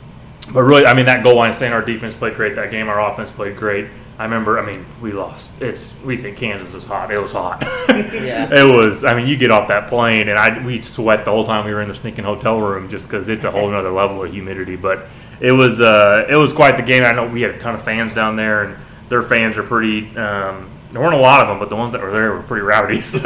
but 0.52 0.62
really, 0.62 0.86
I 0.86 0.94
mean, 0.94 1.06
that 1.06 1.24
goal 1.24 1.36
line 1.36 1.54
stand, 1.54 1.74
our 1.74 1.82
defense 1.82 2.14
played 2.14 2.34
great 2.34 2.54
that 2.56 2.70
game. 2.70 2.88
Our 2.88 3.12
offense 3.12 3.30
played 3.32 3.56
great. 3.56 3.88
I 4.18 4.24
remember, 4.24 4.58
I 4.58 4.64
mean, 4.64 4.86
we 5.02 5.12
lost. 5.12 5.50
It's 5.60 5.94
we 6.04 6.16
think 6.16 6.38
Kansas 6.38 6.72
was 6.72 6.86
hot. 6.86 7.10
It 7.10 7.20
was 7.20 7.32
hot. 7.32 7.62
Yeah. 7.96 8.48
It 8.52 8.76
was. 8.76 9.04
I 9.04 9.14
mean, 9.14 9.26
you 9.26 9.36
get 9.36 9.50
off 9.50 9.68
that 9.68 9.88
plane, 9.88 10.28
and 10.28 10.38
I 10.38 10.64
we'd 10.64 10.84
sweat 10.84 11.24
the 11.24 11.30
whole 11.30 11.46
time 11.46 11.64
we 11.64 11.72
were 11.72 11.80
in 11.82 11.88
the 11.88 11.94
sneaking 11.94 12.24
hotel 12.24 12.58
room 12.60 12.88
just 12.90 13.06
because 13.06 13.28
it's 13.28 13.44
a 13.44 13.50
whole 13.50 13.72
other 13.74 13.90
level 13.90 14.22
of 14.22 14.30
humidity. 14.30 14.76
But 14.76 15.06
it 15.40 15.52
was 15.52 15.80
uh, 15.80 16.26
it 16.28 16.36
was 16.36 16.52
quite 16.52 16.76
the 16.76 16.82
game. 16.82 17.04
I 17.04 17.12
know 17.12 17.26
we 17.26 17.40
had 17.42 17.52
a 17.52 17.58
ton 17.58 17.74
of 17.74 17.82
fans 17.82 18.12
down 18.14 18.36
there, 18.36 18.64
and 18.64 18.76
their 19.08 19.22
fans 19.22 19.56
are 19.56 19.62
pretty. 19.62 20.14
Um, 20.16 20.70
there 20.92 21.00
weren't 21.00 21.14
a 21.14 21.18
lot 21.18 21.40
of 21.42 21.48
them, 21.48 21.58
but 21.58 21.68
the 21.68 21.76
ones 21.76 21.92
that 21.92 22.02
were 22.02 22.10
there 22.10 22.32
were 22.32 22.42
pretty 22.42 22.64
rowdy. 22.64 23.00
So 23.02 23.20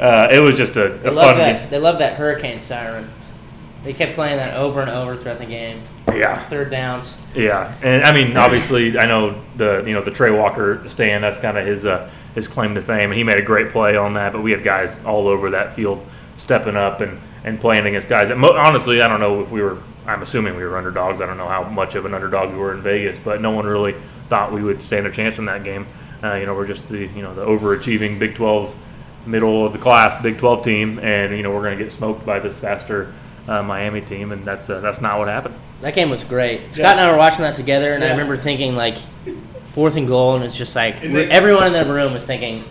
uh, 0.00 0.28
it 0.30 0.40
was 0.40 0.56
just 0.56 0.76
a, 0.76 0.94
a 1.08 1.14
fun 1.14 1.38
that. 1.38 1.60
game. 1.62 1.70
They 1.70 1.78
love 1.78 1.98
that 2.00 2.14
hurricane 2.14 2.60
siren. 2.60 3.08
They 3.86 3.92
kept 3.92 4.16
playing 4.16 4.38
that 4.38 4.56
over 4.56 4.80
and 4.80 4.90
over 4.90 5.16
throughout 5.16 5.38
the 5.38 5.46
game. 5.46 5.80
Yeah. 6.08 6.42
Third 6.46 6.72
downs. 6.72 7.24
Yeah, 7.36 7.72
and 7.84 8.02
I 8.02 8.10
mean, 8.10 8.36
obviously, 8.36 8.98
I 8.98 9.06
know 9.06 9.40
the 9.56 9.84
you 9.86 9.94
know 9.94 10.02
the 10.02 10.10
Tre 10.10 10.32
Walker 10.32 10.82
stand. 10.88 11.22
That's 11.22 11.38
kind 11.38 11.56
of 11.56 11.64
his 11.64 11.84
uh, 11.84 12.10
his 12.34 12.48
claim 12.48 12.74
to 12.74 12.82
fame, 12.82 13.12
and 13.12 13.14
he 13.14 13.22
made 13.22 13.38
a 13.38 13.44
great 13.44 13.70
play 13.70 13.96
on 13.96 14.14
that. 14.14 14.32
But 14.32 14.42
we 14.42 14.50
had 14.50 14.64
guys 14.64 15.04
all 15.04 15.28
over 15.28 15.50
that 15.50 15.74
field 15.74 16.04
stepping 16.36 16.74
up 16.74 17.00
and, 17.00 17.20
and 17.44 17.60
playing 17.60 17.86
against 17.86 18.08
guys. 18.08 18.28
That 18.28 18.38
mo- 18.38 18.56
honestly, 18.56 19.00
I 19.02 19.06
don't 19.06 19.20
know 19.20 19.40
if 19.40 19.52
we 19.52 19.62
were. 19.62 19.80
I'm 20.04 20.22
assuming 20.22 20.56
we 20.56 20.64
were 20.64 20.76
underdogs. 20.76 21.20
I 21.20 21.26
don't 21.26 21.38
know 21.38 21.46
how 21.46 21.62
much 21.62 21.94
of 21.94 22.06
an 22.06 22.12
underdog 22.12 22.52
we 22.52 22.58
were 22.58 22.74
in 22.74 22.82
Vegas, 22.82 23.20
but 23.20 23.40
no 23.40 23.52
one 23.52 23.66
really 23.66 23.94
thought 24.28 24.50
we 24.52 24.64
would 24.64 24.82
stand 24.82 25.06
a 25.06 25.12
chance 25.12 25.38
in 25.38 25.44
that 25.44 25.62
game. 25.62 25.86
Uh, 26.24 26.34
you 26.34 26.46
know, 26.46 26.56
we're 26.56 26.66
just 26.66 26.88
the 26.88 27.06
you 27.06 27.22
know 27.22 27.36
the 27.36 27.46
overachieving 27.46 28.18
Big 28.18 28.34
12 28.34 28.74
middle 29.26 29.64
of 29.64 29.72
the 29.72 29.78
class 29.78 30.20
Big 30.24 30.38
12 30.38 30.64
team, 30.64 30.98
and 30.98 31.36
you 31.36 31.44
know 31.44 31.52
we're 31.52 31.62
going 31.62 31.78
to 31.78 31.84
get 31.84 31.92
smoked 31.92 32.26
by 32.26 32.40
this 32.40 32.58
faster 32.58 33.14
uh, 33.48 33.62
Miami 33.62 34.00
team, 34.00 34.32
and 34.32 34.44
that's 34.44 34.68
uh, 34.68 34.80
that's 34.80 35.00
not 35.00 35.18
what 35.18 35.28
happened. 35.28 35.54
That 35.82 35.94
game 35.94 36.10
was 36.10 36.24
great. 36.24 36.72
Scott 36.72 36.92
and 36.96 37.00
I 37.00 37.10
were 37.10 37.18
watching 37.18 37.42
that 37.42 37.54
together, 37.54 37.92
and 37.94 38.02
I 38.02 38.10
remember 38.10 38.36
thinking 38.36 38.74
like 38.76 38.96
fourth 39.72 39.96
and 39.96 40.06
goal, 40.08 40.34
and 40.36 40.44
it's 40.44 40.56
just 40.56 40.74
like 40.74 41.02
And 41.04 41.14
they- 41.14 41.28
everyone 41.30 41.66
in 41.66 41.72
the 41.74 41.92
room 41.92 42.14
was 42.14 42.26
thinking, 42.26 42.64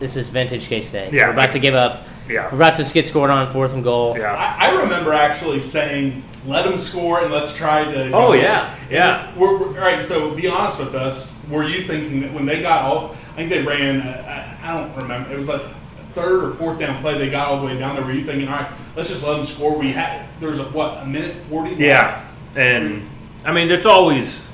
"This 0.00 0.16
is 0.16 0.28
vintage 0.28 0.66
K 0.68 0.80
State. 0.80 1.12
Yeah. 1.12 1.26
We're 1.28 1.32
about 1.34 1.52
to 1.52 1.58
give 1.58 1.74
up. 1.74 2.02
Yeah. 2.28 2.48
We're 2.50 2.56
about 2.56 2.76
to 2.76 2.84
get 2.92 3.06
scored 3.06 3.30
on 3.30 3.52
fourth 3.52 3.72
and 3.72 3.84
goal." 3.84 4.16
Yeah. 4.18 4.34
I, 4.34 4.68
I 4.68 4.80
remember 4.82 5.12
actually 5.12 5.60
saying, 5.60 6.22
"Let 6.46 6.64
them 6.64 6.78
score 6.78 7.20
and 7.22 7.32
let's 7.32 7.54
try 7.54 7.84
to." 7.92 8.10
Oh, 8.12 8.32
yeah, 8.32 8.76
yeah. 8.90 9.32
We're, 9.36 9.56
we're, 9.56 9.68
all 9.68 9.74
right. 9.74 10.04
So 10.04 10.34
be 10.34 10.48
honest 10.48 10.78
with 10.78 10.94
us. 10.94 11.32
Were 11.48 11.64
you 11.68 11.86
thinking 11.86 12.20
that 12.22 12.32
when 12.32 12.44
they 12.46 12.60
got 12.60 12.82
all? 12.82 13.16
I 13.32 13.36
think 13.36 13.50
they 13.50 13.62
ran. 13.62 14.00
uh, 14.00 14.56
I, 14.62 14.72
I 14.72 14.76
don't 14.78 14.94
remember. 15.02 15.32
It 15.32 15.38
was 15.38 15.48
like 15.48 15.62
a 15.62 15.74
third 16.14 16.44
or 16.44 16.54
fourth 16.54 16.78
down 16.78 17.00
play. 17.00 17.18
They 17.18 17.30
got 17.30 17.48
all 17.48 17.60
the 17.60 17.66
way 17.66 17.78
down 17.78 17.94
there. 17.96 18.04
Were 18.04 18.12
you 18.12 18.24
thinking, 18.24 18.48
all 18.48 18.58
right, 18.58 18.70
let's 18.96 19.08
just 19.08 19.24
let 19.24 19.36
them 19.36 19.46
score? 19.46 19.76
We 19.78 19.92
had 19.92 20.26
there 20.40 20.48
was 20.50 20.58
a 20.58 20.64
what 20.64 20.98
a 21.02 21.06
minute 21.06 21.36
forty. 21.48 21.74
Yeah, 21.74 22.24
and 22.56 23.08
I 23.44 23.52
mean, 23.52 23.70
it's 23.70 23.86
always 23.86 24.44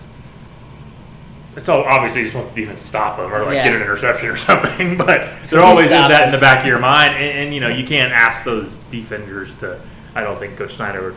it's 1.56 1.68
all 1.68 1.82
obviously 1.84 2.20
you 2.20 2.26
just 2.26 2.36
want 2.36 2.48
the 2.48 2.54
defense 2.60 2.80
to 2.80 2.86
stop 2.86 3.16
them 3.16 3.32
or 3.32 3.44
like 3.44 3.54
Yeah. 3.54 3.64
get 3.64 3.74
an 3.76 3.82
interception 3.82 4.28
or 4.28 4.36
something, 4.50 4.96
but 4.96 5.28
there 5.50 5.60
always 5.60 5.86
is 5.86 5.90
that 5.90 6.08
them. 6.08 6.22
in 6.28 6.32
the 6.32 6.38
back 6.38 6.60
of 6.60 6.66
your 6.66 6.78
mind, 6.78 7.14
and, 7.14 7.38
and 7.46 7.54
you 7.54 7.60
know 7.60 7.68
you 7.68 7.86
can't 7.86 8.12
ask 8.12 8.44
those 8.44 8.76
defenders 8.90 9.54
to. 9.56 9.80
I 10.14 10.22
don't 10.22 10.38
think 10.38 10.56
Coach 10.56 10.74
Snyder 10.76 11.14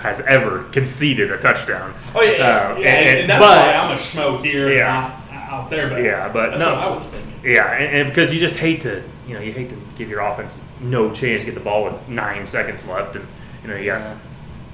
has 0.00 0.20
ever 0.20 0.64
conceded 0.72 1.30
a 1.30 1.38
touchdown. 1.38 1.92
Oh 2.14 2.22
yeah, 2.22 2.30
yeah, 2.30 2.38
Uh, 2.38 2.78
yeah. 2.78 2.88
and- 2.88 3.08
And, 3.08 3.18
and 3.20 3.30
that's 3.30 3.40
but- 3.44 3.56
why 3.58 3.74
I'm 3.74 3.90
a 3.92 4.00
schmo 4.00 4.42
here, 4.44 4.72
Yeah. 4.72 5.19
And 5.50 5.56
not 5.58 5.64
out 5.64 5.70
there. 5.70 5.88
But 5.88 6.02
Yeah, 6.02 6.28
but 6.32 6.50
that's 6.50 6.60
no. 6.60 6.74
what 6.74 6.82
I 6.82 6.90
was 6.90 7.08
thinking. 7.10 7.32
Yeah, 7.44 7.72
and, 7.72 7.96
and 7.96 8.08
because 8.08 8.32
you 8.32 8.40
just 8.40 8.56
hate 8.56 8.80
to, 8.82 9.02
you 9.26 9.34
know, 9.34 9.40
you 9.40 9.52
hate 9.52 9.70
to 9.70 9.76
give 9.96 10.08
your 10.08 10.20
offense 10.20 10.58
no 10.80 11.12
chance 11.12 11.42
to 11.42 11.46
get 11.46 11.54
the 11.54 11.60
ball 11.60 11.84
with 11.84 12.08
nine 12.08 12.46
seconds 12.48 12.86
left, 12.86 13.16
and 13.16 13.26
you 13.62 13.68
know 13.68 13.76
you 13.76 13.86
got, 13.86 14.00
Yeah. 14.00 14.16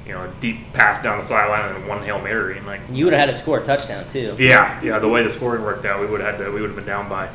you 0.07 0.13
know, 0.13 0.23
a 0.25 0.33
deep 0.41 0.73
pass 0.73 1.03
down 1.03 1.19
the 1.21 1.25
sideline 1.27 1.75
and 1.75 1.89
one 1.89 2.03
hail 2.03 2.21
mary, 2.21 2.59
and 2.59 2.67
like 2.67 2.81
You 2.91 3.05
would 3.07 3.13
have 3.15 3.29
had 3.29 3.35
to 3.35 3.41
score 3.41 3.59
a 3.61 3.65
touchdown 3.65 4.07
too. 4.07 4.27
Yeah, 4.39 4.81
yeah. 4.83 4.99
The 4.99 5.09
way 5.09 5.23
the 5.23 5.33
scoring 5.33 5.63
worked 5.63 5.85
out, 5.85 6.01
we 6.01 6.07
would 6.07 6.21
have 6.21 6.37
had 6.37 6.45
to. 6.45 6.51
We 6.53 6.61
would 6.61 6.71
have 6.71 6.77
been 6.77 6.87
down 6.87 7.09
by 7.09 7.29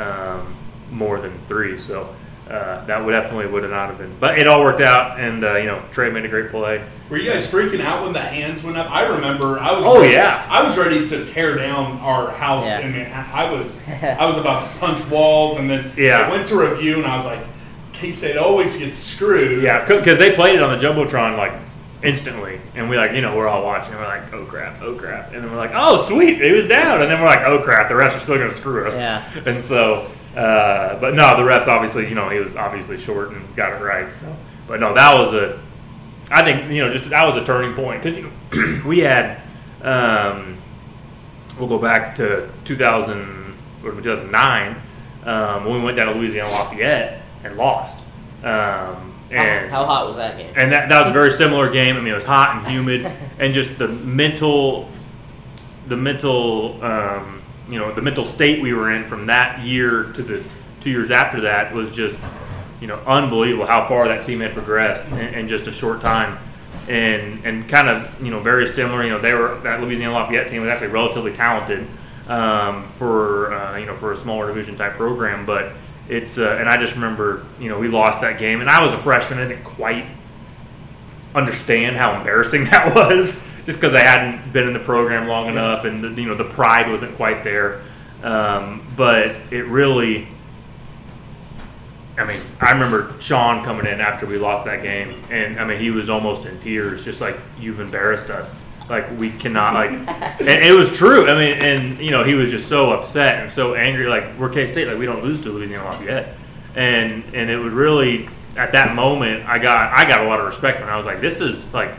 um, 0.00 0.54
more 0.90 1.20
than 1.20 1.38
three. 1.46 1.76
So 1.76 2.14
uh, 2.48 2.84
that 2.84 3.04
would 3.04 3.12
definitely 3.12 3.46
would 3.46 3.62
have 3.62 3.72
not 3.72 3.88
have 3.88 3.98
been. 3.98 4.14
But 4.20 4.38
it 4.38 4.46
all 4.46 4.60
worked 4.62 4.80
out, 4.82 5.18
and 5.18 5.44
uh, 5.44 5.56
you 5.56 5.66
know 5.66 5.82
Tre 5.92 6.10
made 6.10 6.24
a 6.24 6.28
great 6.28 6.50
play. 6.50 6.84
Were 7.10 7.18
you 7.18 7.30
guys 7.30 7.50
freaking 7.50 7.80
out 7.80 8.02
when 8.04 8.12
the 8.12 8.20
hands 8.20 8.62
went 8.62 8.76
up? 8.76 8.90
I 8.90 9.06
remember 9.06 9.58
I 9.58 9.72
was. 9.72 9.84
Oh, 9.86 10.00
ready, 10.00 10.14
yeah. 10.14 10.46
I 10.50 10.62
was 10.62 10.76
ready 10.76 11.06
to 11.08 11.24
tear 11.26 11.56
down 11.56 11.98
our 11.98 12.30
house, 12.32 12.66
Yeah. 12.66 12.80
and 12.80 12.94
man, 12.94 13.12
I 13.12 13.44
I 13.46 13.52
was 13.52 13.80
I 14.02 14.26
was 14.26 14.36
about 14.36 14.70
to 14.70 14.78
punch 14.78 15.08
walls, 15.10 15.56
and 15.58 15.68
then 15.70 15.90
Yeah. 15.96 16.18
I 16.20 16.30
went 16.30 16.46
to 16.48 16.56
review, 16.56 16.96
and 16.96 17.06
I 17.06 17.16
was 17.16 17.24
like, 17.26 17.40
K 17.92 18.12
State 18.12 18.36
always 18.36 18.76
gets 18.76 18.98
screwed. 18.98 19.62
Yeah, 19.62 19.84
because 19.86 20.18
they 20.18 20.34
played 20.34 20.56
it 20.56 20.62
on 20.62 20.78
the 20.78 20.84
jumbotron 20.86 21.36
like 21.38 21.52
instantly, 22.02 22.60
and 22.74 22.90
we 22.90 22.96
like 22.98 23.12
you 23.12 23.22
know 23.22 23.34
we're 23.34 23.48
all 23.48 23.64
watching, 23.64 23.92
and 23.92 24.00
we're 24.02 24.06
like, 24.08 24.32
oh 24.34 24.44
crap, 24.44 24.82
oh 24.82 24.94
crap, 24.94 25.32
and 25.32 25.42
then 25.42 25.50
we're 25.50 25.56
like, 25.56 25.72
oh 25.74 26.04
sweet, 26.06 26.40
it 26.42 26.52
was 26.52 26.66
down, 26.66 27.00
and 27.00 27.10
then 27.10 27.20
we're 27.20 27.26
like, 27.26 27.46
oh 27.46 27.62
crap, 27.62 27.88
the 27.88 27.94
refs 27.94 28.14
are 28.16 28.20
still 28.20 28.36
gonna 28.36 28.52
screw 28.52 28.86
us. 28.86 28.94
Yeah. 28.96 29.24
And 29.46 29.62
so, 29.62 30.10
uh, 30.36 30.98
but 31.00 31.14
no, 31.14 31.36
the 31.36 31.42
refs 31.42 31.66
obviously, 31.66 32.08
you 32.08 32.14
know, 32.14 32.28
he 32.28 32.38
was 32.38 32.54
obviously 32.56 32.98
short 32.98 33.30
and 33.30 33.56
got 33.56 33.72
it 33.72 33.84
right. 33.84 34.12
So, 34.12 34.34
but 34.66 34.80
no, 34.80 34.94
that 34.94 35.18
was 35.18 35.32
a, 35.34 35.60
I 36.30 36.42
think 36.42 36.70
you 36.70 36.84
know, 36.84 36.92
just 36.92 37.08
that 37.10 37.24
was 37.24 37.40
a 37.40 37.44
turning 37.44 37.74
point 37.74 38.02
because 38.02 38.16
you 38.18 38.30
know, 38.52 38.82
we 38.86 39.00
had, 39.00 39.40
um, 39.82 40.56
we'll 41.58 41.68
go 41.68 41.78
back 41.78 42.16
to 42.16 42.50
2000 42.64 43.54
or 43.84 43.92
2009 43.92 44.76
um, 45.24 45.64
when 45.64 45.74
we 45.74 45.84
went 45.84 45.96
down 45.96 46.12
to 46.12 46.18
Louisiana 46.18 46.50
Lafayette 46.50 47.22
and 47.44 47.56
lost. 47.56 47.98
Um, 48.42 49.12
How, 49.30 49.40
and 49.40 49.70
how 49.70 49.84
hot 49.84 50.06
was 50.06 50.16
that 50.16 50.36
game? 50.36 50.52
and 50.56 50.70
that, 50.72 50.88
that 50.88 51.00
was 51.00 51.10
a 51.10 51.12
very 51.12 51.30
similar 51.30 51.70
game. 51.70 51.96
I 51.96 52.00
mean, 52.00 52.12
it 52.12 52.16
was 52.16 52.24
hot 52.24 52.56
and 52.56 52.66
humid, 52.66 53.10
and 53.38 53.54
just 53.54 53.78
the 53.78 53.88
mental, 53.88 54.90
the 55.86 55.96
mental, 55.96 56.82
um, 56.84 57.42
you 57.68 57.78
know, 57.78 57.92
the 57.92 58.02
mental 58.02 58.26
state 58.26 58.62
we 58.62 58.72
were 58.74 58.92
in 58.92 59.04
from 59.04 59.26
that 59.26 59.64
year 59.64 60.04
to 60.12 60.22
the 60.22 60.44
two 60.80 60.90
years 60.90 61.10
after 61.10 61.40
that 61.42 61.72
was 61.72 61.90
just, 61.90 62.18
you 62.80 62.86
know, 62.86 62.96
unbelievable 63.06 63.66
how 63.66 63.86
far 63.88 64.06
that 64.08 64.24
team 64.24 64.40
had 64.40 64.52
progressed 64.52 65.06
in, 65.12 65.34
in 65.34 65.48
just 65.48 65.66
a 65.66 65.72
short 65.72 66.00
time, 66.00 66.38
and 66.88 67.44
and 67.44 67.68
kind 67.68 67.88
of 67.88 68.22
you 68.22 68.30
know 68.30 68.40
very 68.40 68.66
similar. 68.66 69.02
You 69.02 69.10
know, 69.10 69.20
they 69.20 69.32
were 69.32 69.58
that 69.60 69.80
Louisiana 69.80 70.14
Lafayette 70.14 70.48
team 70.48 70.62
was 70.62 70.68
actually 70.68 70.88
relatively 70.88 71.32
talented 71.32 71.86
um, 72.28 72.88
for 72.98 73.52
uh, 73.54 73.76
you 73.78 73.86
know 73.86 73.96
for 73.96 74.12
a 74.12 74.16
smaller 74.16 74.48
division 74.48 74.76
type 74.76 74.94
program, 74.94 75.46
but 75.46 75.72
it's 76.08 76.38
uh, 76.38 76.56
and 76.60 76.68
I 76.68 76.76
just 76.76 76.94
remember 76.94 77.46
you 77.58 77.68
know 77.68 77.78
we 77.78 77.88
lost 77.88 78.20
that 78.20 78.38
game, 78.38 78.60
and 78.60 78.68
I 78.68 78.82
was 78.82 78.92
a 78.92 78.98
freshman. 78.98 79.38
I 79.38 79.48
didn't 79.48 79.64
quite 79.64 80.06
understand 81.34 81.96
how 81.96 82.16
embarrassing 82.16 82.64
that 82.70 82.94
was, 82.94 83.46
just 83.64 83.80
because 83.80 83.94
I 83.94 84.00
hadn't 84.00 84.52
been 84.52 84.66
in 84.66 84.72
the 84.72 84.80
program 84.80 85.26
long 85.28 85.48
enough, 85.48 85.84
and 85.84 86.02
the, 86.02 86.20
you 86.20 86.28
know 86.28 86.34
the 86.34 86.44
pride 86.44 86.90
wasn't 86.90 87.16
quite 87.16 87.44
there. 87.44 87.82
Um, 88.22 88.86
but 88.96 89.36
it 89.50 89.66
really, 89.66 90.28
I 92.16 92.24
mean, 92.24 92.40
I 92.60 92.72
remember 92.72 93.14
Sean 93.20 93.64
coming 93.64 93.86
in 93.86 94.00
after 94.00 94.26
we 94.26 94.38
lost 94.38 94.64
that 94.66 94.82
game, 94.82 95.22
and 95.30 95.58
I 95.58 95.64
mean 95.64 95.80
he 95.80 95.90
was 95.90 96.08
almost 96.08 96.46
in 96.46 96.58
tears, 96.60 97.04
just 97.04 97.20
like 97.20 97.38
you've 97.58 97.80
embarrassed 97.80 98.30
us. 98.30 98.52
Like 98.88 99.18
we 99.18 99.30
cannot 99.30 99.74
like, 99.74 99.90
and 100.40 100.48
it 100.48 100.76
was 100.76 100.92
true. 100.92 101.28
I 101.28 101.38
mean, 101.38 101.58
and 101.58 101.98
you 101.98 102.10
know 102.10 102.22
he 102.22 102.34
was 102.34 102.50
just 102.50 102.68
so 102.68 102.92
upset 102.92 103.42
and 103.42 103.52
so 103.52 103.74
angry. 103.74 104.06
Like 104.06 104.38
we're 104.38 104.50
K 104.50 104.66
State, 104.66 104.88
like 104.88 104.98
we 104.98 105.06
don't 105.06 105.22
lose 105.22 105.40
to 105.42 105.50
Louisiana 105.50 105.84
Lafayette, 105.84 106.34
and 106.74 107.24
and 107.34 107.50
it 107.50 107.56
was 107.56 107.72
really 107.72 108.28
at 108.56 108.72
that 108.72 108.94
moment 108.94 109.48
I 109.48 109.58
got 109.58 109.92
I 109.92 110.08
got 110.08 110.20
a 110.20 110.28
lot 110.28 110.40
of 110.40 110.46
respect 110.46 110.80
and 110.80 110.90
I 110.90 110.96
was 110.96 111.06
like, 111.06 111.20
this 111.20 111.40
is 111.40 111.64
like 111.72 111.90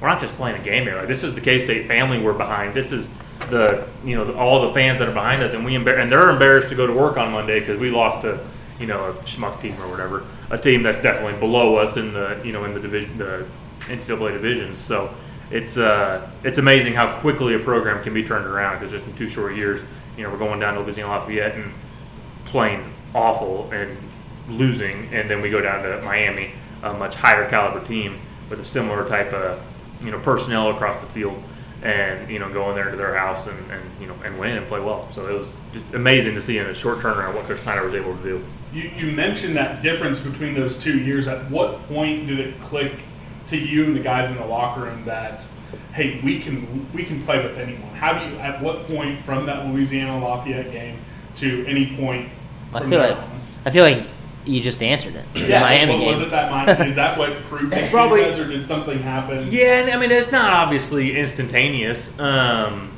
we're 0.00 0.08
not 0.08 0.20
just 0.20 0.34
playing 0.36 0.60
a 0.60 0.64
game 0.64 0.84
here. 0.84 0.96
Like 0.96 1.08
this 1.08 1.22
is 1.22 1.34
the 1.34 1.40
K 1.40 1.58
State 1.58 1.86
family 1.86 2.20
we're 2.20 2.32
behind. 2.32 2.74
This 2.74 2.92
is 2.92 3.08
the 3.50 3.86
you 4.04 4.16
know 4.16 4.34
all 4.34 4.66
the 4.66 4.74
fans 4.74 4.98
that 4.98 5.08
are 5.08 5.14
behind 5.14 5.42
us, 5.42 5.54
and 5.54 5.64
we 5.64 5.72
embar- 5.72 5.98
and 5.98 6.10
they're 6.10 6.30
embarrassed 6.30 6.68
to 6.70 6.74
go 6.74 6.86
to 6.86 6.92
work 6.92 7.16
on 7.16 7.32
Monday 7.32 7.60
because 7.60 7.78
we 7.78 7.90
lost 7.90 8.22
to 8.22 8.40
you 8.78 8.86
know 8.86 9.10
a 9.10 9.12
schmuck 9.18 9.60
team 9.60 9.80
or 9.82 9.88
whatever, 9.88 10.24
a 10.50 10.58
team 10.58 10.82
that's 10.82 11.02
definitely 11.02 11.38
below 11.38 11.76
us 11.76 11.96
in 11.96 12.12
the 12.12 12.40
you 12.44 12.52
know 12.52 12.64
in 12.64 12.74
the 12.74 12.80
division 12.80 13.16
the 13.16 13.46
NCAA 13.80 14.32
divisions. 14.32 14.78
So 14.78 15.14
it's 15.50 15.76
uh 15.76 16.28
it's 16.42 16.58
amazing 16.58 16.94
how 16.94 17.18
quickly 17.20 17.54
a 17.54 17.58
program 17.58 18.02
can 18.02 18.12
be 18.12 18.24
turned 18.24 18.46
around 18.46 18.78
because 18.78 18.92
just 18.92 19.06
in 19.06 19.16
two 19.16 19.28
short 19.28 19.56
years, 19.56 19.80
you 20.16 20.24
know 20.24 20.30
we're 20.30 20.38
going 20.38 20.60
down 20.60 20.74
to 20.74 20.80
Louisiana 20.80 21.12
Lafayette 21.12 21.54
and 21.54 21.72
playing 22.46 22.92
awful 23.14 23.70
and 23.72 23.96
losing, 24.48 25.12
and 25.12 25.30
then 25.30 25.40
we 25.40 25.50
go 25.50 25.60
down 25.60 25.82
to 25.82 26.00
Miami, 26.04 26.52
a 26.82 26.92
much 26.92 27.14
higher 27.14 27.48
caliber 27.48 27.84
team 27.86 28.18
with 28.48 28.60
a 28.60 28.64
similar 28.64 29.08
type 29.08 29.32
of 29.32 29.60
you 30.02 30.10
know 30.10 30.18
personnel 30.18 30.70
across 30.70 30.98
the 31.00 31.06
field, 31.06 31.42
and 31.82 32.30
you 32.30 32.38
know 32.38 32.52
go 32.52 32.70
in 32.70 32.76
there 32.76 32.90
to 32.90 32.96
their 32.96 33.16
house 33.16 33.46
and, 33.46 33.70
and 33.70 33.82
you 34.00 34.06
know 34.06 34.14
and 34.24 34.38
win 34.38 34.56
and 34.56 34.66
play 34.66 34.80
well. 34.80 35.08
So 35.12 35.26
it 35.26 35.38
was 35.38 35.48
just 35.72 35.84
amazing 35.94 36.34
to 36.34 36.40
see 36.40 36.58
in 36.58 36.66
a 36.66 36.74
short 36.74 36.98
turnaround 36.98 37.34
what 37.34 37.46
Coach 37.46 37.60
Snyder 37.60 37.84
was 37.84 37.94
able 37.94 38.16
to 38.16 38.22
do. 38.22 38.44
You, 38.72 38.90
you 38.96 39.12
mentioned 39.12 39.56
that 39.56 39.82
difference 39.82 40.20
between 40.20 40.54
those 40.54 40.78
two 40.78 40.98
years. 40.98 41.28
At 41.28 41.50
what 41.50 41.86
point 41.88 42.26
did 42.26 42.40
it 42.40 42.60
click 42.62 42.92
to 43.46 43.56
you 43.56 43.84
and 43.84 43.96
the 43.96 44.00
guys 44.00 44.30
in 44.30 44.36
the 44.36 44.46
locker 44.46 44.82
room 44.82 45.04
that, 45.04 45.42
hey, 45.92 46.20
we 46.22 46.40
can 46.40 46.90
we 46.92 47.04
can 47.04 47.22
play 47.22 47.42
with 47.42 47.58
anyone? 47.58 47.88
How 47.94 48.18
do 48.18 48.28
you? 48.28 48.38
At 48.38 48.62
what 48.62 48.86
point 48.86 49.20
from 49.22 49.46
that 49.46 49.66
Louisiana 49.66 50.22
Lafayette 50.22 50.72
game 50.72 50.98
to 51.36 51.66
any 51.66 51.96
point? 51.96 52.28
I 52.74 52.80
from 52.80 52.90
feel 52.90 52.98
there 52.98 53.10
like 53.10 53.18
on? 53.18 53.40
I 53.64 53.70
feel 53.70 53.84
like 53.84 54.06
you 54.46 54.60
just 54.60 54.82
answered 54.82 55.14
it. 55.16 55.24
The 55.34 55.40
Yeah, 55.40 55.60
Miami 55.60 55.92
what, 55.92 55.98
game. 56.00 56.08
was 56.12 56.20
it 56.22 56.30
that 56.30 56.50
Miami? 56.50 56.88
Is 56.90 56.96
that 56.96 57.18
what 57.18 57.32
proved 57.44 57.72
it 57.74 57.90
Probably- 57.90 58.20
you 58.22 58.26
guys, 58.30 58.38
or 58.38 58.46
did 58.48 58.66
something 58.66 58.98
happen? 59.00 59.48
Yeah, 59.50 59.80
and 59.80 59.90
I 59.90 59.98
mean 59.98 60.10
it's 60.10 60.30
not 60.32 60.52
obviously 60.52 61.16
instantaneous. 61.18 62.16
Um, 62.18 62.90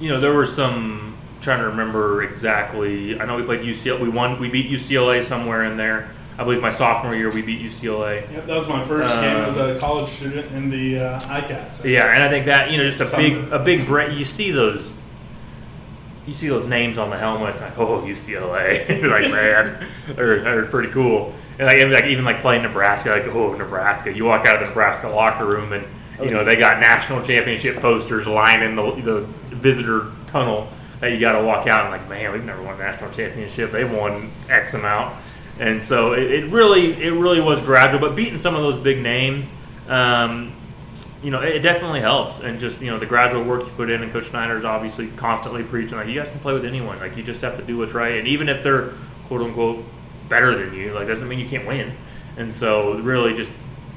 you 0.00 0.08
know, 0.08 0.20
there 0.20 0.32
were 0.32 0.46
some 0.46 1.16
trying 1.42 1.58
to 1.60 1.66
remember 1.66 2.22
exactly. 2.22 3.18
I 3.20 3.24
know 3.26 3.36
we 3.36 3.42
played 3.42 3.60
UCLA. 3.60 4.00
We 4.00 4.08
won. 4.08 4.38
We 4.40 4.48
beat 4.48 4.70
UCLA 4.70 5.22
somewhere 5.24 5.64
in 5.64 5.76
there. 5.76 6.10
I 6.38 6.44
believe 6.44 6.62
my 6.62 6.70
sophomore 6.70 7.14
year 7.14 7.30
we 7.30 7.42
beat 7.42 7.60
UCLA. 7.60 8.22
Yep, 8.32 8.46
that 8.46 8.56
was 8.56 8.66
my 8.68 8.82
first 8.84 9.12
game 9.12 9.36
as 9.42 9.56
a 9.58 9.78
college 9.78 10.08
student 10.08 10.50
in 10.52 10.70
the 10.70 10.98
uh, 11.00 11.20
ICATS. 11.20 11.84
Yeah, 11.84 12.06
and 12.14 12.22
I 12.22 12.28
think 12.30 12.46
that 12.46 12.70
you 12.70 12.78
know 12.78 12.84
just 12.84 13.00
a 13.00 13.04
Some- 13.04 13.20
big 13.20 13.52
a 13.52 13.58
big 13.58 13.86
break. 13.86 14.16
You 14.16 14.24
see 14.24 14.50
those. 14.50 14.90
You 16.30 16.36
see 16.36 16.48
those 16.48 16.68
names 16.68 16.96
on 16.96 17.10
the 17.10 17.18
helmet, 17.18 17.60
like 17.60 17.76
oh 17.76 18.02
UCLA, 18.02 18.88
You're 19.02 19.10
like 19.10 19.32
man, 19.32 19.84
they're, 20.14 20.38
they're 20.42 20.66
pretty 20.66 20.92
cool. 20.92 21.34
And 21.58 21.66
like, 21.66 21.78
and 21.78 21.90
like 21.90 22.04
even 22.04 22.24
like 22.24 22.40
playing 22.40 22.62
Nebraska, 22.62 23.10
like 23.10 23.24
oh 23.24 23.54
Nebraska. 23.54 24.14
You 24.14 24.26
walk 24.26 24.46
out 24.46 24.54
of 24.54 24.60
the 24.60 24.68
Nebraska 24.68 25.08
locker 25.08 25.44
room 25.44 25.72
and 25.72 25.84
you 26.22 26.30
know 26.30 26.44
they 26.44 26.54
got 26.54 26.78
national 26.78 27.22
championship 27.22 27.80
posters 27.80 28.28
lining 28.28 28.76
the 28.76 28.92
the 29.02 29.20
visitor 29.56 30.12
tunnel 30.28 30.68
that 31.00 31.10
you 31.10 31.18
got 31.18 31.32
to 31.32 31.44
walk 31.44 31.66
out 31.66 31.80
and 31.80 31.90
like 31.90 32.08
man 32.08 32.32
we've 32.32 32.44
never 32.44 32.62
won 32.62 32.76
a 32.76 32.78
national 32.78 33.10
championship. 33.10 33.72
They 33.72 33.82
won 33.82 34.30
X 34.48 34.74
amount, 34.74 35.16
and 35.58 35.82
so 35.82 36.12
it, 36.12 36.30
it 36.30 36.44
really 36.52 36.92
it 37.02 37.12
really 37.12 37.40
was 37.40 37.60
gradual. 37.60 37.98
But 37.98 38.14
beating 38.14 38.38
some 38.38 38.54
of 38.54 38.62
those 38.62 38.78
big 38.78 39.02
names. 39.02 39.52
Um, 39.88 40.52
you 41.22 41.30
know, 41.30 41.40
it 41.40 41.60
definitely 41.60 42.00
helps. 42.00 42.40
And 42.42 42.58
just, 42.58 42.80
you 42.80 42.90
know, 42.90 42.98
the 42.98 43.06
gradual 43.06 43.44
work 43.44 43.62
you 43.64 43.70
put 43.76 43.90
in, 43.90 44.02
and 44.02 44.10
Coach 44.12 44.28
Snyder's 44.30 44.64
obviously 44.64 45.08
constantly 45.16 45.62
preaching, 45.62 45.96
like, 45.98 46.06
you 46.08 46.14
guys 46.14 46.30
can 46.30 46.40
play 46.40 46.52
with 46.52 46.64
anyone. 46.64 46.98
Like, 46.98 47.16
you 47.16 47.22
just 47.22 47.40
have 47.42 47.56
to 47.58 47.62
do 47.62 47.76
what's 47.78 47.92
right. 47.92 48.18
And 48.18 48.26
even 48.26 48.48
if 48.48 48.62
they're, 48.62 48.92
quote 49.28 49.42
unquote, 49.42 49.84
better 50.28 50.56
than 50.56 50.74
you, 50.74 50.92
like, 50.94 51.08
doesn't 51.08 51.28
mean 51.28 51.38
you 51.38 51.48
can't 51.48 51.66
win. 51.66 51.92
And 52.36 52.52
so, 52.52 52.94
really, 53.00 53.34
just 53.34 53.50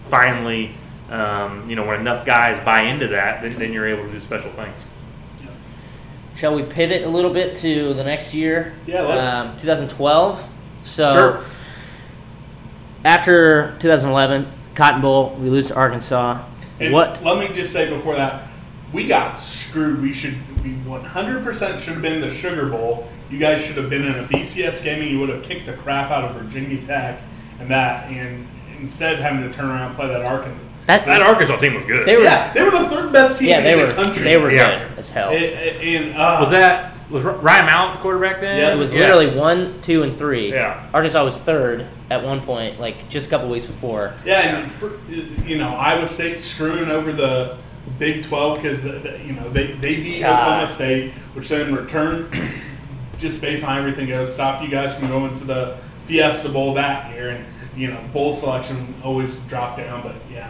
finally, 0.06 0.74
um, 1.10 1.70
you 1.70 1.76
know, 1.76 1.86
when 1.86 2.00
enough 2.00 2.26
guys 2.26 2.64
buy 2.66 2.82
into 2.84 3.08
that, 3.10 3.42
then, 3.42 3.54
then 3.58 3.72
you're 3.72 3.88
able 3.88 4.04
to 4.04 4.12
do 4.12 4.20
special 4.20 4.52
things. 4.52 4.84
Shall 6.36 6.56
we 6.56 6.64
pivot 6.64 7.04
a 7.04 7.08
little 7.10 7.32
bit 7.32 7.56
to 7.58 7.94
the 7.94 8.04
next 8.04 8.34
year? 8.34 8.74
Yeah, 8.88 9.02
Um, 9.04 9.58
2012. 9.58 10.46
So 10.84 11.14
Sure. 11.14 11.44
after 13.06 13.76
2011, 13.80 14.48
Cotton 14.76 15.02
Bowl, 15.02 15.38
we 15.40 15.50
lose 15.50 15.68
to 15.68 15.76
Arkansas. 15.76 16.40
And 16.86 16.94
what? 16.94 17.24
Let 17.24 17.38
me 17.38 17.54
just 17.56 17.72
say 17.74 17.90
before 17.90 18.16
that, 18.16 18.48
we 18.92 19.08
got 19.08 19.40
screwed. 19.40 20.02
We 20.02 20.14
should, 20.14 20.36
we 20.64 20.72
100% 20.86 21.80
should 21.80 21.94
have 21.94 22.02
been 22.02 22.22
the 22.22 22.34
Sugar 22.34 22.68
Bowl. 22.68 23.10
You 23.30 23.40
guys 23.40 23.64
should 23.64 23.78
have 23.78 23.90
been 23.90 24.06
in 24.06 24.20
a 24.20 24.24
BCS 24.28 24.84
game 24.84 25.02
and 25.02 25.10
you 25.10 25.20
would 25.20 25.30
have 25.30 25.44
kicked 25.44 25.66
the 25.66 25.74
crap 25.74 26.12
out 26.12 26.24
of 26.24 26.36
Virginia 26.36 26.86
Tech 26.86 27.20
and 27.60 27.70
that, 27.72 28.12
and 28.12 28.48
instead 28.80 29.18
having 29.20 29.42
to 29.50 29.52
turn 29.56 29.70
around 29.70 29.88
and 29.88 29.96
play 29.96 30.08
that 30.08 30.22
Arkansas. 30.24 30.64
That, 30.86 31.06
That 31.06 31.22
Arkansas 31.22 31.58
team 31.58 31.76
was 31.76 31.86
good. 31.86 32.06
They 32.06 32.18
were- 32.18 32.24
Yeah, 32.24 32.52
they 32.54 32.62
were 32.64 32.72
the 32.72 32.90
third 32.90 33.14
best 33.14 33.40
team 33.40 33.48
yeah, 33.50 33.62
they 33.62 33.74
in 33.74 33.80
were 33.80 33.86
the 33.88 33.94
country. 33.94 34.24
they 34.24 34.38
were 34.38 34.52
Yeah. 34.52 34.80
good 34.90 35.00
as 35.00 35.10
hell. 35.10 35.30
And, 35.32 35.44
and, 35.46 36.18
uh, 36.18 36.38
was 36.42 36.52
that, 36.52 36.93
was 37.10 37.24
Ryan 37.24 37.66
Mallett 37.66 37.98
the 37.98 38.02
quarterback 38.02 38.40
then? 38.42 38.58
Yeah, 38.60 38.74
It 38.74 38.78
was 38.78 38.92
Yeah. 38.94 39.02
literally 39.02 39.28
one, 39.28 39.76
two, 39.82 40.04
and 40.04 40.18
three. 40.18 40.52
Yeah. 40.52 40.78
Arkansas 40.94 41.24
was 41.24 41.38
third 41.38 41.86
at 42.10 42.24
one 42.24 42.42
point, 42.42 42.80
like 42.80 43.10
just 43.10 43.28
a 43.28 43.30
couple 43.30 43.50
weeks 43.50 43.66
before. 43.66 44.14
Yeah, 44.26 44.58
and 44.58 44.72
for, 44.72 44.92
you 45.46 45.58
know 45.58 45.70
Iowa 45.76 46.08
State 46.08 46.40
screwing 46.40 46.90
over 46.90 47.12
the 47.12 47.56
Big 48.00 48.24
Twelve 48.24 48.62
because 48.62 48.84
you 48.84 49.34
know 49.34 49.50
they 49.50 49.68
they 49.74 49.96
beat 49.98 50.22
God. 50.22 50.40
Oklahoma 50.42 50.68
State, 50.68 51.12
which 51.34 51.50
then 51.50 51.68
in 51.68 51.76
return, 51.76 52.28
just 53.18 53.42
based 53.42 53.64
on 53.66 53.78
everything 53.78 54.08
goes, 54.10 54.34
stopped 54.34 54.64
you 54.64 54.70
guys 54.70 54.94
from 54.96 55.08
going 55.10 55.34
to 55.36 55.44
the 55.44 55.76
Fiesta 56.06 56.50
Bowl 56.50 56.74
that 56.76 57.12
year, 57.14 57.30
and 57.32 57.46
you 57.76 57.90
know 57.90 57.98
bowl 58.14 58.32
selection 58.34 58.94
always 59.04 59.36
dropped 59.50 59.78
down, 59.78 60.02
but 60.02 60.16
yeah, 60.34 60.48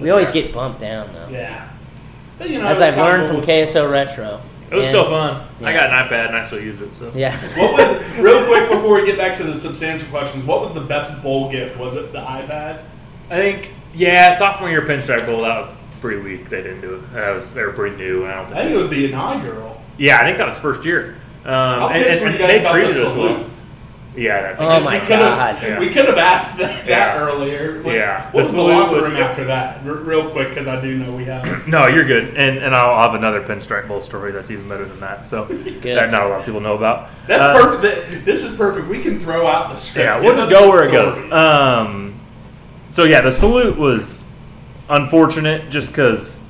We 0.00 0.10
always 0.10 0.30
get 0.32 0.52
bumped 0.52 0.80
down 0.80 1.08
though. 1.12 1.32
yeah. 1.34 1.64
But, 2.38 2.50
you 2.50 2.58
know, 2.60 2.66
As 2.66 2.82
I've 2.82 2.98
learned 2.98 3.26
from 3.28 3.38
was- 3.38 3.46
KSO 3.46 3.90
Retro. 3.90 4.40
It 4.70 4.74
was 4.74 4.86
And- 4.86 4.92
still 4.94 5.04
fun. 5.08 5.40
I 5.62 5.72
got 5.72 5.86
an 5.86 5.92
iPad 5.92 6.28
and 6.28 6.36
I 6.36 6.42
still 6.44 6.60
use 6.60 6.80
it. 6.80 6.94
So 6.94 7.12
Yeah. 7.14 7.36
What 7.56 7.72
was 7.74 8.18
real 8.18 8.44
quick 8.46 8.68
before 8.70 8.94
we 9.00 9.06
get 9.06 9.16
back 9.16 9.36
to 9.38 9.44
the 9.44 9.54
substantial 9.54 10.08
questions? 10.08 10.44
What 10.44 10.60
was 10.60 10.72
the 10.72 10.80
best 10.80 11.22
bowl 11.22 11.50
gift? 11.50 11.78
Was 11.78 11.94
it 11.96 12.12
the 12.12 12.18
iPad? 12.20 12.80
I 13.30 13.36
think, 13.36 13.70
yeah, 13.94 14.36
sophomore 14.36 14.70
year 14.70 14.82
Pinstripe 14.82 15.26
Bowl, 15.26 15.42
that 15.42 15.58
was 15.60 15.74
pretty 16.00 16.20
weak. 16.22 16.48
They 16.50 16.62
didn't 16.62 16.80
do 16.80 16.94
it. 16.96 17.12
That 17.14 17.34
was, 17.34 17.52
they 17.54 17.62
were 17.62 17.72
pretty 17.72 17.96
new. 17.96 18.26
I 18.26 18.34
don't 18.34 18.46
Think 18.46 18.56
I 18.56 18.62
think 18.62 18.74
it 18.74 18.78
was 18.78 18.88
the 18.90 19.06
inaugural. 19.06 19.80
Yeah, 19.98 20.18
I 20.20 20.24
think 20.24 20.38
that 20.38 20.48
was 20.48 20.58
first 20.58 20.84
year. 20.84 21.16
Um, 21.44 21.92
and, 21.92 22.04
and, 22.04 22.26
and 22.26 22.34
they 22.40 22.60
about 22.60 22.74
the 22.74 22.82
treated 22.84 23.04
us 23.06 23.16
well. 23.16 23.44
Yeah. 24.16 24.40
That 24.42 24.56
Oh 24.58 24.68
Because 24.68 24.84
my 24.84 24.94
we 24.94 25.00
could've- 25.00 25.18
God. 25.18 25.58
Yeah. 25.62 25.78
We 25.78 25.88
could 25.90 26.06
have 26.06 26.16
asked 26.18 26.58
that, 26.58 26.86
that 26.86 26.88
Yeah. 26.88 27.18
earlier. 27.20 27.80
What, 27.82 27.94
Yeah. 27.94 28.24
What 28.30 28.34
was 28.34 28.50
The 28.52 28.56
the 28.56 28.62
locker 28.62 28.92
was- 28.94 29.02
room 29.02 29.16
after 29.16 29.44
that? 29.44 29.80
R- 29.86 29.92
real 29.94 30.30
quick, 30.30 30.48
because 30.50 30.66
I 30.66 30.80
do 30.80 30.96
know 30.96 31.12
we 31.12 31.24
have. 31.26 31.44
No, 31.68 31.86
you're 31.86 32.04
good, 32.04 32.34
and 32.36 32.58
and 32.58 32.74
I'll 32.74 33.02
have 33.02 33.14
another 33.14 33.42
pinstripe 33.42 33.88
bowl 33.88 34.00
story 34.00 34.32
that's 34.32 34.50
even 34.50 34.68
better 34.68 34.84
than 34.86 34.98
that. 35.00 35.26
So 35.26 35.44
that 35.82 36.10
not 36.10 36.22
a 36.22 36.28
lot 36.28 36.40
of 36.40 36.46
people 36.46 36.60
know 36.60 36.74
about. 36.74 37.08
That's 37.26 37.42
Uh, 37.42 37.60
perfect. 37.76 38.24
This 38.24 38.42
is 38.42 38.56
perfect. 38.56 38.88
We 38.88 39.02
can 39.02 39.20
throw 39.20 39.46
out 39.46 39.70
the 39.70 39.76
script. 39.76 40.06
Yeah, 40.06 40.14
Give 40.20 40.24
we'll 40.34 40.36
just 40.46 40.50
go 40.50 40.62
the 40.64 40.68
where 40.70 40.88
it 40.88 40.92
goes. 40.92 41.32
Um, 41.32 42.14
so 42.92 43.04
yeah, 43.04 43.20
the 43.20 43.32
salute 43.32 43.76
was 43.76 44.24
unfortunate 44.88 45.68
just 45.70 45.88
because 45.88 46.40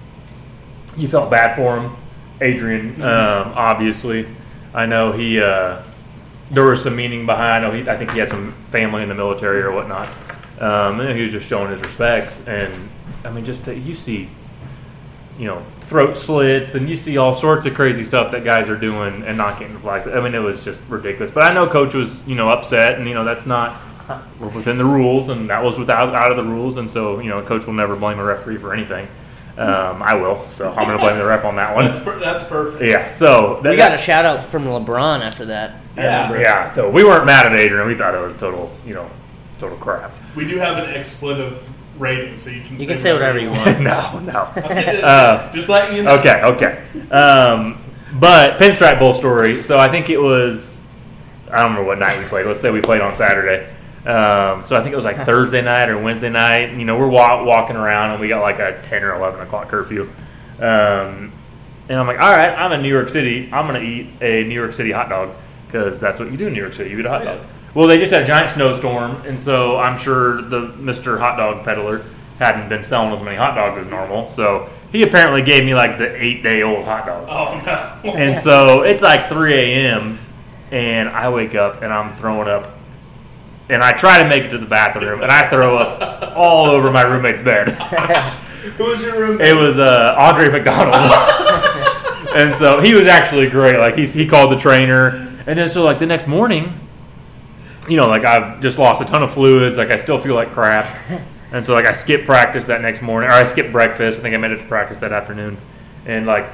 you 0.96 1.08
felt 1.08 1.30
bad 1.30 1.56
for 1.56 1.78
him, 1.78 1.96
Adrian. 2.40 3.02
Um, 3.02 3.52
obviously, 3.56 4.28
I 4.74 4.86
know 4.86 5.12
he. 5.12 5.40
Uh, 5.40 5.78
there 6.50 6.64
was 6.64 6.82
some 6.82 6.96
meaning 6.96 7.26
behind. 7.26 7.64
I, 7.64 7.76
he, 7.76 7.88
I 7.88 7.96
think 7.96 8.10
he 8.12 8.18
had 8.18 8.30
some 8.30 8.52
family 8.70 9.02
in 9.02 9.08
the 9.08 9.14
military 9.14 9.62
or 9.62 9.72
whatnot. 9.72 10.08
Um, 10.60 11.00
and 11.00 11.16
he 11.16 11.24
was 11.24 11.32
just 11.32 11.46
showing 11.46 11.70
his 11.70 11.80
respects, 11.80 12.46
and 12.46 12.88
I 13.24 13.30
mean, 13.30 13.44
just 13.44 13.66
that 13.66 13.78
you 13.78 13.94
see, 13.94 14.28
you 15.38 15.46
know, 15.46 15.62
throat 15.82 16.16
slits, 16.16 16.74
and 16.74 16.88
you 16.88 16.96
see 16.96 17.18
all 17.18 17.34
sorts 17.34 17.66
of 17.66 17.74
crazy 17.74 18.04
stuff 18.04 18.32
that 18.32 18.42
guys 18.42 18.68
are 18.70 18.78
doing 18.78 19.22
and 19.24 19.36
not 19.36 19.58
getting 19.58 19.78
flags. 19.80 20.06
I 20.06 20.18
mean, 20.20 20.34
it 20.34 20.38
was 20.38 20.64
just 20.64 20.80
ridiculous. 20.88 21.30
But 21.30 21.42
I 21.42 21.52
know 21.52 21.68
coach 21.68 21.92
was, 21.92 22.26
you 22.26 22.36
know, 22.36 22.48
upset, 22.48 22.98
and 22.98 23.06
you 23.06 23.12
know 23.12 23.24
that's 23.24 23.44
not 23.44 23.76
within 24.40 24.78
the 24.78 24.84
rules, 24.84 25.28
and 25.28 25.50
that 25.50 25.62
was 25.62 25.78
without 25.78 26.14
out 26.14 26.30
of 26.30 26.38
the 26.38 26.44
rules, 26.44 26.78
and 26.78 26.90
so 26.90 27.18
you 27.20 27.28
know, 27.28 27.42
coach 27.42 27.66
will 27.66 27.74
never 27.74 27.94
blame 27.94 28.18
a 28.18 28.24
referee 28.24 28.56
for 28.56 28.72
anything. 28.72 29.06
Um, 29.58 30.02
I 30.02 30.14
will, 30.14 30.46
so 30.50 30.70
I'm 30.74 30.86
going 30.86 30.98
to 30.98 31.02
blame 31.02 31.16
the 31.16 31.24
ref 31.24 31.44
on 31.46 31.56
that 31.56 31.74
one. 31.74 31.86
That's, 31.86 31.98
per- 32.04 32.18
that's 32.18 32.44
perfect. 32.44 32.84
Yeah, 32.84 33.10
so 33.10 33.60
that, 33.62 33.70
We 33.70 33.76
got 33.76 33.94
a 33.94 33.98
shout 33.98 34.26
out 34.26 34.44
from 34.44 34.64
LeBron 34.64 35.20
after 35.20 35.46
that. 35.46 35.80
Yeah. 35.96 36.38
yeah, 36.38 36.70
so 36.70 36.90
we 36.90 37.04
weren't 37.04 37.24
mad 37.24 37.46
at 37.46 37.54
Adrian. 37.54 37.86
We 37.86 37.94
thought 37.94 38.14
it 38.14 38.20
was 38.20 38.36
total, 38.36 38.70
you 38.84 38.92
know, 38.92 39.10
total 39.58 39.78
crap. 39.78 40.12
We 40.34 40.46
do 40.46 40.58
have 40.58 40.76
an 40.76 40.90
expletive 40.94 41.66
rating, 41.98 42.38
so 42.38 42.50
you 42.50 42.62
can. 42.62 42.78
You 42.78 42.86
can 42.86 42.98
say 42.98 43.14
whatever 43.14 43.38
you 43.38 43.50
want. 43.50 43.80
no, 43.80 44.18
no. 44.18 44.42
Uh, 45.06 45.50
Just 45.54 45.70
letting 45.70 45.96
you 45.96 46.02
know. 46.02 46.18
Okay, 46.18 46.42
okay. 46.42 47.08
Um, 47.10 47.78
but 48.20 48.58
Pinstripe 48.58 48.98
Bowl 48.98 49.14
story. 49.14 49.62
So 49.62 49.78
I 49.78 49.88
think 49.88 50.10
it 50.10 50.20
was. 50.20 50.78
I 51.50 51.58
don't 51.58 51.70
remember 51.70 51.84
what 51.86 51.98
night 51.98 52.18
we 52.18 52.24
played. 52.26 52.44
Let's 52.44 52.60
say 52.60 52.70
we 52.70 52.80
played 52.82 53.00
on 53.00 53.16
Saturday. 53.16 53.72
Um, 54.06 54.64
so 54.64 54.76
I 54.76 54.82
think 54.82 54.92
it 54.92 54.96
was 54.96 55.04
like 55.04 55.16
Thursday 55.26 55.62
night 55.62 55.88
or 55.88 55.98
Wednesday 55.98 56.30
night. 56.30 56.72
You 56.74 56.84
know, 56.84 56.96
we're 56.98 57.08
wa- 57.08 57.42
walking 57.44 57.76
around 57.76 58.12
and 58.12 58.20
we 58.20 58.28
got 58.28 58.40
like 58.42 58.58
a 58.58 58.80
ten 58.88 59.02
or 59.02 59.14
eleven 59.14 59.40
o'clock 59.40 59.68
curfew. 59.68 60.02
Um, 60.58 61.32
and 61.88 62.00
I'm 62.00 62.06
like, 62.06 62.20
all 62.20 62.32
right, 62.32 62.50
I'm 62.50 62.72
in 62.72 62.82
New 62.82 62.88
York 62.88 63.08
City. 63.08 63.50
I'm 63.52 63.66
gonna 63.66 63.80
eat 63.80 64.08
a 64.20 64.44
New 64.44 64.54
York 64.54 64.74
City 64.74 64.90
hot 64.92 65.08
dog 65.08 65.30
because 65.66 66.00
that's 66.00 66.18
what 66.20 66.30
you 66.30 66.36
do 66.36 66.46
in 66.46 66.52
New 66.52 66.60
York 66.60 66.74
City. 66.74 66.90
You 66.90 66.98
eat 67.00 67.06
a 67.06 67.10
hot 67.10 67.24
dog. 67.24 67.40
Well, 67.74 67.86
they 67.86 67.98
just 67.98 68.10
had 68.10 68.22
a 68.22 68.26
giant 68.26 68.50
snowstorm, 68.50 69.16
and 69.26 69.38
so 69.38 69.76
I'm 69.76 69.98
sure 69.98 70.40
the 70.40 70.68
Mr. 70.78 71.18
Hot 71.18 71.36
Dog 71.36 71.62
Peddler 71.62 72.02
hadn't 72.38 72.70
been 72.70 72.84
selling 72.84 73.12
as 73.14 73.22
many 73.22 73.36
hot 73.36 73.54
dogs 73.54 73.78
as 73.78 73.86
normal. 73.86 74.26
So 74.26 74.70
he 74.92 75.02
apparently 75.02 75.42
gave 75.42 75.64
me 75.64 75.74
like 75.74 75.98
the 75.98 76.14
eight 76.22 76.42
day 76.42 76.62
old 76.62 76.84
hot 76.86 77.04
dog. 77.06 77.26
Oh 77.28 77.60
no. 77.66 78.12
And 78.12 78.38
so 78.38 78.82
it's 78.82 79.02
like 79.02 79.28
3 79.28 79.52
a.m. 79.54 80.18
and 80.70 81.08
I 81.10 81.28
wake 81.28 81.54
up 81.54 81.82
and 81.82 81.92
I'm 81.92 82.16
throwing 82.16 82.48
up. 82.48 82.75
And 83.68 83.82
I 83.82 83.92
try 83.92 84.22
to 84.22 84.28
make 84.28 84.44
it 84.44 84.50
to 84.50 84.58
the 84.58 84.66
bathroom 84.66 85.22
and 85.22 85.30
I 85.30 85.48
throw 85.48 85.76
up 85.76 86.36
all 86.36 86.66
over 86.66 86.90
my 86.90 87.02
roommate's 87.02 87.42
bed. 87.42 87.70
Who 88.76 88.84
was 88.84 89.00
your 89.00 89.18
room? 89.18 89.40
It 89.40 89.54
was 89.54 89.78
uh, 89.78 90.14
Andre 90.18 90.50
McDonald. 90.50 90.94
and 92.36 92.54
so 92.54 92.80
he 92.80 92.94
was 92.94 93.06
actually 93.06 93.48
great. 93.48 93.78
Like 93.78 93.96
he's, 93.96 94.14
he 94.14 94.26
called 94.26 94.52
the 94.52 94.56
trainer. 94.56 95.08
And 95.46 95.58
then 95.58 95.70
so 95.70 95.84
like 95.84 95.98
the 95.98 96.06
next 96.06 96.26
morning, 96.26 96.78
you 97.88 97.96
know, 97.96 98.08
like 98.08 98.24
I've 98.24 98.60
just 98.60 98.78
lost 98.78 99.02
a 99.02 99.04
ton 99.04 99.22
of 99.22 99.32
fluids. 99.32 99.76
Like 99.76 99.90
I 99.90 99.96
still 99.96 100.18
feel 100.18 100.34
like 100.34 100.50
crap. 100.50 100.84
And 101.52 101.64
so 101.64 101.74
like 101.74 101.86
I 101.86 101.92
skipped 101.92 102.26
practice 102.26 102.66
that 102.66 102.82
next 102.82 103.02
morning, 103.02 103.30
or 103.30 103.34
I 103.34 103.44
skipped 103.46 103.72
breakfast. 103.72 104.18
I 104.18 104.22
think 104.22 104.34
I 104.34 104.38
made 104.38 104.50
it 104.50 104.58
to 104.58 104.66
practice 104.66 104.98
that 104.98 105.12
afternoon. 105.12 105.56
And 106.04 106.26
like 106.26 106.46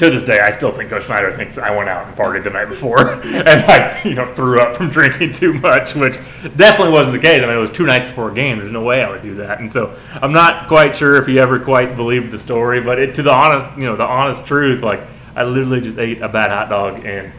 to 0.00 0.10
this 0.10 0.22
day, 0.22 0.40
I 0.40 0.50
still 0.50 0.72
think 0.72 0.88
Coach 0.88 1.04
Snyder 1.04 1.36
thinks 1.36 1.58
I 1.58 1.76
went 1.76 1.90
out 1.90 2.06
and 2.06 2.16
partied 2.16 2.42
the 2.42 2.50
night 2.50 2.70
before 2.70 3.12
and 3.22 3.48
I, 3.48 4.02
you 4.02 4.14
know 4.14 4.34
threw 4.34 4.58
up 4.58 4.74
from 4.74 4.88
drinking 4.90 5.32
too 5.32 5.52
much, 5.52 5.94
which 5.94 6.14
definitely 6.56 6.92
wasn't 6.92 7.12
the 7.12 7.18
case. 7.20 7.42
I 7.42 7.46
mean, 7.46 7.56
it 7.56 7.60
was 7.60 7.70
two 7.70 7.84
nights 7.84 8.06
before 8.06 8.30
a 8.30 8.34
game. 8.34 8.58
There's 8.58 8.70
no 8.70 8.82
way 8.82 9.04
I 9.04 9.10
would 9.10 9.22
do 9.22 9.34
that. 9.36 9.60
And 9.60 9.70
so 9.70 9.94
I'm 10.22 10.32
not 10.32 10.68
quite 10.68 10.96
sure 10.96 11.16
if 11.16 11.26
he 11.26 11.38
ever 11.38 11.60
quite 11.60 11.96
believed 11.96 12.30
the 12.30 12.38
story, 12.38 12.80
but 12.80 12.98
it, 12.98 13.14
to 13.16 13.22
the 13.22 13.32
honest, 13.32 13.78
you 13.78 13.84
know, 13.84 13.94
the 13.94 14.06
honest 14.06 14.46
truth, 14.46 14.82
like 14.82 15.00
I 15.36 15.44
literally 15.44 15.82
just 15.82 15.98
ate 15.98 16.22
a 16.22 16.28
bad 16.28 16.50
hot 16.50 16.70
dog 16.70 17.04
and 17.04 17.30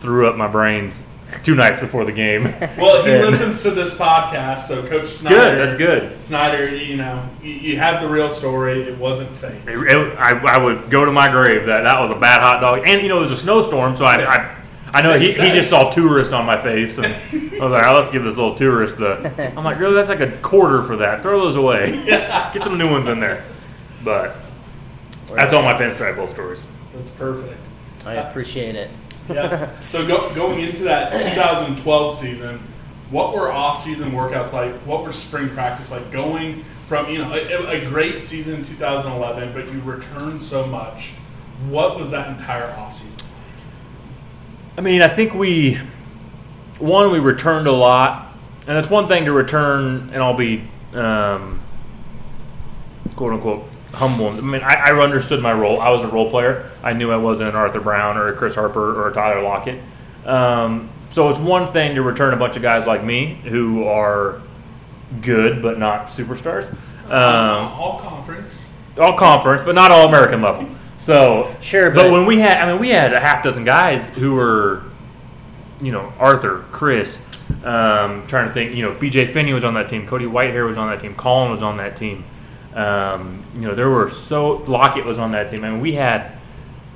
threw 0.00 0.28
up 0.28 0.36
my 0.36 0.48
brains 0.48 1.00
two 1.44 1.54
nights 1.54 1.78
before 1.80 2.04
the 2.04 2.12
game. 2.12 2.44
Well, 2.78 3.04
he 3.04 3.12
And- 3.12 3.26
listens 3.26 3.62
to 3.64 3.70
this 3.70 3.94
podcast, 3.94 4.60
so 4.68 4.86
Coach 4.86 5.08
Snyder. 5.08 5.36
Good, 5.36 5.58
that's 5.58 5.78
good. 5.78 6.20
Snyder, 6.20 6.74
you 6.74 6.96
know, 6.96 7.28
you, 7.42 7.52
you 7.52 7.76
have 7.78 8.00
the 8.02 8.08
real 8.08 8.30
story. 8.30 8.82
It 8.82 8.96
wasn't 8.98 9.30
fake. 9.36 9.60
It- 9.66 9.76
it- 9.76 10.18
I, 10.18 10.38
I 10.54 10.58
would 10.58 10.90
go 10.90 11.04
to 11.04 11.12
my 11.12 11.28
grave 11.30 11.66
that 11.66 11.82
that 11.82 12.00
was 12.00 12.10
a 12.10 12.18
bad 12.18 12.40
hot 12.40 12.60
dog, 12.60 12.82
and 12.86 13.02
you 13.02 13.08
know 13.08 13.18
it 13.18 13.22
was 13.22 13.32
a 13.32 13.36
snowstorm, 13.36 13.96
so 13.96 14.04
I, 14.04 14.24
I, 14.24 14.56
I 14.92 15.02
know 15.02 15.18
he, 15.18 15.26
Makes 15.26 15.38
he 15.40 15.50
just 15.50 15.70
saw 15.70 15.90
tourist 15.92 16.32
on 16.32 16.46
my 16.46 16.60
face, 16.60 16.96
and 16.98 17.06
I 17.06 17.64
was 17.64 17.72
like, 17.72 17.84
oh, 17.86 17.94
let's 17.94 18.08
give 18.08 18.24
this 18.24 18.36
little 18.36 18.54
tourist 18.54 18.96
the. 18.98 19.52
I'm 19.56 19.64
like, 19.64 19.78
really, 19.78 19.94
that's 19.94 20.08
like 20.08 20.20
a 20.20 20.30
quarter 20.38 20.82
for 20.82 20.96
that. 20.96 21.20
Throw 21.22 21.40
those 21.40 21.56
away. 21.56 22.04
Get 22.06 22.62
some 22.64 22.78
new 22.78 22.90
ones 22.90 23.06
in 23.08 23.20
there. 23.20 23.44
But 24.04 24.36
that's 25.34 25.52
all 25.52 25.62
my 25.62 25.74
pinstripe 25.74 26.16
bowl 26.16 26.28
stories. 26.28 26.66
That's 26.94 27.10
perfect. 27.10 27.60
I 28.06 28.14
appreciate 28.14 28.76
it. 28.76 28.90
Yeah. 29.28 29.74
So 29.90 30.06
go, 30.06 30.34
going 30.34 30.60
into 30.60 30.84
that 30.84 31.12
2012 31.12 32.18
season, 32.18 32.60
what 33.10 33.34
were 33.34 33.50
off-season 33.50 34.12
workouts 34.12 34.52
like? 34.52 34.74
What 34.80 35.02
were 35.02 35.14
spring 35.14 35.48
practice 35.48 35.90
like? 35.90 36.10
Going 36.10 36.62
from 36.86 37.08
you 37.08 37.18
know 37.18 37.32
a, 37.32 37.80
a 37.80 37.84
great 37.86 38.22
season 38.22 38.56
in 38.56 38.64
2011, 38.64 39.54
but 39.54 39.72
you 39.72 39.80
returned 39.80 40.42
so 40.42 40.66
much. 40.66 41.12
What 41.68 41.98
was 41.98 42.10
that 42.10 42.28
entire 42.28 42.70
off-season? 42.72 43.16
Like? 43.16 43.24
I 44.76 44.80
mean, 44.82 45.00
I 45.00 45.08
think 45.08 45.32
we 45.32 45.80
one 46.78 47.10
we 47.10 47.18
returned 47.18 47.66
a 47.66 47.72
lot, 47.72 48.34
and 48.66 48.76
it's 48.76 48.90
one 48.90 49.08
thing 49.08 49.24
to 49.24 49.32
return, 49.32 50.10
and 50.12 50.22
I'll 50.22 50.36
be 50.36 50.64
um, 50.92 51.60
quote 53.16 53.32
unquote 53.32 53.64
humble. 53.92 54.28
I 54.28 54.40
mean, 54.40 54.62
I, 54.62 54.90
I 54.90 54.92
understood 55.00 55.42
my 55.42 55.52
role. 55.52 55.80
I 55.80 55.90
was 55.90 56.02
a 56.02 56.08
role 56.08 56.30
player. 56.30 56.70
I 56.82 56.92
knew 56.92 57.10
I 57.10 57.16
wasn't 57.16 57.48
an 57.50 57.56
Arthur 57.56 57.80
Brown 57.80 58.16
or 58.16 58.28
a 58.28 58.36
Chris 58.36 58.54
Harper 58.54 59.00
or 59.00 59.08
a 59.08 59.12
Tyler 59.14 59.42
Lockett. 59.42 59.80
Um, 60.24 60.90
so 61.10 61.30
it's 61.30 61.38
one 61.38 61.72
thing 61.72 61.94
to 61.94 62.02
return 62.02 62.34
a 62.34 62.36
bunch 62.36 62.56
of 62.56 62.62
guys 62.62 62.86
like 62.86 63.02
me 63.02 63.34
who 63.44 63.84
are 63.84 64.40
good 65.22 65.62
but 65.62 65.78
not 65.78 66.08
superstars. 66.08 66.70
Um, 67.06 67.72
all 67.72 67.98
conference. 67.98 68.74
all 68.98 69.16
conference, 69.16 69.62
but 69.62 69.74
not 69.74 69.90
all 69.90 70.08
American 70.08 70.42
level. 70.42 70.68
So 70.98 71.54
Sure, 71.62 71.90
but, 71.90 72.04
but- 72.04 72.12
when 72.12 72.26
we 72.26 72.38
had, 72.40 72.58
I 72.62 72.70
mean, 72.70 72.80
we 72.80 72.90
had 72.90 73.12
a 73.14 73.20
half 73.20 73.42
dozen 73.42 73.64
guys 73.64 74.06
who 74.08 74.34
were, 74.34 74.82
you 75.80 75.92
know, 75.92 76.12
Arthur, 76.18 76.64
Chris. 76.72 77.20
Um, 77.64 78.26
trying 78.26 78.46
to 78.46 78.52
think, 78.52 78.74
you 78.76 78.82
know, 78.82 78.94
B.J. 78.94 79.28
Finney 79.28 79.54
was 79.54 79.64
on 79.64 79.72
that 79.74 79.88
team. 79.88 80.06
Cody 80.06 80.26
Whitehair 80.26 80.66
was 80.68 80.76
on 80.76 80.90
that 80.90 81.00
team. 81.00 81.14
Collin 81.14 81.50
was 81.50 81.62
on 81.62 81.78
that 81.78 81.96
team. 81.96 82.22
Um, 82.74 83.42
you 83.54 83.62
know, 83.62 83.74
there 83.74 83.88
were 83.90 84.10
so 84.10 84.56
Lockett 84.66 85.04
was 85.04 85.18
on 85.18 85.32
that 85.32 85.50
team. 85.50 85.64
I 85.64 85.70
mean, 85.70 85.80
we 85.80 85.94
had 85.94 86.32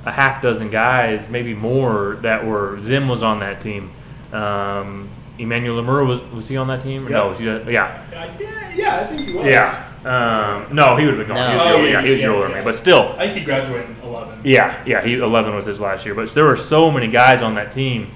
a 0.05 0.11
half 0.11 0.41
dozen 0.41 0.69
guys, 0.69 1.27
maybe 1.29 1.53
more, 1.53 2.17
that 2.21 2.45
were 2.45 2.79
Zim 2.81 3.07
was 3.07 3.23
on 3.23 3.39
that 3.39 3.61
team. 3.61 3.89
Um, 4.31 5.09
Emmanuel 5.39 5.81
Lamur 5.81 6.05
was 6.07 6.21
was 6.31 6.47
he 6.47 6.57
on 6.57 6.67
that 6.67 6.83
team? 6.83 7.07
No, 7.09 7.29
was 7.29 7.39
he, 7.39 7.45
yeah, 7.45 7.51
Uh, 7.53 7.69
yeah, 7.69 8.71
yeah, 8.75 8.99
I 9.01 9.05
think 9.07 9.21
he 9.27 9.33
was. 9.35 9.45
yeah. 9.47 9.89
Um, 10.05 10.75
no, 10.75 10.97
he 10.97 11.05
would 11.05 11.17
have 11.17 11.27
been 11.27 11.35
gone. 11.35 11.51
He 11.51 11.57
was, 11.57 11.65
Oh, 11.65 11.71
older- 11.75 11.85
yeah, 11.85 11.91
yeah, 11.91 12.01
he 12.03 12.11
was 12.11 12.19
yeah, 12.19 12.27
the 12.27 12.33
older 12.33 12.47
than 12.47 12.55
yeah. 12.57 12.59
me, 12.59 12.65
but 12.65 12.75
still, 12.75 13.15
I 13.17 13.25
think 13.27 13.37
he 13.39 13.43
graduated 13.45 13.89
in 13.89 13.95
11. 14.03 14.41
yeah, 14.43 14.83
yeah, 14.85 15.01
he 15.01 15.13
11 15.15 15.55
was 15.55 15.65
his 15.65 15.79
last 15.79 16.05
year, 16.05 16.13
but 16.13 16.29
there 16.33 16.43
were 16.43 16.57
so 16.57 16.91
many 16.91 17.07
guys 17.07 17.41
on 17.41 17.55
that 17.55 17.71
team 17.71 18.11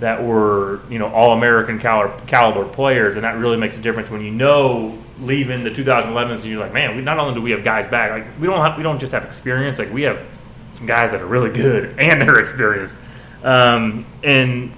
that 0.00 0.22
were 0.22 0.80
you 0.90 0.98
know 0.98 1.06
all 1.12 1.32
American 1.32 1.78
caliber, 1.78 2.12
caliber 2.26 2.64
players, 2.64 3.14
and 3.14 3.24
that 3.24 3.36
really 3.38 3.56
makes 3.56 3.78
a 3.78 3.80
difference 3.80 4.10
when 4.10 4.20
you 4.20 4.30
know 4.32 4.98
leaving 5.20 5.64
the 5.64 5.70
2011s 5.70 6.36
and 6.36 6.44
you're 6.44 6.60
like, 6.60 6.72
man, 6.72 6.96
we 6.96 7.02
not 7.02 7.18
only 7.18 7.34
do 7.34 7.42
we 7.42 7.50
have 7.50 7.64
guys 7.64 7.88
back, 7.88 8.10
like 8.10 8.40
we 8.40 8.46
don't 8.46 8.60
have 8.60 8.76
we 8.76 8.82
don't 8.82 8.98
just 8.98 9.12
have 9.12 9.24
experience, 9.24 9.78
like 9.78 9.92
we 9.92 10.02
have 10.02 10.24
some 10.74 10.86
guys 10.86 11.10
that 11.10 11.20
are 11.20 11.26
really 11.26 11.50
good 11.50 11.98
and 11.98 12.22
they're 12.22 12.38
experienced, 12.38 12.94
um, 13.42 14.06
and 14.22 14.72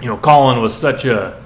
you 0.00 0.06
know 0.06 0.16
Collin 0.16 0.60
was 0.60 0.74
such 0.74 1.04
a 1.04 1.42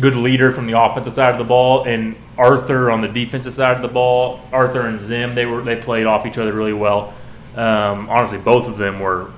good 0.00 0.16
leader 0.16 0.50
from 0.50 0.66
the 0.66 0.80
offensive 0.80 1.14
side 1.14 1.32
of 1.32 1.38
the 1.38 1.44
ball, 1.44 1.84
and 1.84 2.16
Arthur 2.36 2.90
on 2.90 3.00
the 3.00 3.08
defensive 3.08 3.54
side 3.54 3.76
of 3.76 3.82
the 3.82 3.88
ball. 3.88 4.40
Arthur 4.52 4.86
and 4.86 5.00
Zim, 5.00 5.34
they 5.34 5.46
were 5.46 5.62
they 5.62 5.76
played 5.76 6.06
off 6.06 6.26
each 6.26 6.38
other 6.38 6.52
really 6.52 6.72
well. 6.72 7.14
Um, 7.54 8.08
honestly, 8.08 8.38
both 8.38 8.66
of 8.66 8.78
them 8.78 9.00
were 9.00 9.30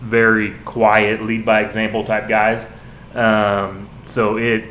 very 0.00 0.52
quiet, 0.64 1.22
lead 1.22 1.44
by 1.44 1.62
example 1.62 2.04
type 2.04 2.28
guys. 2.28 2.66
Um, 3.14 3.88
so 4.06 4.36
it 4.38 4.64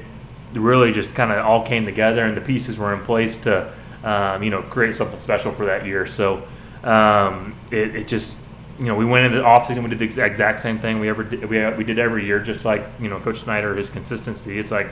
really 0.53 0.91
just 0.91 1.13
kind 1.13 1.31
of 1.31 1.45
all 1.45 1.65
came 1.65 1.85
together, 1.85 2.25
and 2.25 2.35
the 2.35 2.41
pieces 2.41 2.77
were 2.77 2.93
in 2.93 3.01
place 3.01 3.37
to 3.37 3.73
um, 4.03 4.43
you 4.43 4.49
know 4.49 4.61
create 4.61 4.95
something 4.95 5.19
special 5.19 5.51
for 5.51 5.65
that 5.65 5.85
year. 5.85 6.05
So 6.05 6.47
um, 6.83 7.57
it, 7.71 7.95
it 7.95 8.07
just 8.07 8.37
you 8.79 8.85
know, 8.85 8.95
we 8.95 9.05
went 9.05 9.25
into 9.25 9.37
the 9.37 9.43
offseason, 9.43 9.83
we 9.83 9.89
did 9.89 9.99
the 9.99 10.23
exact 10.23 10.59
same 10.59 10.77
thing 10.77 10.99
we 10.99 11.09
ever 11.09 11.23
did, 11.23 11.49
we, 11.49 11.67
we 11.71 11.83
did 11.83 11.97
every 11.97 12.25
year, 12.25 12.39
just 12.39 12.63
like, 12.63 12.85
you 12.99 13.09
know, 13.09 13.19
Coach 13.19 13.39
Snyder, 13.39 13.75
his 13.75 13.89
consistency. 13.89 14.59
It's 14.59 14.71
like, 14.71 14.87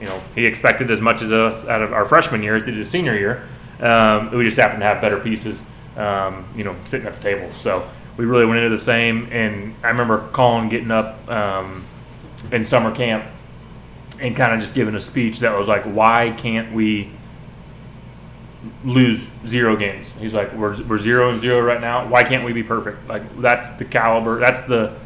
you 0.00 0.06
know, 0.06 0.20
he 0.34 0.46
expected 0.46 0.90
as 0.90 1.00
much 1.00 1.22
as 1.22 1.30
us 1.30 1.64
out 1.66 1.80
of 1.80 1.92
our 1.92 2.06
freshman 2.06 2.42
year 2.42 2.56
as 2.56 2.64
did 2.64 2.74
his 2.74 2.90
senior 2.90 3.16
year. 3.16 3.46
Um, 3.80 4.30
we 4.32 4.44
just 4.44 4.56
happened 4.56 4.80
to 4.80 4.86
have 4.86 5.00
better 5.00 5.20
pieces, 5.20 5.60
um, 5.96 6.44
you 6.56 6.64
know, 6.64 6.74
sitting 6.88 7.06
at 7.06 7.14
the 7.14 7.22
table. 7.22 7.52
So 7.60 7.88
we 8.16 8.24
really 8.24 8.46
went 8.46 8.58
into 8.58 8.76
the 8.76 8.82
same. 8.82 9.28
And 9.30 9.76
I 9.84 9.88
remember 9.88 10.28
Collin 10.32 10.68
getting 10.68 10.90
up 10.90 11.28
um, 11.30 11.84
in 12.50 12.66
summer 12.66 12.92
camp 12.94 13.24
and 14.20 14.36
kind 14.36 14.52
of 14.52 14.60
just 14.60 14.74
giving 14.74 14.94
a 14.94 15.00
speech 15.00 15.40
that 15.40 15.56
was 15.56 15.68
like, 15.68 15.84
why 15.84 16.34
can't 16.36 16.72
we 16.72 17.10
lose 18.84 19.26
zero 19.46 19.76
games? 19.76 20.10
He's 20.18 20.34
like, 20.34 20.52
we're, 20.52 20.82
we're 20.84 20.98
zero 20.98 21.30
and 21.30 21.40
zero 21.40 21.60
right 21.60 21.80
now. 21.80 22.06
Why 22.08 22.22
can't 22.22 22.44
we 22.44 22.52
be 22.52 22.62
perfect? 22.62 23.06
Like 23.08 23.40
that's 23.40 23.78
the 23.78 23.84
caliber. 23.84 24.38
That's 24.38 24.66
the 24.68 24.96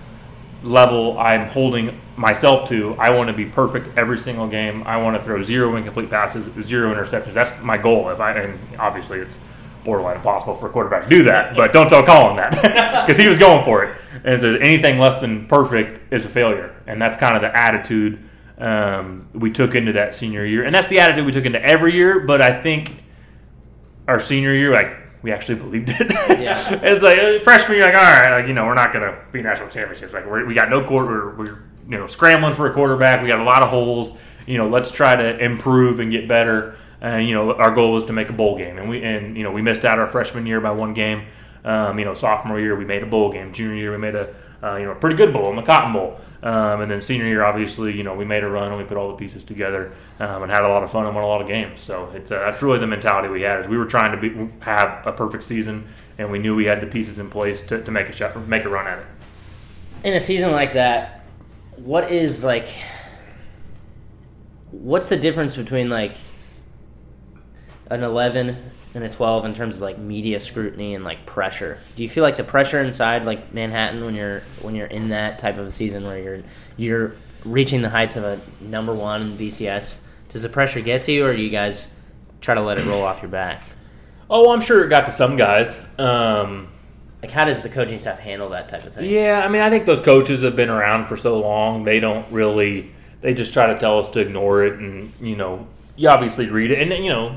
level 0.63 1.19
I'm 1.19 1.47
holding 1.49 2.01
myself 2.17 2.69
to. 2.69 2.95
I 2.99 3.11
want 3.11 3.29
to 3.29 3.33
be 3.33 3.47
perfect 3.47 3.97
every 3.97 4.19
single 4.19 4.49
game. 4.49 4.83
I 4.85 4.97
want 4.97 5.17
to 5.17 5.23
throw 5.23 5.43
zero 5.43 5.77
incomplete 5.77 6.11
passes, 6.11 6.51
zero 6.67 6.93
interceptions. 6.95 7.33
That's 7.33 7.63
my 7.63 7.79
goal. 7.79 8.09
If 8.11 8.21
I 8.21 8.33
and 8.33 8.59
obviously 8.79 9.21
it's 9.21 9.37
borderline 9.85 10.17
impossible 10.17 10.57
for 10.57 10.67
a 10.67 10.71
quarterback 10.71 11.05
to 11.05 11.09
do 11.09 11.23
that, 11.25 11.57
but 11.57 11.73
don't 11.73 11.89
tell 11.89 12.03
Collin 12.03 12.37
that 12.37 13.07
because 13.07 13.21
he 13.21 13.29
was 13.29 13.39
going 13.39 13.65
for 13.65 13.85
it. 13.85 13.97
And 14.25 14.41
so 14.41 14.55
anything 14.57 14.99
less 14.99 15.19
than 15.21 15.47
perfect 15.47 16.13
is 16.13 16.27
a 16.27 16.29
failure, 16.29 16.75
and 16.87 17.01
that's 17.01 17.19
kind 17.19 17.37
of 17.37 17.43
the 17.43 17.57
attitude 17.57 18.19
um, 18.59 19.29
we 19.33 19.51
took 19.51 19.75
into 19.75 19.93
that 19.93 20.15
senior 20.15 20.45
year, 20.45 20.65
and 20.65 20.75
that's 20.75 20.89
the 20.89 20.99
attitude 20.99 21.25
we 21.25 21.33
took 21.33 21.45
into 21.45 21.65
every 21.65 21.95
year. 21.95 22.21
But 22.21 22.43
I 22.43 22.61
think 22.61 23.03
our 24.07 24.21
senior 24.21 24.55
year, 24.55 24.73
like 24.73 24.93
we 25.23 25.33
actually 25.33 25.57
believed 25.57 25.91
it. 25.91 26.11
Yeah. 26.41 26.79
it's 26.83 27.03
like 27.03 27.19
uh, 27.19 27.39
freshman 27.45 27.79
year, 27.79 27.87
like 27.87 27.97
all 27.97 28.03
right, 28.03 28.41
like 28.41 28.49
you 28.49 28.55
know, 28.55 28.67
we're 28.67 28.75
not 28.75 28.93
gonna 28.93 29.19
be 29.33 29.43
national 29.43 29.69
championships. 29.69 30.13
Like 30.13 30.27
we're, 30.27 30.45
we 30.45 30.55
got 30.55 30.71
no 30.71 30.85
quarter, 30.85 31.09
we're, 31.09 31.37
we're 31.37 31.59
you 31.89 31.99
know 31.99 32.07
scrambling 32.07 32.55
for 32.55 32.71
a 32.71 32.75
quarterback. 32.75 33.23
We 33.23 33.29
got 33.29 33.41
a 33.41 33.45
lot 33.45 33.63
of 33.63 33.71
holes. 33.71 34.17
You 34.47 34.59
know, 34.59 34.69
let's 34.69 34.91
try 34.91 35.15
to 35.15 35.39
improve 35.39 36.01
and 36.01 36.11
get 36.11 36.27
better. 36.27 36.77
And 37.01 37.29
you 37.29 37.35
know, 37.35 37.55
our 37.55 37.75
goal 37.75 37.93
was 37.93 38.05
to 38.05 38.13
make 38.13 38.29
a 38.29 38.33
bowl 38.33 38.57
game, 38.57 38.79
and 38.79 38.89
we 38.89 39.03
and 39.03 39.37
you 39.37 39.45
know 39.45 39.53
we 39.53 39.63
missed 39.63 39.85
out 39.85 39.99
our 39.99 40.09
freshman 40.09 40.47
year 40.47 40.61
by 40.61 40.73
one 40.73 40.95
game. 40.95 41.27
Um, 41.65 41.99
you 41.99 42.05
know, 42.05 42.15
sophomore 42.15 42.59
year 42.59 42.77
we 42.77 42.85
made 42.85 43.03
a 43.03 43.07
bowl 43.07 43.31
game. 43.31 43.53
Junior 43.53 43.77
year 43.77 43.93
we 43.93 43.99
made 43.99 44.15
a 44.15 44.35
uh, 44.63 44.77
you 44.77 44.85
know 44.85 44.93
a 44.93 44.97
pretty 44.97 45.17
good 45.17 45.33
bowl 45.33 45.51
in 45.51 45.57
the 45.57 45.63
Cotton 45.63 45.93
Bowl. 45.93 46.21
Um, 46.43 46.83
and 46.83 46.91
then 46.91 47.03
senior 47.03 47.27
year, 47.27 47.45
obviously, 47.45 47.97
you 47.97 48.05
know, 48.05 48.15
we 48.15 48.25
made 48.25 48.45
a 48.45 48.49
run 48.49 48.69
and 48.69 48.79
we 48.79 48.85
put 48.85 48.97
all 48.97 49.09
the 49.09 49.17
pieces 49.17 49.43
together 49.43 49.93
um, 50.21 50.45
and 50.45 50.53
had 50.53 50.63
a 50.63 50.69
lot 50.69 50.85
of 50.85 50.91
fun 50.91 51.05
and 51.05 51.15
won 51.15 51.25
a 51.25 51.27
lot 51.27 51.41
of 51.41 51.49
games. 51.49 51.81
So 51.81 52.11
it's 52.15 52.31
uh, 52.31 52.39
that's 52.39 52.63
really 52.63 52.79
the 52.79 52.87
mentality 52.87 53.29
we 53.29 53.43
had. 53.43 53.61
Is 53.61 53.69
we 53.69 53.77
were 53.77 53.87
trying 53.87 54.13
to 54.13 54.19
be, 54.19 54.49
have 54.61 55.05
a 55.07 55.13
perfect 55.13 55.43
season, 55.45 55.89
and 56.17 56.31
we 56.31 56.39
knew 56.39 56.55
we 56.55 56.67
had 56.67 56.81
the 56.81 56.87
pieces 56.87 57.19
in 57.19 57.29
place 57.29 57.63
to, 57.63 57.83
to 57.83 57.91
make 57.91 58.09
a 58.09 58.13
shot, 58.13 58.37
make 58.47 58.65
a 58.65 58.69
run 58.69 58.87
at 58.87 58.99
it. 58.99 59.07
in 60.05 60.15
a 60.15 60.21
season 60.21 60.53
like 60.53 60.75
that, 60.75 61.25
what 61.77 62.11
is 62.11 62.45
like 62.45 62.69
what's 64.71 65.09
the 65.09 65.17
difference 65.17 65.57
between 65.57 65.89
like 65.89 66.15
an 67.91 68.03
11 68.03 68.57
and 68.99 69.07
a 69.07 69.15
12 69.15 69.45
in 69.45 69.55
terms 69.55 69.77
of 69.77 69.83
like 69.83 69.97
media 69.97 70.41
scrutiny 70.41 70.95
and 70.95 71.05
like 71.05 71.25
pressure? 71.25 71.79
Do 71.97 72.03
you 72.03 72.09
feel 72.09 72.25
like 72.25 72.37
the 72.37 72.45
pressure 72.45 72.81
inside 72.81 73.25
like 73.25 73.55
Manhattan 73.55 74.05
when 74.05 74.15
you're 74.15 74.43
when 74.61 74.75
you're 74.75 74.87
in 74.89 75.11
that 75.11 75.39
type 75.39 75.57
of 75.57 75.67
a 75.67 75.71
season 75.71 76.05
where 76.05 76.19
you're 76.19 76.43
you're 76.77 77.13
reaching 77.45 77.81
the 77.81 77.89
heights 77.89 78.17
of 78.17 78.25
a 78.25 78.41
number 78.61 78.93
1 78.93 79.23
in 79.23 79.39
BCS? 79.39 80.01
Does 80.31 80.43
the 80.43 80.49
pressure 80.49 80.81
get 80.81 81.03
to 81.03 81.13
you 81.13 81.25
or 81.25 81.35
do 81.35 81.41
you 81.41 81.51
guys 81.51 81.95
try 82.41 82.55
to 82.55 82.61
let 82.61 82.79
it 82.79 82.87
roll 82.87 83.03
off 83.03 83.23
your 83.23 83.31
back? 83.31 83.63
Oh, 84.29 84.53
I'm 84.53 84.61
sure 84.61 84.85
it 84.85 84.89
got 84.89 85.07
to 85.07 85.13
some 85.13 85.37
guys. 85.37 85.81
Um, 85.99 86.69
Like 87.23 87.31
how 87.31 87.45
does 87.45 87.63
the 87.63 87.69
coaching 87.69 87.99
staff 87.99 88.19
handle 88.19 88.49
that 88.51 88.69
type 88.69 88.83
of 88.83 88.95
thing? 88.95 89.09
Yeah, 89.09 89.43
I 89.45 89.49
mean, 89.49 89.63
I 89.63 89.71
think 89.71 89.87
those 89.87 90.01
coaches 90.01 90.43
have 90.43 90.57
been 90.57 90.71
around 90.71 91.07
for 91.07 91.17
so 91.17 91.41
long. 91.41 91.85
They 91.85 92.01
don't 92.01 92.27
really. 92.33 92.91
They 93.21 93.35
just 93.35 93.53
try 93.53 93.67
to 93.73 93.79
tell 93.79 93.99
us 93.99 94.09
to 94.11 94.21
ignore 94.21 94.65
it, 94.65 94.79
and 94.79 95.13
you 95.21 95.35
know, 95.35 95.67
you 95.97 96.09
obviously 96.09 96.49
read 96.49 96.71
it, 96.71 96.81
and 96.81 97.05
you 97.05 97.11
know, 97.11 97.37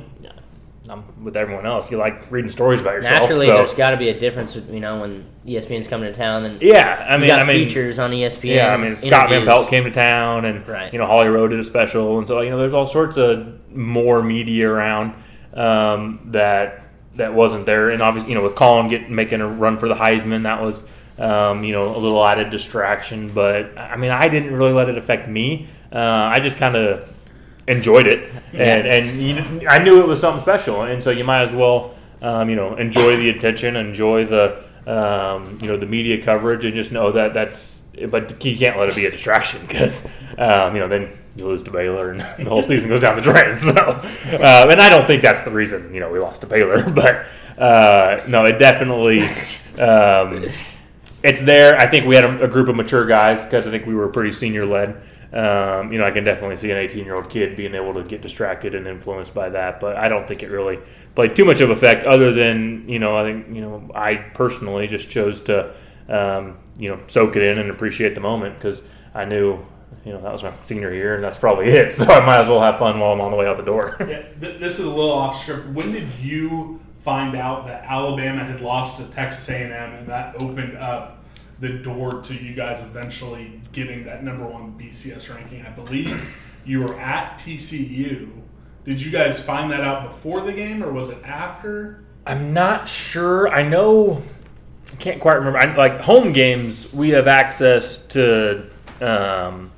I'm 0.90 1.24
with 1.24 1.38
everyone 1.38 1.66
else. 1.68 1.92
You 1.92 1.98
like 1.98 2.32
reading 2.32 2.50
stories 2.50 2.82
about 2.82 2.94
yourself. 2.96 3.22
Naturally, 3.22 3.48
so- 3.48 3.58
there's 3.58 3.74
got 3.74 3.92
to 3.92 3.98
be 3.98 4.10
a 4.10 4.20
difference, 4.20 4.56
you 4.56 4.80
know, 4.80 5.00
when 5.02 5.26
ESPN's 5.46 5.88
coming 5.88 6.12
to 6.12 6.18
town 6.18 6.44
and 6.46 6.62
Yeah, 6.62 7.06
I 7.08 7.18
mean, 7.18 7.28
got 7.28 7.40
I 7.40 7.44
mean, 7.46 7.68
features 7.68 8.00
on 8.00 8.12
ESPN. 8.12 8.56
Yeah, 8.56 8.74
I 8.74 8.78
mean, 8.78 8.96
Scott 8.96 9.30
Van. 9.30 9.46
Pelt 9.46 9.70
came 9.70 9.84
to 9.84 9.92
town, 9.92 10.46
and 10.46 10.68
Right. 10.68 10.92
you 10.92 10.98
know, 10.98 11.06
Holly 11.06 11.28
Rowe 11.28 11.48
did 11.48 11.60
a 11.60 11.64
special, 11.64 12.18
and 12.18 12.28
so 12.28 12.42
you 12.42 12.50
know, 12.50 12.58
there's 12.58 12.74
all 12.74 12.88
sorts 12.88 13.18
of 13.18 13.48
more 13.76 14.24
media 14.24 14.70
around 14.70 15.14
um, 15.54 16.20
that 16.32 16.86
that 17.16 17.34
wasn't 17.34 17.66
there, 17.66 17.90
and 17.90 18.02
obviously, 18.02 18.32
you 18.32 18.36
know, 18.38 18.44
with 18.44 18.56
Collin 18.56 18.88
getting 18.88 19.14
making 19.14 19.42
a 19.42 19.48
run 19.48 19.78
for 19.78 19.88
the 19.88 19.96
Heisman, 19.96 20.44
that 20.44 20.62
was 20.62 20.84
um, 21.20 21.64
you 21.64 21.74
know 21.74 21.96
a 21.96 22.00
little 22.00 22.26
added 22.26 22.50
distraction. 22.50 23.30
But 23.30 23.78
I 23.78 23.98
mean, 23.98 24.12
I 24.12 24.28
didn't 24.30 24.54
really 24.54 24.74
let 24.74 24.90
it 24.90 24.98
affect 24.98 25.28
me. 25.28 25.68
Uh, 25.94 25.98
I 26.00 26.40
just 26.40 26.58
kind 26.58 26.76
of 26.76 27.11
enjoyed 27.72 28.07
it, 28.07 28.30
and 28.53 28.88
and 28.88 29.22
you, 29.22 29.67
I 29.67 29.80
knew 29.80 30.01
it 30.01 30.07
was 30.07 30.19
something 30.19 30.41
special, 30.41 30.84
and 30.84 31.01
so 31.01 31.09
you 31.09 31.24
might 31.24 31.43
as 31.43 31.53
well 31.53 31.95
um, 32.22 32.49
you 32.49 32.55
know 32.55 32.76
enjoy 32.76 33.17
the 33.17 33.30
attention, 33.30 33.76
enjoy 33.76 34.26
the 34.26 34.63
um, 34.86 35.57
you 35.61 35.67
know 35.67 35.78
the 35.78 35.86
media 35.86 36.24
coverage, 36.24 36.65
and 36.65 36.76
just 36.76 36.91
know 36.91 37.11
that 37.11 37.34
that's. 37.34 37.80
But 38.09 38.43
you 38.43 38.57
can't 38.57 38.78
let 38.78 38.88
it 38.88 38.95
be 38.95 39.05
a 39.05 39.11
distraction 39.11 39.61
because 39.67 40.05
um, 40.38 40.74
you 40.76 40.80
know 40.80 40.88
then 40.88 41.17
you 41.36 41.45
lose 41.45 41.63
to 41.63 41.72
Baylor 41.72 42.11
and 42.11 42.22
the 42.22 42.49
whole 42.49 42.63
season 42.63 42.89
goes 42.89 43.01
down 43.01 43.15
the 43.15 43.22
drain. 43.22 43.57
So, 43.57 43.74
uh, 43.74 44.67
and 44.69 44.82
I 44.82 44.89
don't 44.89 45.07
think 45.07 45.22
that's 45.22 45.43
the 45.43 45.51
reason 45.51 45.93
you 45.93 45.99
know 45.99 46.09
we 46.09 46.19
lost 46.19 46.41
to 46.41 46.47
Baylor, 46.47 46.89
but 46.89 47.26
uh, 47.57 48.24
no, 48.28 48.45
it 48.45 48.59
definitely. 48.59 49.24
Um, 49.80 50.49
it's 51.24 51.41
there. 51.41 51.78
I 51.78 51.88
think 51.88 52.07
we 52.07 52.15
had 52.15 52.24
a, 52.24 52.43
a 52.45 52.47
group 52.47 52.67
of 52.67 52.76
mature 52.76 53.05
guys 53.05 53.43
because 53.43 53.67
I 53.67 53.72
think 53.72 53.86
we 53.86 53.93
were 53.93 54.07
pretty 54.07 54.32
senior 54.32 54.65
led. 54.65 55.01
Um, 55.34 55.94
you 55.94 55.98
know, 55.98 56.06
I 56.06 56.12
can 56.12 56.26
definitely 56.26 56.58
see 56.58 56.72
an 56.72 56.78
18 56.78 57.06
year 57.06 57.16
old 57.16 57.30
kid 57.30 57.56
being 57.56 57.74
able 57.74 57.94
to 57.94 58.04
get 58.04 58.22
distracted 58.22 58.76
and 58.76 58.86
influenced 58.86 59.34
by 59.34 59.50
that, 59.50 59.80
but 59.80 59.96
I 59.96 60.10
don't 60.10 60.28
think 60.28 60.44
it 60.44 60.50
really 60.50 60.80
played 61.16 61.36
too 61.36 61.46
much 61.46 61.62
of 61.62 61.70
effect. 61.70 62.06
Other 62.06 62.34
than 62.34 62.88
you 62.90 63.00
know, 63.00 63.16
I 63.16 63.24
think 63.24 63.48
you 63.56 63.62
know, 63.62 63.90
I 63.96 64.16
personally 64.16 64.88
just 64.88 65.10
chose 65.10 65.40
to 65.42 65.74
um, 66.10 66.58
you 66.78 66.90
know 66.90 67.00
soak 67.08 67.38
it 67.38 67.44
in 67.44 67.60
and 67.60 67.70
appreciate 67.70 68.14
the 68.14 68.22
moment 68.22 68.56
because 68.56 68.82
I 69.16 69.24
knew 69.24 69.66
you 70.04 70.12
know 70.12 70.22
that 70.22 70.34
was 70.34 70.44
my 70.44 70.54
senior 70.64 70.94
year 70.94 71.16
and 71.16 71.24
that's 71.24 71.38
probably 71.38 71.70
it. 71.70 71.94
So 72.02 72.12
I 72.12 72.26
might 72.26 72.42
as 72.42 72.48
well 72.50 72.60
have 72.62 72.78
fun 72.78 73.00
while 73.00 73.14
I'm 73.14 73.22
on 73.22 73.32
the 73.32 73.38
way 73.38 73.48
out 73.48 73.58
the 73.58 73.64
door. 73.64 73.96
Yeah, 74.10 74.24
th- 74.42 74.60
this 74.60 74.80
is 74.80 74.86
a 74.86 74.90
little 74.90 75.12
off 75.14 75.42
script. 75.42 75.70
When 75.70 75.94
did 75.94 76.08
you 76.20 76.82
find 77.00 77.36
out 77.36 77.68
that 77.68 77.86
Alabama 77.86 78.44
had 78.44 78.60
lost 78.62 78.98
to 78.98 79.06
Texas 79.06 79.50
A&M, 79.50 79.72
and 79.72 80.08
that 80.08 80.42
opened 80.42 80.78
up 80.78 81.20
the 81.62 81.70
door 81.70 82.22
to 82.24 82.34
you 82.34 82.53
guys 82.53 82.82
eventually 82.82 83.62
getting 83.72 84.03
that 84.05 84.24
number 84.24 84.45
one 84.45 84.74
BCS 84.78 85.34
ranking? 85.34 85.66
I 85.66 85.70
believe 85.70 86.28
you 86.66 86.82
were 86.82 86.99
at 86.99 87.38
TCU. 87.38 88.30
Did 88.84 89.01
you 89.01 89.12
guys 89.12 89.39
find 89.39 89.72
that 89.72 89.82
out 89.82 90.09
before 90.09 90.41
the 90.41 90.51
game, 90.51 90.84
or 90.84 90.91
was 90.91 91.09
it 91.09 91.24
after? 91.24 92.03
I'm 92.26 92.53
not 92.53 92.88
sure. 92.88 93.47
I 93.47 93.62
know. 93.62 94.22
I 94.91 94.95
can't 94.97 95.22
quite 95.22 95.36
remember. 95.36 95.59
I, 95.59 95.74
like 95.76 96.01
home 96.01 96.34
games, 96.34 96.91
we 96.91 97.12
have 97.12 97.28
access 97.28 98.05
to. 98.07 98.70
Um, 98.99 99.72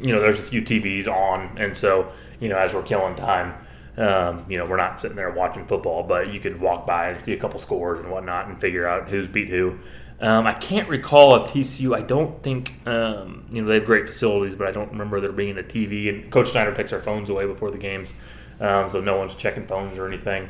you 0.00 0.14
know, 0.14 0.20
there's 0.20 0.38
a 0.38 0.42
few 0.42 0.62
TVs 0.62 1.06
on, 1.06 1.58
and 1.58 1.76
so 1.76 2.10
you 2.40 2.48
know, 2.48 2.56
as 2.56 2.72
we're 2.74 2.82
killing 2.82 3.14
time, 3.16 3.54
um, 3.96 4.44
you 4.48 4.58
know, 4.58 4.66
we're 4.66 4.76
not 4.76 5.00
sitting 5.00 5.16
there 5.16 5.30
watching 5.30 5.66
football, 5.66 6.02
but 6.02 6.32
you 6.32 6.40
could 6.40 6.60
walk 6.60 6.86
by 6.86 7.10
and 7.10 7.22
see 7.22 7.32
a 7.32 7.36
couple 7.36 7.58
scores 7.58 7.98
and 7.98 8.10
whatnot, 8.10 8.48
and 8.48 8.60
figure 8.60 8.86
out 8.86 9.08
who's 9.08 9.26
beat 9.26 9.48
who. 9.48 9.78
Um, 10.20 10.46
I 10.46 10.52
can't 10.52 10.88
recall 10.88 11.34
at 11.36 11.50
TCU. 11.50 11.96
I 11.96 12.02
don't 12.02 12.42
think 12.42 12.74
um, 12.86 13.46
you 13.50 13.62
know 13.62 13.68
they 13.68 13.74
have 13.76 13.86
great 13.86 14.06
facilities, 14.06 14.54
but 14.54 14.66
I 14.66 14.72
don't 14.72 14.90
remember 14.90 15.20
there 15.20 15.32
being 15.32 15.58
a 15.58 15.62
TV. 15.62 16.08
And 16.08 16.30
Coach 16.30 16.50
Snyder 16.50 16.74
takes 16.74 16.92
our 16.92 17.00
phones 17.00 17.30
away 17.30 17.46
before 17.46 17.70
the 17.70 17.78
games, 17.78 18.12
um, 18.60 18.88
so 18.88 19.00
no 19.00 19.16
one's 19.16 19.34
checking 19.34 19.66
phones 19.66 19.98
or 19.98 20.06
anything. 20.06 20.48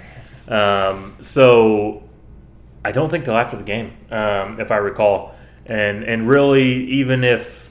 Um, 0.48 1.16
so 1.20 2.02
I 2.84 2.92
don't 2.92 3.10
think 3.10 3.24
till 3.24 3.36
after 3.36 3.56
the 3.56 3.62
game, 3.62 3.96
um, 4.10 4.60
if 4.60 4.70
I 4.70 4.76
recall. 4.76 5.34
And 5.66 6.02
and 6.02 6.28
really, 6.28 6.84
even 6.86 7.22
if 7.22 7.70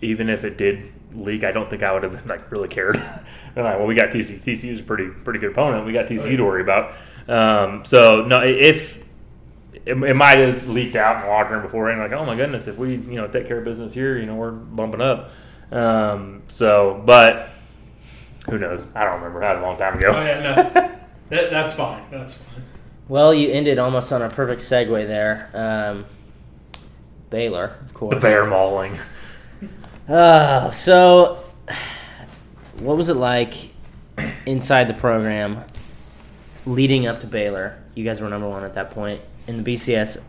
even 0.00 0.28
if 0.28 0.44
it 0.44 0.56
did 0.56 0.91
leak, 1.14 1.44
I 1.44 1.52
don't 1.52 1.68
think 1.68 1.82
I 1.82 1.92
would 1.92 2.02
have 2.02 2.26
like 2.26 2.50
really 2.50 2.68
cared. 2.68 2.96
And 3.54 3.66
like, 3.66 3.76
well, 3.76 3.86
we 3.86 3.94
got 3.94 4.08
TCU. 4.08 4.42
TCU 4.42 4.72
is 4.72 4.80
a 4.80 4.82
pretty 4.82 5.08
pretty 5.08 5.38
good 5.38 5.50
opponent. 5.50 5.84
We 5.84 5.92
got 5.92 6.06
TCU 6.06 6.38
to 6.38 6.42
worry 6.42 6.62
about. 6.62 6.94
Um, 7.28 7.84
so 7.86 8.24
no, 8.24 8.42
if 8.42 8.96
it, 9.84 10.02
it 10.02 10.16
might 10.16 10.38
have 10.38 10.68
leaked 10.68 10.96
out 10.96 11.16
in 11.16 11.22
the 11.22 11.28
locker 11.28 11.52
room 11.52 11.62
beforehand, 11.62 12.00
like 12.00 12.18
oh 12.18 12.24
my 12.24 12.34
goodness, 12.34 12.66
if 12.66 12.78
we 12.78 12.92
you 12.92 13.16
know 13.16 13.26
take 13.28 13.46
care 13.46 13.58
of 13.58 13.64
business 13.64 13.92
here, 13.92 14.16
you 14.16 14.24
know 14.24 14.36
we're 14.36 14.52
bumping 14.52 15.02
up. 15.02 15.32
Um, 15.70 16.44
so, 16.48 17.02
but 17.04 17.50
who 18.48 18.58
knows? 18.58 18.86
I 18.94 19.04
don't 19.04 19.16
remember. 19.16 19.40
That 19.40 19.52
was 19.52 19.60
a 19.60 19.62
long 19.62 19.76
time 19.76 19.98
ago. 19.98 20.12
Oh 20.14 20.24
yeah, 20.24 20.40
no, 20.40 20.54
that, 21.28 21.50
that's 21.50 21.74
fine. 21.74 22.02
That's 22.10 22.34
fine. 22.34 22.64
Well, 23.08 23.34
you 23.34 23.50
ended 23.50 23.78
almost 23.78 24.12
on 24.12 24.22
a 24.22 24.30
perfect 24.30 24.62
segue 24.62 25.06
there. 25.06 25.50
Um, 25.52 26.04
Baylor, 27.30 27.76
of 27.84 27.94
course. 27.94 28.14
The 28.14 28.20
bear 28.20 28.46
mauling. 28.46 28.96
Oh, 30.08 30.70
so 30.72 31.44
what 32.78 32.96
was 32.96 33.08
it 33.08 33.16
like 33.16 33.54
inside 34.46 34.88
the 34.88 34.94
program 34.94 35.64
leading 36.66 37.06
up 37.06 37.20
to 37.20 37.26
Baylor? 37.26 37.82
you 37.94 38.04
guys 38.04 38.20
were 38.20 38.28
number 38.28 38.48
one 38.48 38.64
at 38.64 38.74
that 38.74 38.90
point 38.90 39.20
in 39.46 39.62
the 39.62 39.74
BCS. 39.74 40.20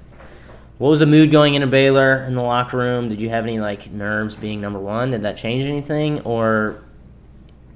What 0.78 0.90
was 0.90 1.00
the 1.00 1.06
mood 1.06 1.32
going 1.32 1.56
into 1.56 1.68
Baylor 1.68 2.24
in 2.24 2.36
the 2.36 2.44
locker 2.44 2.78
room? 2.78 3.10
Did 3.10 3.22
you 3.22 3.30
have 3.30 3.46
any 3.46 3.60
like 3.60 3.92
nerves 3.92 4.36
being 4.36 4.60
number 4.60 4.80
one? 4.80 5.12
Did 5.12 5.22
that 5.22 5.38
change 5.38 5.64
anything? 5.64 6.22
Or, 6.22 6.84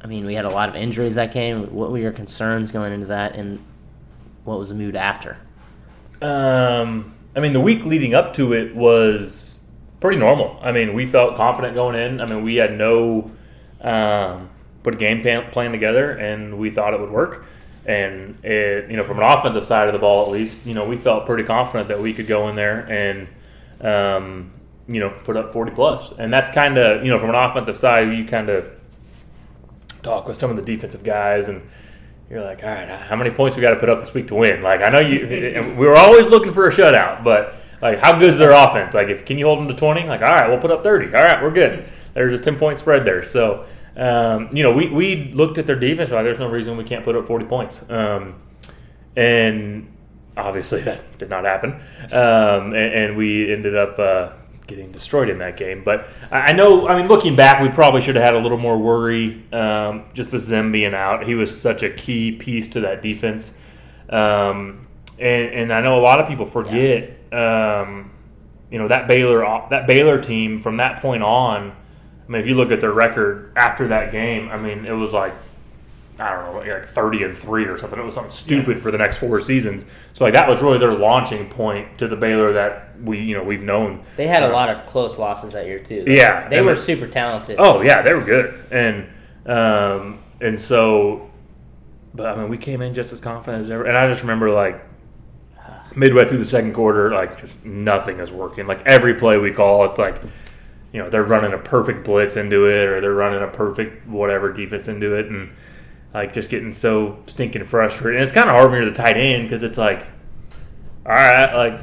I 0.01 0.07
mean, 0.07 0.25
we 0.25 0.33
had 0.33 0.45
a 0.45 0.49
lot 0.49 0.67
of 0.67 0.75
injuries 0.75 1.15
that 1.15 1.31
came. 1.31 1.73
What 1.73 1.91
were 1.91 1.99
your 1.99 2.11
concerns 2.11 2.71
going 2.71 2.91
into 2.91 3.07
that, 3.07 3.35
and 3.35 3.63
what 4.43 4.59
was 4.59 4.69
the 4.69 4.75
mood 4.75 4.95
after? 4.95 5.37
Um, 6.21 7.13
I 7.35 7.39
mean, 7.39 7.53
the 7.53 7.61
week 7.61 7.85
leading 7.85 8.13
up 8.13 8.33
to 8.35 8.53
it 8.53 8.75
was 8.75 9.46
pretty 9.99 10.17
normal. 10.17 10.59
I 10.61 10.71
mean, 10.71 10.93
we 10.93 11.05
felt 11.05 11.35
confident 11.35 11.75
going 11.75 11.95
in. 11.95 12.21
I 12.21 12.25
mean, 12.25 12.43
we 12.43 12.55
had 12.55 12.77
no 12.77 13.31
um, 13.81 14.49
put 14.83 14.95
a 14.95 14.97
game 14.97 15.21
plan, 15.21 15.71
together, 15.71 16.11
and 16.11 16.57
we 16.57 16.69
thought 16.69 16.93
it 16.93 16.99
would 16.99 17.11
work. 17.11 17.45
And 17.85 18.43
it, 18.43 18.91
you 18.91 18.97
know, 18.97 19.03
from 19.03 19.19
an 19.19 19.23
offensive 19.23 19.65
side 19.65 19.87
of 19.87 19.93
the 19.93 19.99
ball, 19.99 20.25
at 20.25 20.31
least, 20.31 20.65
you 20.65 20.73
know, 20.73 20.85
we 20.85 20.97
felt 20.97 21.25
pretty 21.25 21.43
confident 21.43 21.87
that 21.87 21.99
we 21.99 22.13
could 22.13 22.27
go 22.27 22.49
in 22.49 22.55
there 22.55 22.81
and, 22.89 23.27
um, 23.79 24.51
you 24.89 24.99
know, 24.99 25.09
put 25.23 25.37
up 25.37 25.53
forty 25.53 25.71
plus. 25.71 26.11
And 26.17 26.31
that's 26.31 26.53
kind 26.53 26.77
of, 26.77 27.05
you 27.05 27.11
know, 27.11 27.17
from 27.17 27.29
an 27.29 27.35
offensive 27.35 27.77
side, 27.77 28.11
you 28.11 28.25
kind 28.25 28.49
of 28.49 28.69
talk 30.03 30.27
with 30.27 30.37
some 30.37 30.49
of 30.49 30.57
the 30.57 30.61
defensive 30.61 31.03
guys 31.03 31.47
and 31.47 31.61
you're 32.29 32.43
like, 32.43 32.61
all 32.61 32.69
right, 32.69 32.89
how 32.89 33.15
many 33.15 33.29
points 33.29 33.55
we 33.55 33.61
got 33.61 33.71
to 33.71 33.79
put 33.79 33.87
up 33.87 34.01
this 34.01 34.13
week 34.13 34.27
to 34.27 34.35
win? 34.35 34.61
Like, 34.61 34.81
I 34.81 34.89
know 34.89 34.99
you, 34.99 35.75
we 35.77 35.87
were 35.87 35.95
always 35.95 36.29
looking 36.29 36.53
for 36.53 36.67
a 36.67 36.73
shutout, 36.73 37.23
but 37.23 37.55
like, 37.81 37.99
how 37.99 38.17
good's 38.17 38.37
their 38.37 38.51
offense? 38.51 38.93
Like, 38.93 39.09
if 39.09 39.25
can 39.25 39.37
you 39.37 39.45
hold 39.45 39.59
them 39.59 39.67
to 39.67 39.75
20? 39.75 40.05
Like, 40.05 40.21
all 40.21 40.27
right, 40.27 40.49
we'll 40.49 40.59
put 40.59 40.71
up 40.71 40.83
30. 40.83 41.15
All 41.15 41.21
right, 41.21 41.41
we're 41.41 41.51
good. 41.51 41.85
There's 42.13 42.33
a 42.33 42.39
10 42.39 42.57
point 42.57 42.79
spread 42.79 43.05
there. 43.05 43.23
So, 43.23 43.65
um, 43.95 44.49
you 44.51 44.63
know, 44.63 44.73
we, 44.73 44.89
we 44.89 45.31
looked 45.33 45.57
at 45.57 45.67
their 45.67 45.79
defense. 45.79 46.11
Like, 46.11 46.23
there's 46.23 46.39
no 46.39 46.49
reason 46.49 46.77
we 46.77 46.83
can't 46.83 47.05
put 47.05 47.15
up 47.15 47.27
40 47.27 47.45
points. 47.45 47.81
Um, 47.89 48.35
and 49.15 49.91
obviously 50.35 50.81
that 50.83 51.17
did 51.17 51.29
not 51.29 51.45
happen. 51.45 51.73
Um, 52.11 52.73
and, 52.73 52.75
and 52.75 53.17
we 53.17 53.51
ended 53.51 53.75
up, 53.75 53.99
uh, 53.99 54.31
getting 54.67 54.91
destroyed 54.91 55.29
in 55.29 55.39
that 55.39 55.57
game. 55.57 55.81
But 55.83 56.07
I 56.29 56.47
I 56.47 56.51
know, 56.51 56.87
I 56.87 56.97
mean, 56.97 57.07
looking 57.07 57.35
back, 57.35 57.61
we 57.61 57.69
probably 57.69 58.01
should 58.01 58.15
have 58.15 58.25
had 58.25 58.35
a 58.35 58.39
little 58.39 58.57
more 58.57 58.77
worry 58.77 59.43
um, 59.51 60.05
just 60.13 60.31
with 60.31 60.43
Zim 60.43 60.71
being 60.71 60.93
out. 60.93 61.25
He 61.25 61.35
was 61.35 61.59
such 61.59 61.83
a 61.83 61.89
key 61.89 62.33
piece 62.33 62.67
to 62.71 62.81
that 62.81 63.01
defense. 63.01 63.53
Um, 64.09 64.87
and, 65.19 65.53
and 65.53 65.73
I 65.73 65.81
know 65.81 65.97
a 65.97 66.03
lot 66.03 66.19
of 66.19 66.27
people 66.27 66.45
forget, 66.45 67.16
um, 67.33 68.11
you 68.69 68.77
know, 68.77 68.87
that 68.87 69.07
Baylor 69.07 69.41
that 69.69 69.87
Baylor 69.87 70.21
team 70.21 70.61
from 70.61 70.77
that 70.77 71.01
point 71.01 71.23
on. 71.23 71.71
I 71.71 72.29
mean, 72.29 72.41
if 72.41 72.47
you 72.47 72.55
look 72.55 72.71
at 72.71 72.81
their 72.81 72.91
record 72.91 73.53
after 73.55 73.87
that 73.87 74.11
game, 74.11 74.49
I 74.49 74.57
mean, 74.57 74.85
it 74.85 74.91
was 74.91 75.13
like 75.13 75.33
I 76.19 76.35
don't 76.35 76.45
know, 76.45 76.73
like 76.73 76.87
thirty 76.87 77.23
and 77.23 77.37
three 77.37 77.65
or 77.65 77.77
something. 77.77 77.99
It 77.99 78.03
was 78.03 78.15
something 78.15 78.31
stupid 78.31 78.79
for 78.79 78.89
the 78.91 78.97
next 78.97 79.19
four 79.19 79.39
seasons. 79.39 79.85
So 80.13 80.23
like 80.23 80.33
that 80.33 80.47
was 80.47 80.61
really 80.61 80.79
their 80.79 80.95
launching 80.95 81.47
point 81.49 81.97
to 81.99 82.07
the 82.07 82.15
Baylor 82.15 82.53
that 82.53 82.99
we 83.01 83.19
you 83.19 83.35
know 83.35 83.43
we've 83.43 83.61
known. 83.61 84.03
They 84.15 84.27
had 84.27 84.43
a 84.43 84.49
lot 84.49 84.69
of 84.69 84.85
close 84.87 85.19
losses 85.19 85.53
that 85.53 85.67
year 85.67 85.79
too. 85.79 86.05
Yeah, 86.07 86.49
they 86.49 86.61
were 86.61 86.75
super 86.75 87.07
talented. 87.07 87.57
Oh 87.59 87.81
yeah, 87.81 88.01
they 88.01 88.13
were 88.13 88.23
good, 88.23 88.65
and 88.71 89.07
um, 89.45 90.19
and 90.41 90.59
so, 90.59 91.29
but 92.15 92.25
I 92.25 92.35
mean, 92.35 92.49
we 92.49 92.57
came 92.57 92.81
in 92.81 92.95
just 92.95 93.13
as 93.13 93.19
confident 93.19 93.65
as 93.65 93.71
ever. 93.71 93.85
And 93.85 93.95
I 93.95 94.09
just 94.09 94.21
remember 94.21 94.49
like 94.49 94.83
midway 95.95 96.27
through 96.27 96.39
the 96.39 96.45
second 96.45 96.73
quarter, 96.73 97.11
like 97.11 97.39
just 97.39 97.63
nothing 97.65 98.19
is 98.19 98.31
working. 98.31 98.67
Like 98.67 98.85
every 98.85 99.15
play 99.15 99.37
we 99.37 99.51
call, 99.51 99.85
it's 99.85 99.97
like 99.97 100.21
you 100.91 101.01
know 101.01 101.09
they're 101.09 101.23
running 101.23 101.53
a 101.53 101.57
perfect 101.57 102.05
blitz 102.05 102.37
into 102.37 102.65
it, 102.65 102.87
or 102.87 103.01
they're 103.01 103.13
running 103.13 103.41
a 103.41 103.47
perfect 103.47 104.07
whatever 104.07 104.51
defense 104.51 104.87
into 104.87 105.15
it, 105.15 105.27
and 105.27 105.51
like 106.13 106.33
just 106.33 106.49
getting 106.49 106.73
so 106.73 107.19
stinking 107.27 107.65
frustrated. 107.65 108.15
And 108.15 108.23
it's 108.23 108.31
kind 108.31 108.49
of 108.49 108.55
hard 108.55 108.71
when 108.71 108.81
you're 108.81 108.89
the 108.89 108.95
tight 108.95 109.17
end 109.17 109.43
because 109.43 109.63
it's 109.63 109.77
like, 109.77 110.05
all 111.05 111.13
right, 111.13 111.53
like 111.53 111.81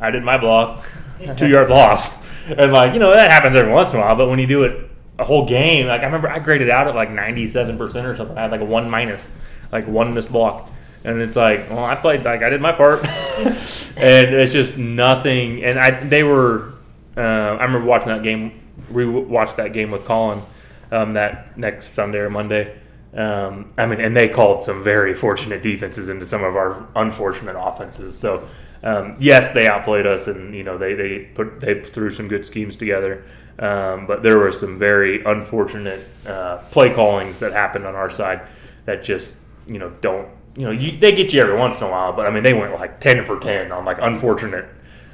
I 0.00 0.10
did 0.10 0.24
my 0.24 0.38
block, 0.38 0.86
two 1.36 1.48
yard 1.48 1.70
loss, 1.70 2.16
and 2.46 2.72
like 2.72 2.92
you 2.92 2.98
know 2.98 3.12
that 3.12 3.30
happens 3.30 3.56
every 3.56 3.72
once 3.72 3.92
in 3.92 3.98
a 3.98 4.02
while. 4.02 4.16
But 4.16 4.28
when 4.28 4.38
you 4.38 4.46
do 4.46 4.64
it 4.64 4.90
a 5.18 5.24
whole 5.24 5.46
game, 5.46 5.86
like 5.86 6.02
I 6.02 6.04
remember 6.04 6.28
I 6.28 6.38
graded 6.38 6.70
out 6.70 6.88
at 6.88 6.94
like 6.94 7.10
ninety 7.10 7.46
seven 7.46 7.76
percent 7.76 8.06
or 8.06 8.16
something. 8.16 8.36
I 8.36 8.42
had 8.42 8.50
like 8.50 8.60
a 8.60 8.64
one 8.64 8.88
minus, 8.88 9.28
like 9.72 9.86
one 9.86 10.14
missed 10.14 10.30
block. 10.30 10.70
And 11.04 11.20
it's 11.20 11.36
like, 11.36 11.70
well, 11.70 11.84
I 11.84 11.94
played 11.94 12.24
like 12.24 12.42
I 12.42 12.48
did 12.48 12.60
my 12.60 12.72
part, 12.72 13.00
and 13.96 14.34
it's 14.34 14.52
just 14.52 14.78
nothing. 14.78 15.64
And 15.64 15.78
I, 15.78 15.90
they 16.04 16.22
were. 16.22 16.74
Uh, 17.16 17.20
I 17.20 17.64
remember 17.64 17.86
watching 17.86 18.08
that 18.08 18.22
game. 18.22 18.60
We 18.90 19.06
watched 19.06 19.56
that 19.56 19.72
game 19.72 19.90
with 19.90 20.04
Collin 20.04 20.42
um, 20.90 21.14
that 21.14 21.58
next 21.58 21.94
Sunday 21.94 22.18
or 22.18 22.30
Monday. 22.30 22.78
Um, 23.14 23.72
I 23.78 23.86
mean, 23.86 24.00
and 24.00 24.16
they 24.16 24.28
called 24.28 24.62
some 24.62 24.82
very 24.82 25.14
fortunate 25.14 25.62
defenses 25.62 26.08
into 26.08 26.26
some 26.26 26.44
of 26.44 26.56
our 26.56 26.86
unfortunate 26.94 27.56
offenses. 27.58 28.18
So, 28.18 28.48
um, 28.82 29.16
yes, 29.18 29.52
they 29.54 29.66
outplayed 29.66 30.06
us, 30.06 30.28
and 30.28 30.54
you 30.54 30.62
know 30.62 30.78
they 30.78 30.94
they 30.94 31.18
put 31.34 31.60
they 31.60 31.82
threw 31.82 32.10
some 32.10 32.28
good 32.28 32.44
schemes 32.44 32.76
together. 32.76 33.24
Um, 33.58 34.06
but 34.06 34.22
there 34.22 34.38
were 34.38 34.52
some 34.52 34.78
very 34.78 35.24
unfortunate 35.24 36.06
uh, 36.26 36.58
play 36.70 36.94
callings 36.94 37.40
that 37.40 37.52
happened 37.52 37.86
on 37.86 37.96
our 37.96 38.10
side 38.10 38.42
that 38.84 39.02
just 39.02 39.36
you 39.66 39.78
know 39.78 39.90
don't 40.00 40.28
you 40.58 40.64
know 40.66 40.72
you, 40.72 40.98
they 40.98 41.12
get 41.12 41.32
you 41.32 41.40
every 41.40 41.56
once 41.56 41.78
in 41.78 41.84
a 41.84 41.90
while. 41.90 42.12
But 42.12 42.26
I 42.26 42.30
mean, 42.30 42.42
they 42.42 42.52
went 42.52 42.74
like 42.74 43.00
ten 43.00 43.24
for 43.24 43.38
ten 43.38 43.72
on 43.72 43.84
like 43.84 43.98
unfortunate 44.02 44.66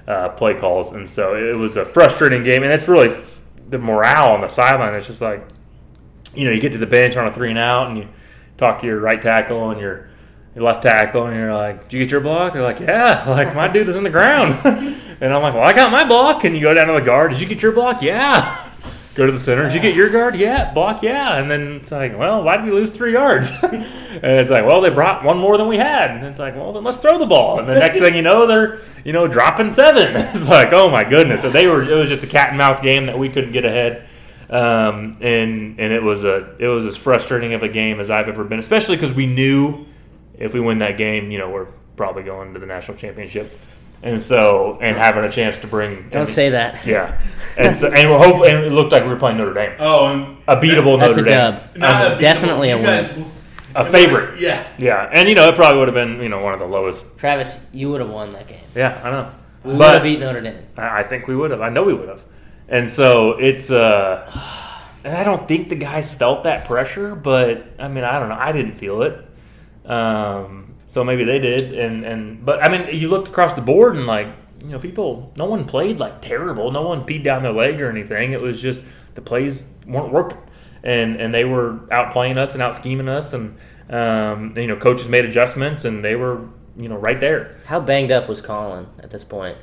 uh, 0.09 0.31
play 0.31 0.55
calls, 0.55 0.93
and 0.93 1.09
so 1.09 1.37
it 1.37 1.57
was 1.57 1.77
a 1.77 1.85
frustrating 1.85 2.43
game. 2.43 2.63
And 2.63 2.73
it's 2.73 2.89
really 2.89 3.23
the 3.69 3.79
morale 3.79 4.33
on 4.33 4.41
the 4.41 4.49
sideline. 4.49 4.95
It's 4.95 5.07
just 5.07 5.21
like 5.21 5.47
you 6.35 6.45
know, 6.45 6.51
you 6.51 6.61
get 6.61 6.73
to 6.73 6.79
the 6.79 6.87
bench 6.87 7.17
on 7.17 7.27
a 7.27 7.33
three 7.33 7.51
and 7.51 7.59
out, 7.59 7.89
and 7.89 7.99
you 7.99 8.09
talk 8.57 8.81
to 8.81 8.87
your 8.87 9.01
right 9.01 9.21
tackle 9.21 9.71
and 9.71 9.81
your, 9.81 10.09
your 10.55 10.65
left 10.65 10.83
tackle, 10.83 11.27
and 11.27 11.37
you're 11.37 11.55
like, 11.55 11.89
"Did 11.89 11.99
you 11.99 12.05
get 12.05 12.11
your 12.11 12.21
block?" 12.21 12.53
They're 12.53 12.63
like, 12.63 12.81
"Yeah." 12.81 13.29
Like 13.29 13.55
my 13.55 13.69
dude 13.69 13.87
was 13.87 13.97
in 13.97 14.05
the 14.05 14.11
ground, 14.11 14.55
and 15.21 15.33
I'm 15.33 15.43
like, 15.43 15.55
"Well, 15.55 15.65
I 15.65 15.73
got 15.73 15.91
my 15.91 16.05
block." 16.05 16.45
And 16.45 16.55
you 16.55 16.63
go 16.63 16.75
down 16.75 16.87
to 16.89 16.95
the 16.95 17.01
guard. 17.01 17.33
Did 17.33 17.41
you 17.41 17.47
get 17.47 17.63
your 17.63 17.73
block? 17.73 18.03
Yeah. 18.03 18.71
Go 19.15 19.27
to 19.27 19.33
the 19.33 19.39
center. 19.39 19.65
Did 19.65 19.75
you 19.75 19.81
get 19.81 19.95
your 19.95 20.11
guard? 20.11 20.35
Yeah. 20.35 20.73
Block? 20.73 21.03
Yeah. 21.03 21.39
And 21.39 21.51
then 21.51 21.75
it's 21.75 21.93
like, 21.93 22.19
well, 22.19 22.43
why 22.43 22.57
did 22.57 22.65
we 22.65 22.73
lose 22.73 22.91
three 22.91 23.13
yards? 23.13 23.49
and 23.63 23.85
it's 24.23 24.51
like, 24.51 24.67
well, 24.67 24.81
they 24.81 24.91
brought 24.91 25.23
one 25.23 25.39
more 25.39 25.57
than 25.57 25.69
we 25.69 25.77
had. 25.77 26.11
And 26.11 26.25
it's 26.25 26.41
like, 26.41 26.57
well, 26.57 26.73
then 26.73 26.83
let's 26.83 26.99
throw 26.99 27.19
the 27.19 27.27
ball. 27.27 27.61
And 27.61 27.69
the 27.69 27.75
next 27.75 28.01
thing 28.01 28.17
you 28.17 28.23
know, 28.23 28.47
they're 28.47 28.81
you 29.05 29.13
know 29.13 29.29
dropping 29.29 29.71
seven. 29.71 30.17
it's 30.35 30.49
like, 30.49 30.73
oh 30.73 30.91
my 30.91 31.05
goodness. 31.05 31.43
So 31.43 31.51
they 31.51 31.69
were. 31.69 31.83
It 31.83 31.95
was 31.95 32.09
just 32.09 32.25
a 32.25 32.27
cat 32.27 32.49
and 32.49 32.59
mouse 32.59 32.81
game 32.81 33.07
that 33.07 33.19
we 33.19 33.29
couldn't 33.29 33.53
get 33.53 33.65
ahead 33.65 34.09
um, 34.51 35.17
and 35.21 35.81
and 35.81 35.93
it 35.93 36.03
was 36.03 36.25
a 36.25 36.55
it 36.59 36.69
was 36.69 36.85
as 36.85 36.97
frustrating 36.97 37.55
of 37.55 37.63
a 37.63 37.69
game 37.69 38.01
as 38.01 38.11
I've 38.11 38.29
ever 38.29 38.45
been, 38.45 38.59
especially 38.59 38.97
because 38.97 39.13
we 39.13 39.27
knew 39.27 39.87
if 40.39 40.53
we 40.53 40.61
win 40.61 40.79
that 40.79 40.99
game, 40.99 41.31
you 41.31 41.39
know, 41.39 41.51
we're 41.51 41.69
probably 41.97 42.23
going 42.23 42.55
to 42.55 42.61
the 42.61 42.67
national 42.67 42.97
championship, 42.97 43.59
and 44.03 44.23
so 44.23 44.79
and 44.83 44.97
having 44.97 45.25
a 45.25 45.31
chance 45.31 45.57
to 45.59 45.67
bring 45.67 46.09
Don't 46.11 46.27
say 46.27 46.51
that. 46.51 46.85
yeah, 46.87 47.21
and 47.57 47.77
so 47.77 47.89
and 47.89 48.11
we're 48.11 48.19
hopefully 48.19 48.51
and 48.51 48.65
it 48.65 48.73
looked 48.73 48.93
like 48.93 49.03
we 49.05 49.09
were 49.09 49.17
playing 49.17 49.39
Notre 49.39 49.55
Dame, 49.55 49.73
Oh, 49.79 50.07
and 50.07 50.37
a 50.49 50.57
beatable 50.57 50.99
That's 50.99 51.17
Notre 51.17 51.23
a 51.23 51.29
Dame, 51.29 51.37
dub. 51.55 51.63
That's 51.77 52.17
a- 52.17 52.19
definitely 52.21 52.71
a 52.71 52.77
you 52.79 52.83
guys- 52.85 53.13
win. 53.15 53.27
a 53.77 53.85
favorite. 53.85 54.39
Yeah. 54.41 54.65
Yeah, 54.79 55.11
and 55.13 55.29
you 55.29 55.35
know 55.35 55.49
it 55.49 55.55
probably 55.57 55.79
would 55.79 55.89
have 55.89 55.95
been 55.95 56.21
you 56.23 56.29
know 56.29 56.41
one 56.43 56.53
of 56.55 56.61
the 56.61 56.67
lowest. 56.67 57.05
Travis, 57.17 57.59
you 57.73 57.91
would 57.91 58.01
have 58.01 58.11
won 58.11 58.31
that 58.31 58.47
game. 58.47 58.61
Yeah, 58.75 59.01
I 59.03 59.11
know, 59.11 59.31
We 59.65 59.73
would 59.73 59.83
have 59.83 60.03
beat 60.03 60.21
Notre 60.21 60.41
Dame. 60.41 60.63
I 60.77 61.01
I 61.01 61.03
think 61.03 61.27
we 61.27 61.35
would 61.37 61.51
have. 61.51 61.61
I 61.61 61.69
know 61.71 61.83
we 61.85 61.95
would 61.95 62.09
have. 62.09 62.23
And 62.69 62.91
so 62.91 63.33
it's 63.33 63.71
uh 63.71 64.31
and 65.05 65.15
I 65.17 65.23
don't 65.25 65.47
think 65.49 65.69
the 65.69 65.75
guys 65.77 66.15
felt 66.15 66.45
that 66.45 66.65
pressure, 66.67 67.15
but 67.15 67.67
I 67.79 67.89
mean, 67.89 68.05
I 68.05 68.19
don't 68.19 68.29
know. 68.31 68.39
I 68.39 68.53
didn't 68.53 68.77
feel 68.79 69.03
it. 69.03 69.25
Um 69.87 70.74
so 70.95 71.03
maybe 71.03 71.25
they 71.25 71.41
did 71.41 71.75
and 71.75 72.05
and 72.05 72.45
but 72.47 72.65
I 72.65 72.69
mean, 72.69 72.83
you 73.01 73.09
looked 73.09 73.27
across 73.29 73.55
the 73.55 73.61
board 73.61 73.97
and 73.97 74.07
like, 74.07 74.29
you 74.63 74.69
know, 74.71 74.79
people 74.79 75.33
no 75.37 75.45
one 75.47 75.65
played 75.65 75.99
like 75.99 76.23
terrible. 76.23 76.71
No 76.71 76.83
one 76.83 77.05
peed 77.05 77.25
down 77.25 77.43
their 77.43 77.53
leg 77.53 77.81
or 77.81 77.91
anything. 77.91 78.31
It 78.31 78.41
was 78.41 78.61
just 78.63 78.85
the 79.17 79.21
plays 79.21 79.65
weren't 79.87 80.13
working. 80.13 80.39
And 80.85 81.17
and 81.21 81.35
they 81.35 81.45
were 81.45 81.81
outplaying 81.91 82.37
us 82.37 82.55
and 82.55 82.63
out 82.63 82.75
scheming 82.77 83.09
us 83.09 83.33
and 83.33 83.57
um 83.91 84.55
you 84.57 84.69
know, 84.69 84.77
coaches 84.77 85.09
made 85.09 85.25
adjustments 85.25 85.85
and 85.85 86.05
they 86.05 86.15
were, 86.15 86.47
you 86.77 86.89
know, 86.89 86.97
right 86.97 87.21
there. 87.21 87.57
How 87.67 87.81
banged 87.81 88.13
up 88.13 88.29
was 88.29 88.41
Collin 88.41 88.87
at 89.03 89.11
this 89.11 89.25
point? 89.25 89.59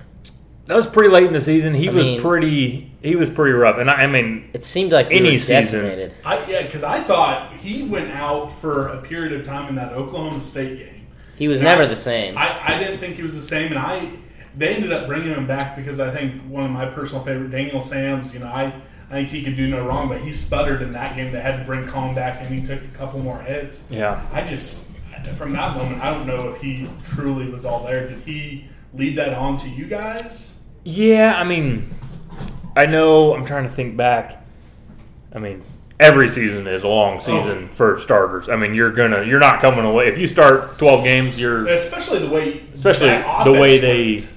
That 0.65 0.75
was 0.75 0.85
pretty 0.85 1.09
late 1.09 1.25
in 1.27 1.33
the 1.33 1.41
season. 1.41 1.73
He 1.73 1.87
I 1.87 1.91
was 1.93 2.07
mean- 2.07 2.21
pretty. 2.21 2.91
He 3.01 3.15
was 3.15 3.29
pretty 3.31 3.53
rough, 3.53 3.77
and 3.79 3.89
I, 3.89 4.03
I 4.03 4.07
mean, 4.07 4.51
It 4.53 4.63
seemed 4.63 4.91
like 4.91 5.09
we 5.09 5.15
Any 5.15 5.31
were 5.31 5.37
season. 5.39 6.11
I, 6.23 6.45
yeah, 6.45 6.61
because 6.61 6.83
I 6.83 7.01
thought 7.01 7.51
he 7.57 7.81
went 7.83 8.11
out 8.11 8.51
for 8.61 8.89
a 8.89 9.01
period 9.01 9.33
of 9.39 9.43
time 9.45 9.67
in 9.69 9.75
that 9.75 9.93
Oklahoma 9.93 10.39
State 10.39 10.77
game. 10.77 11.00
He 11.41 11.47
was 11.47 11.57
And 11.57 11.65
never 11.65 11.81
I- 11.81 11.87
the 11.87 11.95
same. 11.95 12.37
I, 12.37 12.75
I 12.75 12.77
didn't 12.77 12.99
think 12.99 13.15
he 13.15 13.23
was 13.23 13.33
the 13.33 13.41
same, 13.41 13.71
and 13.71 13.79
I 13.79 14.11
they 14.55 14.75
ended 14.75 14.91
up 14.93 15.07
bringing 15.07 15.29
him 15.33 15.47
back 15.47 15.75
because 15.75 15.99
I 15.99 16.13
think 16.13 16.39
one 16.43 16.63
of 16.65 16.69
my 16.69 16.85
personal 16.85 17.23
favorite, 17.23 17.49
Daniel 17.49 17.81
Sams. 17.81 18.31
You 18.31 18.41
know, 18.41 18.45
I 18.45 18.65
I 19.09 19.13
think 19.13 19.29
he 19.29 19.41
could 19.43 19.55
do 19.55 19.65
no 19.67 19.83
wrong, 19.83 20.07
but 20.07 20.21
he 20.21 20.31
sputtered 20.31 20.83
in 20.83 20.93
that 20.93 21.15
game. 21.15 21.31
They 21.31 21.41
had 21.41 21.57
to 21.57 21.63
bring 21.65 21.87
Collin 21.87 22.13
back, 22.13 22.41
and 22.41 22.53
he 22.53 22.61
took 22.63 22.83
a 22.83 22.87
couple 22.89 23.19
more 23.21 23.41
hits. 23.41 23.85
yeah. 23.89 24.23
I 24.31 24.41
just 24.43 24.87
from 25.35 25.53
that 25.53 25.75
moment, 25.75 25.99
I 26.03 26.11
don't 26.11 26.27
know 26.27 26.49
if 26.49 26.61
he 26.61 26.87
truly 27.03 27.49
was 27.49 27.65
all 27.65 27.83
there. 27.87 28.07
Did 28.07 28.21
he 28.21 28.65
lead 28.93 29.17
that 29.17 29.33
on 29.33 29.57
to 29.57 29.67
you 29.67 29.85
guys? 29.85 30.61
Yeah, 30.83 31.33
I 31.39 31.43
mean, 31.43 31.89
I 32.75 32.85
know. 32.85 33.33
I'm 33.33 33.47
trying 33.47 33.63
to 33.63 33.69
think 33.71 33.97
back. 33.97 34.45
I 35.33 35.39
mean, 35.39 35.63
every 36.01 36.27
season 36.27 36.67
is 36.67 36.83
a 36.83 36.87
long 36.87 37.19
season 37.21 37.69
for 37.69 37.97
starters. 37.99 38.49
I 38.49 38.55
mean, 38.55 38.73
you're 38.73 38.91
gonna 38.91 39.23
you're 39.23 39.39
not 39.39 39.61
coming 39.61 39.85
away 39.85 40.07
if 40.07 40.17
you 40.17 40.27
start 40.27 40.77
12 40.77 41.03
games. 41.03 41.39
You're 41.39 41.67
Especially 41.67 42.19
the 42.19 42.29
way, 42.29 42.63
especially 42.73 43.09
the 43.09 43.57
way 43.59 43.77
they 43.77 44.15
worked. 44.17 44.33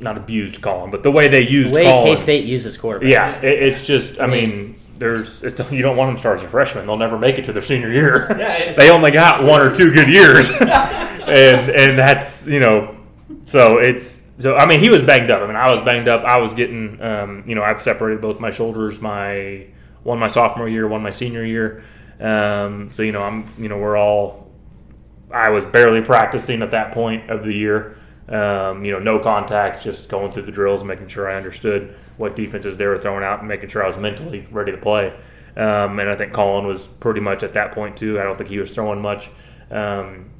not 0.00 0.16
abused 0.16 0.62
Collin, 0.62 0.90
but 0.90 1.02
the 1.02 1.10
way 1.10 1.28
they 1.28 1.46
used 1.46 1.70
The 1.74 1.76
way 1.80 1.84
Collin. 1.84 2.14
K 2.16 2.22
State 2.22 2.44
uses 2.44 2.78
quarterbacks. 2.78 3.10
Yeah, 3.10 3.40
it, 3.40 3.62
it's 3.62 3.84
just. 3.84 4.20
I 4.20 4.26
mean, 4.26 4.76
there's. 4.98 5.42
It's, 5.42 5.58
you 5.72 5.82
don't 5.82 5.96
want 5.96 6.08
them 6.08 6.16
to 6.16 6.20
start 6.20 6.38
as 6.38 6.44
a 6.44 6.48
freshman. 6.48 6.86
They'll 6.86 6.96
never 6.96 7.18
make 7.18 7.38
it 7.38 7.44
to 7.46 7.52
their 7.52 7.62
senior 7.62 7.92
year. 7.92 8.26
Yeah, 8.38 8.52
it- 8.58 8.78
they 8.78 8.90
only 8.90 9.10
got 9.10 9.42
one 9.44 9.60
or 9.60 9.74
two 9.76 9.92
good 9.92 10.08
years, 10.08 10.48
and 10.60 11.70
and 11.70 11.98
that's 11.98 12.46
you 12.46 12.60
know. 12.60 12.94
So 13.46 13.78
it's 13.78 14.20
so. 14.38 14.56
I 14.56 14.66
mean, 14.66 14.80
he 14.80 14.88
was 14.90 15.02
banged 15.02 15.30
up. 15.30 15.42
I 15.42 15.46
mean, 15.46 15.56
I 15.56 15.74
was 15.74 15.84
banged 15.84 16.08
up. 16.08 16.22
I 16.24 16.36
was 16.38 16.52
getting. 16.54 17.00
Um, 17.02 17.42
you 17.46 17.54
know, 17.54 17.62
I've 17.62 17.82
separated 17.82 18.20
both 18.20 18.38
my 18.40 18.50
shoulders. 18.50 19.00
My 19.00 19.66
one 20.08 20.18
my 20.18 20.28
sophomore 20.28 20.68
year, 20.68 20.88
one 20.88 21.02
my 21.02 21.10
senior 21.10 21.44
year. 21.44 21.84
Um, 22.18 22.90
so 22.94 23.02
you 23.02 23.12
know, 23.12 23.22
I'm. 23.22 23.48
You 23.58 23.68
know, 23.68 23.78
we're 23.78 23.96
all. 23.96 24.50
I 25.30 25.50
was 25.50 25.64
barely 25.66 26.00
practicing 26.00 26.62
at 26.62 26.70
that 26.70 26.92
point 26.92 27.30
of 27.30 27.44
the 27.44 27.52
year. 27.52 27.98
Um, 28.28 28.84
you 28.84 28.92
know, 28.92 28.98
no 28.98 29.18
contact, 29.18 29.84
just 29.84 30.08
going 30.08 30.32
through 30.32 30.42
the 30.42 30.52
drills, 30.52 30.82
making 30.82 31.08
sure 31.08 31.28
I 31.30 31.36
understood 31.36 31.94
what 32.16 32.34
defenses 32.34 32.76
they 32.76 32.86
were 32.86 32.98
throwing 32.98 33.22
out, 33.22 33.40
and 33.40 33.48
making 33.48 33.68
sure 33.68 33.84
I 33.84 33.86
was 33.86 33.96
mentally 33.96 34.46
ready 34.50 34.72
to 34.72 34.78
play. 34.78 35.14
Um, 35.56 35.98
and 35.98 36.08
I 36.08 36.16
think 36.16 36.32
Collin 36.32 36.66
was 36.66 36.86
pretty 37.00 37.20
much 37.20 37.42
at 37.42 37.54
that 37.54 37.72
point 37.72 37.96
too. 37.96 38.18
I 38.18 38.22
don't 38.22 38.36
think 38.36 38.50
he 38.50 38.58
was 38.58 38.70
throwing 38.70 39.00
much 39.00 39.30
um, 39.70 40.30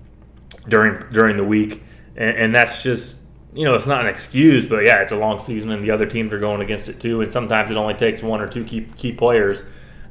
during 0.69 1.09
during 1.11 1.37
the 1.37 1.45
week, 1.45 1.83
and, 2.16 2.37
and 2.37 2.55
that's 2.55 2.83
just 2.83 3.18
you 3.55 3.64
know 3.64 3.74
it's 3.74 3.86
not 3.86 4.03
an 4.03 4.07
excuse, 4.09 4.66
but 4.66 4.84
yeah, 4.84 5.01
it's 5.03 5.12
a 5.12 5.16
long 5.16 5.40
season, 5.40 5.70
and 5.70 5.82
the 5.82 5.90
other 5.90 6.07
teams 6.07 6.32
are 6.32 6.38
going 6.38 6.61
against 6.61 6.88
it 6.88 7.01
too. 7.01 7.20
And 7.22 7.32
sometimes 7.32 7.70
it 7.70 7.76
only 7.76 7.94
takes 7.94 8.22
one 8.22 8.40
or 8.40 8.49
two 8.49 8.64
key 8.64 8.86
key 8.96 9.12
players 9.12 9.62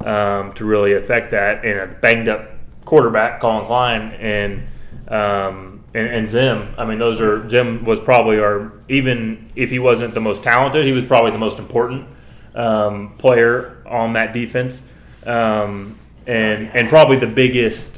um, 0.03 0.53
to 0.53 0.65
really 0.65 0.93
affect 0.93 1.31
that. 1.31 1.63
And 1.63 1.79
a 1.79 1.87
banged 1.87 2.27
up 2.27 2.49
quarterback, 2.85 3.39
Collin 3.39 3.65
Klein, 3.65 4.01
and 4.13 4.67
um, 5.07 5.83
and, 5.93 6.07
and 6.07 6.29
Zim. 6.29 6.73
I 6.77 6.85
mean, 6.85 6.99
those 6.99 7.21
are 7.21 7.47
Zim 7.49 7.85
was 7.85 7.99
probably 7.99 8.39
our 8.39 8.71
even 8.89 9.51
if 9.55 9.69
he 9.69 9.79
wasn't 9.79 10.13
the 10.13 10.21
most 10.21 10.43
talented, 10.43 10.85
he 10.85 10.91
was 10.91 11.05
probably 11.05 11.31
the 11.31 11.37
most 11.37 11.59
important 11.59 12.07
um, 12.55 13.15
player 13.17 13.83
on 13.85 14.13
that 14.13 14.33
defense, 14.33 14.81
um, 15.25 15.97
and 16.25 16.69
and 16.75 16.89
probably 16.89 17.17
the 17.17 17.27
biggest. 17.27 17.96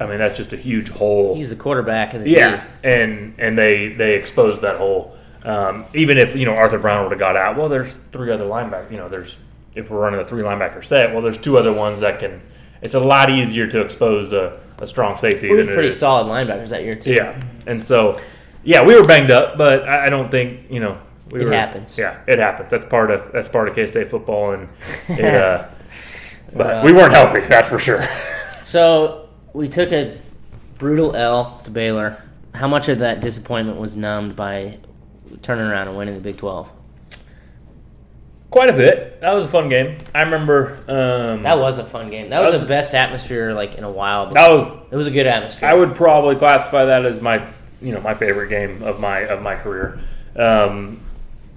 I 0.00 0.06
mean, 0.06 0.18
that's 0.18 0.36
just 0.36 0.52
a 0.52 0.56
huge 0.56 0.88
hole. 0.88 1.34
He's 1.36 1.50
the 1.50 1.56
quarterback 1.56 2.12
the 2.12 2.30
Yeah, 2.30 2.64
and 2.82 3.34
and 3.38 3.56
they 3.56 3.88
they 3.88 4.14
exposed 4.14 4.62
that 4.62 4.76
hole. 4.76 5.16
Um, 5.44 5.84
even 5.94 6.18
if 6.18 6.34
you 6.34 6.46
know 6.46 6.54
Arthur 6.54 6.78
Brown 6.78 7.04
would 7.04 7.12
have 7.12 7.18
got 7.18 7.36
out, 7.36 7.56
well, 7.56 7.68
there's 7.68 7.96
three 8.12 8.30
other 8.30 8.44
linebackers. 8.44 8.90
You 8.90 8.96
know, 8.96 9.08
there's 9.08 9.36
if 9.74 9.90
we're 9.90 10.00
running 10.00 10.20
a 10.20 10.24
three 10.24 10.42
linebacker 10.42 10.84
set, 10.84 11.12
well, 11.12 11.22
there's 11.22 11.38
two 11.38 11.58
other 11.58 11.72
ones 11.72 12.00
that 12.00 12.18
can. 12.18 12.40
It's 12.82 12.94
a 12.94 13.00
lot 13.00 13.30
easier 13.30 13.66
to 13.68 13.80
expose 13.80 14.32
a, 14.32 14.60
a 14.78 14.86
strong 14.86 15.16
safety 15.16 15.48
We 15.50 15.56
than 15.56 15.68
were 15.68 15.74
pretty 15.74 15.92
solid 15.92 16.26
linebackers 16.26 16.68
that 16.70 16.82
year 16.82 16.94
too. 16.94 17.12
Yeah, 17.12 17.40
and 17.66 17.82
so 17.82 18.20
yeah, 18.64 18.84
we 18.84 18.94
were 18.94 19.04
banged 19.04 19.30
up, 19.30 19.56
but 19.56 19.88
I, 19.88 20.06
I 20.06 20.10
don't 20.10 20.30
think 20.30 20.70
you 20.70 20.80
know. 20.80 20.98
We 21.30 21.40
It 21.40 21.44
were, 21.44 21.52
happens. 21.52 21.96
Yeah, 21.96 22.20
it 22.26 22.38
happens. 22.38 22.70
That's 22.70 22.84
part 22.84 23.10
of 23.10 23.32
that's 23.32 23.48
part 23.48 23.68
of 23.68 23.74
K 23.74 23.86
State 23.86 24.10
football, 24.10 24.52
and 24.52 24.68
it, 25.08 25.24
uh, 25.24 25.66
but 26.52 26.66
Well- 26.66 26.84
we 26.84 26.92
weren't 26.92 27.12
healthy. 27.14 27.40
That's 27.40 27.68
for 27.68 27.78
sure. 27.78 28.02
So 28.64 29.23
we 29.54 29.68
took 29.68 29.90
a 29.92 30.18
brutal 30.78 31.16
L 31.16 31.60
to 31.64 31.70
Baylor. 31.70 32.22
How 32.54 32.68
much 32.68 32.88
of 32.88 32.98
that 32.98 33.20
disappointment 33.22 33.78
was 33.80 33.96
numbed 33.96 34.36
by 34.36 34.78
turning 35.42 35.64
around 35.64 35.88
and 35.88 35.96
winning 35.96 36.14
the 36.14 36.20
Big 36.20 36.36
Twelve? 36.36 36.68
Quite 38.50 38.70
a 38.70 38.74
bit. 38.74 39.20
That 39.20 39.32
was 39.34 39.44
a 39.44 39.48
fun 39.48 39.68
game. 39.68 39.98
I 40.14 40.22
remember. 40.22 40.76
Um, 40.86 41.42
That 41.42 41.58
was 41.58 41.78
a 41.78 41.84
fun 41.84 42.10
game. 42.10 42.30
That 42.30 42.40
was 42.40 42.52
That 42.52 42.58
the 42.58 42.66
best 42.66 42.94
atmosphere 42.94 43.52
like 43.52 43.74
in 43.74 43.82
a 43.82 43.90
while. 43.90 44.30
that 44.30 44.48
was 44.48 44.78
it 44.92 44.96
was 44.96 45.06
a 45.08 45.10
good 45.10 45.26
atmosphere. 45.26 45.68
I 45.68 45.74
would 45.74 45.96
probably 45.96 46.36
classify 46.36 46.84
that 46.84 47.04
as 47.04 47.20
my, 47.20 47.44
you 47.82 47.92
know, 47.92 48.00
my 48.00 48.14
favorite 48.14 48.48
game 48.50 48.82
of 48.82 49.00
my 49.00 49.20
of 49.20 49.42
my 49.42 49.56
career. 49.56 49.98
Um, 50.36 51.00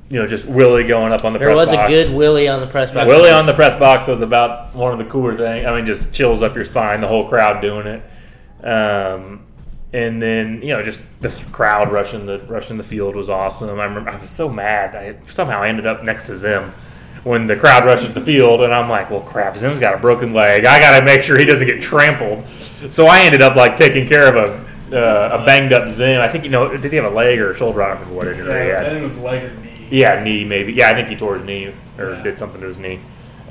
you 0.10 0.20
know, 0.20 0.28
just 0.28 0.48
Willie 0.48 0.86
going 0.86 1.12
up 1.12 1.26
on 1.26 1.34
the 1.34 1.40
press 1.40 1.54
box. 1.54 1.58
there 1.58 1.66
press 1.66 1.68
was 1.68 1.76
box. 1.76 1.90
a 1.90 1.92
good 1.92 2.16
Willie 2.16 2.48
on 2.48 2.62
the 2.62 2.68
press 2.68 2.92
box. 2.92 3.08
Willie 3.08 3.30
on 3.30 3.46
the 3.46 3.54
press 3.54 3.78
box 3.78 4.08
was 4.08 4.22
about 4.22 4.74
one 4.74 4.94
of 4.94 5.00
the 5.00 5.06
cooler 5.06 5.36
things. 5.36 5.66
I 5.66 5.76
mean, 5.76 5.86
just 5.86 6.14
chills 6.14 6.42
up 6.42 6.56
your 6.56 6.66
spine. 6.66 7.02
The 7.02 7.08
whole 7.08 7.28
crowd 7.28 7.62
doing 7.62 7.88
it, 7.88 8.66
um, 8.66 9.46
and 9.92 10.22
then 10.22 10.62
you 10.62 10.70
know, 10.70 10.82
just 10.82 11.02
the 11.20 11.30
crowd 11.52 11.92
rushing 11.92 12.26
the 12.26 12.40
rushing 12.48 12.78
the 12.78 12.84
field 12.84 13.16
was 13.16 13.30
awesome. 13.30 13.68
I 13.70 13.84
remember 13.84 14.10
I 14.10 14.16
was 14.16 14.30
so 14.30 14.48
mad. 14.48 14.96
I 14.96 15.18
somehow 15.30 15.62
I 15.62 15.68
ended 15.68 15.86
up 15.86 16.04
next 16.04 16.24
to 16.28 16.38
Zim 16.38 16.74
when 17.24 17.46
the 17.46 17.58
crowd 17.58 17.84
rushes 17.84 18.14
the 18.14 18.22
field, 18.22 18.62
and 18.62 18.74
I'm 18.74 18.90
like, 18.90 19.12
well, 19.12 19.20
crap, 19.20 19.58
Zim's 19.58 19.80
got 19.80 19.94
a 19.94 19.98
broken 19.98 20.34
leg. 20.34 20.64
I 20.64 20.80
got 20.80 20.98
to 20.98 21.04
make 21.04 21.24
sure 21.24 21.38
he 21.38 21.46
doesn't 21.46 21.68
get 21.68 21.82
trampled. 21.82 22.46
So 22.90 23.08
I 23.08 23.22
ended 23.22 23.42
up 23.42 23.58
like 23.58 23.78
taking 23.78 24.08
care 24.08 24.28
of 24.28 24.36
a. 24.36 24.68
Uh, 24.88 25.42
a 25.42 25.46
banged 25.46 25.74
up 25.74 25.92
Zim. 25.92 26.22
I 26.22 26.30
think 26.30 26.46
you 26.46 26.50
know. 26.50 26.78
Did 26.78 26.90
he 26.90 26.96
have 26.96 27.12
a 27.12 27.14
leg 27.14 27.40
or 27.40 27.52
a 27.52 27.58
shoulder? 27.58 27.84
I 27.84 27.90
don't 27.90 27.98
remember 27.98 28.16
what 28.16 28.28
injury 28.30 28.64
he 28.64 28.70
Yeah, 28.70 28.80
I 28.80 28.86
think 28.86 29.00
it 29.00 29.04
was 29.04 29.18
leg 29.18 29.44
or 29.44 29.54
knee. 29.56 29.67
Yeah, 29.90 30.24
knee 30.24 30.44
maybe. 30.44 30.74
Yeah, 30.74 30.90
I 30.90 30.94
think 30.94 31.10
he 31.10 31.16
tore 31.16 31.36
his 31.38 31.46
knee 31.46 31.74
or 31.98 32.14
Yeah. 32.14 32.24
did 32.24 32.40
something 32.40 32.62
to 32.62 32.68
his 32.68 32.78
knee. 32.78 33.00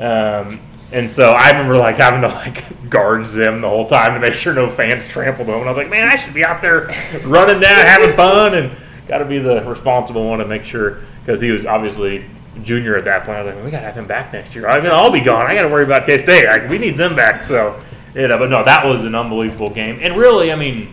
Um, 0.01 0.61
and 0.93 1.11
so 1.11 1.33
I 1.33 1.51
remember 1.51 1.77
like 1.77 1.97
having 1.97 2.21
to 2.23 2.29
like 2.29 2.65
guard 2.91 3.27
Zim 3.27 3.61
the 3.61 3.69
whole 3.69 3.89
time 3.89 4.15
to 4.15 4.21
make 4.21 4.35
sure 4.35 4.55
no 4.55 4.71
fans 4.71 5.09
trampled 5.09 5.49
him. 5.49 5.55
And 5.57 5.65
I 5.65 5.69
was 5.69 5.77
like, 5.77 5.91
man, 5.91 6.09
I 6.09 6.17
should 6.17 6.35
be 6.35 6.45
out 6.45 6.61
there 6.63 6.87
running 7.25 7.61
down, 7.61 7.87
having 7.87 8.15
fun, 8.15 8.55
and 8.55 8.71
got 9.09 9.19
to 9.19 9.25
be 9.25 9.39
the 9.39 9.63
responsible 9.65 10.29
one 10.29 10.39
to 10.39 10.45
make 10.47 10.65
sure 10.65 10.99
because 11.25 11.41
he 11.41 11.51
was 11.51 11.65
obviously 11.67 12.25
junior 12.63 12.97
at 12.97 13.05
that 13.05 13.25
point. 13.25 13.39
I 13.39 13.43
was 13.43 13.55
like, 13.55 13.65
we 13.65 13.71
got 13.71 13.81
to 13.81 13.87
have 13.87 13.97
him 13.97 14.07
back 14.07 14.33
next 14.33 14.55
year. 14.55 14.69
I 14.69 14.81
mean, 14.81 14.91
I'll 14.93 15.11
be 15.11 15.21
gone. 15.21 15.47
I 15.47 15.55
got 15.55 15.63
to 15.63 15.69
worry 15.69 15.85
about 15.85 16.07
K 16.07 16.19
State. 16.19 16.47
Like, 16.47 16.69
we 16.69 16.79
need 16.79 16.97
Zim 16.97 17.17
back. 17.17 17.43
So, 17.43 17.81
you 18.15 18.29
know, 18.29 18.39
but 18.39 18.49
no, 18.51 18.65
that 18.65 18.85
was 18.87 19.05
an 19.05 19.15
unbelievable 19.15 19.71
game. 19.71 19.99
And 20.01 20.17
really, 20.17 20.53
I 20.53 20.57
mean, 20.57 20.93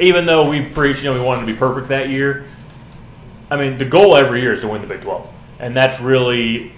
even 0.00 0.26
though 0.26 0.48
we 0.48 0.62
preached, 0.62 1.02
you 1.02 1.12
know, 1.12 1.18
we 1.18 1.24
wanted 1.24 1.42
to 1.46 1.52
be 1.52 1.58
perfect 1.58 1.88
that 1.88 2.08
year. 2.08 2.44
I 3.50 3.56
mean, 3.56 3.78
the 3.78 3.84
goal 3.84 4.16
every 4.16 4.42
year 4.42 4.52
is 4.52 4.60
to 4.60 4.68
win 4.68 4.82
the 4.82 4.86
Big 4.86 5.00
12, 5.00 5.26
and 5.58 5.76
that's 5.76 6.00
really 6.00 6.72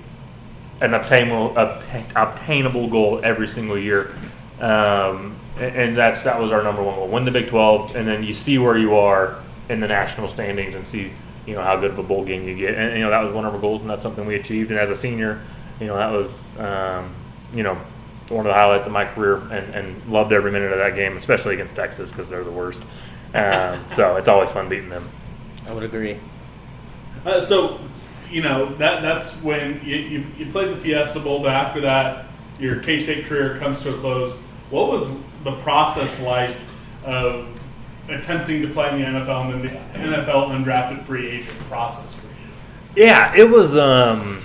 an 0.80 0.94
obtainable 0.94 1.56
obtainable 1.56 2.88
goal 2.88 3.20
every 3.22 3.48
single 3.48 3.78
year. 3.78 4.14
Um, 4.60 5.36
and, 5.58 5.96
that's 5.96 6.22
that 6.22 6.40
was 6.40 6.52
our 6.52 6.62
number 6.62 6.82
one 6.82 6.94
goal: 6.94 7.08
win 7.08 7.24
the 7.24 7.30
Big 7.30 7.48
12, 7.48 7.96
and 7.96 8.06
then 8.06 8.22
you 8.22 8.34
see 8.34 8.58
where 8.58 8.78
you 8.78 8.94
are 8.96 9.40
in 9.68 9.80
the 9.80 9.88
national 9.88 10.28
standings 10.28 10.74
and 10.74 10.86
see 10.86 11.12
you 11.46 11.54
know 11.54 11.62
how 11.62 11.76
good 11.76 11.90
of 11.90 11.98
a 11.98 12.02
bowl 12.02 12.24
game 12.24 12.46
you 12.48 12.54
get. 12.54 12.74
And 12.74 12.96
you 12.96 13.02
know 13.02 13.10
that 13.10 13.22
was 13.22 13.32
one 13.32 13.44
of 13.44 13.54
our 13.54 13.60
goals, 13.60 13.80
and 13.80 13.90
that's 13.90 14.02
something 14.02 14.24
we 14.26 14.36
achieved. 14.36 14.70
And 14.70 14.78
as 14.78 14.90
a 14.90 14.96
senior, 14.96 15.40
you 15.80 15.86
know 15.86 15.96
that 15.96 16.10
was 16.10 16.58
um, 16.58 17.12
you 17.52 17.62
know 17.62 17.78
one 18.28 18.46
of 18.46 18.50
the 18.50 18.54
highlights 18.54 18.86
of 18.86 18.92
my 18.92 19.04
career, 19.04 19.38
and, 19.50 19.74
and 19.74 20.06
loved 20.06 20.32
every 20.32 20.52
minute 20.52 20.70
of 20.70 20.78
that 20.78 20.94
game, 20.94 21.16
especially 21.16 21.54
against 21.54 21.74
Texas 21.74 22.10
because 22.10 22.28
they're 22.28 22.44
the 22.44 22.50
worst. 22.50 22.80
Um, 23.34 23.84
so 23.90 24.16
it's 24.16 24.28
always 24.28 24.50
fun 24.50 24.68
beating 24.68 24.88
them. 24.88 25.08
I 25.66 25.74
would 25.74 25.82
agree. 25.82 26.16
Uh, 27.24 27.40
so, 27.40 27.80
you 28.30 28.42
know 28.42 28.66
that 28.76 29.02
that's 29.02 29.34
when 29.42 29.80
you, 29.84 29.96
you, 29.96 30.26
you 30.38 30.46
played 30.52 30.70
the 30.70 30.76
Fiesta 30.76 31.20
Bowl, 31.20 31.40
but 31.40 31.52
after 31.52 31.80
that, 31.80 32.26
your 32.58 32.80
K 32.80 32.98
State 32.98 33.26
career 33.26 33.58
comes 33.58 33.82
to 33.82 33.94
a 33.94 33.98
close. 33.98 34.36
What 34.70 34.88
was 34.88 35.16
the 35.42 35.52
process 35.58 36.20
like 36.20 36.54
of 37.04 37.48
attempting 38.08 38.62
to 38.62 38.68
play 38.68 38.90
in 38.90 39.00
the 39.00 39.20
NFL 39.20 39.52
and 39.52 39.64
then 39.64 40.12
the 40.12 40.16
NFL 40.16 40.50
undrafted 40.50 41.02
free 41.04 41.28
agent 41.28 41.58
process 41.68 42.14
for 42.14 42.26
you? 42.26 43.04
Yeah, 43.04 43.34
it 43.34 43.48
was 43.48 43.76
um, 43.76 44.40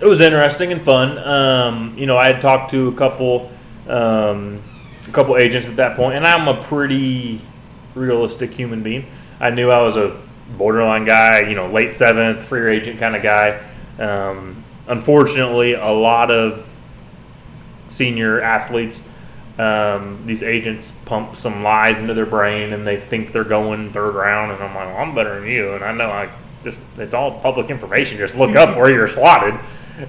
it 0.00 0.06
was 0.06 0.20
interesting 0.20 0.72
and 0.72 0.82
fun. 0.82 1.18
Um, 1.18 1.94
you 1.96 2.06
know, 2.06 2.18
I 2.18 2.26
had 2.32 2.40
talked 2.40 2.70
to 2.72 2.88
a 2.88 2.94
couple 2.94 3.50
um, 3.88 4.62
a 5.08 5.12
couple 5.12 5.36
agents 5.36 5.66
at 5.66 5.76
that 5.76 5.96
point, 5.96 6.16
and 6.16 6.26
I'm 6.26 6.48
a 6.48 6.62
pretty 6.62 7.40
realistic 7.94 8.52
human 8.52 8.82
being. 8.82 9.06
I 9.40 9.50
knew 9.50 9.70
I 9.70 9.80
was 9.80 9.96
a 9.96 10.20
borderline 10.56 11.04
guy, 11.04 11.40
you 11.40 11.54
know, 11.54 11.68
late 11.68 11.94
seventh, 11.94 12.44
free 12.44 12.76
agent 12.76 12.98
kind 12.98 13.16
of 13.16 13.22
guy. 13.22 13.62
Um, 13.98 14.64
unfortunately, 14.86 15.74
a 15.74 15.90
lot 15.90 16.30
of 16.30 16.68
senior 17.88 18.40
athletes, 18.40 19.00
um, 19.58 20.22
these 20.26 20.42
agents 20.42 20.92
pump 21.06 21.36
some 21.36 21.62
lies 21.62 21.98
into 21.98 22.14
their 22.14 22.26
brain, 22.26 22.72
and 22.72 22.86
they 22.86 22.96
think 22.96 23.32
they're 23.32 23.44
going 23.44 23.90
third 23.92 24.14
round. 24.14 24.52
And 24.52 24.62
I'm 24.62 24.74
like, 24.74 24.86
well, 24.86 24.98
I'm 24.98 25.14
better 25.14 25.40
than 25.40 25.48
you, 25.48 25.74
and 25.74 25.84
I 25.84 25.92
know 25.92 26.10
I 26.10 26.30
just 26.62 26.80
it's 26.98 27.14
all 27.14 27.40
public 27.40 27.70
information. 27.70 28.18
Just 28.18 28.36
look 28.36 28.54
up 28.56 28.76
where 28.76 28.90
you're 28.90 29.08
slotted, 29.08 29.58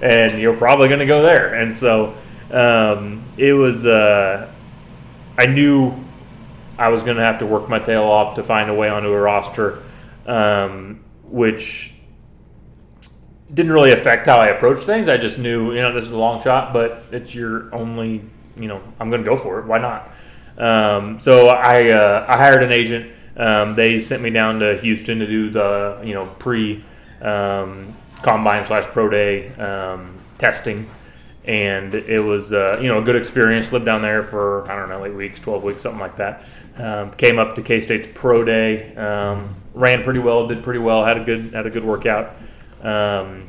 and 0.02 0.40
you're 0.40 0.56
probably 0.56 0.88
going 0.88 1.00
to 1.00 1.06
go 1.06 1.22
there. 1.22 1.54
And 1.54 1.74
so 1.74 2.14
um, 2.50 3.24
it 3.36 3.52
was. 3.52 3.86
Uh, 3.86 4.52
I 5.38 5.46
knew 5.46 5.94
I 6.78 6.88
was 6.88 7.04
going 7.04 7.16
to 7.16 7.22
have 7.22 7.38
to 7.38 7.46
work 7.46 7.68
my 7.68 7.78
tail 7.78 8.02
off 8.02 8.34
to 8.34 8.44
find 8.44 8.68
a 8.70 8.74
way 8.74 8.88
onto 8.88 9.08
a 9.08 9.20
roster, 9.20 9.82
um, 10.28 11.02
which 11.24 11.94
didn't 13.52 13.72
really 13.72 13.92
affect 13.92 14.26
how 14.26 14.36
I 14.36 14.48
approached 14.48 14.84
things. 14.84 15.08
I 15.08 15.16
just 15.16 15.38
knew, 15.38 15.72
you 15.72 15.80
know, 15.80 15.92
this 15.92 16.04
is 16.04 16.10
a 16.10 16.16
long 16.16 16.42
shot, 16.42 16.72
but 16.72 17.04
it's 17.10 17.34
your 17.34 17.74
only, 17.74 18.22
you 18.56 18.68
know, 18.68 18.80
I'm 19.00 19.10
going 19.10 19.22
to 19.24 19.28
go 19.28 19.36
for 19.36 19.58
it. 19.58 19.66
Why 19.66 19.78
not? 19.78 20.12
Um, 20.58 21.18
so 21.20 21.48
I 21.48 21.90
uh, 21.90 22.26
I 22.28 22.36
hired 22.36 22.62
an 22.62 22.72
agent. 22.72 23.12
Um, 23.36 23.74
they 23.74 24.00
sent 24.00 24.22
me 24.22 24.30
down 24.30 24.60
to 24.60 24.78
Houston 24.78 25.20
to 25.20 25.26
do 25.26 25.50
the, 25.50 26.00
you 26.04 26.12
know, 26.12 26.26
pre 26.38 26.84
um, 27.22 27.96
combine 28.22 28.66
slash 28.66 28.84
pro 28.84 29.08
day 29.08 29.54
um, 29.54 30.18
testing, 30.38 30.88
and 31.44 31.94
it 31.94 32.20
was 32.20 32.52
uh, 32.52 32.78
you 32.82 32.88
know 32.88 32.98
a 32.98 33.02
good 33.02 33.16
experience. 33.16 33.72
Lived 33.72 33.86
down 33.86 34.02
there 34.02 34.22
for 34.22 34.70
I 34.70 34.76
don't 34.76 34.88
know 34.88 35.04
eight 35.04 35.14
weeks, 35.14 35.40
twelve 35.40 35.62
weeks, 35.62 35.82
something 35.82 36.00
like 36.00 36.16
that. 36.16 36.44
Um, 36.76 37.12
came 37.12 37.38
up 37.38 37.54
to 37.54 37.62
K 37.62 37.80
State's 37.80 38.08
pro 38.14 38.44
day, 38.44 38.94
um, 38.96 39.54
ran 39.78 40.02
pretty 40.02 40.18
well, 40.18 40.48
did 40.48 40.62
pretty 40.62 40.80
well, 40.80 41.04
had 41.04 41.16
a 41.16 41.24
good 41.24 41.54
had 41.54 41.66
a 41.66 41.70
good 41.70 41.84
workout, 41.84 42.34
um, 42.82 43.48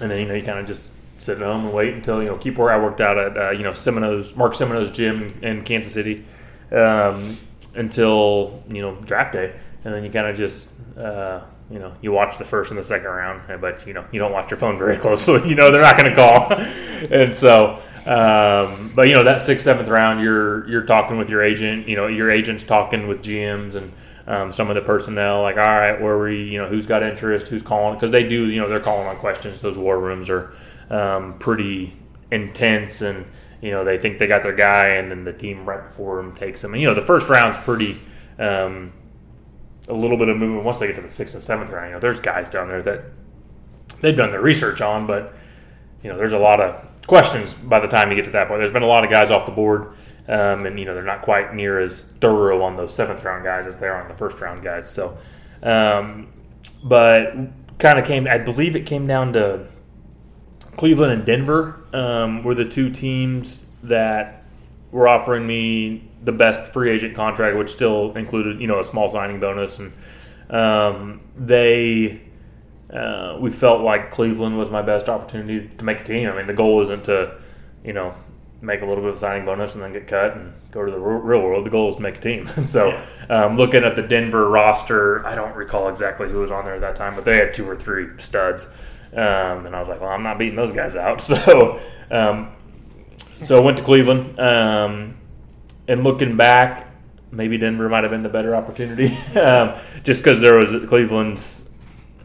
and 0.00 0.10
then 0.10 0.20
you 0.20 0.26
know 0.26 0.34
you 0.34 0.42
kind 0.42 0.58
of 0.58 0.66
just 0.66 0.90
sit 1.18 1.38
at 1.38 1.42
home 1.42 1.64
and 1.64 1.74
wait 1.74 1.94
until 1.94 2.22
you 2.22 2.28
know 2.28 2.36
keep 2.36 2.56
where 2.56 2.70
I 2.70 2.78
worked 2.78 3.00
out 3.00 3.18
at 3.18 3.36
uh, 3.36 3.50
you 3.50 3.64
know 3.64 3.72
Semino's 3.72 4.34
Mark 4.36 4.54
Semino's 4.54 4.90
gym 4.90 5.38
in 5.42 5.64
Kansas 5.64 5.92
City 5.92 6.24
um, 6.70 7.36
until 7.74 8.62
you 8.68 8.80
know 8.80 8.94
draft 9.02 9.32
day, 9.32 9.54
and 9.84 9.92
then 9.92 10.04
you 10.04 10.10
kind 10.10 10.28
of 10.28 10.36
just 10.36 10.68
uh, 10.96 11.40
you 11.68 11.80
know 11.80 11.92
you 12.00 12.12
watch 12.12 12.38
the 12.38 12.44
first 12.44 12.70
and 12.70 12.78
the 12.78 12.84
second 12.84 13.08
round, 13.08 13.60
but 13.60 13.84
you 13.86 13.92
know 13.92 14.04
you 14.12 14.20
don't 14.20 14.32
watch 14.32 14.50
your 14.50 14.58
phone 14.58 14.78
very 14.78 14.96
closely. 15.04 15.46
you 15.48 15.56
know 15.56 15.70
they're 15.72 15.82
not 15.82 15.98
going 15.98 16.10
to 16.10 16.16
call, 16.16 16.52
and 17.10 17.34
so. 17.34 17.82
Um, 18.06 18.92
but 18.94 19.08
you 19.08 19.14
know 19.14 19.24
that 19.24 19.40
sixth, 19.40 19.64
seventh 19.64 19.88
round, 19.88 20.20
you're 20.20 20.68
you're 20.68 20.84
talking 20.84 21.16
with 21.16 21.30
your 21.30 21.42
agent. 21.42 21.88
You 21.88 21.96
know 21.96 22.06
your 22.06 22.30
agent's 22.30 22.62
talking 22.62 23.08
with 23.08 23.22
GMs 23.22 23.76
and 23.76 23.94
um, 24.26 24.52
some 24.52 24.68
of 24.68 24.74
the 24.74 24.82
personnel. 24.82 25.42
Like, 25.42 25.56
all 25.56 25.62
right, 25.62 26.00
where 26.00 26.18
we, 26.18 26.44
you 26.44 26.60
know, 26.60 26.68
who's 26.68 26.86
got 26.86 27.02
interest, 27.02 27.48
who's 27.48 27.62
calling? 27.62 27.94
Because 27.94 28.10
they 28.10 28.26
do, 28.26 28.48
you 28.48 28.60
know, 28.60 28.68
they're 28.68 28.80
calling 28.80 29.06
on 29.06 29.16
questions. 29.16 29.60
Those 29.60 29.78
war 29.78 29.98
rooms 29.98 30.30
are 30.30 30.52
um, 30.90 31.38
pretty 31.38 31.96
intense, 32.30 33.02
and 33.02 33.26
you 33.60 33.70
know 33.70 33.84
they 33.84 33.98
think 33.98 34.18
they 34.18 34.26
got 34.26 34.42
their 34.42 34.54
guy, 34.54 34.88
and 34.88 35.10
then 35.10 35.24
the 35.24 35.32
team 35.32 35.64
right 35.64 35.86
before 35.88 36.16
them 36.16 36.34
takes 36.34 36.60
them. 36.60 36.74
And 36.74 36.80
you 36.80 36.88
know 36.88 36.94
the 36.94 37.02
first 37.02 37.28
round's 37.28 37.58
pretty. 37.58 37.98
Um, 38.38 38.92
a 39.88 39.92
little 39.92 40.16
bit 40.16 40.28
of 40.28 40.36
movement 40.36 40.64
once 40.64 40.78
they 40.78 40.86
get 40.86 40.96
to 40.96 41.02
the 41.02 41.10
sixth 41.10 41.34
and 41.34 41.44
seventh 41.44 41.70
round. 41.70 41.88
You 41.88 41.94
know, 41.94 42.00
there's 42.00 42.20
guys 42.20 42.48
down 42.48 42.68
there 42.68 42.82
that 42.82 43.04
they've 44.00 44.16
done 44.16 44.30
their 44.30 44.40
research 44.40 44.80
on, 44.80 45.06
but 45.06 45.34
you 46.02 46.10
know, 46.10 46.16
there's 46.16 46.32
a 46.32 46.38
lot 46.38 46.60
of 46.60 46.86
questions 47.06 47.54
by 47.54 47.80
the 47.80 47.86
time 47.86 48.10
you 48.10 48.16
get 48.16 48.24
to 48.24 48.30
that 48.32 48.48
point. 48.48 48.60
There's 48.60 48.72
been 48.72 48.82
a 48.82 48.86
lot 48.86 49.04
of 49.04 49.10
guys 49.10 49.30
off 49.30 49.46
the 49.46 49.52
board, 49.52 49.94
um, 50.28 50.66
and 50.66 50.78
you 50.78 50.84
know 50.84 50.94
they're 50.94 51.02
not 51.02 51.22
quite 51.22 51.54
near 51.54 51.80
as 51.80 52.04
thorough 52.20 52.62
on 52.62 52.76
those 52.76 52.94
seventh 52.94 53.22
round 53.24 53.44
guys 53.44 53.66
as 53.66 53.76
they 53.76 53.86
are 53.86 54.02
on 54.02 54.08
the 54.08 54.16
first 54.16 54.40
round 54.40 54.62
guys. 54.62 54.90
So, 54.90 55.16
um, 55.62 56.32
but 56.82 57.34
kind 57.78 57.98
of 57.98 58.04
came. 58.04 58.26
I 58.26 58.38
believe 58.38 58.76
it 58.76 58.86
came 58.86 59.06
down 59.06 59.32
to 59.34 59.66
Cleveland 60.76 61.12
and 61.12 61.24
Denver 61.24 61.80
um, 61.92 62.42
were 62.42 62.54
the 62.54 62.64
two 62.64 62.90
teams 62.90 63.66
that 63.82 64.44
were 64.90 65.08
offering 65.08 65.46
me 65.46 66.08
the 66.22 66.32
best 66.32 66.72
free 66.72 66.90
agent 66.90 67.14
contract, 67.14 67.56
which 67.56 67.72
still 67.72 68.12
included 68.16 68.60
you 68.60 68.66
know 68.66 68.80
a 68.80 68.84
small 68.84 69.10
signing 69.10 69.40
bonus, 69.40 69.78
and 69.78 69.92
um, 70.50 71.20
they 71.36 72.22
uh, 72.92 73.36
we 73.40 73.50
felt 73.50 73.82
like 73.82 74.10
Cleveland 74.10 74.56
was 74.56 74.70
my 74.70 74.82
best 74.82 75.08
opportunity 75.08 75.70
to 75.76 75.84
make 75.84 76.00
a 76.00 76.04
team. 76.04 76.28
I 76.28 76.36
mean, 76.36 76.46
the 76.46 76.54
goal 76.54 76.80
isn't 76.82 77.04
to 77.04 77.38
you 77.84 77.92
know 77.92 78.14
make 78.64 78.82
a 78.82 78.86
little 78.86 79.02
bit 79.02 79.12
of 79.12 79.18
signing 79.18 79.44
bonus 79.44 79.74
and 79.74 79.82
then 79.82 79.92
get 79.92 80.06
cut 80.06 80.36
and 80.36 80.52
go 80.70 80.84
to 80.84 80.90
the 80.90 80.98
real 80.98 81.40
world. 81.40 81.66
The 81.66 81.70
goal 81.70 81.90
is 81.90 81.96
to 81.96 82.02
make 82.02 82.18
a 82.18 82.20
team. 82.20 82.50
And 82.56 82.68
so, 82.68 83.00
um, 83.28 83.56
looking 83.56 83.84
at 83.84 83.96
the 83.96 84.02
Denver 84.02 84.48
roster, 84.48 85.24
I 85.26 85.34
don't 85.34 85.54
recall 85.54 85.88
exactly 85.88 86.28
who 86.28 86.38
was 86.38 86.50
on 86.50 86.64
there 86.64 86.74
at 86.74 86.80
that 86.80 86.96
time, 86.96 87.14
but 87.14 87.24
they 87.24 87.36
had 87.36 87.52
two 87.52 87.68
or 87.68 87.76
three 87.76 88.08
studs. 88.18 88.66
Um, 89.12 89.66
and 89.66 89.76
I 89.76 89.80
was 89.80 89.88
like, 89.88 90.00
well, 90.00 90.10
I'm 90.10 90.22
not 90.22 90.38
beating 90.38 90.56
those 90.56 90.72
guys 90.72 90.96
out. 90.96 91.22
So, 91.34 91.80
um, 92.10 92.52
so 93.42 93.56
I 93.56 93.60
went 93.60 93.76
to 93.78 93.82
Cleveland. 93.82 94.38
Um, 94.38 95.16
and 95.88 96.02
looking 96.02 96.36
back, 96.36 96.88
maybe 97.30 97.58
Denver 97.58 97.88
might 97.88 98.04
have 98.04 98.10
been 98.10 98.22
the 98.22 98.28
better 98.28 98.54
opportunity, 98.54 99.16
um, 99.38 99.74
just 100.02 100.22
because 100.22 100.40
there 100.40 100.56
was 100.56 100.70
Cleveland's 100.88 101.68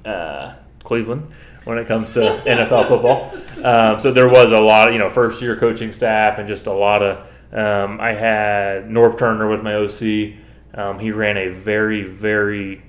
uh, 0.05 0.53
Cleveland 0.83 1.31
when 1.69 1.77
it 1.77 1.87
comes 1.87 2.11
to 2.11 2.19
NFL 2.45 2.87
football. 2.87 3.31
Um, 3.63 3.99
so 3.99 4.11
there 4.11 4.27
was 4.27 4.51
a 4.51 4.59
lot 4.59 4.87
of 4.87 4.93
you 4.93 4.99
know 4.99 5.09
first 5.09 5.41
year 5.41 5.55
coaching 5.55 5.93
staff 5.93 6.39
and 6.39 6.47
just 6.47 6.65
a 6.65 6.73
lot 6.73 7.03
of. 7.03 7.27
Um, 7.51 7.99
I 7.99 8.13
had 8.13 8.89
Norv 8.89 9.17
Turner 9.17 9.47
with 9.47 9.63
my 9.63 9.75
OC. 9.75 10.33
Um, 10.73 10.99
he 10.99 11.11
ran 11.11 11.37
a 11.37 11.49
very 11.49 12.03
very 12.03 12.81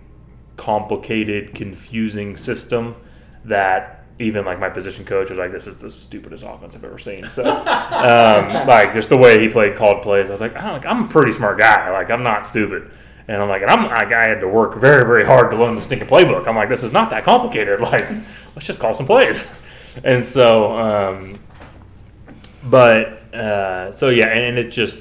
complicated, 0.57 1.55
confusing 1.55 2.37
system 2.37 2.97
that 3.45 4.05
even 4.19 4.45
like 4.45 4.59
my 4.59 4.69
position 4.69 5.05
coach 5.05 5.29
was 5.29 5.39
like, 5.39 5.53
"This 5.53 5.67
is 5.67 5.77
the 5.77 5.91
stupidest 5.91 6.45
offense 6.47 6.75
I've 6.75 6.85
ever 6.85 6.99
seen." 6.99 7.29
So, 7.29 7.45
um, 7.45 8.67
like 8.67 8.95
just 8.95 9.11
the 9.11 9.17
way 9.17 9.41
he 9.41 9.49
played, 9.49 9.77
called 9.77 10.03
plays, 10.03 10.29
I 10.29 10.33
was 10.33 10.41
like, 10.41 10.55
oh, 10.57 10.73
like, 10.73 10.87
"I'm 10.87 11.05
a 11.05 11.09
pretty 11.09 11.33
smart 11.33 11.59
guy. 11.59 11.91
Like 11.91 12.11
I'm 12.11 12.23
not 12.23 12.47
stupid." 12.47 12.91
And 13.31 13.41
I'm 13.41 13.49
like, 13.49 13.63
and 13.63 13.71
I'm 13.71 13.85
like, 13.85 14.13
I 14.13 14.29
had 14.29 14.41
to 14.41 14.49
work 14.49 14.75
very, 14.75 15.05
very 15.05 15.25
hard 15.25 15.53
to 15.53 15.57
learn 15.57 15.77
the 15.77 15.83
stinking 15.83 16.09
playbook. 16.09 16.49
I'm 16.49 16.57
like, 16.57 16.69
this 16.69 16.83
is 16.83 16.93
not 16.93 17.11
that 17.11 17.23
complicated. 17.23 17.79
Like, 17.91 18.09
let's 18.55 18.67
just 18.67 18.81
call 18.81 18.95
some 18.95 19.07
plays. 19.07 19.49
And 20.05 20.25
so, 20.25 20.79
um, 20.79 21.39
but 22.65 23.35
uh, 23.35 23.93
so 23.93 24.09
yeah, 24.09 24.29
and, 24.29 24.45
and, 24.45 24.59
it 24.59 24.71
just 24.71 24.99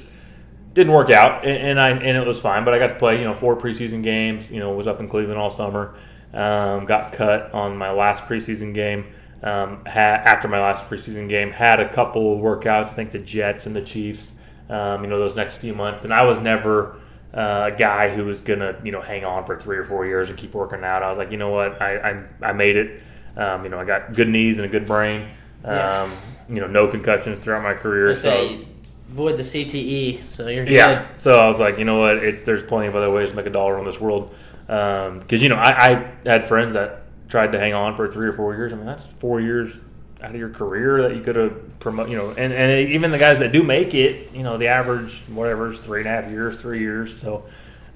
didn't 0.74 0.92
work 0.92 1.10
out, 1.10 1.44
and, 1.44 1.56
and, 1.56 1.80
I 1.80 1.90
and 1.90 2.16
it 2.16 2.26
was 2.26 2.40
fine. 2.40 2.64
But 2.64 2.74
I 2.74 2.78
got 2.78 2.88
to 2.88 2.94
play, 2.94 3.18
you 3.18 3.24
know, 3.24 3.34
four 3.34 3.56
preseason 3.56 4.02
games. 4.02 4.50
You 4.50 4.58
know, 4.58 4.72
was 4.72 4.86
up 4.86 5.00
in 5.00 5.08
Cleveland 5.08 5.38
all 5.38 5.50
summer. 5.50 5.94
Um, 6.32 6.86
got 6.86 7.12
cut 7.12 7.52
on 7.52 7.76
my 7.76 7.92
last 7.92 8.24
preseason 8.24 8.74
game. 8.74 9.06
Um, 9.42 9.84
had, 9.84 10.20
after 10.20 10.48
my 10.48 10.60
last 10.60 10.88
preseason 10.88 11.28
game, 11.28 11.50
had 11.50 11.80
a 11.80 11.88
couple 11.88 12.38
workouts. 12.38 12.86
I 12.86 12.92
think 12.92 13.12
the 13.12 13.18
Jets 13.18 13.66
and 13.66 13.74
the 13.74 13.82
Chiefs. 13.82 14.32
Um, 14.68 15.02
you 15.02 15.10
know, 15.10 15.18
those 15.18 15.34
next 15.34 15.56
few 15.56 15.74
months, 15.74 16.04
and 16.04 16.14
I 16.14 16.22
was 16.22 16.40
never 16.40 17.00
uh, 17.34 17.70
a 17.72 17.76
guy 17.76 18.14
who 18.14 18.24
was 18.24 18.40
gonna, 18.40 18.80
you 18.84 18.92
know, 18.92 19.00
hang 19.00 19.24
on 19.24 19.44
for 19.44 19.58
three 19.58 19.76
or 19.76 19.84
four 19.84 20.06
years 20.06 20.30
and 20.30 20.38
keep 20.38 20.54
working 20.54 20.84
out. 20.84 21.02
I 21.02 21.10
was 21.10 21.18
like, 21.18 21.32
you 21.32 21.38
know 21.38 21.50
what, 21.50 21.82
I 21.82 21.98
I, 21.98 22.24
I 22.50 22.52
made 22.52 22.76
it. 22.76 23.02
Um, 23.36 23.64
you 23.64 23.70
know, 23.70 23.78
I 23.78 23.84
got 23.84 24.12
good 24.12 24.28
knees 24.28 24.58
and 24.58 24.66
a 24.66 24.68
good 24.68 24.86
brain. 24.86 25.28
Yeah. 25.64 26.02
Um, 26.02 26.12
you 26.48 26.60
know, 26.60 26.66
no 26.66 26.88
concussions 26.88 27.38
throughout 27.38 27.62
my 27.62 27.74
career. 27.74 28.16
So 28.16 28.64
avoid 29.10 29.36
the 29.36 29.42
CTE, 29.42 30.28
so 30.28 30.48
you're 30.48 30.66
yeah. 30.66 31.06
Good. 31.06 31.20
So 31.20 31.32
I 31.32 31.48
was 31.48 31.58
like, 31.58 31.78
you 31.78 31.84
know 31.84 32.00
what, 32.00 32.18
it, 32.18 32.44
there's 32.44 32.62
plenty 32.62 32.88
of 32.88 32.96
other 32.96 33.10
ways 33.10 33.30
to 33.30 33.36
make 33.36 33.46
a 33.46 33.50
dollar 33.50 33.78
in 33.78 33.84
this 33.84 34.00
world. 34.00 34.34
Because 34.66 35.08
um, 35.08 35.24
you 35.28 35.48
know, 35.48 35.56
I, 35.56 36.12
I, 36.24 36.28
had 36.28 36.46
friends 36.46 36.74
that 36.74 37.02
tried 37.28 37.52
to 37.52 37.58
hang 37.58 37.74
on 37.74 37.96
for 37.96 38.10
three 38.10 38.28
or 38.28 38.32
four 38.32 38.54
years. 38.54 38.72
I 38.72 38.76
mean, 38.76 38.86
that's 38.86 39.04
four 39.18 39.40
years 39.40 39.74
out 40.22 40.30
of 40.30 40.36
your 40.36 40.50
career 40.50 41.02
that 41.02 41.16
you 41.16 41.22
could 41.22 41.36
have 41.36 41.80
promote. 41.80 42.08
You 42.08 42.16
know, 42.16 42.30
and, 42.30 42.52
and 42.52 42.88
even 42.90 43.10
the 43.10 43.18
guys 43.18 43.38
that 43.40 43.52
do 43.52 43.62
make 43.62 43.94
it, 43.94 44.32
you 44.32 44.42
know, 44.42 44.58
the 44.58 44.68
average 44.68 45.22
whatever 45.28 45.70
is 45.70 45.78
three 45.78 46.00
and 46.00 46.08
a 46.08 46.10
half 46.10 46.30
years, 46.30 46.60
three 46.60 46.80
years. 46.80 47.20
So, 47.20 47.44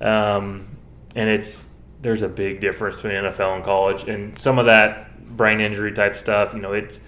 um, 0.01 0.67
and 1.15 1.29
it's 1.29 1.67
there's 2.03 2.23
a 2.23 2.29
big 2.29 2.61
difference 2.61 2.97
between 2.97 3.13
NFL 3.13 3.57
and 3.57 3.65
college, 3.65 4.09
and 4.09 4.41
some 4.41 4.59
of 4.59 4.67
that 4.67 5.11
brain 5.29 5.61
injury 5.61 5.93
type 5.93 6.17
stuff. 6.17 6.55
You 6.55 6.61
know, 6.61 6.73
it's 6.73 6.99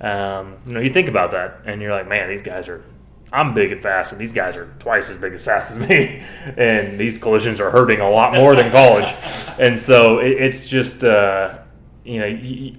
um, 0.00 0.56
you 0.66 0.74
know 0.74 0.80
you 0.80 0.92
think 0.92 1.08
about 1.08 1.32
that, 1.32 1.60
and 1.64 1.80
you're 1.80 1.92
like, 1.92 2.08
man, 2.08 2.28
these 2.28 2.42
guys 2.42 2.68
are 2.68 2.84
I'm 3.32 3.54
big 3.54 3.72
and 3.72 3.82
fast, 3.82 4.12
and 4.12 4.20
these 4.20 4.32
guys 4.32 4.56
are 4.56 4.72
twice 4.78 5.10
as 5.10 5.16
big 5.16 5.32
as 5.34 5.44
fast 5.44 5.72
as 5.72 5.88
me, 5.88 6.22
and 6.56 6.98
these 6.98 7.18
collisions 7.18 7.60
are 7.60 7.70
hurting 7.70 8.00
a 8.00 8.10
lot 8.10 8.34
more 8.34 8.56
than 8.56 8.70
college, 8.70 9.12
and 9.58 9.78
so 9.78 10.18
it, 10.18 10.32
it's 10.32 10.68
just. 10.68 11.04
Uh, 11.04 11.58
you 12.04 12.20
know, 12.20 12.24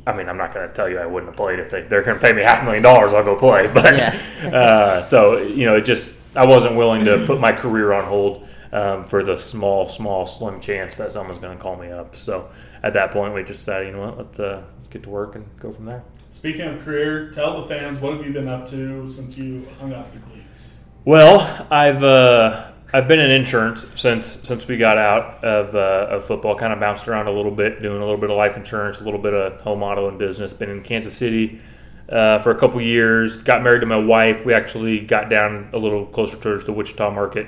I 0.07 0.17
mean, 0.17 0.27
I'm 0.27 0.37
not 0.37 0.55
going 0.55 0.67
to 0.67 0.73
tell 0.73 0.89
you 0.89 0.97
I 0.97 1.05
wouldn't 1.05 1.29
have 1.29 1.37
played 1.37 1.59
if 1.59 1.69
they, 1.69 1.83
they're 1.83 2.01
going 2.01 2.17
to 2.17 2.25
pay 2.25 2.33
me 2.33 2.41
half 2.41 2.63
a 2.63 2.65
million 2.65 2.81
dollars. 2.81 3.13
I'll 3.13 3.23
go 3.23 3.35
play, 3.35 3.67
but 3.73 3.95
yeah. 3.95 4.19
uh, 4.51 5.05
so 5.05 5.37
you 5.37 5.67
know, 5.67 5.75
it 5.75 5.85
just 5.85 6.15
I 6.35 6.47
wasn't 6.47 6.75
willing 6.75 7.05
to 7.05 7.23
put 7.27 7.39
my 7.39 7.51
career 7.51 7.93
on 7.93 8.05
hold 8.05 8.47
um, 8.71 9.03
for 9.05 9.23
the 9.23 9.37
small, 9.37 9.87
small, 9.87 10.25
slim 10.25 10.59
chance 10.59 10.95
that 10.95 11.13
someone's 11.13 11.39
going 11.39 11.55
to 11.55 11.61
call 11.61 11.75
me 11.75 11.91
up. 11.91 12.15
So 12.15 12.49
at 12.81 12.93
that 12.93 13.11
point, 13.11 13.33
we 13.33 13.43
just 13.43 13.63
said, 13.63 13.85
you 13.85 13.93
know 13.93 13.99
what, 13.99 14.17
let's 14.17 14.39
uh, 14.39 14.63
let's 14.77 14.78
get 14.89 15.03
to 15.03 15.09
work 15.09 15.35
and 15.35 15.45
go 15.59 15.71
from 15.71 15.85
there. 15.85 16.03
Speaking 16.29 16.61
of 16.61 16.83
career, 16.83 17.31
tell 17.31 17.61
the 17.61 17.67
fans 17.67 17.99
what 17.99 18.17
have 18.17 18.25
you 18.25 18.33
been 18.33 18.47
up 18.47 18.67
to 18.69 19.09
since 19.11 19.37
you 19.37 19.67
hung 19.79 19.93
up 19.93 20.11
the 20.11 20.19
cleats? 20.19 20.79
well, 21.05 21.67
I've 21.71 22.03
uh, 22.03 22.71
I've 22.91 23.07
been 23.07 23.19
in 23.19 23.31
insurance 23.31 23.85
since 23.95 24.39
since 24.43 24.67
we 24.67 24.77
got 24.77 24.97
out 24.97 25.43
of, 25.43 25.75
uh, 25.75 26.15
of 26.15 26.25
football. 26.25 26.55
Kind 26.55 26.73
of 26.73 26.79
bounced 26.79 27.07
around 27.07 27.27
a 27.27 27.31
little 27.31 27.51
bit, 27.51 27.81
doing 27.81 27.97
a 27.97 28.05
little 28.05 28.19
bit 28.19 28.29
of 28.29 28.37
life 28.37 28.57
insurance, 28.57 28.99
a 28.99 29.03
little 29.03 29.19
bit 29.19 29.33
of 29.33 29.59
home 29.61 29.83
auto 29.83 30.07
and 30.07 30.19
business. 30.19 30.53
Been 30.53 30.69
in 30.69 30.83
Kansas 30.83 31.15
City 31.15 31.61
uh, 32.09 32.39
for 32.39 32.51
a 32.51 32.59
couple 32.59 32.81
years. 32.81 33.41
Got 33.41 33.63
married 33.63 33.81
to 33.81 33.85
my 33.85 33.97
wife. 33.97 34.45
We 34.45 34.53
actually 34.53 35.01
got 35.01 35.29
down 35.29 35.69
a 35.73 35.77
little 35.77 36.05
closer 36.05 36.35
towards 36.35 36.65
the 36.65 36.73
Wichita 36.73 37.11
market. 37.11 37.47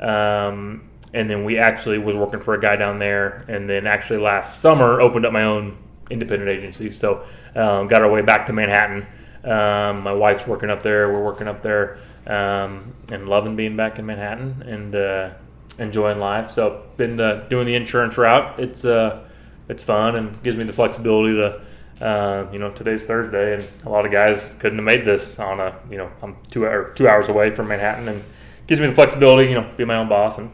Um, 0.00 0.88
and 1.14 1.28
then 1.28 1.44
we 1.44 1.58
actually 1.58 1.98
was 1.98 2.16
working 2.16 2.40
for 2.40 2.54
a 2.54 2.60
guy 2.60 2.76
down 2.76 2.98
there. 2.98 3.44
And 3.48 3.68
then 3.68 3.86
actually 3.86 4.20
last 4.20 4.60
summer 4.60 5.00
opened 5.00 5.26
up 5.26 5.32
my 5.32 5.44
own 5.44 5.76
independent 6.12 6.50
agency. 6.50 6.90
So 6.90 7.24
um, 7.54 7.88
got 7.88 8.02
our 8.02 8.10
way 8.10 8.22
back 8.22 8.46
to 8.46 8.52
Manhattan. 8.52 9.06
Um, 9.44 10.02
my 10.02 10.12
wife's 10.12 10.46
working 10.46 10.70
up 10.70 10.82
there. 10.82 11.12
We're 11.12 11.24
working 11.24 11.48
up 11.48 11.62
there 11.62 11.98
um, 12.26 12.92
and 13.10 13.28
loving 13.28 13.56
being 13.56 13.76
back 13.76 13.98
in 13.98 14.06
Manhattan 14.06 14.62
and 14.62 14.94
uh, 14.94 15.30
enjoying 15.78 16.20
life. 16.20 16.50
So 16.50 16.84
been 16.96 17.18
uh, 17.18 17.46
doing 17.48 17.66
the 17.66 17.74
insurance 17.74 18.16
route. 18.16 18.60
It's 18.60 18.84
uh, 18.84 19.24
it's 19.68 19.82
fun 19.82 20.16
and 20.16 20.42
gives 20.42 20.56
me 20.56 20.64
the 20.64 20.72
flexibility 20.72 21.34
to. 21.34 21.60
Uh, 22.00 22.48
you 22.52 22.58
know, 22.58 22.72
today's 22.72 23.04
Thursday, 23.04 23.54
and 23.54 23.68
a 23.86 23.88
lot 23.88 24.04
of 24.04 24.10
guys 24.10 24.52
couldn't 24.58 24.78
have 24.78 24.84
made 24.84 25.04
this 25.04 25.38
on 25.38 25.60
a. 25.60 25.78
You 25.88 25.98
know, 25.98 26.10
I'm 26.20 26.36
two 26.50 26.64
or 26.64 26.92
two 26.96 27.06
hours 27.06 27.28
away 27.28 27.54
from 27.54 27.68
Manhattan, 27.68 28.08
and 28.08 28.24
gives 28.66 28.80
me 28.80 28.88
the 28.88 28.94
flexibility. 28.94 29.48
You 29.50 29.60
know, 29.60 29.70
be 29.76 29.84
my 29.84 29.94
own 29.94 30.08
boss. 30.08 30.36
And 30.36 30.50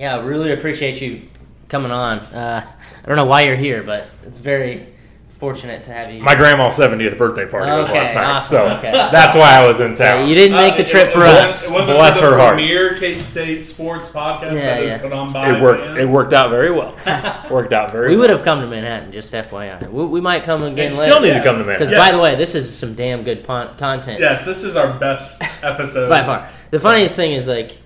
yeah, 0.00 0.20
really 0.24 0.50
appreciate 0.50 1.00
you 1.00 1.28
coming 1.70 1.90
on. 1.92 2.18
Uh, 2.18 2.66
I 3.02 3.06
don't 3.06 3.16
know 3.16 3.24
why 3.24 3.42
you're 3.42 3.56
here, 3.56 3.82
but 3.82 4.08
it's 4.24 4.38
very 4.38 4.86
fortunate 5.28 5.82
to 5.84 5.90
have 5.90 6.12
you. 6.12 6.20
My 6.22 6.34
grandma's 6.34 6.76
70th 6.76 7.16
birthday 7.16 7.46
party 7.46 7.70
was 7.70 7.88
Okay, 7.88 7.98
last 8.00 8.14
night, 8.14 8.24
awesome, 8.24 8.50
so 8.58 8.76
okay. 8.76 8.90
that's 8.92 9.34
why 9.34 9.54
I 9.56 9.66
was 9.66 9.80
in 9.80 9.92
Yeah, 9.92 9.96
town. 9.96 10.28
you 10.28 10.34
didn't 10.34 10.54
make 10.58 10.76
the 10.76 10.82
Uh, 10.82 10.86
trip 10.86 11.08
it- 11.08 11.12
for 11.14 11.20
it 11.22 11.28
us. 11.28 11.66
wasn't- 11.66 11.70
It 11.70 11.72
wasn't 11.72 11.98
Bless 11.98 12.14
for 12.18 12.20
the 12.26 12.30
her 12.32 12.38
heart. 12.38 12.54
premier 12.56 12.94
K 12.98 13.16
State 13.18 13.64
sports 13.64 14.10
podcast 14.10 14.52
Yeah, 14.52 14.74
that 14.74 14.82
is 14.82 14.90
yeah. 14.90 14.98
put 14.98 15.12
on 15.14 15.32
by 15.32 15.48
it 15.56 15.62
worked. 15.62 15.82
fans. 15.86 15.98
It 15.98 16.08
worked 16.10 16.34
out 16.34 16.50
very 16.50 16.70
well. 16.70 16.94
worked 17.50 17.72
out 17.72 17.90
very. 17.90 18.08
We 18.10 18.16
well. 18.16 18.20
would 18.24 18.30
have 18.30 18.42
come 18.44 18.60
to 18.60 18.66
Manhattan, 18.66 19.12
just 19.12 19.32
FYI. 19.32 19.88
We, 19.90 20.04
we 20.04 20.20
might 20.20 20.44
come 20.44 20.62
again 20.62 20.88
And 20.88 20.98
later. 20.98 21.10
still 21.10 21.22
need 21.22 21.32
to 21.32 21.42
come 21.42 21.56
to 21.56 21.64
Manhattan. 21.64 21.72
Because 21.78 21.90
Manhattan. 21.90 21.98
by 21.98 22.06
Yes. 22.08 22.16
the 22.16 22.22
way, 22.22 22.34
this 22.34 22.54
is 22.54 22.76
some 22.78 22.92
damn 22.94 23.22
good 23.22 23.42
pon- 23.44 23.70
content. 23.78 24.20
Yes, 24.20 24.44
this 24.44 24.62
is 24.62 24.76
our 24.76 24.88
best 24.98 25.40
episode 25.62 26.10
by 26.10 26.22
far. 26.22 26.48
The 26.70 26.78
funniest 26.80 27.16
thing 27.16 27.32
is 27.32 27.48
like, 27.48 27.78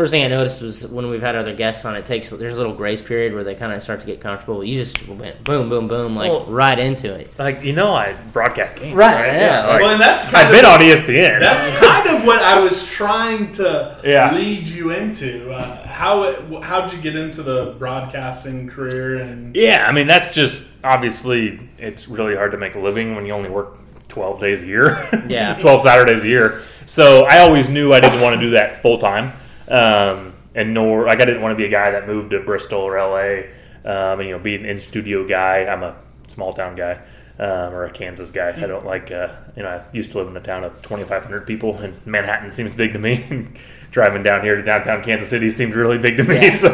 first 0.00 0.12
thing 0.12 0.24
I 0.24 0.28
noticed 0.28 0.62
was 0.62 0.86
when 0.86 1.10
we've 1.10 1.20
had 1.20 1.36
other 1.36 1.54
guests 1.54 1.84
on, 1.84 1.94
it 1.94 2.06
takes 2.06 2.30
there's 2.30 2.54
a 2.54 2.56
little 2.56 2.72
grace 2.74 3.02
period 3.02 3.34
where 3.34 3.44
they 3.44 3.54
kind 3.54 3.70
of 3.70 3.82
start 3.82 4.00
to 4.00 4.06
get 4.06 4.18
comfortable. 4.18 4.64
You 4.64 4.82
just 4.82 5.06
went 5.08 5.44
boom, 5.44 5.68
boom, 5.68 5.88
boom, 5.88 6.16
like 6.16 6.30
Well- 6.30 6.46
right 6.46 6.78
into 6.78 7.14
it. 7.14 7.30
like 7.38 7.62
you 7.62 7.74
know 7.74 7.92
I 7.94 8.14
broadcast 8.32 8.76
games. 8.78 8.94
Right, 8.96 9.12
Right. 9.28 9.34
yeah. 9.42 9.66
like, 9.66 9.82
Well, 9.82 9.90
and 9.92 10.00
that's 10.00 10.22
kind 10.22 10.36
I've 10.36 10.46
of, 10.46 10.52
been 10.52 10.64
on 10.64 10.80
ESPN. 10.80 11.38
That's 11.40 11.66
kind 11.86 12.16
of 12.16 12.24
what 12.24 12.42
I 12.42 12.60
was 12.60 12.86
trying 12.90 13.52
to 13.52 13.98
Yeah. 14.02 14.34
lead 14.34 14.66
you 14.68 14.90
into. 14.92 15.50
Uh, 15.52 15.86
how 15.86 16.22
it, 16.22 16.62
how 16.62 16.80
did 16.80 16.94
you 16.94 17.02
get 17.02 17.14
into 17.14 17.42
the 17.42 17.74
broadcasting 17.78 18.68
career? 18.70 19.16
And 19.16 19.54
Yeah, 19.54 19.84
I 19.86 19.92
mean 19.92 20.06
that's 20.06 20.34
just 20.34 20.66
obviously 20.82 21.60
it's 21.76 22.08
really 22.08 22.36
hard 22.36 22.52
to 22.52 22.56
make 22.58 22.74
a 22.74 22.78
living 22.80 23.14
when 23.16 23.26
you 23.26 23.34
only 23.34 23.50
work 23.50 23.78
twelve 24.08 24.40
days 24.40 24.62
a 24.62 24.66
year. 24.66 24.96
Yeah. 25.28 25.54
twelve 25.60 25.82
Saturdays 25.82 26.24
a 26.24 26.28
year. 26.28 26.62
So 26.86 27.26
I 27.26 27.40
always 27.40 27.68
knew 27.68 27.92
I 27.92 28.00
didn't 28.00 28.22
want 28.22 28.34
to 28.34 28.40
do 28.40 28.50
that 28.52 28.80
full 28.82 28.98
time, 28.98 29.32
um, 29.70 30.34
and 30.54 30.74
nor 30.74 31.06
like 31.06 31.20
I 31.20 31.24
didn't 31.24 31.42
want 31.42 31.52
to 31.52 31.56
be 31.56 31.64
a 31.64 31.70
guy 31.70 31.90
that 31.92 32.06
moved 32.06 32.30
to 32.30 32.40
Bristol 32.40 32.80
or 32.80 32.98
LA, 32.98 33.48
um, 33.84 34.20
and 34.20 34.28
you 34.28 34.36
know 34.36 34.38
be 34.38 34.54
an 34.54 34.64
in 34.64 34.78
studio 34.78 35.26
guy. 35.26 35.64
I'm 35.64 35.82
a 35.82 35.96
small 36.28 36.52
town 36.52 36.76
guy. 36.76 37.00
Um, 37.38 37.72
or 37.72 37.86
a 37.86 37.90
Kansas 37.90 38.30
guy. 38.30 38.50
I 38.50 38.66
don't 38.66 38.84
like, 38.84 39.10
uh, 39.10 39.34
you 39.56 39.62
know, 39.62 39.70
I 39.70 39.96
used 39.96 40.12
to 40.12 40.18
live 40.18 40.28
in 40.28 40.36
a 40.36 40.42
town 40.42 40.62
of 40.62 40.74
2,500 40.82 41.46
people, 41.46 41.74
and 41.78 41.98
Manhattan 42.06 42.52
seems 42.52 42.74
big 42.74 42.92
to 42.92 42.98
me. 42.98 43.48
Driving 43.92 44.22
down 44.22 44.42
here 44.42 44.56
to 44.56 44.62
downtown 44.62 45.02
Kansas 45.02 45.30
City 45.30 45.48
seemed 45.48 45.74
really 45.74 45.96
big 45.96 46.18
to 46.18 46.24
me. 46.24 46.34
Yeah. 46.34 46.50
So, 46.50 46.68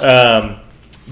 um, 0.00 0.60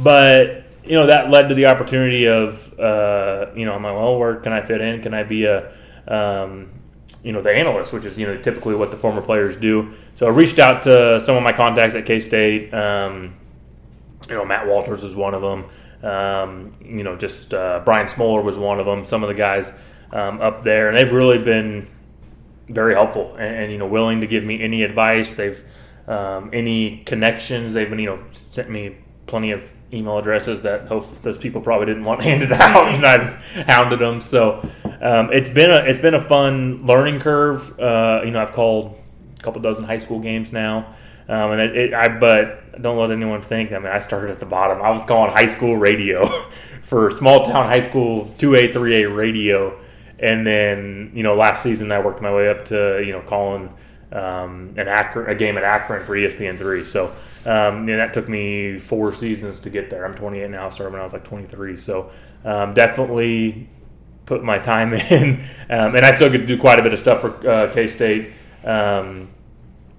but 0.03 0.65
you 0.89 0.95
know 0.95 1.07
that 1.07 1.31
led 1.31 1.49
to 1.49 1.55
the 1.55 1.67
opportunity 1.67 2.27
of 2.27 2.73
uh, 2.79 3.47
you 3.55 3.67
know 3.67 3.75
I'm 3.75 3.83
like 3.83 3.95
well 3.95 4.19
where 4.19 4.37
can 4.37 4.53
I 4.53 4.63
fit 4.63 4.81
in 4.81 5.03
can 5.03 5.15
I 5.15 5.23
be 5.23 5.45
a 5.45 5.73
um, 6.07 6.71
you 7.23 7.33
know 7.33 7.41
the 7.41 7.51
analyst 7.51 7.93
which 7.93 8.05
is 8.05 8.17
you 8.17 8.27
know 8.27 8.41
typically 8.41 8.75
what 8.75 8.91
the 8.91 8.97
former 8.97 9.21
players 9.21 9.57
do. 9.57 9.95
So 10.15 10.27
I 10.27 10.31
reached 10.31 10.59
out 10.59 10.83
to 10.85 11.21
some 11.21 11.37
of 11.37 11.43
my 11.43 11.53
contacts 11.53 11.95
at 11.95 12.07
K 12.07 12.21
State 12.21 12.73
um, 12.73 13.35
you 14.29 14.35
know 14.35 14.45
Matt 14.45 14.67
Walters 14.67 15.03
was 15.03 15.15
one 15.15 15.35
of 15.35 15.43
them. 15.43 15.65
Um, 16.01 16.75
you 16.81 17.03
know 17.03 17.17
just 17.17 17.55
uh, 17.55 17.83
Brian 17.85 18.09
Smoller 18.09 18.43
was 18.43 18.57
one 18.57 18.79
of 18.79 18.87
them 18.87 19.05
some 19.05 19.23
of 19.23 19.29
the 19.29 19.35
guys 19.35 19.73
um, 20.13 20.41
up 20.41 20.65
there. 20.65 20.89
And 20.89 20.97
they've 20.97 21.13
really 21.13 21.39
been 21.39 21.89
very 22.69 22.95
helpful 22.95 23.35
and, 23.37 23.57
and 23.57 23.73
you 23.73 23.79
know 23.79 23.87
willing 23.87 24.21
to 24.21 24.27
give 24.27 24.45
me 24.45 24.63
any 24.63 24.83
advice. 24.83 25.35
They've 25.35 25.63
um, 26.07 26.51
any 26.53 26.99
connections. 27.05 27.75
They've 27.75 27.89
been 27.89 27.99
you 27.99 28.07
know 28.07 28.25
sent 28.51 28.71
me 28.71 28.97
plenty 29.27 29.51
of 29.51 29.73
email 29.93 30.19
addresses 30.19 30.61
that 30.63 30.89
those 30.89 31.39
people 31.39 31.61
probably 31.61 31.87
didn't 31.87 32.05
want 32.05 32.23
handed 32.25 32.53
out 32.53 32.89
and 32.89 33.05
I've 33.05 33.43
hounded 33.67 33.99
them. 33.99 34.21
So 34.21 34.61
um, 35.01 35.33
it's 35.33 35.51
been 35.51 35.71
a 35.71 35.77
it's 35.85 35.99
been 35.99 36.15
a 36.15 36.21
fun 36.21 36.87
learning 36.87 37.21
curve. 37.21 37.79
Uh, 37.79 38.23
you 38.25 38.31
know 38.31 38.41
I've 38.41 38.53
called 38.53 38.99
a 39.39 39.43
couple 39.43 39.63
dozen 39.63 39.85
high 39.85 39.99
school 39.99 40.21
games 40.21 40.53
now. 40.53 40.95
Um, 41.29 41.53
and 41.53 41.61
it, 41.61 41.77
it, 41.77 41.95
I 41.95 42.09
but 42.09 42.81
don't 42.81 42.99
let 42.99 43.11
anyone 43.11 43.43
think 43.43 43.73
I 43.73 43.79
mean 43.79 43.93
I 43.93 44.01
started 44.01 44.31
at 44.31 44.41
the 44.41 44.47
bottom. 44.47 44.83
I 44.83 44.91
was 44.91 45.05
calling 45.05 45.33
high 45.33 45.47
school 45.47 45.77
radio 45.77 46.27
for 46.83 47.11
small 47.11 47.45
town 47.45 47.67
high 47.67 47.81
school 47.81 48.35
2A 48.39 48.73
3A 48.73 49.15
radio. 49.15 49.79
And 50.19 50.47
then 50.47 51.13
you 51.15 51.23
know 51.23 51.35
last 51.35 51.63
season 51.63 51.93
I 51.93 52.01
worked 52.01 52.21
my 52.21 52.35
way 52.35 52.49
up 52.49 52.67
to 52.67 53.03
you 53.05 53.13
know 53.13 53.21
calling 53.23 53.73
um, 54.13 54.75
an 54.77 54.89
Akron, 54.89 55.29
a 55.31 55.35
game 55.35 55.57
at 55.59 55.65
Akron 55.65 56.05
for 56.05 56.15
ESPN 56.17 56.59
three. 56.59 56.85
So 56.85 57.09
um, 57.47 57.87
that 57.87 58.15
took 58.15 58.29
me 58.29 58.79
four 58.79 59.15
seasons 59.15 59.59
to 59.61 59.71
get 59.71 59.91
there. 59.91 60.05
I'm 60.05 60.15
28 60.15 60.51
now, 60.51 60.71
started 60.71 60.93
when 60.93 61.01
I 61.01 61.05
was 61.05 61.13
like 61.13 61.25
23. 61.25 61.77
So 61.77 62.11
um, 62.45 62.75
definitely 62.75 63.69
put 64.27 64.43
my 64.45 64.59
time 64.59 64.93
in, 65.11 65.41
um, 65.71 65.95
and 65.97 66.05
I 66.05 66.15
still 66.17 66.31
get 66.31 66.39
to 66.39 66.47
do 66.47 66.59
quite 66.59 66.79
a 66.79 66.83
bit 66.83 66.93
of 66.93 66.99
stuff 66.99 67.21
for 67.21 67.49
uh, 67.49 67.73
K 67.73 67.87
State. 67.89 68.33
Um, 68.65 69.29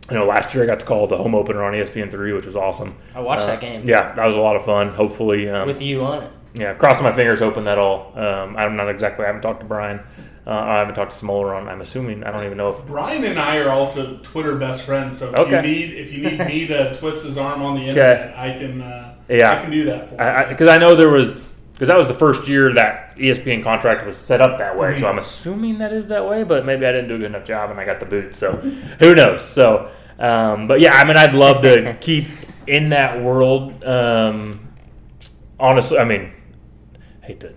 you 0.10 0.16
know, 0.16 0.26
last 0.26 0.54
year 0.56 0.64
I 0.64 0.66
got 0.68 0.80
to 0.80 0.86
call 0.86 1.06
the 1.06 1.18
home 1.18 1.36
opener 1.36 1.64
on 1.64 1.74
ESPN 1.74 2.10
three, 2.10 2.34
which 2.34 2.46
was 2.46 2.56
awesome. 2.56 2.96
I 3.14 3.20
watched 3.22 3.44
Uh, 3.44 3.48
that 3.48 3.62
game 3.62 3.88
Yeah, 3.88 4.14
that 4.16 4.26
was 4.26 4.36
a 4.36 4.40
lot 4.40 4.56
of 4.56 4.66
fun. 4.66 4.90
Hopefully, 4.90 5.48
um, 5.50 5.68
with 5.68 5.82
you 5.84 6.02
on 6.04 6.24
it. 6.24 6.32
yeah, 6.56 6.74
crossing 6.74 7.04
my 7.04 7.12
fingers, 7.12 7.40
hoping 7.40 7.66
that 7.66 7.78
all. 7.78 8.12
Um, 8.18 8.58
I'm 8.58 8.76
not 8.76 8.90
exactly. 8.90 9.24
I 9.24 9.28
haven't 9.28 9.44
talked 9.44 9.60
to 9.60 9.68
Brian. 9.68 10.00
Uh, 10.50 10.54
I 10.54 10.80
haven't 10.80 10.96
talked 10.96 11.12
to 11.12 11.18
Smoller 11.18 11.54
on. 11.54 11.70
I'm 11.70 11.82
assuming. 11.82 12.24
I 12.24 12.32
don't 12.32 12.44
even 12.44 12.58
know 12.58 12.70
if. 12.70 12.84
Brian 12.88 13.24
and 13.24 13.38
I 13.40 13.58
are 13.58 13.70
also 13.70 14.18
Twitter 14.24 14.56
best 14.56 14.82
friends. 14.82 15.16
So 15.20 15.30
if 15.30 15.36
Okay. 15.36 15.58
you 15.58 15.62
need 15.62 15.94
if 15.94 16.12
you 16.12 16.24
need 16.24 16.40
me 16.40 16.66
to 16.66 16.92
twist 17.00 17.24
his 17.24 17.38
arm 17.38 17.62
on 17.62 17.76
the 17.76 17.84
internet, 17.84 18.36
I 18.36 18.58
can. 18.58 18.82
Uh, 18.82 19.14
Yeah. 19.28 19.52
I 19.52 19.62
can 19.62 19.70
do 19.70 19.86
that 19.86 20.10
for 20.10 20.16
you. 20.16 20.22
I 20.22 20.46
because 20.46 20.68
I, 20.68 20.80
know 20.80 20.96
there 20.96 21.10
was 21.12 21.54
because 21.74 21.88
that 21.90 21.98
was 22.00 22.08
the 22.08 22.16
first 22.16 22.48
year 22.48 22.74
that 22.74 23.16
ESPN 23.16 23.64
contract 23.64 24.08
was 24.08 24.18
set 24.18 24.42
up 24.42 24.58
that 24.58 24.76
way. 24.76 25.00
So 25.00 25.06
I'm 25.08 25.20
assuming 25.20 25.78
that 25.78 25.94
is 25.94 26.08
that 26.08 26.28
way, 26.28 26.44
but 26.44 26.66
maybe 26.66 26.84
I 26.88 26.92
didn't 26.94 27.10
do 27.10 27.16
a 27.16 27.20
good 27.20 27.26
enough 27.28 27.46
job 27.46 27.70
and 27.70 27.80
I 27.80 27.86
got 27.86 28.00
the 28.00 28.08
boot. 28.08 28.34
So 28.36 28.54
who 28.54 29.14
knows? 29.14 29.48
So, 29.48 29.92
um, 30.18 30.68
but 30.68 30.80
yeah, 30.80 30.96
I 30.96 31.04
mean, 31.06 31.16
I'd 31.16 31.36
love 31.36 31.62
to 31.62 31.96
keep 32.02 32.26
in 32.66 32.90
that 32.90 33.22
world. 33.22 33.84
Um, 33.84 34.68
honestly, 35.60 36.00
I 36.00 36.06
mean, 36.06 36.32
hate 37.22 37.40
to. 37.42 37.54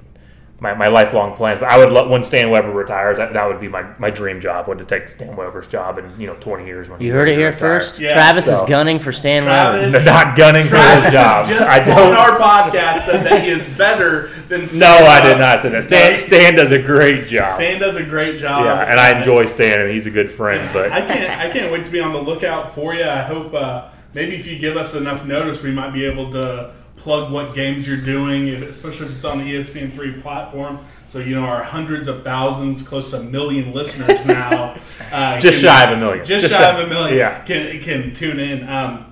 My, 0.62 0.74
my 0.74 0.86
lifelong 0.86 1.34
plans, 1.34 1.58
but 1.58 1.68
I 1.68 1.76
would 1.76 1.90
love 1.90 2.08
when 2.08 2.22
Stan 2.22 2.48
Weber 2.48 2.70
retires. 2.70 3.16
That, 3.18 3.32
that 3.32 3.48
would 3.48 3.60
be 3.60 3.66
my, 3.66 3.82
my 3.98 4.10
dream 4.10 4.40
job. 4.40 4.68
Would 4.68 4.78
to 4.78 4.84
take 4.84 5.08
Stan 5.08 5.34
Weber's 5.34 5.66
job 5.66 5.98
in 5.98 6.08
you 6.20 6.28
know 6.28 6.36
twenty 6.36 6.66
years 6.66 6.88
when 6.88 7.00
he- 7.00 7.06
You 7.06 7.12
heard 7.14 7.28
it 7.28 7.36
here 7.36 7.50
retires. 7.50 7.88
first. 7.88 8.00
Yeah. 8.00 8.14
Travis 8.14 8.44
So- 8.44 8.54
is 8.62 8.68
gunning 8.68 9.00
for 9.00 9.10
Stan 9.10 9.42
Travis- 9.42 9.92
Weber. 9.92 10.04
Not 10.04 10.36
gunning 10.36 10.64
for 10.64 10.76
his 10.76 11.12
job. 11.12 11.48
just 11.48 11.60
I 11.62 11.84
don't. 11.84 12.14
our 12.14 12.38
podcast 12.38 13.06
said 13.06 13.26
that 13.26 13.42
he 13.42 13.50
is 13.50 13.68
better 13.76 14.28
than. 14.48 14.60
No, 14.60 14.66
Stan 14.66 15.04
I 15.04 15.20
did 15.28 15.38
not 15.38 15.62
say 15.62 15.68
that. 15.70 15.82
Stan, 15.82 16.16
Stan 16.18 16.54
does 16.54 16.70
a 16.70 16.80
great 16.80 17.26
job. 17.26 17.56
Stan 17.56 17.80
does 17.80 17.96
a 17.96 18.04
great 18.04 18.38
job. 18.38 18.64
yeah, 18.64 18.82
and 18.88 19.00
I 19.00 19.18
enjoy 19.18 19.46
Stan, 19.46 19.80
and 19.80 19.90
he's 19.90 20.06
a 20.06 20.10
good 20.12 20.30
friend. 20.30 20.62
But 20.72 20.92
I 20.92 21.00
can't. 21.00 21.40
I 21.40 21.50
can't 21.50 21.72
wait 21.72 21.84
to 21.86 21.90
be 21.90 21.98
on 21.98 22.12
the 22.12 22.22
lookout 22.22 22.72
for 22.72 22.94
you. 22.94 23.02
I 23.04 23.22
hope 23.22 23.52
uh, 23.52 23.88
maybe 24.14 24.36
if 24.36 24.46
you 24.46 24.60
give 24.60 24.76
us 24.76 24.94
enough 24.94 25.24
notice, 25.26 25.60
we 25.60 25.72
might 25.72 25.90
be 25.92 26.04
able 26.04 26.30
to 26.32 26.72
plug 26.96 27.32
what 27.32 27.54
games 27.54 27.86
you're 27.86 27.96
doing, 27.96 28.48
if- 28.48 28.62
especially 28.62 29.06
if 29.06 29.16
it's 29.16 29.24
on 29.24 29.38
the 29.38 29.44
E 29.44 29.58
ESPN 29.58 29.92
three 29.94 30.12
platform. 30.12 30.78
So 31.08 31.18
you 31.18 31.34
know 31.34 31.44
our 31.44 31.62
hundreds 31.62 32.08
of 32.08 32.22
thousands, 32.24 32.86
close 32.86 33.10
to 33.10 33.18
a 33.18 33.22
million 33.22 33.72
listeners 33.72 34.24
now. 34.26 34.76
Uh, 35.12 35.38
Just 35.38 35.60
shy 35.60 35.84
of 35.84 35.96
a 35.96 36.00
million. 36.00 36.24
Just, 36.24 36.42
Just 36.48 36.54
shy 36.54 36.60
shy- 36.60 36.80
of 36.80 36.86
a 36.86 36.90
million. 36.90 37.18
yeah. 37.18 37.42
Can 37.44 37.80
can 37.80 38.14
tune 38.14 38.38
in. 38.40 38.68
Um, 38.68 39.06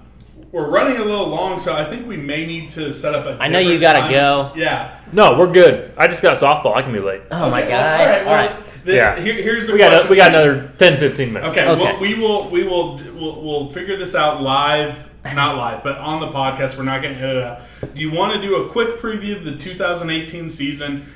we're 0.53 0.69
running 0.69 0.97
a 0.97 1.05
little 1.05 1.29
long, 1.29 1.61
so 1.61 1.75
I 1.77 1.85
think 1.85 2.07
we 2.09 2.17
may 2.17 2.45
need 2.47 2.71
to 2.71 2.93
set 2.93 3.15
up 3.15 3.27
a. 3.27 3.41
I 3.43 3.49
know 3.49 3.59
you 3.61 3.79
gotta 3.79 4.01
time. 4.01 4.11
go. 4.11 4.53
Yeah. 4.57 4.99
no, 5.13 5.39
we're 5.39 5.53
good. 5.53 5.93
I 5.97 6.07
just 6.09 6.23
got 6.23 6.37
softball. 6.39 6.75
I 6.75 6.83
can 6.83 6.93
be 6.93 6.99
late. 7.01 7.23
Oh 7.31 7.51
my 7.51 7.61
god! 7.61 7.69
well, 7.71 7.99
all 8.01 8.07
right. 8.07 8.19
All 8.21 8.27
Well, 8.33 8.57
right. 8.57 8.85
the- 8.85 8.95
Yeah. 8.95 9.21
here- 9.21 9.35
here's 9.35 9.67
the 9.67 9.73
We 9.75 9.79
got 9.79 9.91
question. 9.91 10.11
we 10.11 10.17
got 10.17 10.31
another 10.31 10.73
10, 10.79 10.99
15 10.99 11.33
minutes. 11.35 11.51
Okay, 11.53 11.69
Okay. 11.69 11.83
Well, 11.85 12.01
we 12.01 12.15
will 12.15 12.49
we 12.51 12.65
will 12.65 12.99
we'll, 13.15 13.43
we'll 13.43 13.69
figure 13.71 13.97
this 13.97 14.15
out 14.17 14.43
live, 14.43 14.97
not 15.25 15.57
live, 15.57 15.83
but 15.83 15.99
on 15.99 16.21
the 16.21 16.29
podcast. 16.29 16.77
We're 16.79 16.85
not 16.85 17.03
going 17.03 17.15
to 17.15 17.21
edit 17.21 17.37
it 17.37 17.43
out. 17.45 17.95
Do 17.95 18.01
you 18.01 18.11
want 18.11 18.35
to 18.35 18.41
do 18.41 18.57
a 18.57 18.71
quick 18.71 18.99
preview 18.99 19.37
of 19.37 19.45
the 19.45 19.57
2018 19.57 20.49
season? 20.49 21.07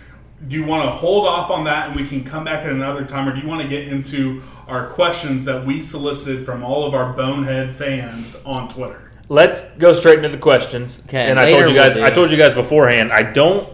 Do 0.48 0.56
you 0.56 0.64
want 0.64 0.84
to 0.84 0.90
hold 0.90 1.26
off 1.26 1.50
on 1.50 1.64
that 1.64 1.88
and 1.88 1.96
we 1.96 2.06
can 2.06 2.22
come 2.22 2.44
back 2.44 2.64
at 2.64 2.70
another 2.70 3.04
time, 3.04 3.28
or 3.28 3.34
do 3.34 3.40
you 3.40 3.46
want 3.48 3.62
to 3.62 3.68
get 3.68 3.88
into 3.88 4.42
our 4.68 4.88
questions 4.88 5.44
that 5.46 5.64
we 5.64 5.80
solicited 5.82 6.44
from 6.44 6.62
all 6.62 6.84
of 6.84 6.92
our 6.94 7.12
bonehead 7.14 7.74
fans 7.74 8.36
on 8.44 8.68
Twitter? 8.68 9.10
Let's 9.30 9.62
go 9.76 9.94
straight 9.94 10.18
into 10.18 10.28
the 10.28 10.36
questions. 10.38 11.00
Okay, 11.06 11.30
And 11.30 11.40
I 11.40 11.50
told 11.50 11.68
you 11.70 11.74
guys. 11.74 11.94
we'll 11.94 12.04
I 12.04 12.10
told 12.10 12.30
you 12.30 12.36
guys 12.36 12.52
beforehand. 12.52 13.10
I 13.12 13.22
don't. 13.22 13.70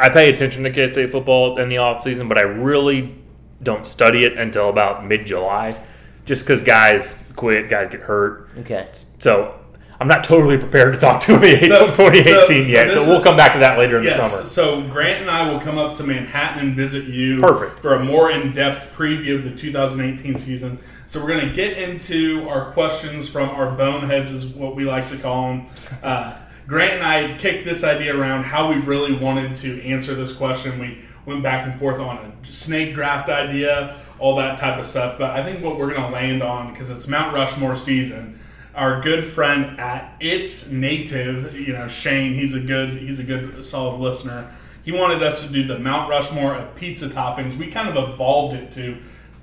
I 0.00 0.08
pay 0.08 0.32
attention 0.32 0.64
to 0.64 0.70
K 0.70 0.90
State 0.90 1.12
football 1.12 1.58
in 1.58 1.68
the 1.68 1.78
off 1.78 2.02
season, 2.02 2.26
but 2.28 2.36
I 2.38 2.42
really 2.42 3.14
don't 3.62 3.86
study 3.86 4.24
it 4.24 4.36
until 4.38 4.70
about 4.70 5.06
mid 5.06 5.24
July, 5.26 5.76
just 6.24 6.42
because 6.42 6.64
guys 6.64 7.18
quit, 7.36 7.68
guys 7.68 7.90
get 7.90 8.00
hurt. 8.00 8.50
Okay. 8.58 8.88
So 9.20 9.54
I'm 10.00 10.06
not 10.06 10.22
totally 10.22 10.56
prepared 10.58 10.94
to 10.94 11.00
talk 11.00 11.20
2018, 11.22 11.68
So- 11.70 11.86
2018 11.88 12.32
so- 12.34 12.46
so 12.46 12.52
yet. 12.52 12.88
this 12.88 13.02
So, 13.02 13.08
we'll 13.08 13.20
come 13.20 13.36
back 13.36 13.52
to 13.54 13.58
that 13.58 13.78
later 13.78 13.98
in 13.98 14.04
the 14.04 14.14
summer. 14.14 14.44
So 14.44 14.82
Grant 14.82 15.22
and 15.22 15.30
I 15.30 15.50
will 15.50 15.58
come 15.60 15.76
up 15.76 15.94
to 15.96 16.04
Manhattan 16.04 16.60
and 16.60 16.76
visit 16.76 17.04
you 17.06 17.40
Perfect. 17.40 17.80
for 17.80 17.94
a 17.94 18.04
more 18.04 18.30
in-depth 18.30 18.96
preview 18.96 19.34
of 19.36 19.44
the 19.44 19.50
2018 19.50 20.36
season. 20.36 20.78
So 21.06 21.20
we're 21.20 21.28
going 21.28 21.48
to 21.48 21.54
get 21.54 21.76
into 21.78 22.46
our 22.48 22.70
questions 22.72 23.28
from 23.28 23.48
our 23.50 23.72
boneheads, 23.72 24.30
is 24.30 24.46
what 24.46 24.76
we 24.76 24.84
like 24.84 25.08
to 25.10 25.16
call 25.16 25.48
them. 25.48 25.66
Uh, 26.02 26.32
Grant 26.68 26.92
and 26.94 27.02
I 27.02 27.34
kicked 27.38 27.64
this 27.64 27.82
idea 27.82 28.14
around 28.16 28.44
how 28.44 28.68
we 28.70 28.76
really 28.76 29.12
wanted 29.16 29.54
to 29.56 29.82
answer 29.84 30.14
this 30.14 30.32
question. 30.32 30.78
We 30.78 30.98
went 31.24 31.42
back 31.42 31.66
and 31.66 31.78
forth 31.78 31.98
on 31.98 32.18
a 32.18 32.46
snake 32.46 32.94
draft 32.94 33.28
idea, 33.30 33.96
all 34.18 34.36
that 34.36 34.58
type 34.58 34.78
of 34.78 34.84
stuff. 34.84 35.16
But 35.18 35.30
I 35.30 35.42
think 35.42 35.64
what 35.64 35.78
we're 35.78 35.88
going 35.92 36.02
to 36.02 36.10
land 36.10 36.42
on, 36.42 36.72
because 36.72 36.90
it's 36.90 37.08
Mount 37.08 37.34
Rushmore 37.34 37.74
season, 37.74 38.38
our 38.78 39.00
good 39.00 39.26
friend 39.26 39.78
at 39.80 40.14
It's 40.20 40.70
Native, 40.70 41.58
you 41.58 41.72
know 41.72 41.88
Shane. 41.88 42.34
He's 42.34 42.54
a 42.54 42.60
good 42.60 42.90
he's 42.98 43.18
a 43.18 43.24
good 43.24 43.64
solid 43.64 43.98
listener. 43.98 44.54
he 44.84 44.92
wanted 44.92 45.20
us 45.20 45.44
to 45.44 45.52
do 45.52 45.66
the 45.66 45.80
Mount 45.80 46.08
Rushmore 46.08 46.54
of 46.54 46.76
pizza 46.76 47.08
toppings. 47.08 47.56
We 47.56 47.66
kind 47.66 47.88
of 47.88 48.08
evolved 48.08 48.54
it 48.54 48.70
to 48.72 48.96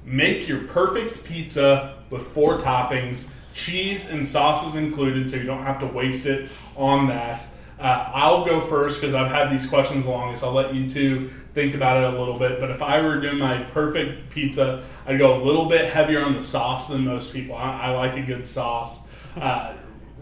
make 0.06 0.48
your 0.48 0.62
perfect 0.68 1.26
pizza 1.26 1.98
with 2.10 2.22
four 2.22 2.60
toppings, 2.60 3.30
cheese 3.54 4.10
and 4.10 4.26
sauces 4.26 4.76
included, 4.76 5.30
so 5.30 5.36
you 5.36 5.44
don't 5.44 5.64
have 5.64 5.82
to 5.82 5.86
waste 5.86 6.26
it 6.26 6.50
on 6.78 7.08
that. 7.08 7.46
Uh, 7.78 8.10
I'll 8.14 8.46
go 8.46 8.62
first 8.62 9.02
because 9.02 9.14
I've 9.14 9.30
had 9.30 9.52
these 9.52 9.68
questions 9.68 10.06
the 10.06 10.12
longest. 10.12 10.46
I'll 10.46 10.54
let 10.54 10.74
you 10.74 10.90
two 10.90 11.30
think 11.54 11.76
about 11.76 12.02
it 12.02 12.14
a 12.14 12.18
little 12.18 12.40
bit. 12.40 12.62
But 12.62 12.72
if 12.72 12.82
I 12.82 13.02
were 13.02 13.20
doing 13.20 13.40
my 13.40 13.58
perfect 13.64 14.30
pizza, 14.30 14.86
I'd 15.06 15.18
go 15.18 15.42
a 15.42 15.44
little 15.44 15.66
bit 15.66 15.92
heavier 15.92 16.24
on 16.24 16.36
the 16.36 16.44
sauce 16.44 16.88
than 16.88 17.04
most 17.04 17.34
people. 17.34 17.56
I, 17.56 17.88
I 17.88 17.92
like 17.92 18.16
a 18.16 18.22
good 18.22 18.46
sauce. 18.46 19.05
Uh, 19.36 19.74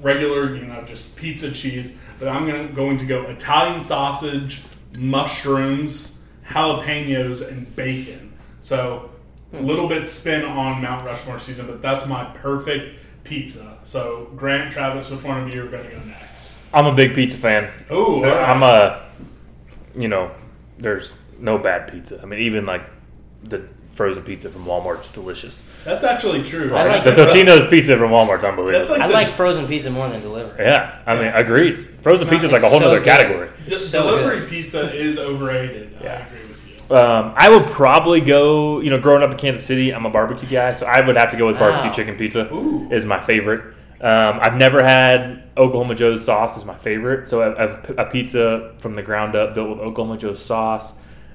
regular, 0.01 0.55
you 0.55 0.65
know, 0.65 0.83
just 0.83 1.15
pizza 1.15 1.51
cheese. 1.51 1.99
But 2.19 2.27
I'm 2.27 2.45
gonna, 2.45 2.67
going 2.69 2.97
to 2.97 3.05
go 3.05 3.23
Italian 3.23 3.81
sausage, 3.81 4.63
mushrooms, 4.97 6.23
jalapenos, 6.47 7.47
and 7.47 7.73
bacon. 7.75 8.33
So 8.59 9.11
a 9.53 9.61
little 9.61 9.87
bit 9.87 10.07
spin 10.07 10.43
on 10.45 10.81
Mount 10.81 11.05
Rushmore 11.05 11.39
season, 11.39 11.67
but 11.67 11.81
that's 11.81 12.07
my 12.07 12.23
perfect 12.35 12.99
pizza. 13.23 13.77
So 13.83 14.29
Grant, 14.35 14.71
Travis, 14.71 15.09
which 15.09 15.23
one 15.23 15.43
of 15.47 15.53
you 15.53 15.63
are 15.63 15.67
going 15.67 15.83
to 15.85 15.91
go 15.95 15.99
next? 16.05 16.55
I'm 16.73 16.85
a 16.87 16.93
big 16.93 17.13
pizza 17.13 17.37
fan. 17.37 17.71
Oh, 17.89 18.21
There- 18.21 18.39
I'm 18.43 18.63
a, 18.63 19.05
you 19.95 20.07
know, 20.07 20.31
there's 20.79 21.13
no 21.39 21.57
bad 21.57 21.91
pizza. 21.91 22.19
I 22.21 22.25
mean, 22.25 22.39
even 22.39 22.65
like 22.65 22.83
the 23.43 23.67
frozen 23.93 24.23
pizza 24.23 24.49
from 24.49 24.65
Walmart's 24.65 25.11
delicious. 25.11 25.61
That's 25.85 26.03
actually 26.03 26.43
true. 26.43 26.73
I 26.73 26.83
like 26.87 27.03
the 27.03 27.11
Totino's 27.11 27.67
pizza 27.67 27.97
from 27.97 28.11
Walmart's 28.11 28.43
unbelievable. 28.43 28.89
Like 28.91 29.01
I 29.01 29.07
the- 29.07 29.13
like 29.13 29.31
frozen 29.33 29.67
pizza 29.67 29.89
more 29.89 30.09
than 30.09 30.21
delivery. 30.21 30.65
yeah, 30.65 30.97
I 31.05 31.15
mean, 31.15 31.27
agreed. 31.27 31.71
Frozen 31.73 32.27
pizza 32.27 32.47
is 32.47 32.51
like 32.51 32.63
a 32.63 32.67
whole 32.69 32.77
it's 32.77 32.85
so 32.85 32.89
other 32.89 32.99
good. 32.99 33.05
category. 33.05 33.49
D- 33.67 33.75
so 33.75 34.01
delivery 34.03 34.39
good. 34.41 34.49
pizza 34.49 34.91
is 34.93 35.17
overrated. 35.19 35.95
I 35.99 36.03
Yeah. 36.03 36.25
agree 36.27 36.39
with 36.49 36.89
you. 36.89 36.95
Um, 36.97 37.33
I 37.35 37.49
would 37.49 37.67
probably 37.67 38.19
go. 38.21 38.79
You 38.81 38.89
know, 38.89 38.99
growing 38.99 39.23
up 39.23 39.31
in 39.31 39.37
Kansas 39.37 39.63
City, 39.65 39.91
I'm 39.93 40.05
a 40.05 40.09
barbecue 40.09 40.49
guy, 40.49 40.75
so 40.75 40.85
I 40.85 41.01
would 41.05 41.15
have 41.17 41.31
to 41.31 41.37
go 41.37 41.47
with 41.47 41.59
barbecue 41.59 41.85
Wow. 41.87 41.91
chicken 41.93 42.15
pizza. 42.15 42.51
Ooh. 42.53 42.87
Is 42.91 43.05
my 43.05 43.19
favorite. 43.19 43.61
Um, 44.01 44.39
I've 44.41 44.55
never 44.57 44.83
had 44.83 45.43
Oklahoma 45.55 45.95
Joe's 45.95 46.25
sauce. 46.25 46.57
Is 46.57 46.65
my 46.65 46.73
favorite. 46.75 47.29
So 47.29 47.41
I 47.41 47.61
have 47.61 47.91
a 47.97 48.05
pizza 48.05 48.71
from 48.79 48.95
the 48.95 49.01
ground 49.01 49.35
up, 49.35 49.53
built 49.55 49.69
with 49.69 49.79
Oklahoma 49.79 50.17
Joe's 50.17 50.41
sauce. 50.43 50.93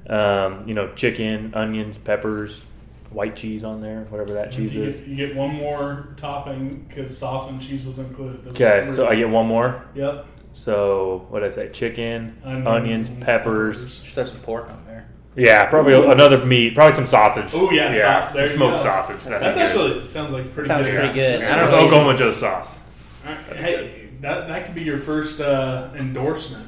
Um, 0.08 0.66
you 0.66 0.74
know, 0.74 0.92
chicken, 0.94 1.52
onions, 1.54 1.98
peppers, 1.98 2.64
white 3.10 3.36
cheese 3.36 3.62
on 3.64 3.80
there, 3.80 4.04
whatever 4.10 4.32
that 4.34 4.52
cheese 4.52 4.74
You 4.74 4.84
is. 4.84 5.00
get, 5.00 5.08
you 5.08 5.16
get 5.16 5.36
one 5.36 5.54
more 5.54 6.08
topping 6.16 6.84
because 6.88 7.16
sauce 7.16 7.50
and 7.50 7.60
cheese 7.60 7.84
was 7.84 7.98
included. 7.98 8.44
Those 8.44 8.54
Okay, 8.54 8.90
so 8.94 9.06
I 9.06 9.16
get 9.16 9.28
one 9.28 9.46
more. 9.46 9.84
Yep. 9.94 10.26
So 10.54 11.26
what 11.28 11.40
did 11.40 11.52
I 11.52 11.54
say? 11.54 11.68
Chicken, 11.70 12.38
Onions 12.44 12.66
onions, 12.66 13.08
and 13.10 13.22
peppers. 13.22 14.02
Just 14.02 14.16
have 14.16 14.28
some 14.28 14.40
pork 14.40 14.68
on 14.70 14.82
there. 14.86 15.08
Yeah, 15.36 15.66
probably 15.66 15.92
another 15.94 16.44
meat. 16.44 16.74
Probably 16.74 16.96
some 16.96 17.06
sausage. 17.06 17.50
Oh, 17.52 17.70
yeah, 17.70 17.94
yeah, 17.94 18.28
so- 18.32 18.34
there 18.38 18.48
some 18.48 18.52
you 18.60 18.66
smoked 18.66 18.76
go. 18.78 18.82
sausage. 18.82 19.22
That'd 19.24 19.40
That's 19.42 19.56
be 19.56 19.62
good. 19.62 19.66
actually 19.92 20.04
sounds 20.04 20.32
like 20.32 20.52
pretty 20.52 20.68
Sounds 20.68 20.86
good. 20.88 20.98
pretty 20.98 21.14
good. 21.14 21.40
Yeah. 21.42 21.52
I 21.52 21.56
don't 21.60 21.70
know. 21.70 21.78
Oklahoma 21.86 22.16
Joe's 22.18 22.38
sauce. 22.38 22.80
All 23.26 23.32
right, 23.32 23.56
Hey, 23.56 24.08
that, 24.20 24.48
that 24.48 24.66
could 24.66 24.74
be 24.74 24.82
your 24.82 24.98
first 24.98 25.40
uh, 25.40 25.90
endorsement. 25.96 26.66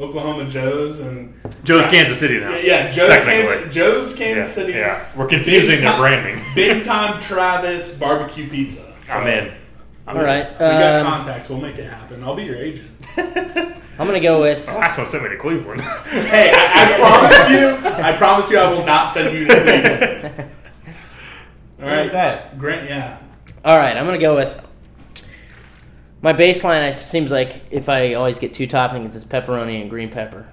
Oklahoma 0.00 0.48
Joe's 0.48 1.00
and 1.00 1.34
Joe's 1.62 1.84
Kansas 1.86 2.18
City 2.18 2.40
now. 2.40 2.50
yeah, 2.50 2.86
yeah 2.86 2.90
Joe's 2.90 3.22
Kansas, 3.24 3.74
Joe's 3.74 4.18
Yeah, 4.18 4.46
City. 4.48 4.72
yeah. 4.72 5.04
We're 5.14 5.26
confusing 5.26 5.68
Big 5.70 5.80
their 5.80 5.90
time- 5.90 6.00
branding. 6.00 6.44
Big 6.54 6.82
time 6.82 7.20
Travis 7.20 7.98
barbecue 7.98 8.48
pizza. 8.48 8.92
So, 9.02 9.12
I'm 9.14 9.26
in. 9.26 9.52
All 10.08 10.14
right. 10.16 10.50
We 10.52 10.58
got 10.58 11.00
Um, 11.00 11.06
contacts. 11.06 11.48
We'll 11.48 11.60
make 11.60 11.76
it 11.78 11.88
happen. 11.90 12.24
I'll 12.24 12.34
be 12.34 12.44
your 12.44 12.56
agent. 12.56 12.88
I'm 13.16 14.06
gonna 14.06 14.18
go 14.20 14.40
with. 14.40 14.64
The 14.64 14.72
last 14.72 14.96
one 14.96 15.06
sent 15.06 15.22
me 15.22 15.28
to 15.28 15.36
Cleveland. 15.36 15.80
Hey, 16.10 16.50
I, 16.54 16.94
I 16.94 16.98
promise 16.98 17.50
you, 17.50 17.76
I 18.04 18.16
promise 18.16 18.50
you, 18.50 18.58
I 18.58 18.70
will 18.72 18.86
not 18.86 19.10
send 19.10 19.36
you 19.36 19.46
to 19.46 19.54
Cleveland. 19.54 20.50
All 21.82 21.86
right, 21.86 22.08
Okay. 22.08 22.42
Grant. 22.58 22.88
Yeah, 22.88 23.18
All 23.64 23.76
right, 23.78 23.96
I'm 23.96 24.06
gonna 24.06 24.18
go 24.18 24.34
with. 24.36 24.58
My 26.22 26.32
baseline 26.34 26.92
it 26.92 27.00
seems 27.00 27.30
like 27.30 27.62
if 27.70 27.88
I 27.88 28.14
always 28.14 28.38
get 28.38 28.52
two 28.52 28.66
toppings, 28.66 29.14
it's 29.14 29.24
pepperoni 29.24 29.80
and 29.80 29.88
green 29.88 30.10
pepper. 30.10 30.46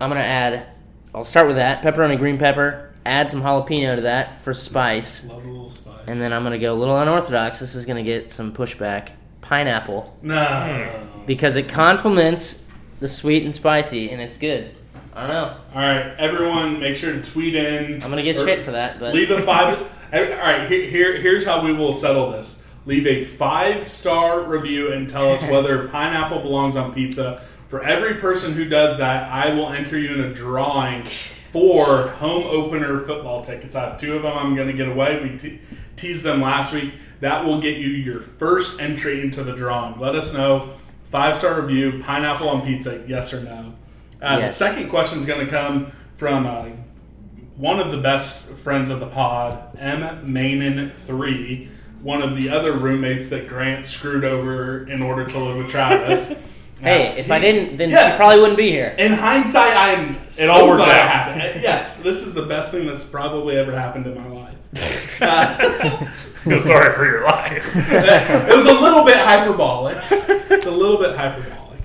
I'm 0.00 0.10
gonna 0.10 0.20
add. 0.20 0.66
I'll 1.14 1.24
start 1.24 1.46
with 1.46 1.56
that 1.56 1.82
pepperoni, 1.82 2.18
green 2.18 2.38
pepper. 2.38 2.92
Add 3.06 3.30
some 3.30 3.42
jalapeno 3.42 3.96
to 3.96 4.02
that 4.02 4.42
for 4.42 4.52
spice, 4.52 5.24
love 5.24 5.44
a 5.44 5.48
little 5.48 5.70
spice. 5.70 5.94
and 6.06 6.20
then 6.20 6.34
I'm 6.34 6.42
gonna 6.42 6.58
go 6.58 6.74
a 6.74 6.76
little 6.76 6.98
unorthodox. 6.98 7.58
This 7.58 7.74
is 7.74 7.86
gonna 7.86 8.02
get 8.02 8.30
some 8.30 8.52
pushback. 8.52 9.10
Pineapple 9.40 10.16
no. 10.22 11.08
because 11.26 11.56
it 11.56 11.68
complements 11.68 12.62
the 13.00 13.08
sweet 13.08 13.42
and 13.42 13.52
spicy, 13.54 14.10
and 14.10 14.20
it's 14.20 14.36
good. 14.36 14.74
I 15.14 15.26
don't 15.26 15.30
know. 15.30 15.56
All 15.74 15.80
right, 15.80 16.14
everyone, 16.18 16.78
make 16.78 16.96
sure 16.96 17.12
to 17.12 17.22
tweet 17.22 17.56
in. 17.56 17.94
I'm 17.94 18.10
gonna 18.10 18.22
get 18.22 18.36
shit 18.36 18.62
for 18.62 18.72
that, 18.72 19.00
but 19.00 19.14
Leave 19.14 19.30
a 19.30 19.40
five. 19.40 19.78
all 20.12 20.20
right, 20.20 20.68
here, 20.68 20.88
here, 20.88 21.20
here's 21.20 21.44
how 21.44 21.64
we 21.64 21.72
will 21.72 21.92
settle 21.92 22.30
this. 22.30 22.59
Leave 22.90 23.06
a 23.06 23.22
five 23.22 23.86
star 23.86 24.42
review 24.42 24.92
and 24.92 25.08
tell 25.08 25.32
us 25.32 25.42
whether 25.48 25.86
pineapple 25.86 26.40
belongs 26.40 26.74
on 26.74 26.92
pizza. 26.92 27.40
For 27.68 27.84
every 27.84 28.14
person 28.14 28.52
who 28.54 28.64
does 28.64 28.98
that, 28.98 29.30
I 29.30 29.54
will 29.54 29.68
enter 29.72 29.96
you 29.96 30.12
in 30.12 30.20
a 30.22 30.34
drawing 30.34 31.04
for 31.04 32.08
home 32.08 32.42
opener 32.48 32.98
football 32.98 33.44
tickets. 33.44 33.76
I 33.76 33.90
have 33.90 34.00
two 34.00 34.16
of 34.16 34.22
them. 34.22 34.36
I'm 34.36 34.56
going 34.56 34.66
to 34.66 34.74
get 34.74 34.88
away. 34.88 35.20
We 35.22 35.38
te- 35.38 35.60
teased 35.94 36.24
them 36.24 36.40
last 36.42 36.72
week. 36.72 36.92
That 37.20 37.44
will 37.44 37.60
get 37.60 37.76
you 37.76 37.86
your 37.90 38.20
first 38.20 38.80
entry 38.80 39.20
into 39.20 39.44
the 39.44 39.52
drawing. 39.52 40.00
Let 40.00 40.16
us 40.16 40.34
know. 40.34 40.70
Five 41.10 41.36
star 41.36 41.60
review, 41.60 42.02
pineapple 42.02 42.48
on 42.48 42.62
pizza, 42.66 43.04
yes 43.06 43.32
or 43.32 43.40
no. 43.44 43.72
Uh, 44.20 44.38
Yes. 44.40 44.58
The 44.58 44.64
second 44.64 44.90
question 44.90 45.20
is 45.20 45.26
going 45.26 45.46
to 45.46 45.50
come 45.50 45.92
from 46.16 46.44
uh, 46.44 46.70
one 47.56 47.78
of 47.78 47.92
the 47.92 47.98
best 47.98 48.50
friends 48.50 48.90
of 48.90 48.98
the 48.98 49.06
pod, 49.06 49.78
M. 49.78 50.00
Mainin 50.26 50.92
three, 51.06 51.68
one 52.02 52.22
of 52.22 52.36
the 52.36 52.48
other 52.50 52.72
roommates 52.72 53.28
that 53.28 53.48
Grant 53.48 53.84
screwed 53.84 54.24
over 54.24 54.88
in 54.88 55.02
order 55.02 55.24
to 55.26 55.38
live 55.38 55.56
with 55.58 55.68
Travis. 55.70 56.28
hey, 56.80 57.14
if 57.18 57.30
I 57.30 57.38
didn't, 57.38 57.76
then 57.76 57.90
Yes. 57.90 58.12
you 58.12 58.16
probably 58.16 58.38
wouldn't 58.40 58.56
be 58.56 58.70
here. 58.70 58.94
in 58.98 59.12
hindsight, 59.12 59.76
I 59.76 59.90
am 59.92 60.16
It 60.38 60.48
all 60.48 60.66
worked 60.68 60.82
out. 60.82 61.02
happened. 61.02 61.42
Uh, 61.42 61.60
Yes, 61.62 61.96
this 61.96 62.26
is 62.26 62.32
the 62.34 62.42
best 62.46 62.70
thing 62.70 62.86
that's 62.86 63.04
probably 63.04 63.56
ever 63.56 63.72
happened 63.78 64.06
in 64.06 64.14
my 64.16 64.26
life. 64.28 64.54
Uh, 65.22 66.06
Feel 66.44 66.60
sorry 66.60 66.94
for 66.94 67.04
your 67.04 67.24
life. 67.24 67.62
it 67.76 68.56
was 68.56 68.64
a 68.64 68.72
little 68.72 69.04
bit 69.04 69.16
hyperbolic. 69.18 69.98
It's 70.10 70.64
a 70.64 70.70
little 70.70 70.96
bit 70.96 71.14
hyperbolic. 71.14 71.80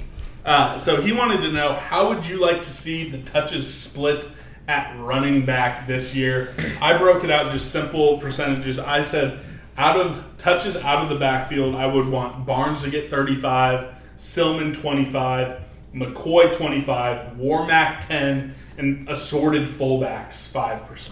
Uh, 0.46 0.78
so 0.78 1.02
he 1.02 1.12
wanted 1.12 1.42
to 1.42 1.52
know 1.52 1.74
how 1.74 2.08
would 2.08 2.26
you 2.26 2.40
like 2.40 2.62
to 2.62 2.70
see 2.70 3.10
the 3.10 3.18
touches 3.24 3.72
split 3.72 4.30
at 4.70 4.98
running 5.02 5.46
back 5.46 5.86
this 5.86 6.16
year? 6.16 6.54
I 6.80 6.98
broke 6.98 7.26
it 7.26 7.30
out 7.30 7.52
just 7.52 7.72
simple 7.72 8.20
percentages. 8.20 8.80
I 8.80 9.04
said 9.04 9.40
out 9.78 9.98
of 9.98 10.24
touches 10.38 10.78
out 10.78 11.04
of 11.04 11.10
the 11.10 11.16
backfield, 11.16 11.76
I 11.76 11.86
would 11.86 12.08
want 12.08 12.46
Barnes 12.46 12.84
to 12.84 12.90
get 12.90 13.10
35, 13.10 13.94
Silmon 14.18 14.74
25, 14.74 15.62
McCoy 15.94 16.56
25, 16.56 17.38
Warmack 17.38 18.08
10, 18.08 18.56
and 18.78 19.10
assorted 19.10 19.68
fullbacks 19.68 20.52
5%. 20.52 21.12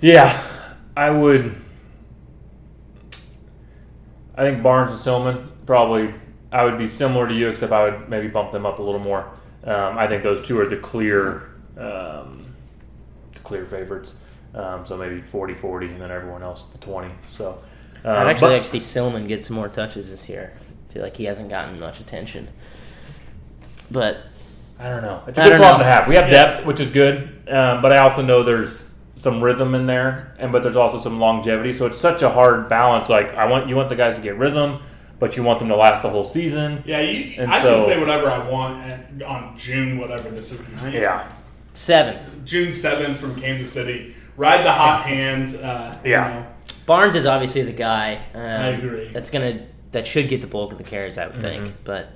Yeah, 0.00 0.40
I 0.96 1.10
would. 1.10 1.54
I 4.34 4.42
think 4.42 4.62
Barnes 4.62 4.92
and 4.92 5.00
Silmon 5.00 5.48
probably. 5.64 6.14
I 6.52 6.64
would 6.64 6.78
be 6.78 6.88
similar 6.88 7.26
to 7.26 7.34
you, 7.34 7.48
except 7.48 7.72
I 7.72 7.88
would 7.88 8.08
maybe 8.08 8.28
bump 8.28 8.52
them 8.52 8.64
up 8.64 8.78
a 8.78 8.82
little 8.82 9.00
more. 9.00 9.30
Um, 9.64 9.98
I 9.98 10.06
think 10.06 10.22
those 10.22 10.46
two 10.46 10.58
are 10.60 10.66
the 10.66 10.76
clear, 10.76 11.50
um, 11.76 12.54
the 13.32 13.40
clear 13.40 13.66
favorites. 13.66 14.12
Um, 14.56 14.86
so 14.86 14.96
maybe 14.96 15.20
40-40, 15.20 15.92
and 15.92 16.00
then 16.00 16.10
everyone 16.10 16.42
else 16.42 16.64
the 16.72 16.78
twenty. 16.78 17.12
So 17.30 17.58
um, 18.04 18.16
I'd 18.16 18.26
actually 18.28 18.48
but- 18.48 18.52
like 18.54 18.62
to 18.62 18.68
see 18.68 18.78
Silmon 18.80 19.28
get 19.28 19.44
some 19.44 19.54
more 19.56 19.68
touches 19.68 20.10
this 20.10 20.28
year. 20.28 20.52
I 20.88 20.92
feel 20.92 21.02
like 21.02 21.16
he 21.16 21.24
hasn't 21.24 21.50
gotten 21.50 21.78
much 21.78 22.00
attention. 22.00 22.48
But 23.90 24.18
I 24.78 24.88
don't 24.88 25.02
know. 25.02 25.22
It's 25.26 25.38
a 25.38 25.42
I 25.42 25.48
good 25.48 25.58
problem 25.58 25.78
know. 25.80 25.84
to 25.86 25.90
have. 25.90 26.08
We 26.08 26.14
have 26.16 26.30
Yes. 26.30 26.54
depth, 26.54 26.66
which 26.66 26.80
is 26.80 26.90
good, 26.90 27.28
um, 27.48 27.82
but 27.82 27.92
I 27.92 27.98
also 27.98 28.22
know 28.22 28.42
there's 28.42 28.82
some 29.16 29.42
rhythm 29.42 29.74
in 29.74 29.86
there, 29.86 30.34
and 30.38 30.50
but 30.52 30.62
there's 30.62 30.76
also 30.76 31.00
some 31.00 31.20
longevity. 31.20 31.72
So 31.72 31.86
it's 31.86 31.98
such 31.98 32.22
a 32.22 32.28
hard 32.30 32.68
balance. 32.68 33.08
Like 33.08 33.34
I 33.34 33.46
want 33.46 33.68
you 33.68 33.76
want 33.76 33.88
the 33.90 33.96
guys 33.96 34.16
to 34.16 34.20
get 34.22 34.36
rhythm, 34.38 34.80
but 35.18 35.36
you 35.36 35.42
want 35.42 35.58
them 35.58 35.68
to 35.68 35.76
last 35.76 36.02
the 36.02 36.10
whole 36.10 36.24
season. 36.24 36.82
Yeah, 36.86 37.00
you, 37.00 37.40
And 37.40 37.50
I 37.52 37.62
so- 37.62 37.78
can 37.78 37.86
say 37.88 38.00
whatever 38.00 38.30
I 38.30 38.48
want 38.48 38.82
at, 38.84 39.22
on 39.22 39.56
June, 39.56 39.98
whatever 39.98 40.30
this 40.30 40.50
is. 40.52 40.64
the 40.66 40.76
ninth. 40.76 40.94
Yeah. 40.94 41.28
seventh. 41.74 42.42
June 42.46 42.68
7th 42.70 43.16
from 43.18 43.38
Kansas 43.38 43.70
City. 43.70 44.14
Ride 44.36 44.64
the 44.64 44.72
hot 44.72 45.06
hand. 45.06 45.56
Uh, 45.56 45.92
you 46.04 46.10
Yeah. 46.12 46.28
know. 46.28 46.46
Barnes 46.86 47.16
is 47.16 47.26
obviously 47.26 47.62
the 47.62 47.72
guy. 47.72 48.18
Um, 48.34 48.40
I 48.42 48.66
agree. 48.68 49.08
That's 49.12 49.30
gonna 49.30 49.60
that 49.92 50.06
should 50.06 50.28
get 50.28 50.40
the 50.40 50.46
bulk 50.46 50.72
of 50.72 50.78
the 50.78 50.84
carries, 50.84 51.16
I 51.18 51.26
would 51.26 51.40
think. 51.40 51.68
Mhm. 51.68 51.72
But 51.84 52.10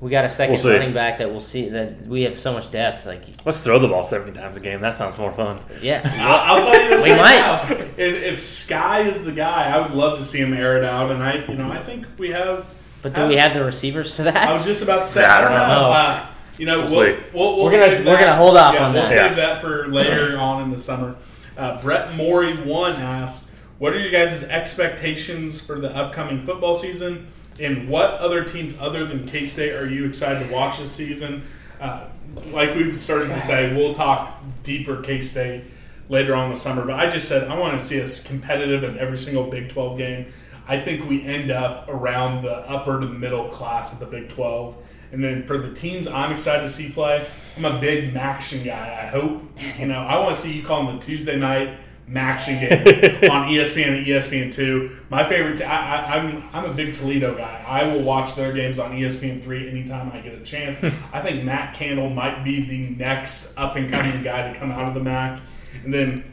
we 0.00 0.10
got 0.10 0.24
a 0.24 0.28
2nd 0.30 0.64
We'll 0.64 0.72
running 0.72 0.94
back 0.94 1.18
that 1.18 1.30
we'll 1.30 1.40
see 1.40 1.68
that 1.68 2.06
we 2.06 2.22
have 2.22 2.34
so 2.34 2.52
much 2.54 2.70
depth. 2.70 3.04
Like, 3.04 3.22
Let's 3.44 3.58
throw 3.58 3.78
the 3.78 3.86
ball 3.88 4.02
seventy 4.02 4.32
times 4.32 4.56
a 4.56 4.60
game. 4.60 4.80
That 4.80 4.94
sounds 4.94 5.18
more 5.18 5.30
fun. 5.32 5.58
yeah, 5.82 6.00
I'll, 6.20 6.56
I'll 6.56 6.62
tell 6.72 6.82
you 6.82 6.88
this 6.88 7.04
We 7.04 7.10
right 7.12 7.20
might. 7.20 7.78
now. 7.78 7.84
If, 7.98 8.14
if 8.32 8.40
Sky 8.40 9.00
is 9.02 9.24
the 9.24 9.32
guy, 9.32 9.70
I 9.76 9.80
would 9.80 9.92
love 9.92 10.18
to 10.18 10.24
see 10.24 10.38
him 10.38 10.54
air 10.54 10.78
it 10.78 10.84
out. 10.84 11.10
And 11.10 11.22
I, 11.22 11.44
you 11.46 11.54
know, 11.56 11.70
I 11.70 11.78
think 11.82 12.06
we 12.18 12.30
have. 12.30 12.72
but 13.02 13.14
do 13.14 13.26
we 13.28 13.36
have 13.36 13.52
the 13.52 13.62
receivers 13.62 14.12
for 14.14 14.22
that? 14.22 14.48
I 14.48 14.54
was 14.54 14.64
just 14.64 14.82
about 14.82 15.04
to 15.04 15.10
say. 15.10 15.20
Yeah, 15.20 15.36
I 15.36 15.40
don't 15.42 15.52
know. 15.52 15.66
know. 15.68 15.90
Uh, 15.92 16.26
You 16.60 16.66
know, 16.66 16.80
we'll, 16.80 16.90
we'll, 16.90 17.06
we'll, 17.32 17.56
we'll, 17.56 17.64
we're 17.64 17.70
gonna- 17.70 17.86
save 17.96 17.98
we're 18.06 18.12
that. 18.12 18.20
gonna 18.20 18.36
hold 18.36 18.56
off 18.58 18.74
yeah, 18.74 18.86
on 18.86 18.92
we'll 18.92 19.02
that. 19.04 19.08
save 19.08 19.30
Yeah. 19.30 19.34
that 19.34 19.60
for 19.62 19.88
later 19.88 20.36
on 20.38 20.62
in 20.64 20.70
the 20.70 20.78
summer. 20.78 21.16
Uh, 21.56 21.80
Brett 21.80 22.14
Morey 22.14 22.62
one 22.62 22.96
asks, 22.96 23.50
"What 23.78 23.94
are 23.94 23.98
you 23.98 24.10
guys' 24.10 24.44
expectations 24.44 25.58
for 25.60 25.80
the 25.80 25.94
upcoming 25.96 26.44
football 26.44 26.76
season? 26.76 27.28
And 27.58 27.88
what 27.88 28.10
other 28.14 28.44
teams 28.44 28.74
other 28.78 29.06
than 29.06 29.26
K 29.26 29.46
State 29.46 29.72
are 29.72 29.88
you 29.88 30.04
excited 30.06 30.46
to 30.46 30.52
watch 30.54 30.78
this 30.78 30.92
season?" 30.92 31.48
Uh, 31.80 32.04
like 32.52 32.74
we've 32.74 32.96
started 32.98 33.28
to 33.30 33.40
say, 33.40 33.74
we'll 33.74 33.94
talk 33.94 34.42
deeper 34.62 35.00
K 35.00 35.22
State 35.22 35.64
later 36.10 36.34
on 36.34 36.48
in 36.48 36.52
the 36.54 36.60
summer. 36.60 36.84
But 36.84 36.96
I 37.00 37.08
just 37.10 37.26
said 37.26 37.48
I 37.50 37.58
want 37.58 37.78
to 37.80 37.84
see 37.84 38.02
us 38.02 38.22
competitive 38.22 38.84
in 38.84 38.98
every 38.98 39.16
single 39.18 39.44
Big 39.44 39.70
Twelve 39.70 39.96
game. 39.96 40.26
I 40.68 40.78
think 40.78 41.08
we 41.08 41.24
end 41.24 41.50
up 41.50 41.88
around 41.88 42.44
the 42.44 42.68
upper 42.70 43.00
to 43.00 43.06
middle 43.06 43.48
class 43.48 43.92
of 43.94 43.98
the 43.98 44.06
Big 44.06 44.28
12. 44.28 44.76
And 45.12 45.22
then 45.22 45.44
for 45.44 45.58
the 45.58 45.72
teams 45.74 46.06
I'm 46.06 46.32
excited 46.32 46.62
to 46.62 46.70
see 46.70 46.90
play, 46.90 47.26
I'm 47.56 47.64
a 47.64 47.78
big 47.80 48.14
Maction 48.14 48.64
guy. 48.64 49.00
I 49.02 49.06
hope, 49.06 49.42
you 49.78 49.86
know, 49.86 50.00
I 50.00 50.18
want 50.18 50.36
to 50.36 50.40
see 50.40 50.52
you 50.52 50.62
call 50.62 50.84
them 50.86 50.96
the 50.96 51.02
Tuesday 51.02 51.36
night 51.36 51.78
Maction 52.08 52.58
games 52.60 53.30
on 53.30 53.48
ESPN 53.48 53.98
and 53.98 54.06
ESPN2. 54.06 55.10
My 55.10 55.28
favorite, 55.28 55.58
t- 55.58 55.64
I, 55.64 56.06
I, 56.06 56.16
I'm, 56.16 56.44
I'm 56.52 56.64
a 56.70 56.74
big 56.74 56.94
Toledo 56.94 57.36
guy. 57.36 57.64
I 57.66 57.84
will 57.84 58.02
watch 58.02 58.34
their 58.34 58.52
games 58.52 58.78
on 58.78 58.96
E 58.96 59.02
ESPN3 59.02 59.70
anytime 59.70 60.10
I 60.12 60.18
get 60.18 60.34
a 60.34 60.40
chance. 60.42 60.82
I 61.12 61.20
think 61.20 61.44
Matt 61.44 61.74
Candle 61.74 62.10
might 62.10 62.42
be 62.42 62.64
the 62.66 62.90
next 62.96 63.56
up 63.56 63.76
and 63.76 63.88
coming 63.88 64.22
guy 64.22 64.52
to 64.52 64.58
come 64.58 64.72
out 64.72 64.88
of 64.88 64.94
the 64.94 65.00
MAC. 65.00 65.40
And 65.84 65.94
then 65.94 66.24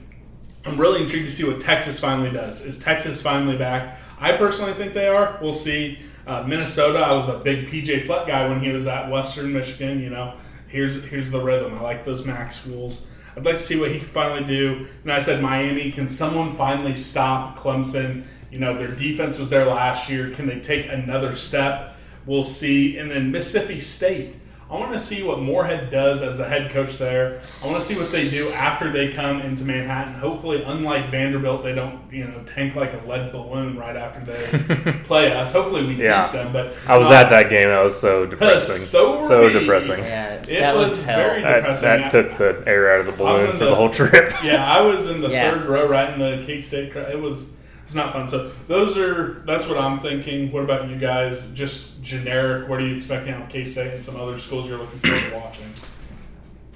I'm 0.66 0.78
really 0.78 1.04
intrigued 1.04 1.28
to 1.28 1.32
see 1.32 1.46
what 1.46 1.62
Texas 1.62 2.00
finally 2.00 2.32
does. 2.32 2.62
Is 2.62 2.80
Texas 2.80 3.22
finally 3.22 3.58
back? 3.58 4.00
I 4.20 4.36
personally 4.36 4.74
think 4.74 4.94
they 4.94 5.08
are. 5.08 5.38
We'll 5.42 5.54
see. 5.54 6.00
Uh, 6.28 6.44
Minnesota, 6.44 7.00
I 7.00 7.14
was 7.14 7.30
a 7.30 7.40
big 7.40 7.70
PJ 7.70 8.06
Fleck 8.06 8.28
guy 8.28 8.50
when 8.50 8.60
he 8.60 8.70
was 8.70 8.86
at 8.86 9.10
Western 9.10 9.54
Michigan. 9.54 10.02
You 10.02 10.10
know, 10.10 10.34
here's 10.68 11.02
here's 11.06 11.30
the 11.30 11.42
rhythm. 11.42 11.78
I 11.78 11.82
like 11.82 12.04
those 12.04 12.26
MAC 12.26 12.52
schools. 12.52 13.08
I'd 13.38 13.46
like 13.46 13.56
to 13.56 13.62
see 13.62 13.80
what 13.80 13.92
he 13.92 14.00
can 14.00 14.10
finally 14.10 14.44
do. 14.44 14.88
And 15.04 15.14
I 15.14 15.20
said 15.20 15.42
Miami. 15.42 15.90
Can 15.90 16.10
someone 16.10 16.52
finally 16.52 16.96
stop 16.96 17.58
Clemson? 17.58 18.26
You 18.52 18.60
know, 18.60 18.78
their 18.78 18.92
defense 18.92 19.38
was 19.38 19.50
there 19.50 19.66
last 19.66 20.10
year. 20.10 20.30
Can 20.32 20.48
they 20.48 20.60
take 20.60 20.90
another 20.90 21.34
step? 21.34 21.96
We'll 22.26 22.44
see. 22.44 22.98
And 22.98 23.10
then 23.10 23.32
Mississippi 23.32 23.80
State. 23.80 24.36
I 24.70 24.74
want 24.74 24.92
to 24.92 25.00
see 25.00 25.24
what 25.24 25.40
Moorhead 25.40 25.90
does 25.92 26.22
as 26.22 26.38
the 26.38 26.46
head 26.46 26.72
coach 26.72 26.98
there. 26.98 27.40
I 27.64 27.68
want 27.68 27.80
to 27.80 27.88
see 27.88 27.98
what 27.98 28.12
they 28.12 28.30
do 28.30 28.50
after 28.50 28.92
they 28.92 29.14
come 29.14 29.40
into 29.40 29.64
Manhattan. 29.64 30.16
Hopefully, 30.16 30.62
unlike 30.64 31.10
Vanderbilt, 31.10 31.64
they 31.64 31.74
don't 31.74 32.02
you 32.12 32.26
know 32.26 32.42
tank 32.46 32.76
like 32.76 32.92
a 32.94 33.08
lead 33.08 33.32
balloon 33.32 33.78
right 33.78 33.96
after 33.96 34.20
they 34.20 34.94
play 35.06 35.32
us. 35.32 35.54
Hopefully, 35.54 35.86
we 35.86 35.96
Yeah. 36.04 36.28
beat 36.28 36.34
them. 36.34 36.52
But 36.52 36.74
I 36.86 36.98
was 36.98 37.08
uh, 37.08 37.14
at 37.14 37.30
that 37.30 37.50
game. 37.50 37.70
That 37.70 37.82
was 37.82 37.98
so 37.98 38.26
depressing. 38.26 38.76
So 38.82 39.30
were 39.30 39.46
we. 39.48 39.54
depressing. 39.54 40.00
Yeah, 40.04 40.34
It 40.34 40.60
that 40.60 40.76
was 40.76 40.90
was, 40.90 41.04
hell. 41.06 41.18
very- 41.18 41.42
That, 41.44 41.56
depressing. 41.60 41.88
that 41.88 42.12
took 42.12 42.38
the 42.38 42.64
air 42.68 42.94
out 42.94 43.00
of 43.00 43.06
the 43.06 43.12
balloon 43.14 43.52
for 43.52 43.58
the- 43.58 43.66
the 43.68 43.76
whole 43.76 43.90
trip. 43.90 44.34
Yeah, 44.44 44.66
I 44.70 44.82
was 44.82 45.08
in 45.10 45.22
the 45.22 45.30
Yeah. 45.30 45.52
third 45.52 45.66
row, 45.66 45.88
right 45.88 46.12
in 46.14 46.20
the 46.20 46.44
K 46.46 46.60
State. 46.60 46.92
crowd. 46.92 47.10
It 47.10 47.20
was 47.22 47.52
it's 47.88 47.96
not 47.96 48.12
fun. 48.12 48.28
So 48.28 48.52
those 48.68 48.98
are 48.98 49.42
that's 49.46 49.66
what 49.66 49.78
I'm 49.78 50.02
thinking. 50.02 50.52
What 50.52 50.62
about 50.62 50.90
you 50.90 50.98
guys? 50.98 51.48
Just 51.54 52.04
generic. 52.04 52.68
What 52.68 52.82
are 52.82 52.86
you 52.86 52.94
expecting 52.94 53.34
out 53.34 53.44
of 53.44 53.50
K 53.50 53.64
State 53.64 53.94
and 53.94 54.04
some 54.04 54.18
other 54.18 54.38
schools 54.38 54.68
you're 54.68 54.78
looking 54.78 55.00
forward 55.00 55.22
to 55.22 55.36
watching? 55.38 55.68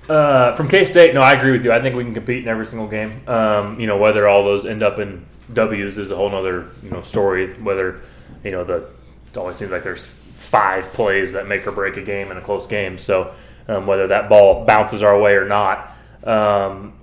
Uh, 0.08 0.56
from 0.56 0.70
K 0.70 0.86
State, 0.86 1.14
no, 1.14 1.20
I 1.20 1.34
agree 1.34 1.52
with 1.52 1.66
you. 1.66 1.74
I 1.74 1.82
think 1.82 1.98
we 1.98 2.06
can 2.06 2.14
compete 2.14 2.44
in 2.44 2.48
every 2.48 2.66
single 2.66 2.88
game. 2.88 3.28
Um, 3.28 3.78
you 3.78 3.88
know, 3.88 3.98
whether 3.98 4.26
all 4.26 4.46
those 4.46 4.66
end 4.66 4.84
up 4.84 5.00
in 5.00 5.26
W's 5.52 5.98
is 5.98 6.12
a 6.12 6.16
whole 6.16 6.34
other 6.34 6.70
you 6.82 6.90
know 6.90 7.02
story. 7.02 7.54
Whether 7.56 8.00
you 8.46 8.52
know 8.52 8.64
the 8.64 8.88
it 9.28 9.38
always 9.38 9.58
seems 9.58 9.72
like 9.72 9.84
there's 9.84 10.06
five 10.36 10.86
plays 10.94 11.34
that 11.34 11.46
make 11.46 11.68
or 11.68 11.74
break 11.74 11.98
a 11.98 12.02
game 12.02 12.32
in 12.32 12.38
a 12.38 12.42
close 12.42 12.68
game. 12.68 12.98
So 12.98 13.34
um, 13.68 13.86
whether 13.86 14.08
that 14.08 14.30
ball 14.30 14.66
bounces 14.66 15.04
our 15.04 15.20
way 15.20 15.36
or 15.36 15.46
not, 15.46 15.94
um, 16.24 16.94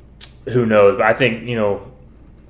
who 0.47 0.65
knows? 0.65 0.97
But 0.97 1.09
I 1.09 1.13
think 1.13 1.47
you 1.47 1.57
know, 1.57 1.93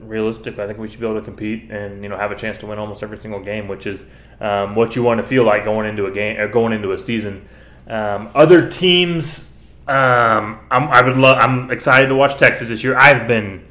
realistic. 0.00 0.58
I 0.58 0.66
think 0.66 0.78
we 0.78 0.88
should 0.88 1.00
be 1.00 1.06
able 1.06 1.18
to 1.18 1.24
compete 1.24 1.70
and 1.70 2.02
you 2.02 2.08
know 2.08 2.16
have 2.16 2.30
a 2.30 2.36
chance 2.36 2.58
to 2.58 2.66
win 2.66 2.78
almost 2.78 3.02
every 3.02 3.18
single 3.18 3.40
game, 3.40 3.68
which 3.68 3.86
is 3.86 4.02
um, 4.40 4.74
what 4.74 4.96
you 4.96 5.02
want 5.02 5.18
to 5.20 5.26
feel 5.26 5.44
like 5.44 5.64
going 5.64 5.86
into 5.88 6.06
a 6.06 6.10
game, 6.10 6.38
or 6.38 6.48
going 6.48 6.72
into 6.72 6.92
a 6.92 6.98
season. 6.98 7.46
Um, 7.88 8.30
other 8.34 8.68
teams. 8.68 9.44
Um, 9.86 10.60
I'm, 10.70 10.84
I 10.88 11.00
would 11.00 11.16
love. 11.16 11.38
I'm 11.38 11.70
excited 11.70 12.08
to 12.08 12.14
watch 12.14 12.36
Texas 12.36 12.68
this 12.68 12.84
year. 12.84 12.94
I've 12.94 13.26
been, 13.26 13.66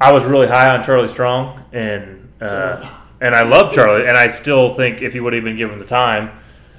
I 0.00 0.12
was 0.12 0.24
really 0.24 0.46
high 0.46 0.76
on 0.76 0.84
Charlie 0.84 1.08
Strong, 1.08 1.64
and 1.72 2.30
uh, 2.40 2.88
and 3.20 3.34
I 3.34 3.42
love 3.42 3.74
Charlie, 3.74 4.06
and 4.06 4.16
I 4.16 4.28
still 4.28 4.74
think 4.74 5.02
if 5.02 5.12
he 5.12 5.18
would 5.18 5.32
have 5.32 5.42
been 5.42 5.56
given 5.56 5.80
the 5.80 5.84
time, 5.84 6.30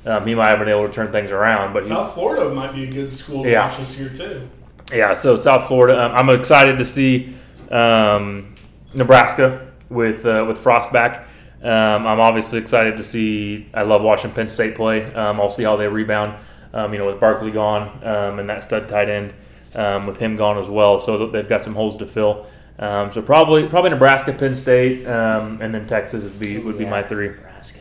um, 0.06 0.26
he 0.26 0.34
might 0.34 0.50
have 0.50 0.60
been 0.60 0.70
able 0.70 0.88
to 0.88 0.94
turn 0.94 1.12
things 1.12 1.30
around. 1.32 1.74
But 1.74 1.84
he, 1.84 1.90
South 1.90 2.14
Florida 2.14 2.54
might 2.54 2.74
be 2.74 2.86
a 2.86 2.90
good 2.90 3.12
school 3.12 3.44
to 3.44 3.50
Yeah. 3.52 3.68
watch 3.68 3.80
this 3.80 4.00
year 4.00 4.08
too. 4.10 4.50
yeah, 4.94 5.14
so 5.14 5.36
South 5.36 5.68
Florida. 5.68 6.02
Um, 6.06 6.12
I'm 6.30 6.30
excited 6.40 6.78
to 6.78 6.86
see 6.86 7.36
um, 7.70 8.53
Nebraska 8.94 9.72
with 9.90 10.26
uh, 10.26 10.46
with 10.48 10.58
Frost 10.58 10.92
back. 10.92 11.28
Um, 11.62 12.06
I'm 12.06 12.20
obviously 12.20 12.60
excited 12.60 12.98
to 12.98 13.04
see. 13.04 13.70
I 13.74 13.84
love 13.84 14.02
watching 14.02 14.32
Penn 14.32 14.50
State 14.50 14.76
play. 14.76 15.06
Um, 15.14 15.40
I'll 15.40 15.50
see 15.50 15.64
how 15.64 15.78
they 15.78 15.88
rebound. 15.88 16.36
Um, 16.74 16.92
you 16.92 17.00
know, 17.00 17.06
with 17.06 17.20
Barkley 17.20 17.52
gone 17.52 18.04
um, 18.04 18.40
and 18.40 18.50
that 18.50 18.64
stud 18.64 18.90
tight 18.90 19.08
end 19.08 19.32
um, 19.76 20.08
with 20.08 20.18
him 20.18 20.36
gone 20.36 20.58
as 20.58 20.68
well, 20.68 21.00
so 21.00 21.28
they've 21.28 21.48
got 21.48 21.64
some 21.64 21.76
holes 21.76 21.98
to 21.98 22.08
fill. 22.08 22.48
Um, 22.80 23.14
so 23.14 23.22
probably 23.22 23.68
probably 23.68 23.92
Nebraska, 23.92 24.34
Penn 24.34 24.56
State, 24.56 25.06
um, 25.06 25.62
and 25.62 25.74
then 25.74 25.88
Texas 25.88 26.24
would 26.24 26.40
be 26.40 26.58
would 26.58 26.78
be 26.78 26.84
Yeah, 26.84 26.90
my 26.90 27.04
three. 27.04 27.30
Nebraska. 27.30 27.80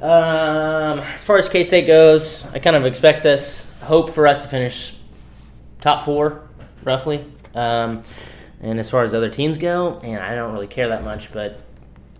Um, 0.00 0.98
as 1.00 1.24
far 1.24 1.38
as 1.38 1.48
K 1.48 1.64
State 1.64 1.86
goes, 1.86 2.44
I 2.52 2.58
kind 2.58 2.76
of 2.76 2.86
expect 2.86 3.26
us, 3.26 3.70
hope 3.82 4.14
for 4.14 4.26
us 4.26 4.42
to 4.42 4.48
finish 4.48 4.94
top 5.80 6.04
four, 6.04 6.48
roughly. 6.84 7.24
Um, 7.54 8.02
and 8.62 8.78
as 8.78 8.88
far 8.88 9.02
as 9.02 9.12
other 9.12 9.28
teams 9.28 9.58
go, 9.58 9.98
and 10.02 10.22
I 10.22 10.34
don't 10.34 10.52
really 10.52 10.66
care 10.66 10.88
that 10.88 11.04
much, 11.04 11.32
but 11.32 11.60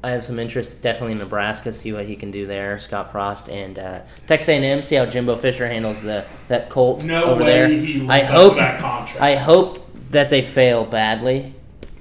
I 0.05 0.11
have 0.11 0.25
some 0.25 0.41
interest 0.41 0.83
definitely 0.83 1.13
in 1.13 1.19
Nebraska, 1.19 1.73
see 1.73 1.93
what 1.93 2.07
he 2.07 2.17
can 2.17 2.33
do 2.33 2.47
there, 2.47 2.79
Scott 2.81 3.13
Frost, 3.13 3.49
and 3.49 3.79
uh, 3.79 4.01
Texas 4.27 4.49
A&M, 4.49 4.83
see 4.83 4.97
how 4.97 5.07
Jimbo 5.07 5.37
Fisher 5.37 5.67
handles 5.69 6.03
the 6.03 6.25
that 6.49 6.69
Colt 6.71 7.05
No 7.05 7.23
over 7.25 7.45
there. 7.45 7.69
he 7.69 8.07
I 8.09 8.25
hope. 8.25 8.57
I 8.59 9.37
hope 9.37 9.89
that 10.11 10.29
they 10.29 10.43
fail 10.43 10.85
badly. 10.85 11.55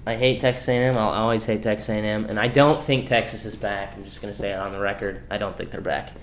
I 0.07 0.15
hate 0.15 0.39
Texas 0.39 0.67
A&M. 0.67 0.97
I'll 0.97 1.09
always 1.09 1.45
hate 1.45 1.61
Texas 1.61 1.89
A&M, 1.89 2.25
and 2.25 2.39
I 2.39 2.47
don't 2.47 2.81
think 2.81 3.05
Texas 3.05 3.45
is 3.45 3.55
back. 3.55 3.93
I'm 3.95 4.03
just 4.03 4.19
going 4.19 4.33
to 4.33 4.39
say 4.39 4.49
it 4.51 4.57
on 4.57 4.71
the 4.71 4.79
record. 4.79 5.21
I 5.29 5.37
don't 5.37 5.55
think 5.55 5.69
they're 5.69 5.79
back, 5.79 6.13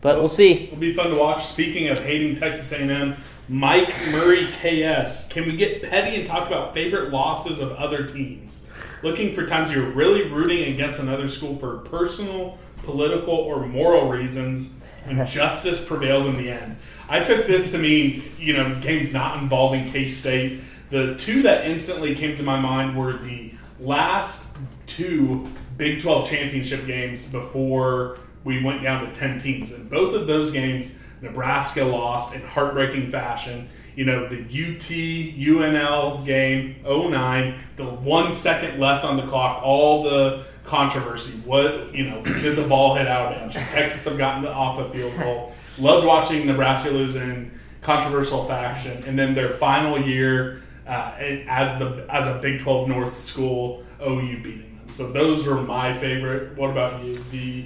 but 0.00 0.20
we'll 0.20 0.28
see. 0.28 0.66
It'll 0.66 0.76
be 0.76 0.94
fun 0.94 1.10
to 1.10 1.16
watch. 1.16 1.46
Speaking 1.46 1.88
of 1.88 1.98
hating 1.98 2.36
Texas 2.36 2.70
A&M, 2.70 3.16
Mike 3.48 3.92
Murray 4.08 4.46
KS. 4.46 5.28
Can 5.28 5.46
we 5.46 5.56
get 5.56 5.82
petty 5.82 6.16
and 6.16 6.26
talk 6.26 6.46
about 6.46 6.72
favorite 6.72 7.10
losses 7.10 7.60
of 7.60 7.72
other 7.72 8.06
teams? 8.06 8.66
Looking 9.02 9.34
for 9.34 9.44
times 9.44 9.70
you're 9.70 9.90
really 9.90 10.30
rooting 10.30 10.72
against 10.72 10.98
another 10.98 11.28
school 11.28 11.56
for 11.58 11.78
personal, 11.78 12.58
political, 12.84 13.34
or 13.34 13.66
moral 13.66 14.08
reasons, 14.08 14.72
and 15.04 15.26
justice 15.28 15.84
prevailed 15.84 16.24
in 16.26 16.38
the 16.38 16.50
end. 16.50 16.76
I 17.10 17.20
took 17.20 17.46
this 17.46 17.70
to 17.72 17.78
mean, 17.78 18.24
you 18.38 18.54
know, 18.56 18.80
games 18.80 19.12
not 19.12 19.42
involving 19.42 19.92
K 19.92 20.08
State. 20.08 20.60
The 20.88 21.14
two 21.16 21.42
that 21.42 21.66
instantly 21.66 22.14
came 22.14 22.36
to 22.38 22.42
my 22.42 22.58
mind 22.58 22.96
were 22.96 23.12
the 23.12 23.52
last 23.78 24.48
two 24.86 25.48
Big 25.76 26.00
12 26.00 26.30
championship 26.30 26.86
games 26.86 27.26
before 27.26 28.18
we 28.44 28.62
went 28.62 28.82
down 28.82 29.04
to 29.04 29.12
10 29.12 29.40
teams. 29.40 29.72
And 29.72 29.90
both 29.90 30.14
of 30.14 30.26
those 30.26 30.50
games, 30.50 30.94
Nebraska 31.24 31.84
lost 31.84 32.34
in 32.34 32.42
heartbreaking 32.42 33.10
fashion. 33.10 33.68
You 33.96 34.04
know, 34.04 34.28
the 34.28 34.40
UT 34.40 34.88
UNL 34.88 36.24
game 36.24 36.76
09, 36.84 37.58
the 37.76 37.84
one 37.84 38.32
second 38.32 38.78
left 38.78 39.04
on 39.04 39.16
the 39.16 39.26
clock, 39.26 39.62
all 39.62 40.04
the 40.04 40.44
controversy. 40.64 41.32
What, 41.44 41.94
you 41.94 42.08
know, 42.08 42.22
did 42.22 42.56
the 42.56 42.66
ball 42.66 42.94
hit 42.94 43.06
out 43.06 43.32
of 43.32 43.38
bounds? 43.38 43.54
Texas 43.54 44.04
have 44.04 44.18
gotten 44.18 44.46
off 44.46 44.78
a 44.78 44.90
field 44.90 45.16
goal? 45.18 45.54
Loved 45.78 46.06
watching 46.06 46.46
Nebraska 46.46 46.90
lose 46.90 47.16
in 47.16 47.58
controversial 47.80 48.46
fashion. 48.46 49.02
And 49.06 49.18
then 49.18 49.34
their 49.34 49.50
final 49.50 50.00
year 50.00 50.62
uh, 50.86 51.14
as 51.48 51.78
the 51.78 52.06
as 52.08 52.26
a 52.26 52.38
Big 52.40 52.60
12 52.60 52.88
North 52.88 53.16
school, 53.16 53.84
OU 54.02 54.42
beating 54.42 54.78
them. 54.78 54.88
So 54.88 55.10
those 55.10 55.46
were 55.46 55.60
my 55.62 55.92
favorite. 55.92 56.56
What 56.56 56.70
about 56.70 57.02
you? 57.04 57.14
The 57.14 57.64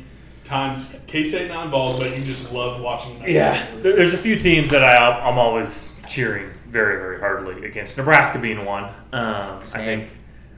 times 0.49 0.95
K 1.07 1.23
State 1.23 1.49
not 1.49 1.66
involved, 1.66 2.01
but 2.01 2.16
you 2.16 2.25
just 2.25 2.53
love 2.53 2.81
watching. 2.81 3.19
them. 3.19 3.29
Yeah, 3.29 3.65
there's 3.83 4.15
a 4.15 4.19
few 4.19 4.39
teams 4.39 4.70
that 4.70 4.83
I, 4.83 5.20
I'm 5.20 5.39
always 5.39 5.93
cheering 6.09 6.51
very, 6.66 6.97
very 6.97 7.20
hardly 7.20 7.65
against. 7.66 7.97
Nebraska 7.97 8.39
being 8.39 8.65
one, 8.65 8.85
um, 9.12 9.61
I 9.73 9.85
think, 9.85 10.11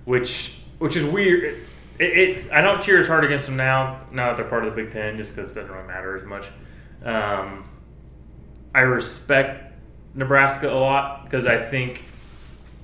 which 0.04 0.54
which 0.78 0.96
is 0.96 1.04
weird. 1.04 1.58
It, 1.98 2.18
it, 2.18 2.52
I 2.52 2.62
don't 2.62 2.82
cheer 2.82 2.98
as 2.98 3.06
hard 3.06 3.24
against 3.24 3.46
them 3.46 3.56
now. 3.56 4.00
Now 4.10 4.28
that 4.28 4.36
they're 4.38 4.48
part 4.48 4.64
of 4.64 4.74
the 4.74 4.82
Big 4.82 4.92
Ten, 4.92 5.18
just 5.18 5.34
because 5.34 5.50
it 5.52 5.54
doesn't 5.54 5.70
really 5.70 5.86
matter 5.86 6.16
as 6.16 6.24
much. 6.24 6.46
Um, 7.04 7.68
I 8.74 8.80
respect 8.80 9.74
Nebraska 10.14 10.72
a 10.72 10.74
lot 10.74 11.24
because 11.24 11.46
I 11.46 11.60
think 11.60 12.04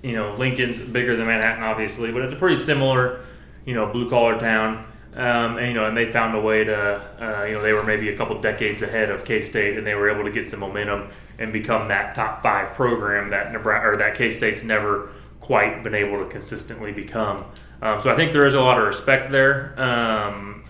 you 0.03 0.15
know 0.15 0.35
Lincoln's 0.35 0.81
bigger 0.81 1.16
than 1.16 1.27
Manhattan, 1.27 1.62
obviously, 1.62 2.12
but 2.12 2.23
it's 2.23 2.35
a 2.35 2.37
pretty 2.37 2.62
similar, 2.62 3.20
you 3.65 3.74
know, 3.74 3.87
blue 3.87 4.11
collar 4.11 4.39
town. 4.39 4.87
Um, 5.16 5.56
and 5.56 5.68
you 5.68 5.72
know, 5.72 5.86
and 5.86 5.97
they 5.97 6.12
found 6.12 6.36
a 6.36 6.40
way 6.40 6.64
to, 6.64 7.01
uh, 7.18 7.44
you 7.44 7.55
know, 7.55 7.62
they 7.62 7.72
were 7.72 7.82
maybe 7.82 8.10
a 8.10 8.16
couple 8.16 8.38
decades 8.43 8.82
ahead 8.82 9.10
of 9.10 9.24
K 9.24 9.40
State, 9.40 9.78
and 9.78 9.86
they 9.86 9.94
were 9.94 10.10
able 10.10 10.24
to 10.24 10.30
get 10.30 10.51
some 10.51 10.60
momentum 10.60 11.09
and 11.38 11.55
become 11.55 11.88
that 11.88 12.14
top 12.14 12.43
five 12.43 12.74
program 12.74 13.30
that 13.30 13.51
Nebraska 13.51 13.88
or 13.88 13.97
that 13.97 14.14
K 14.16 14.30
State's 14.30 14.62
never 14.62 15.10
quite 15.40 15.82
been 15.82 15.94
able 15.94 16.22
to 16.22 16.28
consistently 16.28 16.93
become. 16.93 17.47
Um, 17.80 18.02
so 18.02 18.12
I 18.12 18.16
think 18.16 18.32
there 18.32 18.47
is 18.47 18.52
a 18.52 18.60
lot 18.60 18.78
of 18.78 18.86
respect 18.86 19.30
there, 19.30 19.74
um, 19.80 20.64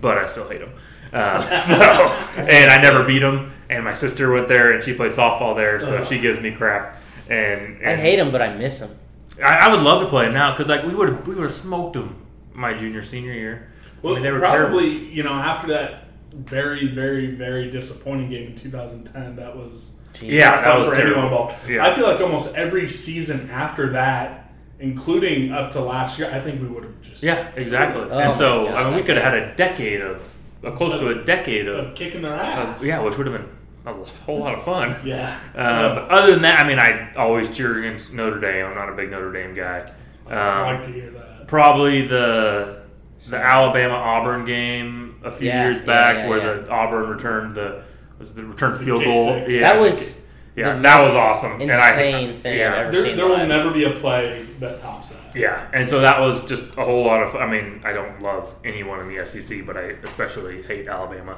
but 0.00 0.16
I 0.16 0.26
still 0.28 0.48
hate 0.48 0.60
them. 0.60 0.72
Um, 1.12 1.42
so, 1.58 1.74
and 1.74 2.70
I 2.70 2.80
never 2.80 3.04
beat 3.04 3.18
them. 3.18 3.52
And 3.68 3.84
my 3.84 3.92
sister 3.92 4.32
went 4.32 4.48
there, 4.48 4.72
and 4.72 4.82
she 4.82 4.94
played 4.94 5.12
softball 5.12 5.54
there, 5.54 5.78
so 5.82 6.02
she 6.06 6.18
gives 6.18 6.40
me 6.40 6.52
crap. 6.52 7.02
And, 7.28 7.86
I 7.86 7.96
hate 7.96 8.16
them, 8.16 8.32
but 8.32 8.40
I 8.40 8.54
miss 8.54 8.78
them. 8.78 8.96
I, 9.44 9.66
I 9.66 9.70
would 9.70 9.82
love 9.82 10.02
to 10.02 10.08
play 10.08 10.26
it 10.26 10.32
now 10.32 10.52
because 10.52 10.68
like 10.68 10.84
we 10.84 10.94
would 10.94 11.26
we 11.26 11.34
would 11.34 11.44
have 11.44 11.54
smoked 11.54 11.92
them 11.92 12.16
my 12.58 12.74
junior 12.74 13.02
senior 13.02 13.32
year. 13.32 13.68
Well, 14.02 14.12
I 14.12 14.16
mean, 14.16 14.24
they 14.24 14.30
were 14.32 14.40
probably 14.40 14.90
terrible. 14.90 15.08
you 15.14 15.22
know 15.22 15.32
after 15.32 15.68
that 15.68 16.04
very 16.32 16.86
very 16.88 17.26
very 17.26 17.70
disappointing 17.70 18.28
game 18.30 18.48
in 18.48 18.56
2010, 18.56 19.36
that 19.36 19.56
was 19.56 19.92
Yeah, 20.20 20.60
that 20.60 20.78
was 20.78 20.88
for 20.88 20.94
terrible. 20.96 21.12
anyone 21.20 21.32
involved. 21.32 21.68
Yeah. 21.68 21.86
I 21.86 21.94
feel 21.94 22.06
like 22.06 22.20
almost 22.20 22.54
every 22.54 22.86
season 22.86 23.48
after 23.50 23.90
that, 23.92 24.50
including 24.80 25.52
up 25.52 25.70
to 25.72 25.80
last 25.80 26.18
year, 26.18 26.30
I 26.32 26.40
think 26.40 26.60
we 26.60 26.68
would 26.68 26.84
have 26.84 27.00
just 27.02 27.22
Yeah, 27.22 27.48
exactly. 27.56 28.02
Oh 28.10 28.18
and 28.18 28.36
so 28.36 28.66
God, 28.66 28.74
I 28.74 28.84
mean, 28.88 28.96
we 28.96 29.02
could 29.02 29.16
have 29.16 29.32
had 29.32 29.34
a 29.42 29.54
decade 29.56 30.00
of, 30.00 30.22
uh, 30.64 30.70
close 30.72 30.98
to 31.00 31.08
a 31.08 31.24
decade 31.24 31.66
of 31.68 31.86
of, 31.88 31.94
kicking 31.94 32.22
their 32.22 32.34
ass. 32.34 32.80
of 32.80 32.86
yeah, 32.86 33.02
which 33.02 33.16
would 33.16 33.26
have 33.26 33.36
been 33.40 33.48
a 33.86 33.92
whole 34.26 34.38
lot 34.40 34.54
of 34.54 34.62
fun. 34.64 34.94
yeah. 35.04 35.38
Uh, 35.56 35.94
but 35.94 36.10
other 36.10 36.32
than 36.32 36.42
that, 36.42 36.60
I 36.62 36.66
mean, 36.68 36.78
I 36.78 37.14
always 37.16 37.48
cheer 37.56 37.78
against 37.78 38.12
Notre 38.12 38.38
Dame. 38.38 38.66
I'm 38.66 38.74
not 38.74 38.90
a 38.90 38.92
big 38.92 39.10
Notre 39.10 39.32
Dame 39.32 39.54
guy. 39.54 39.90
I 40.28 40.34
Um, 40.70 40.76
like 40.76 40.82
to 40.84 40.92
hear 40.92 41.10
that. 41.10 41.27
Probably 41.48 42.06
the 42.06 42.82
the 43.28 43.36
Alabama 43.36 43.94
Auburn 43.94 44.44
game 44.46 45.20
a 45.24 45.30
few 45.30 45.48
Yeah, 45.48 45.68
years 45.70 45.84
back 45.84 46.14
yeah, 46.16 46.28
where 46.28 46.38
yeah. 46.38 46.62
the 46.62 46.70
Auburn 46.70 47.08
returned 47.10 47.54
the 47.56 47.82
was 48.18 48.32
the 48.32 48.44
returned 48.44 48.80
The 48.80 48.84
field 48.84 49.04
goal. 49.04 49.36
Yeah, 49.48 49.60
that 49.74 49.80
was 49.80 50.20
yeah, 50.56 50.74
the 50.76 50.82
that 50.82 50.98
was 50.98 51.08
most 51.08 51.16
awesome. 51.16 51.60
And 51.60 51.70
I- 51.72 51.90
Insane 51.90 52.38
thing 52.40 52.58
yeah. 52.58 52.68
I've 52.72 52.78
ever 52.78 52.92
There, 52.92 53.04
seen. 53.04 53.16
there 53.16 53.26
will 53.26 53.36
live. 53.38 53.48
never 53.48 53.70
be 53.72 53.84
a 53.84 53.90
play 53.90 54.46
that 54.60 54.80
tops 54.80 55.10
that. 55.10 55.34
Yeah, 55.36 55.68
and 55.72 55.86
so 55.88 56.00
that 56.00 56.20
was 56.20 56.44
just 56.46 56.64
a 56.76 56.84
whole 56.84 57.04
lot 57.04 57.22
of. 57.22 57.36
I 57.36 57.46
mean, 57.46 57.80
I 57.84 57.92
don't 57.92 58.20
love 58.22 58.56
anyone 58.64 59.00
in 59.00 59.08
the 59.14 59.24
SEC, 59.26 59.66
but 59.66 59.76
I 59.76 59.94
especially 60.02 60.62
hate 60.62 60.88
Alabama, 60.88 61.36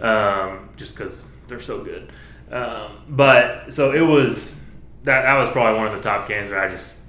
um, 0.00 0.68
just 0.76 0.94
because 0.96 1.26
they're 1.48 1.58
so 1.60 1.82
good. 1.82 2.12
Um, 2.52 2.98
but 3.08 3.72
so 3.72 3.92
it 3.92 4.00
was 4.02 4.54
that. 5.04 5.22
That 5.22 5.38
was 5.38 5.48
probably 5.50 5.78
one 5.80 5.88
of 5.88 5.94
the 5.94 6.02
top 6.08 6.28
games 6.28 6.50
where 6.50 6.60
I 6.60 6.68
just 6.68 6.98
that 6.98 6.99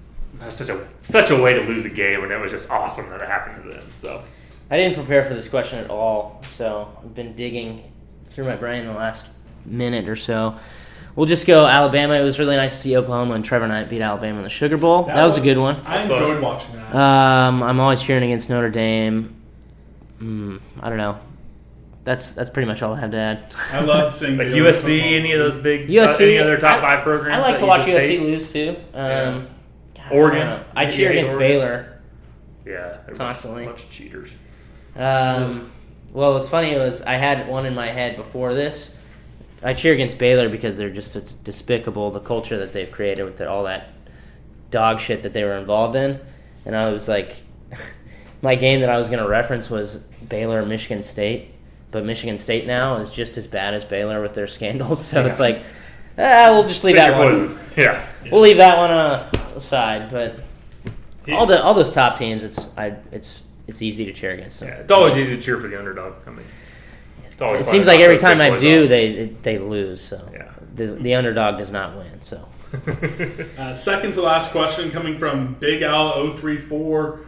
was 0.45 0.55
such 0.55 0.69
a 0.69 0.87
such 1.03 1.29
a 1.29 1.35
way 1.41 1.53
to 1.53 1.61
lose 1.61 1.85
a 1.85 1.89
game, 1.89 2.23
and 2.23 2.31
it 2.31 2.39
was 2.39 2.51
just 2.51 2.69
awesome 2.69 3.09
that 3.09 3.21
it 3.21 3.27
happened 3.27 3.63
to 3.63 3.69
them. 3.69 3.91
So 3.91 4.23
I 4.69 4.77
didn't 4.77 4.95
prepare 4.95 5.23
for 5.23 5.33
this 5.33 5.47
question 5.47 5.79
at 5.79 5.89
all, 5.89 6.41
so 6.51 6.89
I've 7.03 7.13
been 7.15 7.33
digging 7.35 7.83
through 8.29 8.45
my 8.45 8.55
brain 8.55 8.85
the 8.85 8.93
last 8.93 9.27
minute 9.65 10.07
or 10.07 10.15
so. 10.15 10.57
We'll 11.15 11.25
just 11.25 11.45
go 11.45 11.65
Alabama. 11.65 12.13
It 12.13 12.23
was 12.23 12.39
really 12.39 12.55
nice 12.55 12.71
to 12.71 12.77
see 12.77 12.95
Oklahoma 12.97 13.33
and 13.33 13.43
Trevor 13.43 13.67
Knight 13.67 13.89
beat 13.89 14.01
Alabama 14.01 14.37
in 14.37 14.43
the 14.43 14.49
Sugar 14.49 14.77
Bowl. 14.77 15.03
That, 15.03 15.23
was, 15.25 15.37
a 15.37 15.41
good 15.41 15.57
one. 15.57 15.75
I 15.85 15.97
That's 15.97 16.09
fun. 16.09 16.23
enjoyed 16.23 16.41
watching 16.41 16.75
that. 16.75 16.95
Um, 16.95 17.61
I'm 17.63 17.79
always 17.81 18.01
cheering 18.01 18.23
against 18.23 18.49
Notre 18.49 18.69
Dame. 18.69 19.35
Hmm, 20.19 20.57
I 20.79 20.87
don't 20.87 20.97
know. 20.97 21.19
That's 22.03 22.31
that's 22.31 22.49
pretty 22.49 22.67
much 22.67 22.81
all 22.81 22.93
I 22.93 22.99
have 22.99 23.11
to 23.11 23.17
add. 23.17 23.53
I 23.71 23.81
love 23.81 24.15
seeing 24.15 24.37
like 24.37 24.47
USC, 24.47 24.81
football. 24.83 25.13
any 25.13 25.31
of 25.33 25.39
those 25.39 25.61
big 25.61 25.87
USC, 25.87 26.21
uh, 26.21 26.23
any 26.23 26.37
other 26.39 26.57
top 26.57 26.77
I- 26.77 26.81
five 26.81 27.03
programs. 27.03 27.37
I 27.37 27.41
like 27.41 27.59
to 27.59 27.65
watch 27.65 27.81
USC 27.81 27.99
hate? 27.99 28.21
lose 28.21 28.51
too. 28.51 28.75
Um, 28.93 29.41
gosh, 29.41 29.43
Oregon. 30.13 30.47
I. 30.75 30.83
I 30.83 30.89
cheer 30.89 31.09
hate 31.09 31.17
against 31.19 31.33
Oregon? 31.33 31.49
Baylor. 31.49 32.01
Yeah, 32.65 32.71
they're 32.71 32.89
a 32.89 33.05
bunch- 33.07 33.17
Constantly. 33.17 33.65
bunch 33.65 33.83
of 33.83 33.89
cheaters. 33.91 34.29
Um, 34.95 35.71
well, 36.11 36.35
it's 36.37 36.49
funny 36.49 36.71
It 36.71 36.77
was 36.77 37.01
I 37.01 37.13
had 37.13 37.47
one 37.47 37.65
in 37.65 37.73
my 37.73 37.87
head 37.87 38.17
before 38.17 38.53
this. 38.53 38.97
I 39.63 39.73
cheer 39.73 39.93
against 39.93 40.17
Baylor 40.17 40.49
because 40.49 40.75
they're 40.77 40.89
just 40.89 41.15
it's 41.15 41.31
despicable 41.33 42.11
the 42.11 42.19
culture 42.19 42.57
that 42.57 42.73
they've 42.73 42.91
created 42.91 43.23
with 43.25 43.41
all 43.41 43.63
that 43.65 43.89
dog 44.71 44.99
shit 44.99 45.23
that 45.23 45.33
they 45.33 45.43
were 45.43 45.55
involved 45.57 45.95
in, 45.95 46.19
and 46.65 46.75
I 46.75 46.91
was 46.91 47.07
like, 47.07 47.35
my 48.41 48.55
game 48.55 48.81
that 48.81 48.89
I 48.89 48.97
was 48.97 49.07
going 49.07 49.19
to 49.21 49.27
reference 49.29 49.69
was 49.69 49.97
Baylor 50.29 50.65
Michigan 50.65 51.03
State, 51.03 51.49
but 51.91 52.03
Michigan 52.05 52.37
State 52.37 52.65
now 52.65 52.97
is 52.97 53.11
just 53.11 53.37
as 53.37 53.45
bad 53.47 53.73
as 53.73 53.85
Baylor 53.85 54.21
with 54.21 54.33
their 54.33 54.47
scandals. 54.47 55.05
So 55.11 55.25
it's 55.25 55.39
like, 55.39 55.61
ah, 56.17 56.51
we'll 56.51 56.67
just 56.67 56.83
leave 56.83 56.95
Pick 56.95 57.05
that 57.05 57.17
one. 57.17 57.47
poison. 57.55 57.59
Yeah. 57.77 58.05
We'll 58.31 58.41
leave 58.41 58.57
that 58.57 58.77
one 58.77 58.91
uh, 58.91 59.31
aside, 59.55 60.11
but 60.11 60.35
all 61.31 61.45
the 61.45 61.61
all 61.61 61.73
those 61.73 61.91
top 61.91 62.17
teams, 62.17 62.43
it's 62.43 62.69
I 62.77 62.95
it's 63.11 63.41
it's 63.67 63.81
easy 63.81 64.05
to 64.05 64.13
cheer 64.13 64.31
against 64.31 64.59
them. 64.59 64.69
Yeah, 64.69 64.75
it's 64.75 64.91
always 64.91 65.17
easy 65.17 65.35
to 65.37 65.41
cheer 65.41 65.59
for 65.59 65.67
the 65.67 65.77
underdog. 65.77 66.13
I 66.27 66.29
mean, 66.31 66.45
it's 67.39 67.61
It 67.61 67.65
seems 67.67 67.87
like 67.87 67.99
every 67.99 68.17
time 68.17 68.41
I 68.41 68.57
do, 68.57 68.83
off. 68.83 68.89
they 68.89 69.33
they 69.41 69.57
lose. 69.57 70.01
So 70.01 70.21
Yeah. 70.33 70.49
the 70.75 70.87
the 70.87 71.15
underdog 71.15 71.57
does 71.57 71.71
not 71.71 71.95
win. 71.97 72.21
So 72.21 72.47
Uh, 73.57 73.73
second 73.73 74.13
to 74.13 74.21
last 74.21 74.51
question 74.51 74.91
coming 74.91 75.17
from 75.17 75.55
Big 75.59 75.81
Al 75.81 76.31
034. 76.37 77.19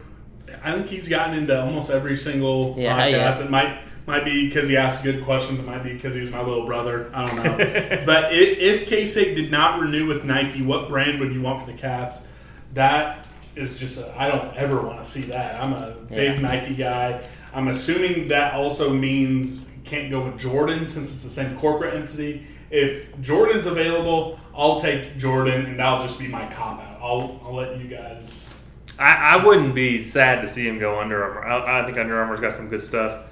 I 0.62 0.72
think 0.72 0.86
he's 0.86 1.08
gotten 1.08 1.34
into 1.34 1.60
almost 1.60 1.90
every 1.90 2.16
single 2.16 2.74
Yeah, 2.78 2.98
podcast. 2.98 3.10
yeah. 3.38 3.44
It 3.44 3.50
might 3.50 3.78
might 4.06 4.24
be 4.24 4.48
because 4.48 4.68
he 4.68 4.76
asks 4.76 5.02
good 5.02 5.24
questions. 5.24 5.60
It 5.60 5.66
might 5.66 5.82
be 5.82 5.92
because 5.92 6.14
he's 6.14 6.30
my 6.30 6.42
little 6.42 6.66
brother. 6.66 7.10
I 7.14 7.26
don't 7.26 7.36
know. 7.36 8.02
but 8.06 8.34
if, 8.34 8.58
if 8.58 9.14
did 9.14 9.50
not 9.50 9.80
renew 9.80 10.06
with 10.06 10.24
Nike, 10.24 10.62
what 10.62 10.88
brand 10.88 11.20
would 11.20 11.32
you 11.32 11.40
want 11.40 11.60
for 11.60 11.66
the 11.70 11.78
Cats? 11.78 12.26
That 12.74 13.26
is 13.56 13.78
just 13.78 14.04
I 14.16 14.26
I 14.26 14.28
don't 14.28 14.54
ever 14.56 14.80
want 14.80 15.02
to 15.02 15.10
see 15.10 15.22
that. 15.22 15.60
I'm 15.62 15.72
a 15.72 15.92
big 15.92 16.40
Yeah. 16.40 16.46
Nike 16.46 16.74
guy. 16.74 17.26
I'm 17.52 17.68
assuming 17.68 18.28
that 18.28 18.54
also 18.54 18.92
means 18.92 19.66
can't 19.84 20.10
go 20.10 20.24
with 20.24 20.38
Jordan 20.38 20.86
since 20.86 21.12
it's 21.12 21.22
the 21.22 21.28
same 21.28 21.56
corporate 21.58 21.94
entity. 21.94 22.46
If 22.70 23.18
Jordan's 23.20 23.66
available, 23.66 24.40
I'll 24.56 24.80
take 24.80 25.16
Jordan, 25.16 25.66
and 25.66 25.78
that'll 25.78 26.04
just 26.04 26.18
be 26.18 26.26
my 26.26 26.46
cop 26.46 26.80
out. 26.80 26.98
I'll, 27.00 27.40
I'll 27.44 27.54
let 27.54 27.78
you 27.78 27.86
guys. 27.86 28.52
I, 28.98 29.36
I 29.36 29.44
wouldn't 29.44 29.74
be 29.74 30.04
sad 30.04 30.40
to 30.40 30.48
see 30.48 30.66
him 30.66 30.78
go 30.78 30.98
Under 30.98 31.22
Armour. 31.22 31.44
I, 31.44 31.82
I 31.82 31.86
think 31.86 31.98
Under 31.98 32.18
Armour's 32.18 32.40
got 32.40 32.54
some 32.54 32.68
good 32.68 32.82
stuff. 32.82 33.24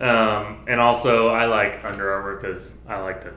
Um, 0.00 0.64
and 0.66 0.80
also, 0.80 1.28
I 1.28 1.46
like 1.46 1.84
Under 1.84 2.12
Armour 2.12 2.36
because 2.36 2.74
I 2.88 3.00
like 3.00 3.22
to 3.22 3.34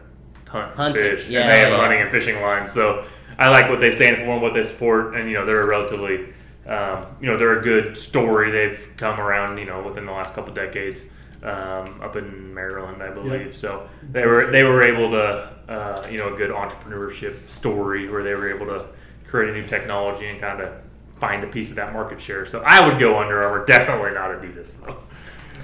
hunt, 0.47 0.75
Hunting, 0.75 1.01
fish, 1.01 1.27
yeah, 1.27 1.41
and 1.41 1.49
they 1.49 1.59
have 1.59 1.73
a 1.73 1.77
hunting 1.77 2.01
and 2.01 2.09
fishing 2.09 2.41
line. 2.41 2.67
So 2.67 3.05
I 3.37 3.49
like 3.49 3.69
what 3.69 3.79
they 3.79 3.91
stand 3.91 4.17
for 4.17 4.33
and 4.33 4.41
what 4.41 4.53
they 4.53 4.63
support. 4.63 5.15
And 5.15 5.29
you 5.29 5.35
know, 5.35 5.45
they're 5.45 5.61
a 5.61 5.65
relatively, 5.65 6.33
um, 6.67 7.07
you 7.19 7.27
know, 7.27 7.37
they're 7.37 7.59
a 7.59 7.63
good 7.63 7.97
story. 7.97 8.51
They've 8.51 8.87
come 8.95 9.19
around, 9.19 9.57
you 9.57 9.65
know, 9.65 9.83
within 9.83 10.05
the 10.05 10.11
last 10.11 10.33
couple 10.33 10.53
decades. 10.53 11.01
Um, 11.43 11.99
up 12.01 12.15
in 12.15 12.53
Maryland, 12.53 13.03
I 13.03 13.09
believe. 13.09 13.47
Yep. 13.47 13.55
So 13.55 13.89
they 14.13 14.25
were 14.25 14.49
they 14.49 14.63
were 14.63 14.81
able 14.81 15.11
to, 15.11 15.51
uh, 15.67 16.07
you 16.09 16.17
know, 16.17 16.33
a 16.33 16.37
good 16.37 16.51
entrepreneurship 16.51 17.49
story 17.49 18.07
where 18.09 18.23
they 18.23 18.33
were 18.33 18.49
able 18.49 18.65
to 18.67 18.85
create 19.27 19.49
a 19.49 19.53
new 19.53 19.67
technology 19.67 20.27
and 20.27 20.39
kind 20.39 20.61
of 20.61 20.71
find 21.19 21.43
a 21.43 21.47
piece 21.47 21.69
of 21.69 21.75
that 21.75 21.91
market 21.91 22.21
share. 22.21 22.45
So 22.45 22.63
I 22.65 22.87
would 22.87 22.97
go 22.97 23.19
Under 23.19 23.43
Armour, 23.43 23.65
definitely 23.65 24.11
not 24.11 24.29
Adidas 24.29 24.85
though. 24.85 24.97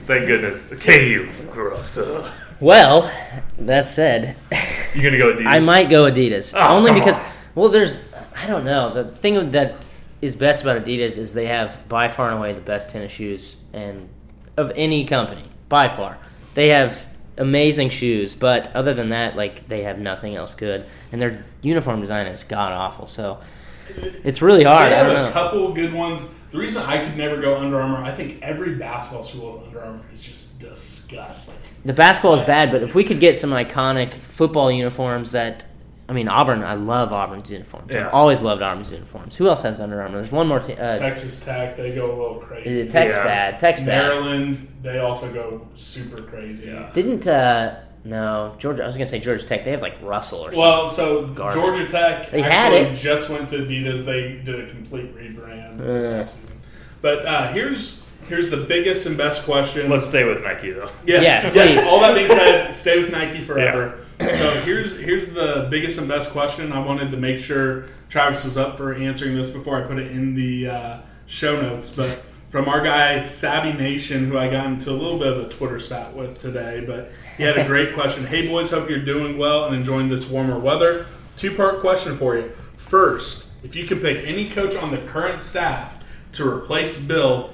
Thank 0.09 0.25
goodness. 0.25 0.65
KU. 0.65 1.29
Gross. 1.51 1.95
Ugh. 1.95 2.31
well, 2.59 3.11
that 3.59 3.87
said, 3.87 4.35
you're 4.95 5.03
gonna 5.03 5.19
go 5.19 5.35
Adidas? 5.35 5.45
I 5.45 5.59
might 5.59 5.87
go 5.87 6.09
Adidas 6.09 6.51
Oh, 6.57 6.77
only 6.77 6.89
come 6.89 6.97
because 6.99 7.19
on. 7.19 7.25
well, 7.53 7.69
there's 7.69 7.99
I 8.35 8.47
don't 8.47 8.65
know 8.65 8.91
the 8.91 9.03
thing 9.13 9.51
that 9.51 9.75
is 10.19 10.35
best 10.35 10.63
about 10.63 10.83
Adidas 10.83 11.19
is 11.19 11.35
they 11.35 11.45
have 11.45 11.87
by 11.87 12.07
far 12.09 12.29
and 12.31 12.39
away 12.39 12.53
the 12.53 12.59
best 12.61 12.89
tennis 12.89 13.11
shoes 13.11 13.57
and 13.71 14.09
of 14.57 14.71
any 14.75 15.05
company 15.05 15.43
by 15.69 15.87
far. 15.89 16.17
They 16.55 16.69
have 16.69 17.05
amazing 17.37 17.91
shoes, 17.91 18.33
but 18.33 18.75
other 18.75 18.95
than 18.95 19.09
that, 19.09 19.35
like 19.35 19.67
they 19.67 19.83
have 19.83 19.99
nothing 19.99 20.35
else 20.35 20.55
good, 20.55 20.87
and 21.11 21.21
their 21.21 21.45
uniform 21.61 22.01
design 22.01 22.25
is 22.25 22.43
god 22.43 22.71
awful. 22.71 23.05
So 23.05 23.41
it's 24.23 24.41
really 24.41 24.63
hard. 24.63 24.91
They 24.91 24.95
I 24.95 24.97
have 25.03 25.05
don't 25.07 25.15
a 25.17 25.25
know. 25.27 25.31
couple 25.31 25.71
good 25.71 25.93
ones. 25.93 26.27
The 26.51 26.57
reason 26.57 26.81
I 26.83 27.03
could 27.05 27.15
never 27.15 27.39
go 27.39 27.57
Under 27.57 27.79
Armour, 27.79 27.97
I 28.03 28.11
think 28.11 28.41
every 28.41 28.75
basketball 28.75 29.23
school 29.23 29.53
with 29.57 29.67
Under 29.67 29.83
Armour 29.83 30.01
is 30.13 30.23
just 30.23 30.57
disgusting. 30.59 31.55
The 31.85 31.93
basketball 31.93 32.33
is 32.35 32.41
bad, 32.41 32.71
but 32.71 32.81
if 32.81 32.95
we 32.95 33.03
could 33.03 33.19
get 33.19 33.35
some 33.37 33.51
iconic 33.51 34.13
football 34.15 34.71
uniforms 34.71 35.31
that, 35.31 35.65
I 36.07 36.13
mean, 36.13 36.27
Auburn, 36.27 36.63
I 36.63 36.73
love 36.73 37.13
Auburn's 37.13 37.51
uniforms. 37.51 37.93
Yeah. 37.93 38.07
I've 38.07 38.13
always 38.13 38.41
loved 38.41 38.63
Auburn's 38.63 38.91
uniforms. 38.91 39.35
Who 39.35 39.47
else 39.47 39.61
has 39.61 39.79
Under 39.79 40.01
Armour? 40.01 40.17
There's 40.17 40.31
one 40.31 40.47
more 40.47 40.59
team. 40.59 40.77
Uh, 40.79 40.97
Texas 40.97 41.39
Tech, 41.45 41.77
they 41.77 41.93
go 41.93 42.07
a 42.07 42.17
little 42.19 42.39
crazy. 42.39 42.67
is 42.69 42.87
it 42.87 42.89
Tech's 42.91 43.15
Yeah. 43.15 43.23
bad? 43.23 43.59
Tech's 43.59 43.79
bad. 43.81 43.87
Maryland, 43.87 44.67
they 44.81 44.97
also 44.99 45.31
go 45.31 45.67
super 45.75 46.23
crazy. 46.23 46.67
Yeah. 46.71 46.89
Didn't, 46.93 47.27
uh, 47.27 47.75
no, 48.09 48.55
Georgia, 48.59 48.83
I 48.83 48.87
was 48.87 48.95
going 48.95 49.05
to 49.05 49.11
say 49.11 49.19
Georgia 49.19 49.45
Tech. 49.45 49.63
They 49.65 49.71
have 49.71 49.81
like 49.81 49.95
Russell 50.01 50.39
or 50.39 50.43
something. 50.45 50.59
Well, 50.59 50.87
so 50.87 51.25
Garbage. 51.27 51.55
Georgia 51.61 51.87
Tech 51.87 52.31
They 52.31 52.41
had 52.41 52.51
actually 52.73 52.91
it. 52.91 52.95
just 52.95 53.29
went 53.29 53.49
to 53.49 53.57
Adidas. 53.59 54.05
They 54.05 54.41
did 54.43 54.59
a 54.59 54.69
complete 54.69 55.15
rebrand 55.15 55.77
this 55.77 56.05
Uh. 56.05 56.23
offseason. 56.35 56.45
But 57.01 57.25
uh, 57.25 57.47
here's 57.53 58.03
here's 58.27 58.49
the 58.49 58.57
biggest 58.57 59.05
and 59.05 59.17
best 59.17 59.43
question. 59.45 59.89
Let's 59.89 60.05
stay 60.07 60.23
with 60.25 60.43
Nike 60.43 60.71
though. 60.71 60.89
Yes, 61.05 61.23
Yeah, 61.23 61.53
yes. 61.53 61.87
All 61.87 61.99
that 62.01 62.13
being 62.15 62.27
said, 62.27 62.71
stay 62.71 63.01
with 63.01 63.11
Nike 63.11 63.41
forever. 63.41 63.99
So 64.19 64.59
here's 64.65 64.99
here's 64.99 65.31
the 65.31 65.67
biggest 65.71 65.97
and 65.97 66.07
best 66.07 66.31
question. 66.31 66.73
I 66.73 66.79
wanted 66.85 67.09
to 67.11 67.17
make 67.17 67.39
sure 67.39 67.85
Travis 68.09 68.43
was 68.43 68.57
up 68.57 68.75
for 68.75 68.93
answering 68.93 69.35
this 69.35 69.49
before 69.49 69.81
I 69.81 69.87
put 69.87 69.97
it 69.97 70.11
in 70.11 70.35
the 70.35 70.67
uh, 70.67 70.97
show 71.25 71.61
notes. 71.61 71.89
But 71.89 72.21
from 72.49 72.67
our 72.67 72.81
guy 72.81 73.23
Savvy 73.23 73.73
Nation, 73.73 74.25
who 74.27 74.37
I 74.37 74.49
got 74.49 74.65
into 74.65 74.89
a 74.89 74.93
little 74.93 75.19
bit 75.19 75.27
of 75.27 75.45
a 75.45 75.49
Twitter 75.49 75.79
spat 75.79 76.15
with 76.15 76.39
today. 76.39 76.83
But 76.85 77.11
he 77.37 77.43
had 77.43 77.57
a 77.57 77.65
great 77.67 77.93
question. 77.93 78.25
Hey 78.25 78.47
boys, 78.47 78.71
hope 78.71 78.89
you're 78.89 79.05
doing 79.05 79.37
well 79.37 79.65
and 79.65 79.75
enjoying 79.75 80.09
this 80.09 80.27
warmer 80.27 80.59
weather. 80.59 81.05
Two 81.37 81.55
part 81.55 81.79
question 81.79 82.17
for 82.17 82.35
you. 82.35 82.51
First, 82.75 83.47
if 83.63 83.75
you 83.75 83.85
could 83.85 84.01
pick 84.01 84.25
any 84.25 84.49
coach 84.49 84.75
on 84.75 84.91
the 84.91 84.97
current 84.99 85.41
staff 85.41 85.97
to 86.33 86.47
replace 86.47 86.99
Bill, 86.99 87.51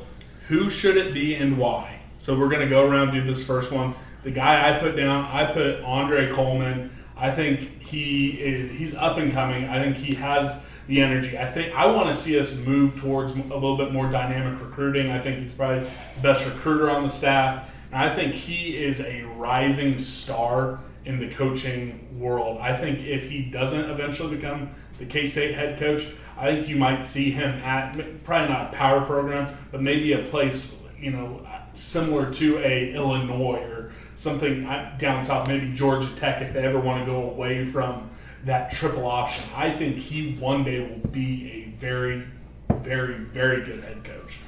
who 0.48 0.70
should 0.70 0.98
it 0.98 1.14
be 1.14 1.36
and 1.36 1.58
why? 1.58 2.00
So 2.18 2.38
we're 2.38 2.50
gonna 2.50 2.70
go 2.70 2.88
around 2.88 3.10
and 3.10 3.18
do 3.18 3.24
this 3.24 3.46
first 3.46 3.72
one. 3.72 3.96
The 4.24 4.32
guy 4.32 4.70
I 4.70 4.80
put 4.80 4.96
down, 4.96 5.26
I 5.26 5.46
put 5.46 5.82
Andre 5.82 6.32
Coleman. 6.32 6.90
I 7.18 7.32
think 7.32 7.82
he 7.82 8.30
is, 8.32 8.78
he's 8.78 8.96
up 8.96 9.18
and 9.18 9.32
coming. 9.32 9.66
I 9.66 9.82
think 9.82 9.98
he 9.98 10.16
has 10.16 10.62
the 10.88 11.02
energy. 11.02 11.38
I 11.38 11.46
think 11.46 11.74
I 11.74 11.88
want 11.88 12.10
to 12.10 12.16
see 12.16 12.40
us 12.40 12.56
move 12.58 13.00
towards 13.00 13.32
a 13.32 13.36
little 13.36 13.78
bit 13.78 13.92
more 13.92 14.10
dynamic 14.10 14.62
recruiting. 14.62 15.12
I 15.12 15.20
think 15.20 15.40
he's 15.40 15.54
probably 15.54 15.80
the 16.16 16.22
best 16.22 16.46
recruiter 16.46 16.90
on 16.90 17.04
the 17.04 17.10
staff, 17.10 17.70
and 17.92 18.02
I 18.02 18.14
think 18.14 18.34
he 18.34 18.84
is 18.84 19.02
a 19.02 19.24
rising 19.36 19.98
star 19.98 20.80
in 21.06 21.20
the 21.20 21.30
coaching 21.30 22.20
world. 22.20 22.60
I 22.60 22.76
think 22.76 23.00
if 23.00 23.30
he 23.30 23.44
doesn't 23.44 23.90
eventually 23.90 24.36
become 24.36 24.70
the 25.00 25.06
K 25.06 25.28
State 25.28 25.56
head 25.56 25.80
coach, 25.80 26.08
I 26.38 26.48
think 26.48 26.68
you 26.68 26.76
might 26.76 27.06
see 27.06 27.32
him 27.32 27.50
at 27.64 28.24
probably 28.24 28.54
not 28.54 28.74
a 28.74 28.78
power 28.78 29.02
program, 29.06 29.56
but 29.72 29.82
maybe 29.82 30.14
a 30.14 30.24
place 30.24 30.84
you 31.00 31.12
know 31.12 31.46
similar 31.74 32.32
to 32.34 32.60
a 32.60 32.94
Illinois 32.94 33.62
or 33.64 33.92
something 34.16 34.66
uh, 34.66 34.96
down 34.98 35.22
south, 35.22 35.48
maybe 35.48 35.74
Georgia 35.74 36.10
Tech 36.16 36.42
if 36.42 36.54
they 36.54 36.64
ever 36.64 36.80
want 36.80 37.06
to 37.06 37.12
go 37.12 37.30
away 37.30 37.66
from 37.66 38.10
that 38.46 38.72
triple 38.72 39.06
option. 39.06 39.44
I 39.56 39.72
think 39.72 39.98
he 39.98 40.36
one 40.36 40.64
day 40.64 40.80
will 40.80 41.10
be 41.10 41.52
a 41.52 41.80
very, 41.80 42.26
very, 42.70 43.16
very 43.16 43.64
good 43.66 43.84
head 43.84 44.04
coach. 44.04 44.40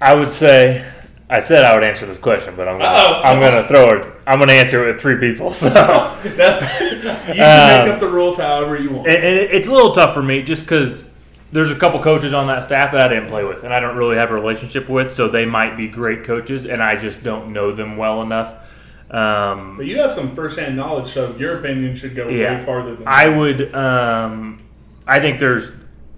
I 0.00 0.14
would 0.14 0.30
say 0.30 0.86
I 1.30 1.40
said 1.40 1.64
I 1.64 1.74
would 1.74 1.84
answer 1.84 2.06
this 2.06 2.18
question, 2.18 2.54
but 2.56 2.68
I'm 2.68 2.78
gonna, 2.78 3.20
I'm 3.20 3.40
gonna 3.40 3.68
throw 3.68 3.98
it. 3.98 4.14
I'm 4.26 4.38
gonna 4.38 4.52
answer 4.52 4.84
it 4.84 4.92
with 4.92 5.00
three 5.00 5.18
people. 5.18 5.52
So 5.58 5.68
that, 5.70 6.80
you 6.80 7.00
can 7.00 7.26
make 7.26 7.88
um, 7.88 7.90
up 7.90 8.00
the 8.00 8.08
rules 8.08 8.36
however 8.36 8.78
you 8.78 8.90
want. 8.90 9.08
And, 9.08 9.16
and 9.16 9.38
it's 9.50 9.66
a 9.66 9.72
little 9.72 9.92
tough 9.92 10.14
for 10.14 10.22
me 10.22 10.42
just 10.42 10.64
because 10.64 11.12
there's 11.52 11.70
a 11.70 11.74
couple 11.74 12.00
coaches 12.02 12.32
on 12.32 12.46
that 12.46 12.64
staff 12.64 12.92
that 12.92 13.00
I 13.00 13.08
didn't 13.08 13.28
play 13.28 13.44
with, 13.44 13.64
and 13.64 13.74
I 13.74 13.80
don't 13.80 13.96
really 13.96 14.16
have 14.16 14.30
a 14.30 14.34
relationship 14.34 14.88
with. 14.88 15.14
So 15.14 15.28
they 15.28 15.44
might 15.44 15.76
be 15.76 15.88
great 15.88 16.24
coaches, 16.24 16.64
and 16.64 16.82
I 16.82 16.96
just 16.96 17.22
don't 17.22 17.52
know 17.52 17.72
them 17.72 17.96
well 17.96 18.22
enough. 18.22 18.67
Um, 19.10 19.76
but 19.76 19.86
you 19.86 19.98
have 19.98 20.14
some 20.14 20.34
firsthand 20.34 20.76
knowledge, 20.76 21.08
so 21.08 21.34
your 21.36 21.58
opinion 21.58 21.96
should 21.96 22.14
go 22.14 22.28
yeah, 22.28 22.58
way 22.58 22.64
farther 22.64 22.94
than 22.94 23.08
I 23.08 23.28
would. 23.28 23.74
Um, 23.74 24.62
I 25.06 25.18
think 25.20 25.40
there's, 25.40 25.72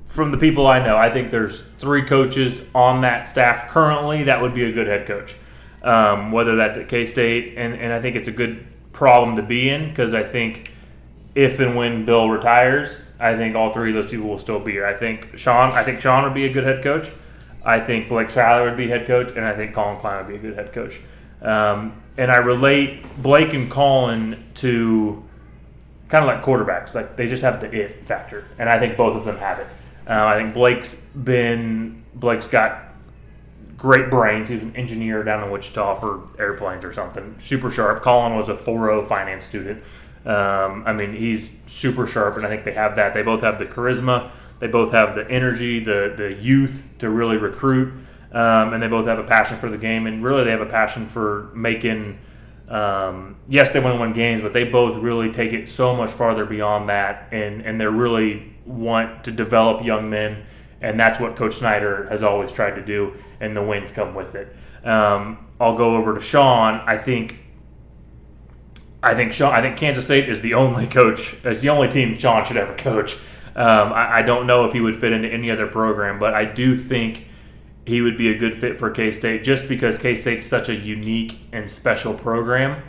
from 0.07 0.33
the 0.33 0.39
people 0.39 0.67
I 0.67 0.85
know, 0.85 0.97
I 0.97 1.09
think 1.11 1.31
there's 1.31 1.63
three 1.79 2.03
coaches 2.03 2.61
on 2.75 3.03
that 3.03 3.29
staff 3.29 3.71
currently 3.71 4.25
that 4.25 4.43
would 4.43 4.55
be 4.55 4.65
a 4.65 4.73
good 4.73 4.89
head 4.89 5.07
coach. 5.07 5.35
Um, 5.83 6.31
whether 6.33 6.57
that's 6.57 6.77
at 6.77 6.89
K 6.89 7.07
State, 7.07 7.55
and, 7.57 7.75
and 7.75 7.93
I 7.93 8.03
think 8.03 8.17
it's 8.17 8.29
a 8.29 8.33
good 8.33 8.67
problem 8.93 9.37
to 9.37 9.43
be 9.43 9.71
in 9.71 9.89
because 9.89 10.13
I 10.13 10.23
think 10.23 10.73
if 11.35 11.59
and 11.61 11.75
when 11.75 12.05
Bill 12.05 12.29
retires, 12.29 13.03
I 13.19 13.35
think 13.37 13.55
all 13.55 13.73
three 13.73 13.97
of 13.97 14.03
those 14.03 14.11
people 14.11 14.29
will 14.29 14.39
still 14.39 14.61
be 14.61 14.73
here. 14.73 14.85
I 14.85 14.95
think 14.95 15.39
Sean, 15.39 15.73
I 15.73 15.83
think 15.83 16.01
Sean 16.01 16.25
would 16.25 16.35
be 16.35 16.45
a 16.45 16.53
good 16.53 16.65
head 16.65 16.83
coach. 16.83 17.11
I 17.65 17.81
think 17.81 18.09
Blake 18.09 18.31
Seiler 18.31 18.65
would 18.65 18.77
be 18.77 18.89
head 18.89 19.07
coach, 19.07 19.31
and 19.37 19.45
I 19.45 19.55
think 19.55 19.75
Collin 19.75 20.01
Klein 20.01 20.25
would 20.25 20.29
be 20.29 20.37
a 20.37 20.51
good 20.51 20.57
head 20.57 20.73
coach. 20.73 21.01
Um, 21.43 22.03
and 22.17 22.31
I 22.31 22.39
relate 22.39 23.05
Blake 23.23 23.55
and 23.55 23.71
Collin 23.71 24.45
to 24.57 25.23
kind 26.09 26.25
of 26.25 26.29
like 26.29 26.43
quarterbacks. 26.43 26.95
Like 26.95 27.17
they 27.17 27.29
just 27.29 27.43
have 27.43 27.61
the 27.61 27.71
it 27.71 28.07
factor, 28.07 28.45
and 28.59 28.69
I 28.69 28.79
think 28.79 28.97
both 28.97 29.17
of 29.17 29.25
them 29.25 29.39
have 29.39 29.59
it. 29.59 29.67
Uh, 30.07 30.25
I 30.27 30.39
think 30.39 30.55
Blake's 30.55 30.95
been 30.95 32.05
Blake's 32.15 32.47
got 32.47 32.85
great 33.77 34.11
brains. 34.11 34.49
He's 34.49 34.63
an 34.63 34.77
engineer 34.77 35.23
down 35.23 35.43
in 35.43 35.51
Wichita 35.51 36.01
for 36.01 36.29
airplanes 36.39 36.85
or 36.85 36.93
something. 36.93 37.37
Super 37.43 37.71
sharp. 37.71 38.03
Collin 38.03 38.37
was 38.37 38.49
a 38.49 38.55
4.0 38.55 39.09
finance 39.09 39.47
student. 39.47 39.83
Um, 40.27 40.85
I 40.87 40.93
mean, 40.93 41.15
he's 41.15 41.49
super 41.67 42.07
sharp, 42.07 42.37
and 42.37 42.45
I 42.45 42.51
think 42.51 42.65
they 42.65 42.75
have 42.75 42.97
that. 42.97 43.15
They 43.15 43.23
both 43.23 43.41
have 43.41 43.59
the 43.59 43.65
charisma. 43.65 44.31
They 44.59 44.67
both 44.67 44.93
have 44.93 45.15
the 45.15 45.29
energy, 45.31 45.83
the 45.83 46.13
the 46.17 46.35
youth 46.35 46.87
to 46.99 47.09
really 47.09 47.39
recruit 47.39 47.93
um, 48.33 48.73
and 48.73 48.83
they 48.83 48.87
both 48.87 49.07
have 49.07 49.19
a 49.19 49.25
passion 49.25 49.59
for 49.59 49.69
the 49.69 49.79
game, 49.79 50.07
and 50.07 50.23
really 50.23 50.45
they 50.45 50.51
have 50.51 50.61
a 50.61 50.67
passion 50.67 51.07
for 51.07 51.51
making. 51.55 52.19
Um, 52.69 53.37
yes, 53.49 53.73
they 53.73 53.81
want 53.81 53.97
to 53.97 54.01
win 54.01 54.13
games, 54.13 54.43
but 54.43 54.53
they 54.53 54.63
both 54.65 54.97
really 54.97 55.33
take 55.33 55.53
it 55.53 55.69
so 55.69 55.97
much 55.97 56.11
farther 56.11 56.45
beyond 56.45 56.89
that, 56.89 57.29
and 57.33 57.63
and 57.63 57.81
they 57.81 57.87
really 57.87 58.55
want 58.65 59.25
to 59.25 59.33
develop 59.33 59.85
young 59.85 60.09
men, 60.09 60.45
and 60.81 60.99
that's 60.99 61.19
what 61.19 61.35
Coach 61.35 61.57
Snyder 61.57 62.09
has 62.09 62.23
always 62.23 62.53
tried 62.53 62.77
to 62.77 62.85
do, 62.85 63.15
and 63.41 63.57
the 63.57 63.63
wins 63.63 63.91
come 63.91 64.15
with 64.15 64.37
it. 64.37 64.55
Um, 64.85 65.49
I'll 65.61 65.77
go 65.77 65.97
over 65.97 66.15
to 66.15 66.21
Sean. 66.21 66.81
I 66.87 66.99
think. 66.99 67.39
I 69.03 69.15
think 69.15 69.33
Sean. 69.33 69.53
I 69.53 69.61
think 69.61 69.77
Kansas 69.77 70.05
State 70.05 70.29
is 70.29 70.41
the 70.41 70.55
only 70.55 70.87
coach. 70.87 71.35
It's 71.43 71.61
the 71.61 71.71
only 71.71 71.89
team 71.89 72.17
Sean 72.19 72.45
should 72.45 72.57
ever 72.57 72.77
coach. 72.77 73.15
Um, 73.57 73.93
I, 73.93 74.19
I, 74.19 74.23
don't 74.23 74.47
know 74.47 74.65
if 74.65 74.73
he 74.73 74.81
would 74.81 75.01
fit 75.01 75.13
into 75.13 75.29
any 75.29 75.51
other 75.51 75.67
program, 75.67 76.21
but 76.21 76.35
I 76.35 76.45
do 76.45 76.77
think 76.77 77.27
he 77.91 78.01
would 78.03 78.17
be 78.17 78.31
a 78.31 78.39
good 78.39 78.61
fit 78.61 78.79
for 78.79 78.89
K 78.91 79.11
State 79.11 79.43
just 79.43 79.69
because 79.69 79.99
K 79.99 80.15
State's 80.15 80.47
such 80.47 80.69
a 80.69 80.75
unique 80.75 81.39
and 81.51 81.69
special 81.69 82.15
program. 82.15 82.83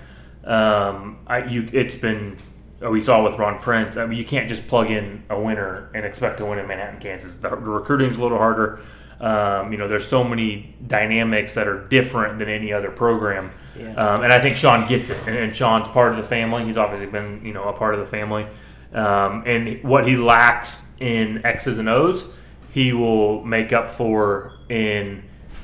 Um, 0.44 1.18
I, 1.26 1.44
you, 1.46 1.68
it's 1.74 1.96
been 1.96 2.38
uh, 2.84 2.90
we 2.90 3.02
saw 3.02 3.24
with 3.24 3.40
Ron 3.40 3.60
Prince. 3.60 3.98
I 3.98 4.06
mean, 4.06 4.20
you 4.20 4.26
can't 4.26 4.48
just 4.48 4.68
plug 4.68 4.92
in 4.92 5.24
a 5.32 5.40
winner 5.40 5.90
and 5.96 6.06
expect 6.06 6.38
to 6.38 6.46
win 6.46 6.60
in 6.60 6.68
Manhattan, 6.68 7.00
Kansas. 7.00 7.34
The, 7.34 7.50
the 7.50 7.56
recruiting's 7.56 8.18
a 8.18 8.22
little 8.22 8.38
harder. 8.38 8.80
Um, 9.20 9.72
you 9.72 9.80
know, 9.80 9.88
there's 9.88 10.08
so 10.08 10.24
many 10.24 10.76
dynamics 10.86 11.56
that 11.56 11.68
are 11.68 11.88
different 11.88 12.38
than 12.38 12.50
any 12.50 12.72
other 12.72 12.90
program, 12.90 13.52
yeah. 13.78 13.94
um, 13.94 14.24
and 14.24 14.34
I 14.34 14.40
think 14.40 14.56
Sean 14.56 14.88
gets 14.88 15.10
it. 15.10 15.18
And, 15.28 15.36
and, 15.36 15.56
Sean's 15.56 15.88
part 15.88 16.12
of 16.12 16.18
the 16.18 16.24
family. 16.24 16.66
He's 16.66 16.78
obviously 16.78 17.08
been, 17.08 17.44
you 17.44 17.54
know, 17.54 17.66
a 17.66 17.74
part 17.74 17.94
of 17.94 18.00
the 18.00 18.08
family. 18.08 18.48
Um, 18.94 19.44
and 19.46 19.84
what 19.84 20.08
he 20.08 20.16
lacks 20.16 20.84
in 21.00 21.46
X's 21.46 21.78
and 21.78 21.90
O's, 21.90 22.26
he 22.72 22.94
will 22.94 23.44
make 23.44 23.74
up 23.74 23.94
for 23.94 24.54
in. 24.70 25.24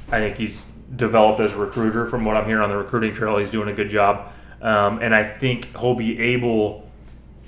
I 0.09 0.19
think 0.19 0.37
he's 0.37 0.61
developed 0.95 1.39
as 1.41 1.53
a 1.53 1.57
recruiter. 1.57 2.07
From 2.07 2.25
what 2.25 2.37
I'm 2.37 2.45
hearing 2.45 2.63
on 2.63 2.69
the 2.69 2.77
recruiting 2.77 3.13
trail, 3.13 3.37
he's 3.37 3.51
doing 3.51 3.69
a 3.69 3.73
good 3.73 3.89
job, 3.89 4.31
um, 4.61 4.99
and 5.01 5.13
I 5.13 5.27
think 5.27 5.77
he'll 5.77 5.95
be 5.95 6.19
able 6.19 6.89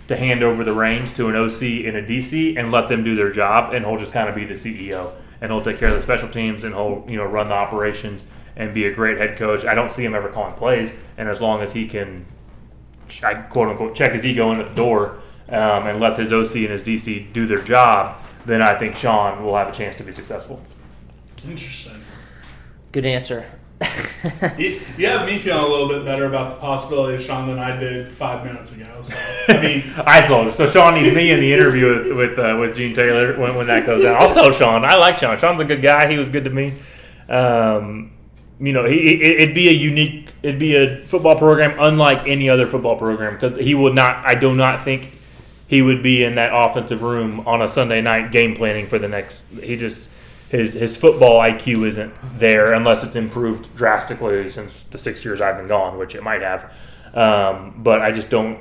to 0.07 0.17
hand 0.17 0.43
over 0.43 0.63
the 0.63 0.73
reins 0.73 1.13
to 1.15 1.29
an 1.29 1.35
OC 1.35 1.85
and 1.85 1.95
a 1.97 2.03
DC 2.05 2.57
and 2.57 2.71
let 2.71 2.89
them 2.89 3.03
do 3.03 3.15
their 3.15 3.31
job, 3.31 3.73
and 3.73 3.85
he'll 3.85 3.99
just 3.99 4.11
kind 4.11 4.27
of 4.27 4.35
be 4.35 4.43
the 4.43 4.55
CEO 4.55 5.11
and 5.41 5.51
he'll 5.51 5.63
take 5.63 5.79
care 5.79 5.89
of 5.89 5.95
the 5.95 6.01
special 6.01 6.29
teams 6.29 6.63
and 6.63 6.73
he'll 6.73 7.03
you 7.07 7.17
know 7.17 7.25
run 7.25 7.49
the 7.49 7.55
operations 7.55 8.23
and 8.55 8.73
be 8.73 8.85
a 8.85 8.93
great 8.93 9.17
head 9.17 9.37
coach. 9.37 9.63
I 9.63 9.73
don't 9.73 9.91
see 9.91 10.03
him 10.03 10.13
ever 10.13 10.29
calling 10.29 10.53
plays, 10.55 10.91
and 11.17 11.29
as 11.29 11.39
long 11.39 11.61
as 11.61 11.71
he 11.71 11.87
can, 11.87 12.25
I 13.23 13.35
quote 13.35 13.69
unquote, 13.69 13.95
check 13.95 14.11
his 14.11 14.25
ego 14.25 14.51
in 14.51 14.59
at 14.59 14.69
the 14.69 14.75
door 14.75 15.21
um, 15.47 15.87
and 15.87 15.99
let 15.99 16.17
his 16.17 16.33
OC 16.33 16.55
and 16.55 16.69
his 16.69 16.83
DC 16.83 17.31
do 17.31 17.47
their 17.47 17.61
job, 17.61 18.21
then 18.45 18.61
I 18.61 18.77
think 18.77 18.95
Sean 18.95 19.43
will 19.43 19.55
have 19.55 19.67
a 19.67 19.71
chance 19.71 19.95
to 19.97 20.03
be 20.03 20.11
successful. 20.11 20.61
Interesting. 21.47 22.01
Good 22.91 23.05
answer. 23.05 23.45
you, 24.57 24.81
you, 24.97 25.07
have 25.07 25.25
me 25.25 25.39
feeling 25.39 25.63
a 25.63 25.67
little 25.67 25.87
bit 25.87 26.03
better 26.03 26.25
about 26.25 26.49
the 26.49 26.55
possibility 26.57 27.15
of 27.15 27.21
Sean 27.21 27.47
than 27.47 27.59
I 27.59 27.77
did 27.77 28.11
five 28.11 28.43
minutes 28.43 28.75
ago. 28.75 29.01
So 29.03 29.15
I 29.47 29.61
mean, 29.61 29.93
I 30.05 30.27
sold. 30.27 30.53
So 30.55 30.65
Sean 30.65 30.95
needs 30.95 31.15
me 31.15 31.31
in 31.31 31.39
the 31.39 31.53
interview 31.53 32.09
with 32.09 32.17
with, 32.17 32.39
uh, 32.39 32.57
with 32.59 32.75
Gene 32.75 32.93
Taylor 32.93 33.39
when, 33.39 33.55
when 33.55 33.67
that 33.67 33.85
goes 33.85 34.03
down. 34.03 34.21
I'll 34.21 34.27
sell 34.27 34.51
Sean. 34.51 34.83
I 34.83 34.95
like 34.95 35.17
Sean. 35.17 35.37
Sean's 35.37 35.61
a 35.61 35.65
good 35.65 35.81
guy. 35.81 36.11
He 36.11 36.17
was 36.17 36.27
good 36.27 36.43
to 36.43 36.49
me. 36.49 36.73
Um, 37.29 38.11
you 38.59 38.73
know, 38.73 38.85
he, 38.85 38.97
it, 38.97 39.41
it'd 39.43 39.55
be 39.55 39.69
a 39.69 39.73
unique. 39.73 40.27
It'd 40.43 40.59
be 40.59 40.75
a 40.75 41.05
football 41.05 41.37
program 41.37 41.77
unlike 41.79 42.27
any 42.27 42.49
other 42.49 42.67
football 42.67 42.97
program 42.97 43.35
because 43.35 43.57
he 43.57 43.75
would 43.75 43.95
not. 43.95 44.25
I 44.25 44.35
do 44.35 44.53
not 44.53 44.83
think 44.83 45.13
he 45.69 45.83
would 45.83 46.01
be 46.01 46.23
in 46.23 46.33
that 46.35 46.49
offensive 46.51 47.03
room 47.03 47.41
on 47.47 47.61
a 47.61 47.69
Sunday 47.69 48.01
night 48.01 48.31
game 48.31 48.55
planning 48.55 48.87
for 48.87 48.97
the 48.97 49.07
next. 49.07 49.43
He 49.61 49.77
just 49.77 50.09
his 50.49 50.73
his 50.73 50.97
football 50.97 51.39
IQ 51.39 51.87
isn't 51.87 52.11
there 52.39 52.73
unless 52.73 53.03
it's 53.03 53.15
improved 53.15 53.73
drastically 53.77 54.49
since 54.49 54.83
the 54.89 54.97
six 54.97 55.23
years 55.23 55.41
I've 55.41 55.57
been 55.57 55.67
gone, 55.67 55.99
which 55.99 56.15
it 56.15 56.23
might 56.23 56.41
have. 56.41 56.73
Um, 57.13 57.75
but 57.83 58.01
I 58.01 58.11
just 58.11 58.31
don't. 58.31 58.59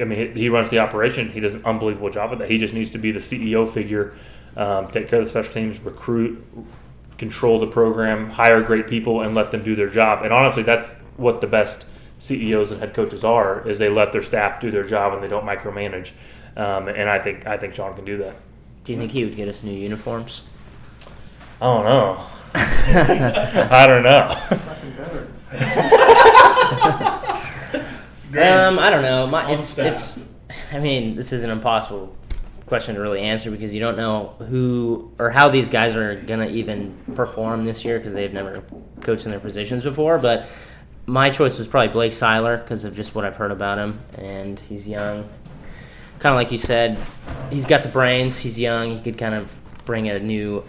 I 0.00 0.04
mean, 0.04 0.34
he, 0.34 0.42
he, 0.42 0.48
runs 0.50 0.68
the 0.68 0.78
operation. 0.80 1.30
He 1.30 1.40
does 1.40 1.54
an 1.54 1.64
unbelievable 1.64 2.10
job 2.10 2.30
of 2.32 2.38
that. 2.40 2.50
He 2.50 2.58
just 2.58 2.74
needs 2.74 2.90
to 2.90 2.98
be 2.98 3.10
the 3.10 3.20
CEO 3.20 3.68
figure, 3.68 4.14
um, 4.56 4.90
take 4.90 5.08
care 5.08 5.18
of 5.18 5.26
the 5.26 5.28
special 5.28 5.52
teams, 5.52 5.78
recruit, 5.80 6.42
control 7.16 7.58
the 7.58 7.66
program, 7.66 8.28
hire 8.30 8.62
great 8.62 8.86
people, 8.86 9.22
and 9.22 9.34
let 9.34 9.50
them 9.50 9.62
do 9.62 9.74
their 9.74 9.88
job. 9.88 10.24
And 10.24 10.32
honestly, 10.32 10.62
that's 10.62 10.90
what 11.16 11.40
the 11.40 11.46
best 11.46 11.84
CEOs 12.18 12.70
and 12.70 12.80
head 12.80 12.92
coaches 12.92 13.24
are: 13.24 13.66
is 13.66 13.78
they 13.78 13.88
let 13.88 14.12
their 14.12 14.22
staff 14.22 14.60
do 14.60 14.70
their 14.70 14.84
job 14.84 15.14
and 15.14 15.22
they 15.22 15.28
don't 15.28 15.46
micromanage. 15.46 16.10
Um, 16.60 16.88
and 16.88 17.08
I 17.08 17.18
think 17.18 17.46
I 17.46 17.56
think 17.56 17.74
Sean 17.74 17.94
can 17.94 18.04
do 18.04 18.18
that. 18.18 18.36
Do 18.84 18.92
you 18.92 18.98
think 18.98 19.12
he 19.12 19.24
would 19.24 19.34
get 19.34 19.48
us 19.48 19.62
new 19.62 19.72
uniforms? 19.72 20.42
I 21.58 21.64
don't 21.64 21.84
know. 21.84 22.22
I 22.54 23.86
don't 23.86 24.02
know. 24.02 24.26
um, 28.42 28.78
I 28.78 28.90
don't 28.90 29.00
know. 29.00 29.26
My, 29.26 29.50
it's 29.50 29.78
it's. 29.78 30.20
I 30.70 30.80
mean, 30.80 31.16
this 31.16 31.32
is 31.32 31.44
an 31.44 31.50
impossible 31.50 32.14
question 32.66 32.94
to 32.94 33.00
really 33.00 33.22
answer 33.22 33.50
because 33.50 33.72
you 33.72 33.80
don't 33.80 33.96
know 33.96 34.34
who 34.50 35.12
or 35.18 35.30
how 35.30 35.48
these 35.48 35.70
guys 35.70 35.96
are 35.96 36.16
gonna 36.16 36.48
even 36.48 36.94
perform 37.14 37.64
this 37.64 37.86
year 37.86 37.98
because 37.98 38.12
they've 38.12 38.34
never 38.34 38.62
coached 39.00 39.24
in 39.24 39.30
their 39.30 39.40
positions 39.40 39.82
before. 39.82 40.18
But 40.18 40.46
my 41.06 41.30
choice 41.30 41.56
was 41.56 41.66
probably 41.66 41.88
Blake 41.88 42.12
Seiler 42.12 42.58
because 42.58 42.84
of 42.84 42.94
just 42.94 43.14
what 43.14 43.24
I've 43.24 43.36
heard 43.36 43.50
about 43.50 43.78
him, 43.78 43.98
and 44.18 44.60
he's 44.60 44.86
young. 44.86 45.26
Kind 46.20 46.34
of 46.34 46.36
like 46.36 46.52
you 46.52 46.58
said, 46.58 46.98
he's 47.50 47.64
got 47.64 47.82
the 47.82 47.88
brains. 47.88 48.38
He's 48.38 48.58
young. 48.58 48.94
He 48.94 49.00
could 49.00 49.18
kind 49.18 49.34
of 49.34 49.52
bring 49.84 50.08
a 50.08 50.20
new, 50.20 50.62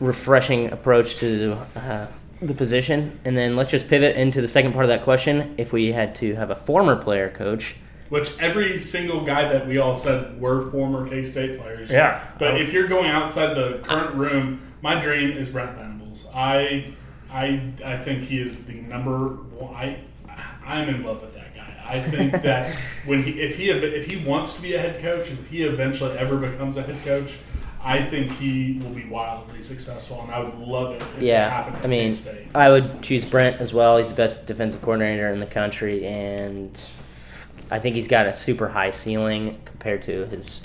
refreshing 0.00 0.70
approach 0.72 1.16
to 1.16 1.58
uh, 1.76 2.06
the 2.40 2.54
position. 2.54 3.18
And 3.24 3.36
then 3.36 3.56
let's 3.56 3.70
just 3.70 3.88
pivot 3.88 4.16
into 4.16 4.40
the 4.40 4.48
second 4.48 4.72
part 4.72 4.84
of 4.84 4.88
that 4.88 5.02
question. 5.02 5.54
If 5.58 5.72
we 5.72 5.92
had 5.92 6.14
to 6.16 6.34
have 6.34 6.50
a 6.50 6.56
former 6.56 6.96
player 6.96 7.28
coach, 7.28 7.74
Which 8.08 8.38
every 8.38 8.78
single 8.78 9.24
guy 9.24 9.52
that 9.52 9.66
we 9.66 9.78
all 9.78 9.94
said 9.94 10.40
were 10.40 10.70
former 10.70 11.08
K 11.08 11.24
State 11.24 11.58
players. 11.60 11.90
Yeah. 11.90 12.22
But 12.38 12.60
if 12.60 12.72
you're 12.72 12.88
going 12.88 13.10
outside 13.10 13.54
the 13.54 13.80
current 13.82 14.14
room, 14.16 14.60
my 14.82 15.00
dream 15.00 15.36
is 15.36 15.48
Brent 15.50 15.76
Venables. 15.76 16.26
I, 16.34 16.94
I, 17.30 17.72
I 17.84 17.96
think 17.96 18.24
he 18.24 18.38
is 18.38 18.64
the 18.66 18.74
number 18.74 19.28
one. 19.28 19.74
I, 19.74 19.98
I'm 20.64 20.88
in 20.88 21.04
love 21.04 21.22
with. 21.22 21.31
I 21.92 22.00
think 22.00 22.32
that 22.42 22.74
when 23.04 23.22
he, 23.22 23.32
if 23.32 23.56
he, 23.56 23.70
if 23.70 24.10
he 24.10 24.24
wants 24.24 24.54
to 24.54 24.62
be 24.62 24.74
a 24.74 24.80
head 24.80 25.02
coach, 25.02 25.28
and 25.28 25.38
if 25.38 25.48
he 25.48 25.64
eventually 25.64 26.16
ever 26.16 26.36
becomes 26.38 26.78
a 26.78 26.82
head 26.82 27.04
coach, 27.04 27.34
I 27.84 28.02
think 28.02 28.32
he 28.32 28.80
will 28.82 28.90
be 28.94 29.04
wildly 29.04 29.60
successful, 29.60 30.22
and 30.22 30.30
I 30.30 30.38
would 30.38 30.58
love 30.58 30.94
it. 30.94 31.02
If 31.02 31.18
it 31.18 31.24
yeah, 31.24 31.50
happened 31.50 31.76
I 31.82 31.88
mean, 31.88 32.12
K-State. 32.12 32.46
I 32.54 32.70
would 32.70 33.02
choose 33.02 33.24
Brent 33.24 33.60
as 33.60 33.74
well. 33.74 33.98
He's 33.98 34.08
the 34.08 34.14
best 34.14 34.46
defensive 34.46 34.80
coordinator 34.80 35.28
in 35.30 35.40
the 35.40 35.46
country, 35.46 36.06
and 36.06 36.80
I 37.70 37.78
think 37.78 37.94
he's 37.96 38.08
got 38.08 38.26
a 38.26 38.32
super 38.32 38.68
high 38.68 38.90
ceiling 38.90 39.60
compared 39.64 40.02
to 40.04 40.26
his 40.26 40.62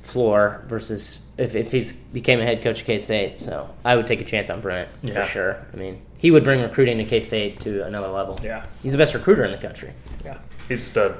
floor 0.00 0.64
versus 0.66 1.20
if, 1.38 1.54
if 1.54 1.70
he's 1.70 1.92
became 1.92 2.40
a 2.40 2.44
head 2.44 2.62
coach 2.62 2.80
at 2.80 2.86
K 2.86 2.98
State. 2.98 3.40
So 3.40 3.70
I 3.84 3.94
would 3.94 4.06
take 4.06 4.20
a 4.20 4.24
chance 4.24 4.50
on 4.50 4.60
Brent 4.60 4.88
Yeah. 5.02 5.22
for 5.22 5.28
sure. 5.28 5.66
I 5.72 5.76
mean, 5.76 6.00
he 6.22 6.30
would 6.30 6.44
bring 6.44 6.62
recruiting 6.62 6.98
to 6.98 7.04
K 7.04 7.18
State 7.20 7.58
to 7.60 7.84
another 7.84 8.06
level. 8.08 8.38
Yeah. 8.42 8.64
he's 8.82 8.92
the 8.92 8.98
best 8.98 9.12
recruiter 9.12 9.44
in 9.44 9.50
the 9.50 9.58
country. 9.58 9.92
Yeah, 10.24 10.38
he's 10.68 10.80
a 10.82 10.84
stud. 10.90 11.16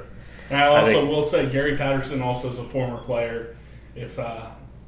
And 0.49 0.57
I 0.59 0.67
also 0.67 0.91
think- 0.93 1.09
will 1.09 1.23
say 1.25 1.45
Gary 1.51 1.75
Patterson 1.77 2.21
also 2.21 2.49
is 2.49 2.57
a 2.57 2.63
former 2.63 2.97
player. 2.97 3.57
If 3.95 4.17
uh, 4.17 4.47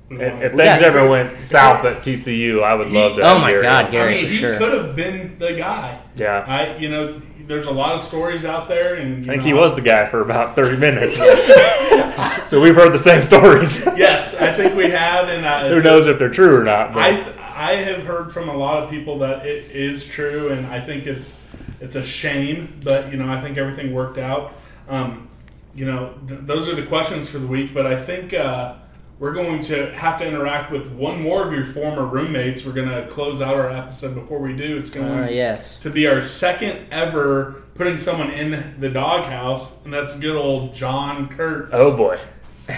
If, 0.09 0.19
if 0.21 0.51
things 0.53 0.63
got- 0.63 0.81
ever 0.83 1.07
went 1.09 1.51
south 1.51 1.83
at 1.85 2.01
TCU, 2.01 2.63
I 2.63 2.73
would 2.75 2.87
love 2.87 3.17
to. 3.17 3.23
Oh 3.23 3.27
have 3.33 3.41
my 3.41 3.51
Gary 3.51 3.61
God, 3.63 3.85
on. 3.85 3.91
Gary. 3.91 4.13
I 4.13 4.15
mean, 4.21 4.25
for 4.25 4.31
he 4.31 4.37
sure. 4.37 4.57
could 4.57 4.71
have 4.73 4.95
been 4.95 5.37
the 5.37 5.53
guy. 5.53 5.99
Yeah. 6.15 6.45
I, 6.47 6.77
you 6.77 6.89
know, 6.89 7.21
there's 7.45 7.65
a 7.65 7.71
lot 7.71 7.93
of 7.95 8.01
stories 8.01 8.45
out 8.45 8.67
there, 8.69 8.95
and 8.95 9.25
you 9.25 9.31
I 9.31 9.35
think 9.35 9.41
know, 9.41 9.47
he 9.47 9.53
was 9.53 9.75
the 9.75 9.81
guy 9.81 10.05
for 10.07 10.21
about 10.21 10.55
30 10.55 10.77
minutes. 10.77 11.17
so 12.49 12.61
we've 12.61 12.73
heard 12.75 12.91
the 12.93 12.99
same 12.99 13.21
stories. 13.21 13.85
Yes, 13.97 14.35
I 14.35 14.55
think 14.55 14.75
we 14.75 14.89
have, 14.91 15.27
and 15.27 15.45
uh, 15.45 15.61
Who 15.67 15.77
it's- 15.79 15.83
knows 15.83 16.07
if 16.07 16.17
they're 16.19 16.29
true 16.29 16.55
or 16.55 16.63
not? 16.63 16.93
But 16.93 17.03
I 17.03 17.31
I 17.65 17.77
have 17.77 18.03
heard 18.03 18.31
from 18.31 18.47
a 18.49 18.55
lot 18.55 18.83
of 18.83 18.89
people 18.91 19.19
that 19.19 19.45
it 19.47 19.71
is 19.71 20.05
true, 20.05 20.49
and 20.49 20.67
I 20.67 20.79
think 20.79 21.07
it's 21.07 21.39
it's 21.81 21.95
a 21.95 22.05
shame, 22.05 22.79
but 22.83 23.11
you 23.11 23.17
know 23.17 23.27
I 23.31 23.41
think 23.41 23.57
everything 23.57 23.91
worked 23.93 24.19
out. 24.19 24.53
Um, 24.87 25.29
you 25.73 25.85
know, 25.85 26.13
th- 26.27 26.41
those 26.43 26.69
are 26.69 26.75
the 26.75 26.85
questions 26.85 27.27
for 27.27 27.39
the 27.39 27.47
week, 27.47 27.73
but 27.73 27.87
I 27.87 27.95
think 28.01 28.33
uh, 28.35 28.75
we're 29.17 29.33
going 29.33 29.59
to 29.61 29.91
have 29.95 30.19
to 30.19 30.27
interact 30.27 30.71
with 30.71 30.91
one 30.91 31.19
more 31.21 31.45
of 31.45 31.51
your 31.53 31.65
former 31.65 32.05
roommates. 32.05 32.63
We're 32.65 32.73
going 32.73 32.89
to 32.89 33.07
close 33.07 33.41
out 33.41 33.55
our 33.55 33.69
episode 33.71 34.13
before 34.13 34.37
we 34.39 34.55
do. 34.55 34.77
It's 34.77 34.91
going 34.91 35.23
Uh, 35.23 35.27
yes. 35.29 35.77
to 35.77 35.89
be 35.89 36.05
our 36.07 36.21
second 36.21 36.85
ever 36.91 37.63
putting 37.73 37.97
someone 37.97 38.29
in 38.31 38.75
the 38.79 38.89
doghouse, 38.89 39.83
and 39.85 39.91
that's 39.93 40.15
good 40.19 40.35
old 40.35 40.75
John 40.75 41.29
Kurtz. 41.29 41.71
oh 41.73 41.97
boy. 41.97 42.19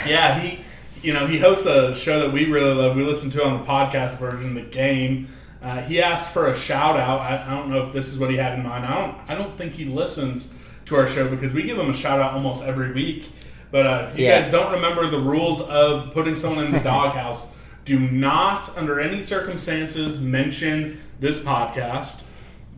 Yeah, 0.07 0.39
he, 0.39 0.59
you 1.03 1.13
know, 1.13 1.27
he 1.27 1.37
hosts 1.39 1.65
a 1.65 1.93
show 1.95 2.19
that 2.19 2.31
we 2.31 2.45
really 2.45 2.73
love. 2.73 2.95
We 2.95 3.03
listen 3.03 3.29
to 3.31 3.43
on 3.45 3.59
the 3.59 3.65
podcast 3.65 4.17
version, 4.17 4.53
The 4.55 4.61
Game. 4.61 5.27
Uh, 5.61 5.81
he 5.81 6.01
asked 6.01 6.29
for 6.33 6.47
a 6.47 6.57
shout 6.57 6.97
out. 6.97 7.19
I, 7.19 7.43
I 7.45 7.49
don't 7.55 7.69
know 7.69 7.81
if 7.81 7.91
this 7.93 8.07
is 8.07 8.19
what 8.19 8.29
he 8.29 8.37
had 8.37 8.53
in 8.57 8.63
mind. 8.63 8.85
I 8.85 8.95
don't. 9.01 9.17
I 9.29 9.35
don't 9.35 9.57
think 9.57 9.73
he 9.73 9.85
listens 9.85 10.55
to 10.85 10.95
our 10.95 11.07
show 11.07 11.27
because 11.29 11.53
we 11.53 11.63
give 11.63 11.77
him 11.77 11.89
a 11.89 11.93
shout 11.93 12.19
out 12.19 12.33
almost 12.33 12.63
every 12.63 12.91
week. 12.93 13.29
But 13.71 13.85
uh, 13.87 14.07
if 14.09 14.17
you 14.17 14.25
Yeah. 14.25 14.41
guys 14.41 14.51
don't 14.51 14.71
remember 14.71 15.09
the 15.09 15.19
rules 15.19 15.61
of 15.61 16.13
putting 16.13 16.35
someone 16.35 16.65
in 16.65 16.71
the 16.71 16.79
doghouse, 16.95 17.47
do 17.85 17.99
not, 17.99 18.75
under 18.77 18.99
any 18.99 19.21
circumstances, 19.23 20.21
mention 20.21 21.01
this 21.19 21.41
podcast. 21.43 22.23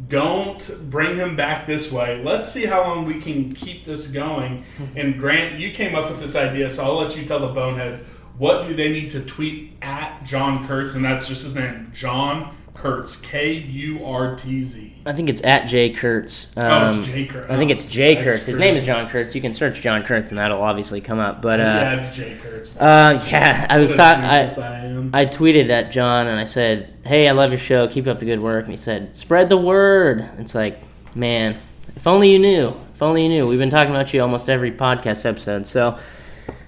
Don't 0.08 0.90
bring 0.90 1.18
him 1.18 1.36
back 1.36 1.68
this 1.68 1.92
way. 1.92 2.24
Let's 2.24 2.52
see 2.52 2.66
how 2.66 2.84
long 2.84 3.06
we 3.06 3.20
can 3.20 3.54
keep 3.54 3.86
this 3.86 4.08
going. 4.08 4.64
And 4.96 5.20
Grant, 5.20 5.60
you 5.60 5.72
came 5.74 5.96
up 5.96 6.10
with 6.10 6.20
this 6.20 6.36
idea, 6.36 6.70
so 6.70 6.84
I'll 6.84 6.96
let 6.96 7.16
you 7.18 7.26
tell 7.26 7.40
the 7.40 7.48
boneheads. 7.48 8.02
What 8.38 8.68
do 8.68 8.76
they 8.76 8.90
need 8.90 9.12
to 9.12 9.22
tweet 9.24 9.74
at 9.82 10.24
John 10.24 10.66
Kurtz? 10.68 10.96
And 10.96 11.04
that's 11.04 11.28
just 11.28 11.44
his 11.44 11.56
name, 11.56 11.92
John 11.94 12.56
Kurtz, 12.81 13.18
K 13.19 13.53
U 13.53 14.06
R 14.06 14.35
T 14.35 14.64
Z. 14.64 14.93
I 15.06 15.14
think 15.14 15.30
it's 15.30 15.41
at 15.43 15.65
J 15.68 15.89
Kurtz. 15.89 16.47
Oh, 16.56 16.61
Um, 16.61 16.99
it's 16.99 17.07
Jay 17.10 17.26
Kurtz. 17.26 17.49
I 17.51 17.57
think 17.57 17.72
it's 17.72 17.89
J 17.89 18.15
That's 18.15 18.26
Kurtz. 18.26 18.45
His 18.45 18.56
true. 18.56 18.64
name 18.65 18.76
is 18.77 18.85
John 18.85 19.10
Kurtz. 19.10 19.35
You 19.35 19.41
can 19.41 19.53
search 19.53 19.81
John 19.81 20.03
Kurtz, 20.03 20.31
and 20.31 20.38
that'll 20.38 20.61
obviously 20.61 21.01
come 21.01 21.19
up. 21.19 21.41
But 21.41 21.60
uh, 21.60 21.64
yeah, 21.64 21.95
it's 21.99 22.15
Jay 22.15 22.38
Kurtz. 22.41 22.76
uh, 22.77 23.23
yeah, 23.30 23.65
I 23.69 23.77
was 23.80 23.91
a 23.91 24.01
I, 24.01 24.41
I 24.45 24.69
am. 24.85 25.11
I 25.14 25.26
tweeted 25.26 25.69
at 25.69 25.91
John 25.91 26.27
and 26.27 26.39
I 26.39 26.45
said, 26.45 26.93
"Hey, 27.06 27.27
I 27.27 27.31
love 27.31 27.49
your 27.49 27.60
show. 27.60 27.88
Keep 27.88 28.07
up 28.07 28.19
the 28.19 28.26
good 28.26 28.39
work." 28.41 28.64
And 28.64 28.72
he 28.72 28.77
said, 28.77 29.15
"Spread 29.15 29.49
the 29.49 29.57
word." 29.57 30.27
It's 30.38 30.56
like, 30.56 30.80
man, 31.15 31.57
if 31.95 32.07
only 32.07 32.31
you 32.31 32.39
knew. 32.39 32.73
If 32.93 33.01
only 33.03 33.23
you 33.23 33.30
knew. 33.30 33.47
We've 33.47 33.60
been 33.60 33.69
talking 33.69 33.93
about 33.95 34.14
you 34.14 34.22
almost 34.22 34.49
every 34.49 34.72
podcast 34.72 35.26
episode. 35.26 35.65
So, 35.68 35.97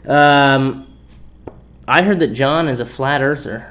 um, 0.07 0.88
I 1.88 2.01
heard 2.03 2.19
that 2.19 2.33
John 2.33 2.67
is 2.69 2.79
a 2.79 2.85
flat 2.85 3.21
earther. 3.21 3.70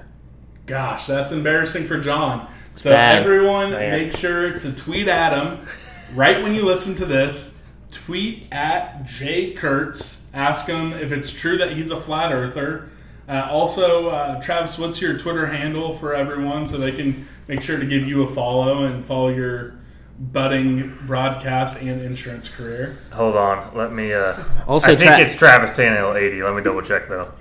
Gosh, 0.70 1.06
that's 1.08 1.32
embarrassing 1.32 1.88
for 1.88 1.98
John. 1.98 2.48
So 2.76 2.90
bad. 2.92 3.16
everyone, 3.16 3.72
Man. 3.72 3.90
make 3.90 4.16
sure 4.16 4.56
to 4.60 4.72
tweet 4.72 5.08
at 5.08 5.36
him 5.36 5.66
right 6.14 6.40
when 6.44 6.54
you 6.54 6.64
listen 6.64 6.94
to 6.94 7.04
this. 7.04 7.60
Tweet 7.90 8.46
at 8.52 9.04
Jay 9.04 9.50
Kurtz. 9.52 10.28
Ask 10.32 10.68
him 10.68 10.92
if 10.92 11.10
it's 11.10 11.32
true 11.32 11.58
that 11.58 11.72
he's 11.72 11.90
a 11.90 12.00
flat 12.00 12.30
earther. 12.30 12.88
Uh, 13.28 13.48
also, 13.50 14.10
uh, 14.10 14.40
Travis, 14.40 14.78
what's 14.78 15.00
your 15.00 15.18
Twitter 15.18 15.46
handle 15.46 15.98
for 15.98 16.14
everyone 16.14 16.68
so 16.68 16.78
they 16.78 16.92
can 16.92 17.26
make 17.48 17.62
sure 17.62 17.76
to 17.80 17.84
give 17.84 18.06
you 18.06 18.22
a 18.22 18.28
follow 18.32 18.84
and 18.84 19.04
follow 19.04 19.28
your 19.30 19.74
budding 20.20 20.96
broadcast 21.04 21.80
and 21.80 22.00
insurance 22.00 22.48
career? 22.48 22.96
Hold 23.10 23.34
on. 23.34 23.76
Let 23.76 23.92
me. 23.92 24.12
Uh, 24.12 24.36
Also, 24.68 24.92
I 24.92 24.96
think 24.96 25.10
Tra- 25.10 25.20
it's 25.20 25.34
Travis 25.34 25.72
Tannahill 25.72 26.14
80. 26.14 26.44
Let 26.44 26.54
me 26.54 26.62
double 26.62 26.82
check 26.82 27.08
though. 27.08 27.32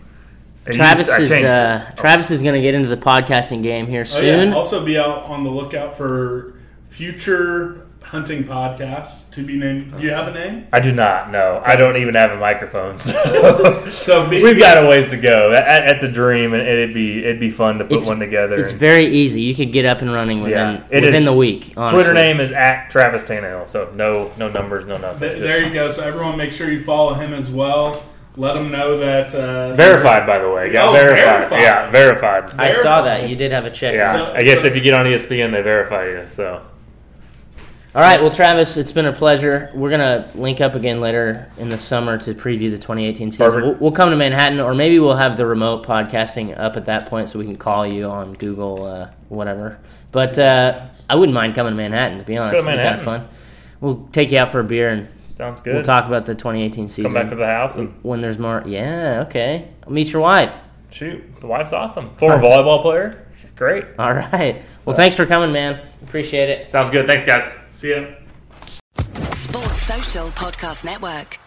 It 0.66 0.74
Travis 0.74 1.08
used- 1.08 1.32
is 1.32 1.44
uh, 1.44 1.92
Travis 1.96 2.30
is 2.32 2.42
going 2.42 2.56
to 2.56 2.62
get 2.62 2.74
into 2.76 2.90
the 2.90 2.98
podcasting 2.98 3.64
game 3.64 3.88
here 3.88 4.02
Oh, 4.02 4.20
soon. 4.20 4.50
yeah. 4.50 4.56
Also, 4.56 4.84
be 4.86 4.98
out 4.98 5.24
on 5.24 5.44
the 5.44 5.50
lookout 5.50 5.96
for 5.98 6.54
future 6.90 7.86
hunting 8.02 8.44
podcasts 8.44 9.30
to 9.32 9.44
be 9.44 9.56
named. 9.56 9.92
Do 9.92 10.00
you 10.02 10.10
have 10.10 10.28
a 10.28 10.32
name? 10.32 10.68
I 10.74 10.80
do 10.80 10.92
not. 10.92 11.32
No, 11.32 11.62
I 11.64 11.76
don't 11.76 11.96
even 11.98 12.16
have 12.16 12.32
a 12.32 12.38
microphone. 12.38 12.98
So 13.00 13.90
So 13.92 14.28
be, 14.30 14.42
we've 14.42 14.58
got 14.60 14.84
a 14.84 14.88
ways 14.88 15.10
to 15.10 15.18
go. 15.18 15.52
That, 15.52 15.86
that's 15.88 16.04
a 16.04 16.12
dream, 16.12 16.54
and 16.54 16.64
it'd 16.64 16.94
be 16.94 17.20
it'd 17.20 17.40
be 17.40 17.52
fun 17.52 17.78
to 17.80 17.86
put 17.86 18.06
one 18.06 18.20
together. 18.20 18.56
It's 18.58 18.72
And 18.72 18.80
very 18.80 19.06
easy. 19.08 19.42
You 19.42 19.54
could 19.56 19.72
get 19.72 19.86
up 19.86 20.02
and 20.02 20.12
running 20.12 20.42
within 20.42 20.58
Yeah, 20.76 20.84
it 20.90 21.02
within 21.04 21.16
is- 21.22 21.26
the 21.26 21.34
week. 21.34 21.74
Honestly. 21.78 21.96
Twitter 22.02 22.14
name 22.14 22.40
is 22.40 22.52
at 22.52 22.90
Travis 22.90 23.24
Tannahill. 23.24 23.68
So 23.70 23.92
no 23.96 24.32
no 24.38 24.50
numbers, 24.50 24.88
no 24.88 24.98
nothing. 24.98 25.20
Th- 25.20 25.32
Just 25.34 25.42
there 25.44 25.64
you 25.66 25.74
go. 25.74 25.92
So 25.92 26.04
everyone, 26.04 26.36
make 26.38 26.52
sure 26.52 26.72
you 26.72 26.84
follow 26.84 27.14
him 27.14 27.34
as 27.34 27.50
well. 27.52 28.04
Let 28.40 28.54
them 28.54 28.72
know 28.72 28.98
that 28.98 29.36
uh, 29.36 29.76
verified, 29.76 30.26
by 30.26 30.40
the 30.40 30.50
way. 30.50 30.72
Got 30.72 30.88
Oh, 30.90 30.94
verified. 30.94 31.50
verified. 31.50 31.62
Yeah, 31.62 31.92
verified. 31.92 32.54
I 32.58 32.72
saw 32.72 33.02
that 33.02 33.28
you 33.30 33.36
did 33.36 33.52
have 33.52 33.66
a 33.66 33.70
check. 33.70 33.96
Yeah, 33.96 34.14
So- 34.14 34.34
I 34.34 34.44
guess 34.44 34.62
so- 34.62 34.68
if 34.68 34.76
you 34.76 34.82
get 34.82 34.94
on 34.94 35.06
ESPN, 35.06 35.52
they 35.52 35.62
verify 35.62 36.06
you. 36.08 36.24
So 36.28 36.62
All 37.96 38.02
right, 38.02 38.22
well, 38.22 38.32
Travis, 38.32 38.78
it's 38.78 38.94
been 38.94 39.08
a 39.08 39.12
pleasure. 39.12 39.72
We're 39.74 39.90
gonna 39.90 40.30
link 40.36 40.62
up 40.62 40.76
again 40.76 41.02
later 41.02 41.52
in 41.58 41.68
the 41.70 41.78
summer 41.78 42.18
to 42.20 42.34
preview 42.34 42.70
the 42.72 42.78
2018 42.78 43.32
season. 43.32 43.62
We'll, 43.62 43.74
we'll 43.74 43.92
come 43.92 44.12
to 44.12 44.16
Manhattan, 44.16 44.60
or 44.62 44.74
maybe 44.74 45.00
we'll 45.00 45.16
have 45.18 45.36
the 45.36 45.46
remote 45.46 45.86
podcasting 45.86 46.58
up 46.58 46.78
at 46.78 46.86
that 46.86 47.08
point, 47.08 47.28
so 47.30 47.40
we 47.40 47.46
can 47.46 47.58
call 47.58 47.86
you 47.92 48.06
on 48.06 48.34
Google, 48.36 48.86
uh, 48.86 49.08
whatever. 49.28 49.80
But 50.14 50.38
uh, 50.40 50.82
I 51.10 51.16
wouldn't 51.16 51.34
mind 51.34 51.56
coming 51.56 51.72
to 51.74 51.78
Manhattan. 51.78 52.20
To 52.20 52.24
be 52.24 52.38
honest, 52.38 52.62
go 52.64 52.70
it'd 52.70 52.80
be 52.80 52.84
kind 52.84 52.96
of 52.96 53.04
fun. 53.04 53.28
We'll 53.82 54.08
take 54.14 54.32
you 54.32 54.38
out 54.38 54.50
for 54.50 54.60
a 54.62 54.64
beer 54.64 54.90
and 54.92 55.08
sounds 55.40 55.62
good. 55.62 55.74
we'll 55.74 55.84
talk 55.84 56.06
about 56.06 56.26
the 56.28 56.36
2018 56.36 56.90
season 56.90 57.06
Come 57.06 57.14
back 57.14 57.30
to 57.30 57.36
the 57.36 57.46
house 57.48 57.76
and 57.78 57.98
when 58.04 58.22
there's 58.22 58.38
more. 58.38 58.62
Yeah, 58.66 59.24
okay. 59.28 59.70
I'll 59.86 59.92
meet 59.94 60.12
your 60.12 60.22
wife. 60.22 60.54
shoot. 60.92 61.24
The 61.40 61.48
wife's 61.48 61.72
awesome. 61.74 62.14
Former 62.18 62.38
volleyball 62.44 62.82
player. 62.82 63.26
She's 63.42 63.52
great. 63.52 63.86
All 63.98 64.14
right. 64.14 64.62
Well, 64.86 64.96
thanks 64.96 65.16
for 65.16 65.26
coming, 65.26 65.52
man. 65.52 65.80
Appreciate 66.04 66.50
it. 66.50 66.72
Sounds 66.72 66.90
good. 66.90 67.08
Thanks, 67.08 67.24
guys. 67.26 67.44
See 67.72 67.92
ya. 67.92 68.06
Sports 68.62 69.82
Social 69.84 70.28
Podcast 70.30 70.84
Network. 70.86 71.38